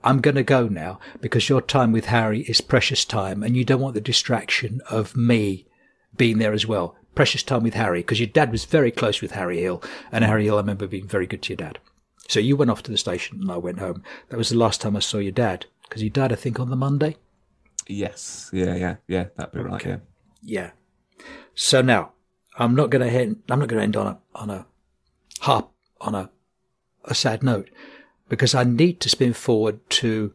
I'm 0.06 0.22
going 0.22 0.36
to 0.36 0.44
go 0.44 0.68
now 0.68 1.00
because 1.20 1.50
your 1.50 1.62
time 1.62 1.92
with 1.92 2.06
Harry 2.06 2.42
is 2.42 2.62
precious 2.62 3.04
time 3.04 3.42
and 3.42 3.58
you 3.58 3.66
don't 3.66 3.82
want 3.82 3.96
the 3.96 4.02
distraction 4.02 4.82
of 4.90 5.18
me 5.18 5.66
being 6.16 6.38
there 6.38 6.54
as 6.54 6.68
well. 6.68 6.96
Precious 7.16 7.42
time 7.42 7.64
with 7.64 7.74
Harry 7.74 8.02
because 8.02 8.20
your 8.20 8.28
dad 8.28 8.52
was 8.52 8.66
very 8.66 8.92
close 8.92 9.22
with 9.22 9.32
Harry 9.32 9.62
Hill 9.62 9.82
and 10.12 10.24
Harry 10.24 10.46
Hill, 10.46 10.56
I 10.56 10.60
remember 10.60 10.86
being 10.86 11.08
very 11.08 11.26
good 11.26 11.42
to 11.44 11.54
your 11.54 11.58
dad. 11.58 11.80
So 12.28 12.40
you 12.40 12.56
went 12.56 12.70
off 12.70 12.84
to 12.84 12.92
the 12.92 12.98
station 12.98 13.40
and 13.42 13.52
I 13.52 13.58
went 13.58 13.80
home. 13.80 14.04
That 14.30 14.38
was 14.38 14.50
the 14.50 14.58
last 14.58 14.80
time 14.80 14.96
I 14.96 15.00
saw 15.00 15.18
your 15.18 15.32
dad 15.32 15.66
because 15.84 16.02
he 16.02 16.10
died, 16.10 16.32
I 16.32 16.36
think, 16.36 16.60
on 16.60 16.70
the 16.70 16.76
Monday. 16.76 17.18
Yes. 17.88 18.50
Yeah. 18.54 18.76
Yeah. 18.76 18.96
Yeah. 19.08 19.26
That'd 19.36 19.54
be 19.54 19.60
okay. 19.60 19.70
right. 19.70 19.86
Yeah. 19.86 19.98
Yeah. 20.42 20.72
So 21.56 21.82
now 21.82 22.12
I'm 22.58 22.76
not 22.76 22.92
going 22.92 23.08
to 23.08 23.12
end. 23.12 23.42
I'm 23.50 23.60
not 23.60 23.70
going 23.70 23.80
to 23.80 23.84
end 23.84 23.96
on 23.96 24.08
a 24.08 24.20
on 24.36 24.50
a 24.52 24.68
harp 25.40 25.72
on 26.00 26.14
a 26.14 26.30
a 27.06 27.16
sad 27.16 27.44
note 27.44 27.70
because 28.30 28.56
I 28.56 28.64
need 28.64 29.00
to 29.02 29.10
spin 29.10 29.34
forward 29.34 29.88
to 29.92 30.34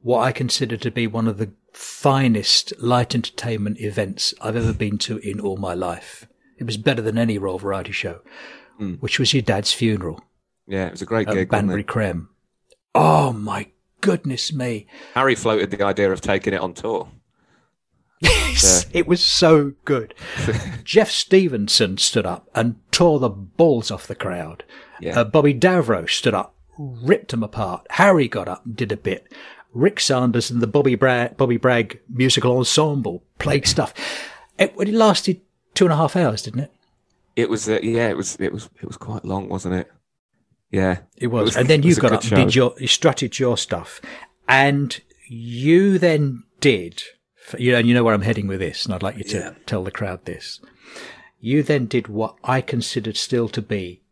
what 0.00 0.20
I 0.20 0.32
consider 0.32 0.76
to 0.76 0.90
be 0.90 1.06
one 1.06 1.28
of 1.28 1.38
the 1.38 1.52
finest 1.72 2.72
light 2.78 3.14
entertainment 3.14 3.80
events 3.80 4.34
I've 4.40 4.56
ever 4.56 4.72
been 4.72 4.98
to 4.98 5.18
in 5.18 5.40
all 5.40 5.56
my 5.56 5.74
life. 5.74 6.26
It 6.58 6.64
was 6.64 6.76
better 6.76 7.02
than 7.02 7.18
any 7.18 7.38
Royal 7.38 7.58
Variety 7.58 7.92
Show, 7.92 8.20
mm. 8.80 9.00
which 9.00 9.18
was 9.18 9.32
your 9.32 9.42
dad's 9.42 9.72
funeral. 9.72 10.20
Yeah, 10.66 10.86
it 10.86 10.92
was 10.92 11.02
a 11.02 11.06
great 11.06 11.28
gig. 11.28 11.48
Banbury 11.48 11.84
Creme. 11.84 12.28
Oh 12.94 13.32
my 13.32 13.68
goodness 14.00 14.52
me! 14.52 14.86
Harry 15.14 15.34
floated 15.34 15.70
the 15.70 15.82
idea 15.84 16.12
of 16.12 16.20
taking 16.20 16.52
it 16.52 16.60
on 16.60 16.74
tour. 16.74 17.08
Yes, 18.20 18.86
it 18.92 19.06
was 19.06 19.24
so 19.24 19.74
good. 19.84 20.14
Jeff 20.84 21.10
Stevenson 21.10 21.98
stood 21.98 22.26
up 22.26 22.48
and 22.54 22.76
tore 22.90 23.20
the 23.20 23.28
balls 23.28 23.90
off 23.90 24.08
the 24.08 24.16
crowd. 24.16 24.64
Yeah. 25.00 25.20
Uh, 25.20 25.24
Bobby 25.24 25.54
Davro 25.54 26.08
stood 26.08 26.34
up, 26.34 26.54
ripped 26.78 27.30
them 27.32 27.42
apart. 27.42 27.86
Harry 27.90 28.28
got 28.28 28.48
up 28.48 28.64
and 28.64 28.76
did 28.76 28.92
a 28.92 28.96
bit. 28.96 29.26
Rick 29.74 30.00
Sanders 30.00 30.50
and 30.50 30.60
the 30.62 30.66
Bobby 30.66 30.94
Bragg, 30.94 31.36
Bobby 31.36 31.56
Bragg 31.58 32.00
musical 32.08 32.56
ensemble 32.56 33.22
played 33.38 33.66
stuff. 33.66 33.92
It, 34.58 34.74
it 34.78 34.88
lasted 34.94 35.40
two 35.74 35.84
and 35.84 35.92
a 35.92 35.96
half 35.96 36.16
hours, 36.16 36.42
didn't 36.42 36.60
it? 36.60 36.72
It 37.36 37.50
was, 37.50 37.68
uh, 37.68 37.78
yeah, 37.82 38.08
it 38.08 38.16
was, 38.16 38.36
it 38.40 38.52
was, 38.52 38.68
it 38.80 38.86
was 38.86 38.96
quite 38.96 39.24
long, 39.24 39.48
wasn't 39.48 39.74
it? 39.74 39.90
Yeah, 40.70 40.98
It 41.16 41.28
was. 41.28 41.44
was- 41.46 41.56
and 41.56 41.68
then 41.68 41.82
you 41.84 41.94
got 41.96 42.12
up 42.12 42.22
and 42.24 42.30
did 42.30 42.54
your, 42.54 42.74
you 42.78 42.86
strutted 42.88 43.38
your 43.38 43.56
stuff. 43.58 44.00
And 44.48 44.98
you 45.28 45.98
then 45.98 46.44
did, 46.60 47.02
you 47.58 47.72
know, 47.72 47.78
and 47.78 47.86
you 47.88 47.94
know 47.94 48.02
where 48.04 48.14
I'm 48.14 48.22
heading 48.22 48.46
with 48.48 48.60
this, 48.60 48.84
and 48.86 48.94
I'd 48.94 49.02
like 49.02 49.16
you 49.18 49.24
to 49.24 49.36
Yeah. 49.38 49.54
tell 49.66 49.84
the 49.84 49.90
crowd 49.90 50.24
this. 50.24 50.60
You 51.40 51.62
then 51.62 51.86
did 51.86 52.08
what 52.08 52.34
I 52.42 52.60
considered 52.60 53.16
still 53.16 53.48
to 53.50 53.62
be 53.62 54.02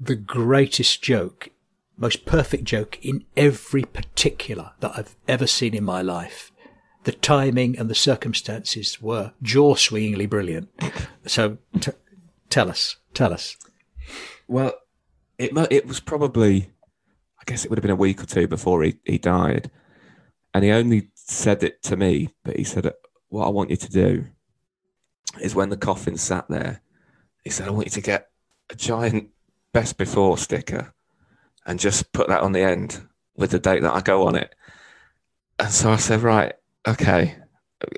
the 0.00 0.14
greatest 0.16 1.02
joke, 1.02 1.50
most 2.00 2.24
perfect 2.24 2.64
joke 2.64 2.98
in 3.02 3.24
every 3.36 3.82
particular 3.82 4.72
that 4.80 4.92
I've 4.96 5.14
ever 5.28 5.46
seen 5.46 5.74
in 5.74 5.84
my 5.84 6.02
life. 6.02 6.50
The 7.04 7.12
timing 7.12 7.78
and 7.78 7.88
the 7.88 7.94
circumstances 7.94 9.00
were 9.00 9.32
jaw 9.42 9.74
swingingly 9.74 10.26
brilliant. 10.26 10.68
So 11.26 11.58
t- 11.78 11.92
tell 12.48 12.68
us, 12.68 12.96
tell 13.14 13.32
us. 13.32 13.56
Well, 14.48 14.72
it 15.38 15.52
it 15.70 15.86
was 15.86 16.00
probably, 16.00 16.70
I 17.38 17.44
guess 17.46 17.64
it 17.64 17.70
would 17.70 17.78
have 17.78 17.82
been 17.82 17.90
a 17.90 17.96
week 17.96 18.22
or 18.22 18.26
two 18.26 18.48
before 18.48 18.82
he, 18.82 18.96
he 19.04 19.18
died, 19.18 19.70
and 20.52 20.64
he 20.64 20.70
only 20.70 21.10
said 21.14 21.62
it 21.62 21.82
to 21.84 21.96
me, 21.96 22.30
but 22.44 22.56
he 22.56 22.64
said, 22.64 22.90
"What 23.28 23.46
I 23.46 23.50
want 23.50 23.70
you 23.70 23.76
to 23.76 23.90
do 23.90 24.26
is 25.40 25.54
when 25.54 25.68
the 25.68 25.76
coffin 25.76 26.16
sat 26.16 26.48
there, 26.48 26.82
he 27.44 27.50
said, 27.50 27.68
I 27.68 27.70
want 27.70 27.86
you 27.86 27.92
to 27.92 28.00
get 28.00 28.28
a 28.68 28.74
giant 28.74 29.30
best 29.72 29.96
before 29.96 30.36
sticker 30.36 30.92
and 31.70 31.78
just 31.78 32.12
put 32.12 32.26
that 32.26 32.40
on 32.42 32.50
the 32.50 32.62
end 32.62 33.00
with 33.36 33.52
the 33.52 33.60
date 33.60 33.82
that 33.82 33.94
I 33.94 34.00
go 34.00 34.26
on 34.26 34.34
it." 34.34 34.52
And 35.60 35.70
so 35.70 35.90
I 35.92 35.96
said, 35.96 36.22
"Right, 36.22 36.52
okay, 36.86 37.36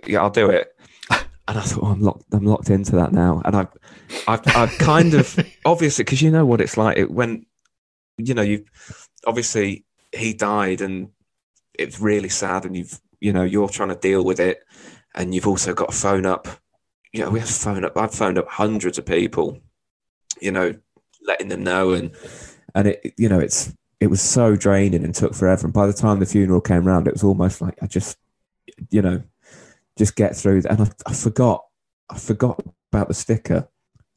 yeah, 0.07 0.21
I'll 0.21 0.31
do 0.31 0.51
it." 0.51 0.69
And 1.49 1.59
I 1.59 1.63
thought, 1.63 1.83
oh, 1.83 1.89
I'm 1.89 2.01
locked. 2.01 2.25
I'm 2.33 2.47
locked 2.47 2.71
into 2.71 2.93
that 2.97 3.13
now, 3.13 3.43
and 3.45 3.57
I've, 3.57 3.69
I've, 4.29 4.57
I've 4.57 4.79
kind 4.79 5.13
of 5.13 5.37
obviously 5.65 6.05
because 6.05 6.23
you 6.23 6.31
know 6.31 6.47
what 6.47 6.61
it's 6.61 6.77
like 6.77 6.97
it, 6.97 7.11
when, 7.11 7.47
you 8.17 8.33
know, 8.33 8.43
you 8.43 8.65
obviously 9.27 9.85
he 10.13 10.35
died, 10.35 10.81
and 10.81 11.09
it's 11.75 11.99
really 12.01 12.29
sad, 12.29 12.65
and 12.65 12.77
you've, 12.77 13.01
you 13.19 13.33
know, 13.33 13.43
you're 13.43 13.69
trying 13.69 13.89
to 13.89 13.97
deal 13.97 14.25
with 14.25 14.39
it, 14.39 14.63
and 15.17 15.35
you've 15.35 15.49
also 15.49 15.75
got 15.75 15.91
to 15.91 15.97
phone 15.97 16.27
up. 16.27 16.47
You 17.13 17.25
know, 17.25 17.31
we 17.31 17.41
have 17.41 17.51
phone 17.51 17.85
up. 17.85 17.97
I've 17.97 18.15
phoned 18.15 18.39
up 18.39 18.49
hundreds 18.49 18.97
of 18.99 19.05
people, 19.05 19.59
you 20.41 20.53
know, 20.53 20.75
letting 21.27 21.49
them 21.49 21.65
know, 21.65 21.91
and 21.91 22.13
and 22.75 22.89
it, 22.89 23.15
you 23.17 23.29
know, 23.29 23.39
it's 23.39 23.73
it 24.01 24.09
was 24.09 24.21
so 24.21 24.57
draining 24.57 25.05
and 25.05 25.15
took 25.15 25.35
forever. 25.35 25.67
And 25.67 25.73
by 25.73 25.87
the 25.87 25.93
time 25.93 26.19
the 26.19 26.27
funeral 26.27 26.61
came 26.61 26.85
round, 26.85 27.07
it 27.07 27.13
was 27.13 27.23
almost 27.23 27.61
like 27.61 27.79
I 27.83 27.87
just, 27.87 28.19
you 28.91 29.01
know, 29.01 29.23
just 29.97 30.17
get 30.17 30.35
through. 30.35 30.63
And 30.69 30.83
I, 30.83 30.91
I 31.07 31.13
forgot, 31.15 31.65
I 32.11 32.19
forgot 32.19 32.61
about 32.93 33.09
the 33.09 33.15
sticker. 33.15 33.69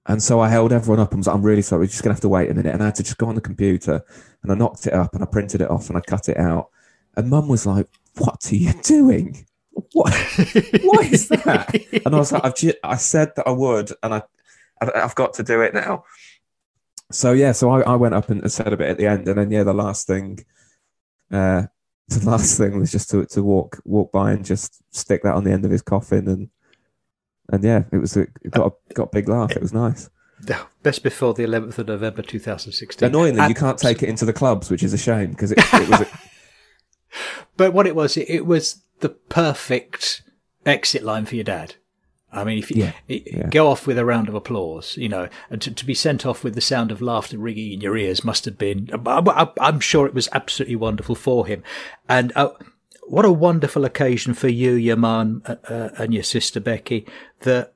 And 0.07 0.21
so 0.21 0.39
I 0.39 0.49
held 0.49 0.71
everyone 0.71 0.99
up 0.99 1.11
and 1.11 1.19
was 1.19 1.27
like, 1.27 1.35
I'm 1.35 1.43
really 1.43 1.61
sorry, 1.61 1.81
we're 1.81 1.87
just 1.87 2.03
going 2.03 2.11
to 2.11 2.15
have 2.15 2.21
to 2.21 2.29
wait 2.29 2.49
a 2.49 2.53
minute. 2.53 2.73
And 2.73 2.81
I 2.81 2.87
had 2.87 2.95
to 2.95 3.03
just 3.03 3.17
go 3.17 3.27
on 3.27 3.35
the 3.35 3.41
computer 3.41 4.03
and 4.43 4.51
I 4.51 4.55
knocked 4.55 4.87
it 4.87 4.93
up 4.93 5.13
and 5.13 5.23
I 5.23 5.27
printed 5.27 5.61
it 5.61 5.69
off 5.69 5.89
and 5.89 5.97
I 5.97 6.01
cut 6.01 6.29
it 6.29 6.37
out. 6.37 6.69
And 7.15 7.29
mum 7.29 7.47
was 7.47 7.65
like, 7.65 7.87
What 8.17 8.47
are 8.51 8.55
you 8.55 8.73
doing? 8.83 9.45
What, 9.93 10.13
what 10.83 11.05
is 11.05 11.27
that? 11.29 11.75
And 12.05 12.15
I 12.15 12.17
was 12.17 12.31
like, 12.31 12.43
I've 12.45 12.55
ju- 12.55 12.73
I 12.83 12.95
said 12.97 13.33
that 13.35 13.47
I 13.47 13.51
would 13.51 13.91
and 14.01 14.15
I- 14.15 14.23
I've 14.81 15.15
got 15.15 15.33
to 15.35 15.43
do 15.43 15.61
it 15.61 15.73
now. 15.73 16.05
So 17.11 17.33
yeah, 17.33 17.51
so 17.51 17.69
I, 17.69 17.81
I 17.81 17.95
went 17.95 18.15
up 18.15 18.29
and 18.29 18.51
said 18.51 18.73
a 18.73 18.77
bit 18.77 18.89
at 18.89 18.97
the 18.97 19.07
end. 19.07 19.27
And 19.27 19.37
then, 19.37 19.51
yeah, 19.51 19.63
the 19.63 19.73
last 19.73 20.07
thing, 20.07 20.45
uh, 21.31 21.63
the 22.07 22.29
last 22.29 22.57
thing 22.57 22.79
was 22.79 22.91
just 22.91 23.09
to, 23.11 23.25
to 23.27 23.43
walk 23.43 23.79
walk 23.85 24.11
by 24.11 24.31
and 24.31 24.45
just 24.45 24.81
stick 24.95 25.23
that 25.23 25.33
on 25.35 25.43
the 25.43 25.51
end 25.51 25.65
of 25.65 25.71
his 25.71 25.81
coffin 25.81 26.27
and 26.27 26.49
and 27.49 27.63
yeah, 27.63 27.83
it 27.91 27.97
was 27.97 28.17
a, 28.17 28.21
it 28.21 28.51
got 28.51 28.73
a, 28.73 28.93
got 28.93 29.03
a 29.03 29.11
big 29.11 29.29
laugh. 29.29 29.51
It 29.51 29.61
was 29.61 29.73
nice. 29.73 30.09
Best 30.83 31.03
before 31.03 31.33
the 31.33 31.43
11th 31.43 31.77
of 31.77 31.87
November 31.87 32.21
2016. 32.21 33.07
Annoyingly, 33.07 33.39
And- 33.39 33.49
you 33.49 33.55
can't 33.55 33.77
take 33.77 34.03
it 34.03 34.09
into 34.09 34.25
the 34.25 34.33
clubs, 34.33 34.69
which 34.69 34.83
is 34.83 34.93
a 34.93 34.97
shame 34.97 35.31
because 35.31 35.51
it, 35.51 35.59
it 35.59 35.89
was. 35.89 36.01
A, 36.01 36.07
But 37.57 37.73
what 37.73 37.87
it 37.87 37.95
was, 37.95 38.17
it, 38.17 38.29
it 38.29 38.45
was 38.45 38.83
the 38.99 39.09
perfect 39.09 40.23
exit 40.65 41.03
line 41.03 41.25
for 41.25 41.35
your 41.35 41.43
dad. 41.45 41.75
I 42.35 42.43
mean, 42.43 42.57
if 42.57 42.69
you 42.69 42.83
Yeah, 42.83 42.91
yeah. 43.07 43.47
go 43.47 43.69
off 43.69 43.87
with 43.87 43.97
a 43.97 44.05
round 44.05 44.27
of 44.27 44.35
applause, 44.35 44.97
you 44.97 45.09
know, 45.09 45.29
and 45.49 45.61
to, 45.61 45.71
to 45.71 45.85
be 45.85 45.93
sent 45.93 46.25
off 46.25 46.43
with 46.43 46.53
the 46.53 46.61
sound 46.61 46.91
of 46.91 47.01
laughter 47.01 47.37
ringing 47.37 47.71
in 47.71 47.81
your 47.81 47.97
ears 47.97 48.23
must 48.23 48.45
have 48.45 48.57
been, 48.57 48.89
I, 49.05 49.49
am 49.59 49.79
sure 49.79 50.05
it 50.05 50.13
was 50.13 50.29
absolutely 50.33 50.75
wonderful 50.75 51.15
for 51.15 51.47
him. 51.47 51.63
And 52.09 52.33
uh, 52.35 52.51
what 53.07 53.25
a 53.25 53.31
wonderful 53.31 53.85
occasion 53.85 54.33
for 54.33 54.49
you, 54.49 54.73
your 54.73 54.97
mum, 54.97 55.43
uh, 55.45 55.55
uh, 55.69 55.89
and 55.97 56.13
your 56.13 56.23
sister 56.23 56.59
Becky, 56.59 57.07
that 57.41 57.73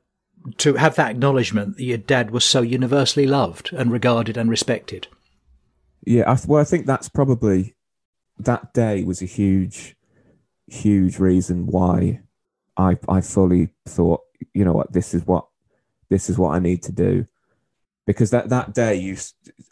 to 0.57 0.75
have 0.75 0.95
that 0.95 1.11
acknowledgement 1.11 1.77
that 1.77 1.83
your 1.83 1.97
dad 1.97 2.31
was 2.31 2.43
so 2.43 2.61
universally 2.61 3.27
loved 3.27 3.71
and 3.73 3.91
regarded 3.91 4.37
and 4.37 4.49
respected. 4.49 5.07
yeah, 6.05 6.29
I, 6.29 6.37
well, 6.47 6.61
I 6.61 6.65
think 6.65 6.85
that's 6.85 7.09
probably 7.09 7.75
that 8.39 8.73
day 8.73 9.03
was 9.03 9.21
a 9.21 9.25
huge, 9.25 9.95
huge 10.67 11.19
reason 11.19 11.67
why 11.67 12.21
I 12.79 12.97
I 13.07 13.19
fully 13.21 13.69
thought, 13.85 14.21
you 14.53 14.63
know 14.65 14.73
what, 14.73 14.93
this 14.93 15.13
is 15.13 15.27
what 15.27 15.45
this 16.09 16.29
is 16.29 16.37
what 16.37 16.55
I 16.55 16.59
need 16.59 16.81
to 16.83 16.91
do, 16.91 17.25
because 18.07 18.31
that 18.31 18.49
that 18.49 18.73
day 18.73 18.95
you, 18.95 19.17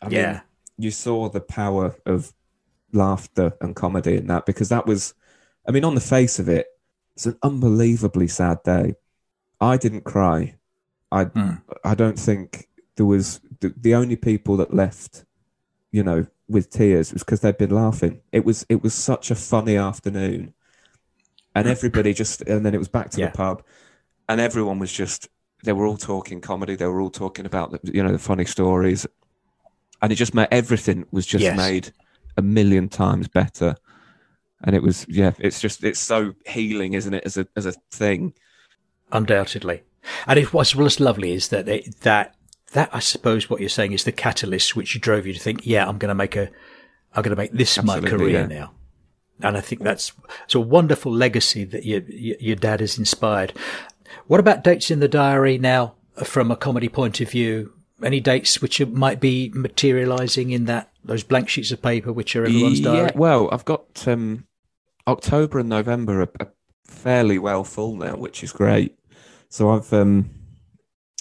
I 0.03 0.05
mean, 0.09 0.13
Yeah. 0.19 0.41
you 0.77 0.91
saw 0.91 1.29
the 1.29 1.39
power 1.41 1.95
of 2.05 2.33
laughter 2.93 3.53
and 3.61 3.75
comedy 3.75 4.15
in 4.17 4.27
that 4.27 4.45
because 4.45 4.69
that 4.69 4.85
was 4.85 5.13
I 5.67 5.71
mean 5.71 5.83
on 5.83 5.95
the 5.95 6.01
face 6.01 6.39
of 6.39 6.47
it 6.47 6.67
it's 7.15 7.25
an 7.25 7.37
unbelievably 7.41 8.27
sad 8.27 8.61
day. 8.63 8.95
I 9.59 9.77
didn't 9.77 10.03
cry. 10.03 10.55
I 11.11 11.23
Hmm. 11.25 11.55
I 11.83 11.95
don't 11.95 12.19
think 12.19 12.67
there 12.95 13.05
was 13.05 13.39
the, 13.61 13.73
the 13.75 13.95
only 13.95 14.15
people 14.15 14.55
that 14.57 14.73
left 14.73 15.25
you 15.91 16.03
know 16.03 16.27
with 16.47 16.69
tears 16.69 17.11
was 17.13 17.23
because 17.23 17.41
they'd 17.41 17.57
been 17.57 17.71
laughing. 17.85 18.21
It 18.31 18.45
was 18.45 18.65
it 18.69 18.83
was 18.83 18.93
such 18.93 19.31
a 19.31 19.35
funny 19.35 19.75
afternoon 19.77 20.53
and 21.57 21.65
hmm. 21.65 21.71
everybody 21.71 22.13
just 22.13 22.41
and 22.41 22.65
then 22.65 22.73
it 22.73 22.77
was 22.77 22.87
back 22.87 23.09
to 23.11 23.19
Yeah. 23.19 23.27
the 23.27 23.37
pub 23.37 23.63
and 24.29 24.39
everyone 24.41 24.79
was 24.79 24.91
just 24.91 25.27
they 25.63 25.73
were 25.73 25.85
all 25.85 25.97
talking 25.97 26.41
comedy 26.41 26.75
they 26.75 26.85
were 26.85 27.01
all 27.01 27.09
talking 27.09 27.45
about 27.45 27.71
the, 27.71 27.79
you 27.83 28.03
know 28.03 28.11
the 28.11 28.19
funny 28.19 28.45
stories 28.45 29.05
and 30.01 30.11
it 30.11 30.15
just 30.15 30.33
made 30.33 30.47
everything 30.51 31.05
was 31.11 31.25
just 31.25 31.43
Yes. 31.43 31.57
made 31.57 31.91
a 32.37 32.41
million 32.41 32.89
times 32.89 33.27
better 33.27 33.75
and 34.63 34.75
it 34.75 34.81
was 34.81 35.05
yeah 35.09 35.31
it's 35.39 35.59
just 35.59 35.83
it's 35.83 35.99
so 35.99 36.33
healing 36.45 36.93
isn't 36.93 37.13
it 37.13 37.23
as 37.25 37.37
a 37.37 37.47
as 37.55 37.65
a 37.65 37.73
thing 37.91 38.33
undoubtedly. 39.11 39.83
And 40.25 40.39
it, 40.39 40.53
what's 40.53 40.75
what's 40.75 40.99
lovely 40.99 41.33
is 41.33 41.49
that 41.49 41.65
they, 41.65 41.81
that 42.01 42.35
that 42.73 42.89
I 42.93 42.99
suppose 42.99 43.49
what 43.49 43.59
you're 43.59 43.69
saying 43.69 43.93
is 43.93 44.03
the 44.03 44.11
catalyst 44.11 44.75
which 44.75 44.99
drove 45.01 45.25
you 45.25 45.33
to 45.33 45.39
think, 45.39 45.65
yeah, 45.65 45.87
I'm 45.87 45.97
going 45.97 46.09
to 46.09 46.15
make 46.15 46.35
a, 46.35 46.49
I'm 47.13 47.23
going 47.23 47.35
to 47.35 47.41
make 47.41 47.51
this 47.51 47.81
my 47.83 47.99
career 47.99 48.41
yeah. 48.41 48.45
now. 48.45 48.71
And 49.41 49.55
I 49.55 49.61
think 49.61 49.83
that's 49.83 50.13
it's 50.45 50.55
a 50.55 50.59
wonderful 50.59 51.11
legacy 51.11 51.63
that 51.65 51.85
your 51.85 52.01
your 52.01 52.55
dad 52.55 52.79
has 52.79 52.97
inspired. 52.97 53.53
What 54.27 54.39
about 54.39 54.63
dates 54.63 54.89
in 54.89 54.99
the 54.99 55.07
diary 55.07 55.57
now, 55.57 55.95
from 56.23 56.51
a 56.51 56.55
comedy 56.55 56.89
point 56.89 57.21
of 57.21 57.29
view? 57.29 57.73
Any 58.03 58.19
dates 58.19 58.61
which 58.61 58.83
might 58.85 59.19
be 59.19 59.51
materialising 59.55 60.51
in 60.51 60.65
that 60.65 60.91
those 61.03 61.23
blank 61.23 61.49
sheets 61.49 61.71
of 61.71 61.81
paper, 61.81 62.11
which 62.11 62.35
are 62.35 62.45
everyone's 62.45 62.79
diary? 62.81 63.07
yeah 63.07 63.11
well 63.15 63.49
i've 63.51 63.65
got 63.65 64.07
um 64.07 64.45
october 65.07 65.57
and 65.59 65.69
november 65.69 66.21
are, 66.21 66.31
are 66.39 66.51
fairly 66.85 67.39
well 67.39 67.63
full 67.63 67.95
now 67.95 68.15
which 68.15 68.43
is 68.43 68.51
great 68.51 68.97
so 69.49 69.71
i've 69.71 69.91
um 69.93 70.29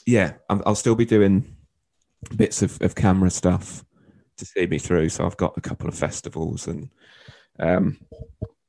yeah 0.07 0.35
I'm, 0.51 0.63
i'll 0.67 0.75
still 0.75 0.95
be 0.97 1.05
doing 1.05 1.57
bits 2.37 2.63
of, 2.63 2.81
of 2.83 2.95
camera 2.95 3.31
stuff 3.31 3.85
to 4.37 4.45
see 4.45 4.67
me 4.67 4.79
through 4.79 5.09
so 5.09 5.25
i've 5.25 5.37
got 5.37 5.57
a 5.57 5.61
couple 5.61 5.89
of 5.89 5.95
festivals 5.95 6.67
and 6.67 6.91
um 7.59 7.99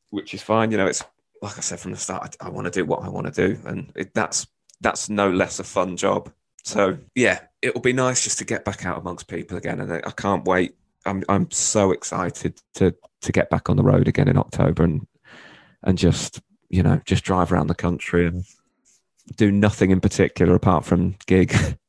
which 0.10 0.34
is 0.34 0.42
fine. 0.42 0.72
You 0.72 0.78
know 0.78 0.88
it's 0.88 1.04
like 1.42 1.58
i 1.58 1.62
said 1.62 1.80
from 1.80 1.92
the 1.92 1.98
start 1.98 2.36
i, 2.42 2.48
I 2.48 2.50
want 2.50 2.66
to 2.66 2.72
do 2.72 2.84
what 2.84 3.04
i 3.04 3.10
want 3.10 3.32
to 3.32 3.48
do 3.48 3.60
and 3.66 3.92
it, 3.96 4.12
that's 4.16 4.48
that's 4.82 5.08
no 5.08 5.30
less 5.30 5.60
a 5.60 5.64
fun 5.64 5.98
job. 5.98 6.32
So 6.64 6.98
yeah 7.16 7.42
it'll 7.62 7.82
be 7.82 7.94
nice 7.94 8.24
just 8.24 8.38
to 8.40 8.46
get 8.46 8.66
back 8.66 8.86
out 8.86 9.00
amongst 9.00 9.28
people 9.28 9.58
again 9.58 9.80
and 9.80 9.92
i, 9.94 10.12
can't 10.12 10.46
wait. 10.46 10.76
I'm 11.06 11.24
I'm 11.30 11.50
so 11.52 11.92
excited 11.92 12.62
to 12.76 12.96
to 13.22 13.32
get 13.32 13.50
back 13.50 13.70
on 13.70 13.78
the 13.78 13.84
road 13.84 14.08
again 14.08 14.28
in 14.28 14.38
October 14.38 14.84
and 14.84 15.08
and 15.84 15.98
just 15.98 16.42
you 16.70 16.84
know 16.84 17.02
just 17.06 17.24
drive 17.24 17.52
around 17.52 17.68
the 17.68 17.76
country 17.76 18.28
and 18.28 18.44
do 19.36 19.52
nothing 19.52 19.92
in 19.92 20.00
particular 20.00 20.56
apart 20.56 20.86
from 20.86 21.16
gig. 21.26 21.54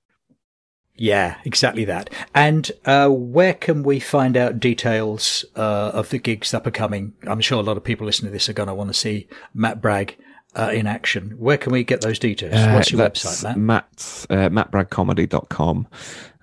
Yeah, 0.98 1.36
exactly 1.44 1.84
that. 1.84 2.10
And 2.34 2.70
uh, 2.84 3.08
where 3.08 3.54
can 3.54 3.84
we 3.84 4.00
find 4.00 4.36
out 4.36 4.58
details 4.58 5.44
uh, 5.54 5.92
of 5.94 6.10
the 6.10 6.18
gigs 6.18 6.50
that 6.50 6.66
are 6.66 6.72
coming? 6.72 7.14
I'm 7.22 7.40
sure 7.40 7.60
a 7.60 7.62
lot 7.62 7.76
of 7.76 7.84
people 7.84 8.04
listening 8.04 8.30
to 8.30 8.32
this 8.32 8.48
are 8.48 8.52
going 8.52 8.66
to 8.66 8.74
want 8.74 8.90
to 8.90 8.94
see 8.94 9.28
Matt 9.54 9.80
Bragg 9.80 10.16
uh, 10.56 10.70
in 10.74 10.88
action. 10.88 11.36
Where 11.38 11.56
can 11.56 11.72
we 11.72 11.84
get 11.84 12.00
those 12.00 12.18
details? 12.18 12.54
What's 12.74 12.90
your 12.90 13.08
website, 13.08 13.44
Matt? 13.44 13.58
Matt's, 13.58 14.26
uh, 14.28 14.48
mattbraggcomedy.com. 14.48 15.86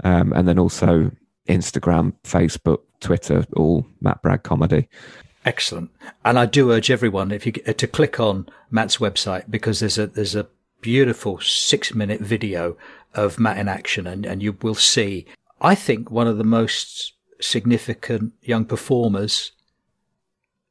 Um, 0.03 0.33
and 0.33 0.47
then 0.47 0.57
also 0.57 1.11
Instagram, 1.49 2.13
Facebook, 2.23 2.79
Twitter, 3.01 3.45
all 3.57 3.85
Matt 3.99 4.21
Bragg 4.21 4.43
Comedy. 4.43 4.87
Excellent. 5.43 5.91
And 6.23 6.39
I 6.39 6.45
do 6.45 6.71
urge 6.71 6.89
everyone 6.89 7.31
if 7.31 7.45
you 7.45 7.51
get, 7.51 7.77
to 7.77 7.87
click 7.87 8.19
on 8.19 8.47
Matt's 8.71 8.97
website 8.97 9.49
because 9.49 9.79
there's 9.79 9.97
a 9.97 10.07
there's 10.07 10.35
a 10.35 10.47
beautiful 10.81 11.39
six 11.39 11.93
minute 11.93 12.21
video 12.21 12.77
of 13.15 13.39
Matt 13.39 13.57
in 13.57 13.67
action, 13.67 14.07
and, 14.07 14.25
and 14.25 14.43
you 14.43 14.57
will 14.61 14.75
see. 14.75 15.25
I 15.61 15.75
think 15.75 16.11
one 16.11 16.27
of 16.27 16.37
the 16.37 16.43
most 16.43 17.13
significant 17.41 18.33
young 18.41 18.65
performers 18.65 19.51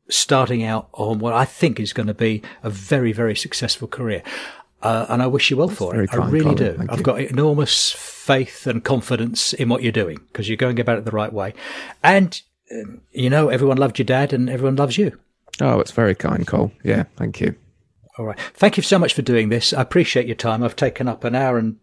starting 0.08 0.62
out 0.62 0.88
on 0.92 1.18
what 1.18 1.32
I 1.32 1.44
think 1.44 1.80
is 1.80 1.92
going 1.92 2.06
to 2.06 2.14
be 2.14 2.42
a 2.62 2.70
very 2.70 3.12
very 3.12 3.34
successful 3.34 3.88
career. 3.88 4.22
Uh, 4.82 5.06
and 5.08 5.22
I 5.22 5.26
wish 5.26 5.50
you 5.50 5.56
well 5.56 5.68
That's 5.68 5.78
for 5.78 5.98
it. 5.98 6.12
I 6.12 6.28
really 6.28 6.42
Colin. 6.42 6.56
do. 6.56 6.72
Thank 6.74 6.92
I've 6.92 6.98
you. 6.98 7.04
got 7.04 7.20
enormous 7.20 7.92
faith 7.92 8.66
and 8.66 8.84
confidence 8.84 9.54
in 9.54 9.70
what 9.70 9.82
you're 9.82 9.92
doing 9.92 10.18
because 10.26 10.46
you're 10.46 10.58
going 10.58 10.78
about 10.78 10.98
it 10.98 11.06
the 11.06 11.10
right 11.10 11.32
way. 11.32 11.54
And, 12.02 12.38
uh, 12.70 12.98
you 13.10 13.30
know, 13.30 13.48
everyone 13.48 13.78
loved 13.78 13.98
your 13.98 14.04
dad 14.04 14.34
and 14.34 14.50
everyone 14.50 14.76
loves 14.76 14.98
you. 14.98 15.18
Oh, 15.62 15.80
it's 15.80 15.92
very 15.92 16.14
kind, 16.14 16.46
Cole. 16.46 16.70
Yeah, 16.82 17.04
thank 17.16 17.40
you. 17.40 17.54
All 18.18 18.26
right. 18.26 18.38
Thank 18.52 18.76
you 18.76 18.82
so 18.82 18.98
much 18.98 19.14
for 19.14 19.22
doing 19.22 19.48
this. 19.48 19.72
I 19.72 19.80
appreciate 19.80 20.26
your 20.26 20.36
time. 20.36 20.62
I've 20.62 20.76
taken 20.76 21.08
up 21.08 21.24
an 21.24 21.34
hour 21.34 21.56
and 21.56 21.76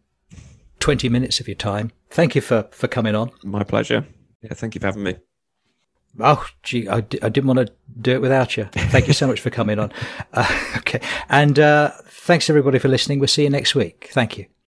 20 0.82 1.08
minutes 1.10 1.40
of 1.40 1.48
your 1.48 1.56
time. 1.56 1.92
Thank 2.10 2.36
you 2.36 2.42
for, 2.42 2.68
for 2.72 2.88
coming 2.90 3.16
on. 3.16 3.32
My 3.44 3.64
pleasure. 3.64 4.06
Yeah, 4.42 4.54
thank 4.54 4.76
you 4.76 4.82
for 4.82 4.88
having 4.88 5.04
me. 5.04 5.16
Oh, 6.20 6.46
gee, 6.64 6.90
I, 6.90 7.02
d- 7.02 7.20
I 7.22 7.30
didn't 7.30 7.48
want 7.48 7.66
to 7.68 7.74
do 8.02 8.12
it 8.12 8.22
without 8.22 8.58
you. 8.58 8.66
Thank 8.74 9.08
you 9.08 9.14
so 9.14 9.28
much 9.28 9.40
for 9.40 9.50
coming 9.50 9.80
on. 9.80 9.94
Uh, 10.34 10.48
okay. 10.78 11.02
And 11.30 11.60
uh, 11.60 11.92
thanks 12.08 12.50
everybody 12.50 12.80
for 12.80 12.88
listening. 12.88 13.20
We'll 13.20 13.28
see 13.28 13.44
you 13.44 13.50
next 13.50 13.76
week. 13.76 14.10
Thank 14.14 14.38
you. 14.38 14.44
Thank 14.44 14.50
you. 14.50 14.61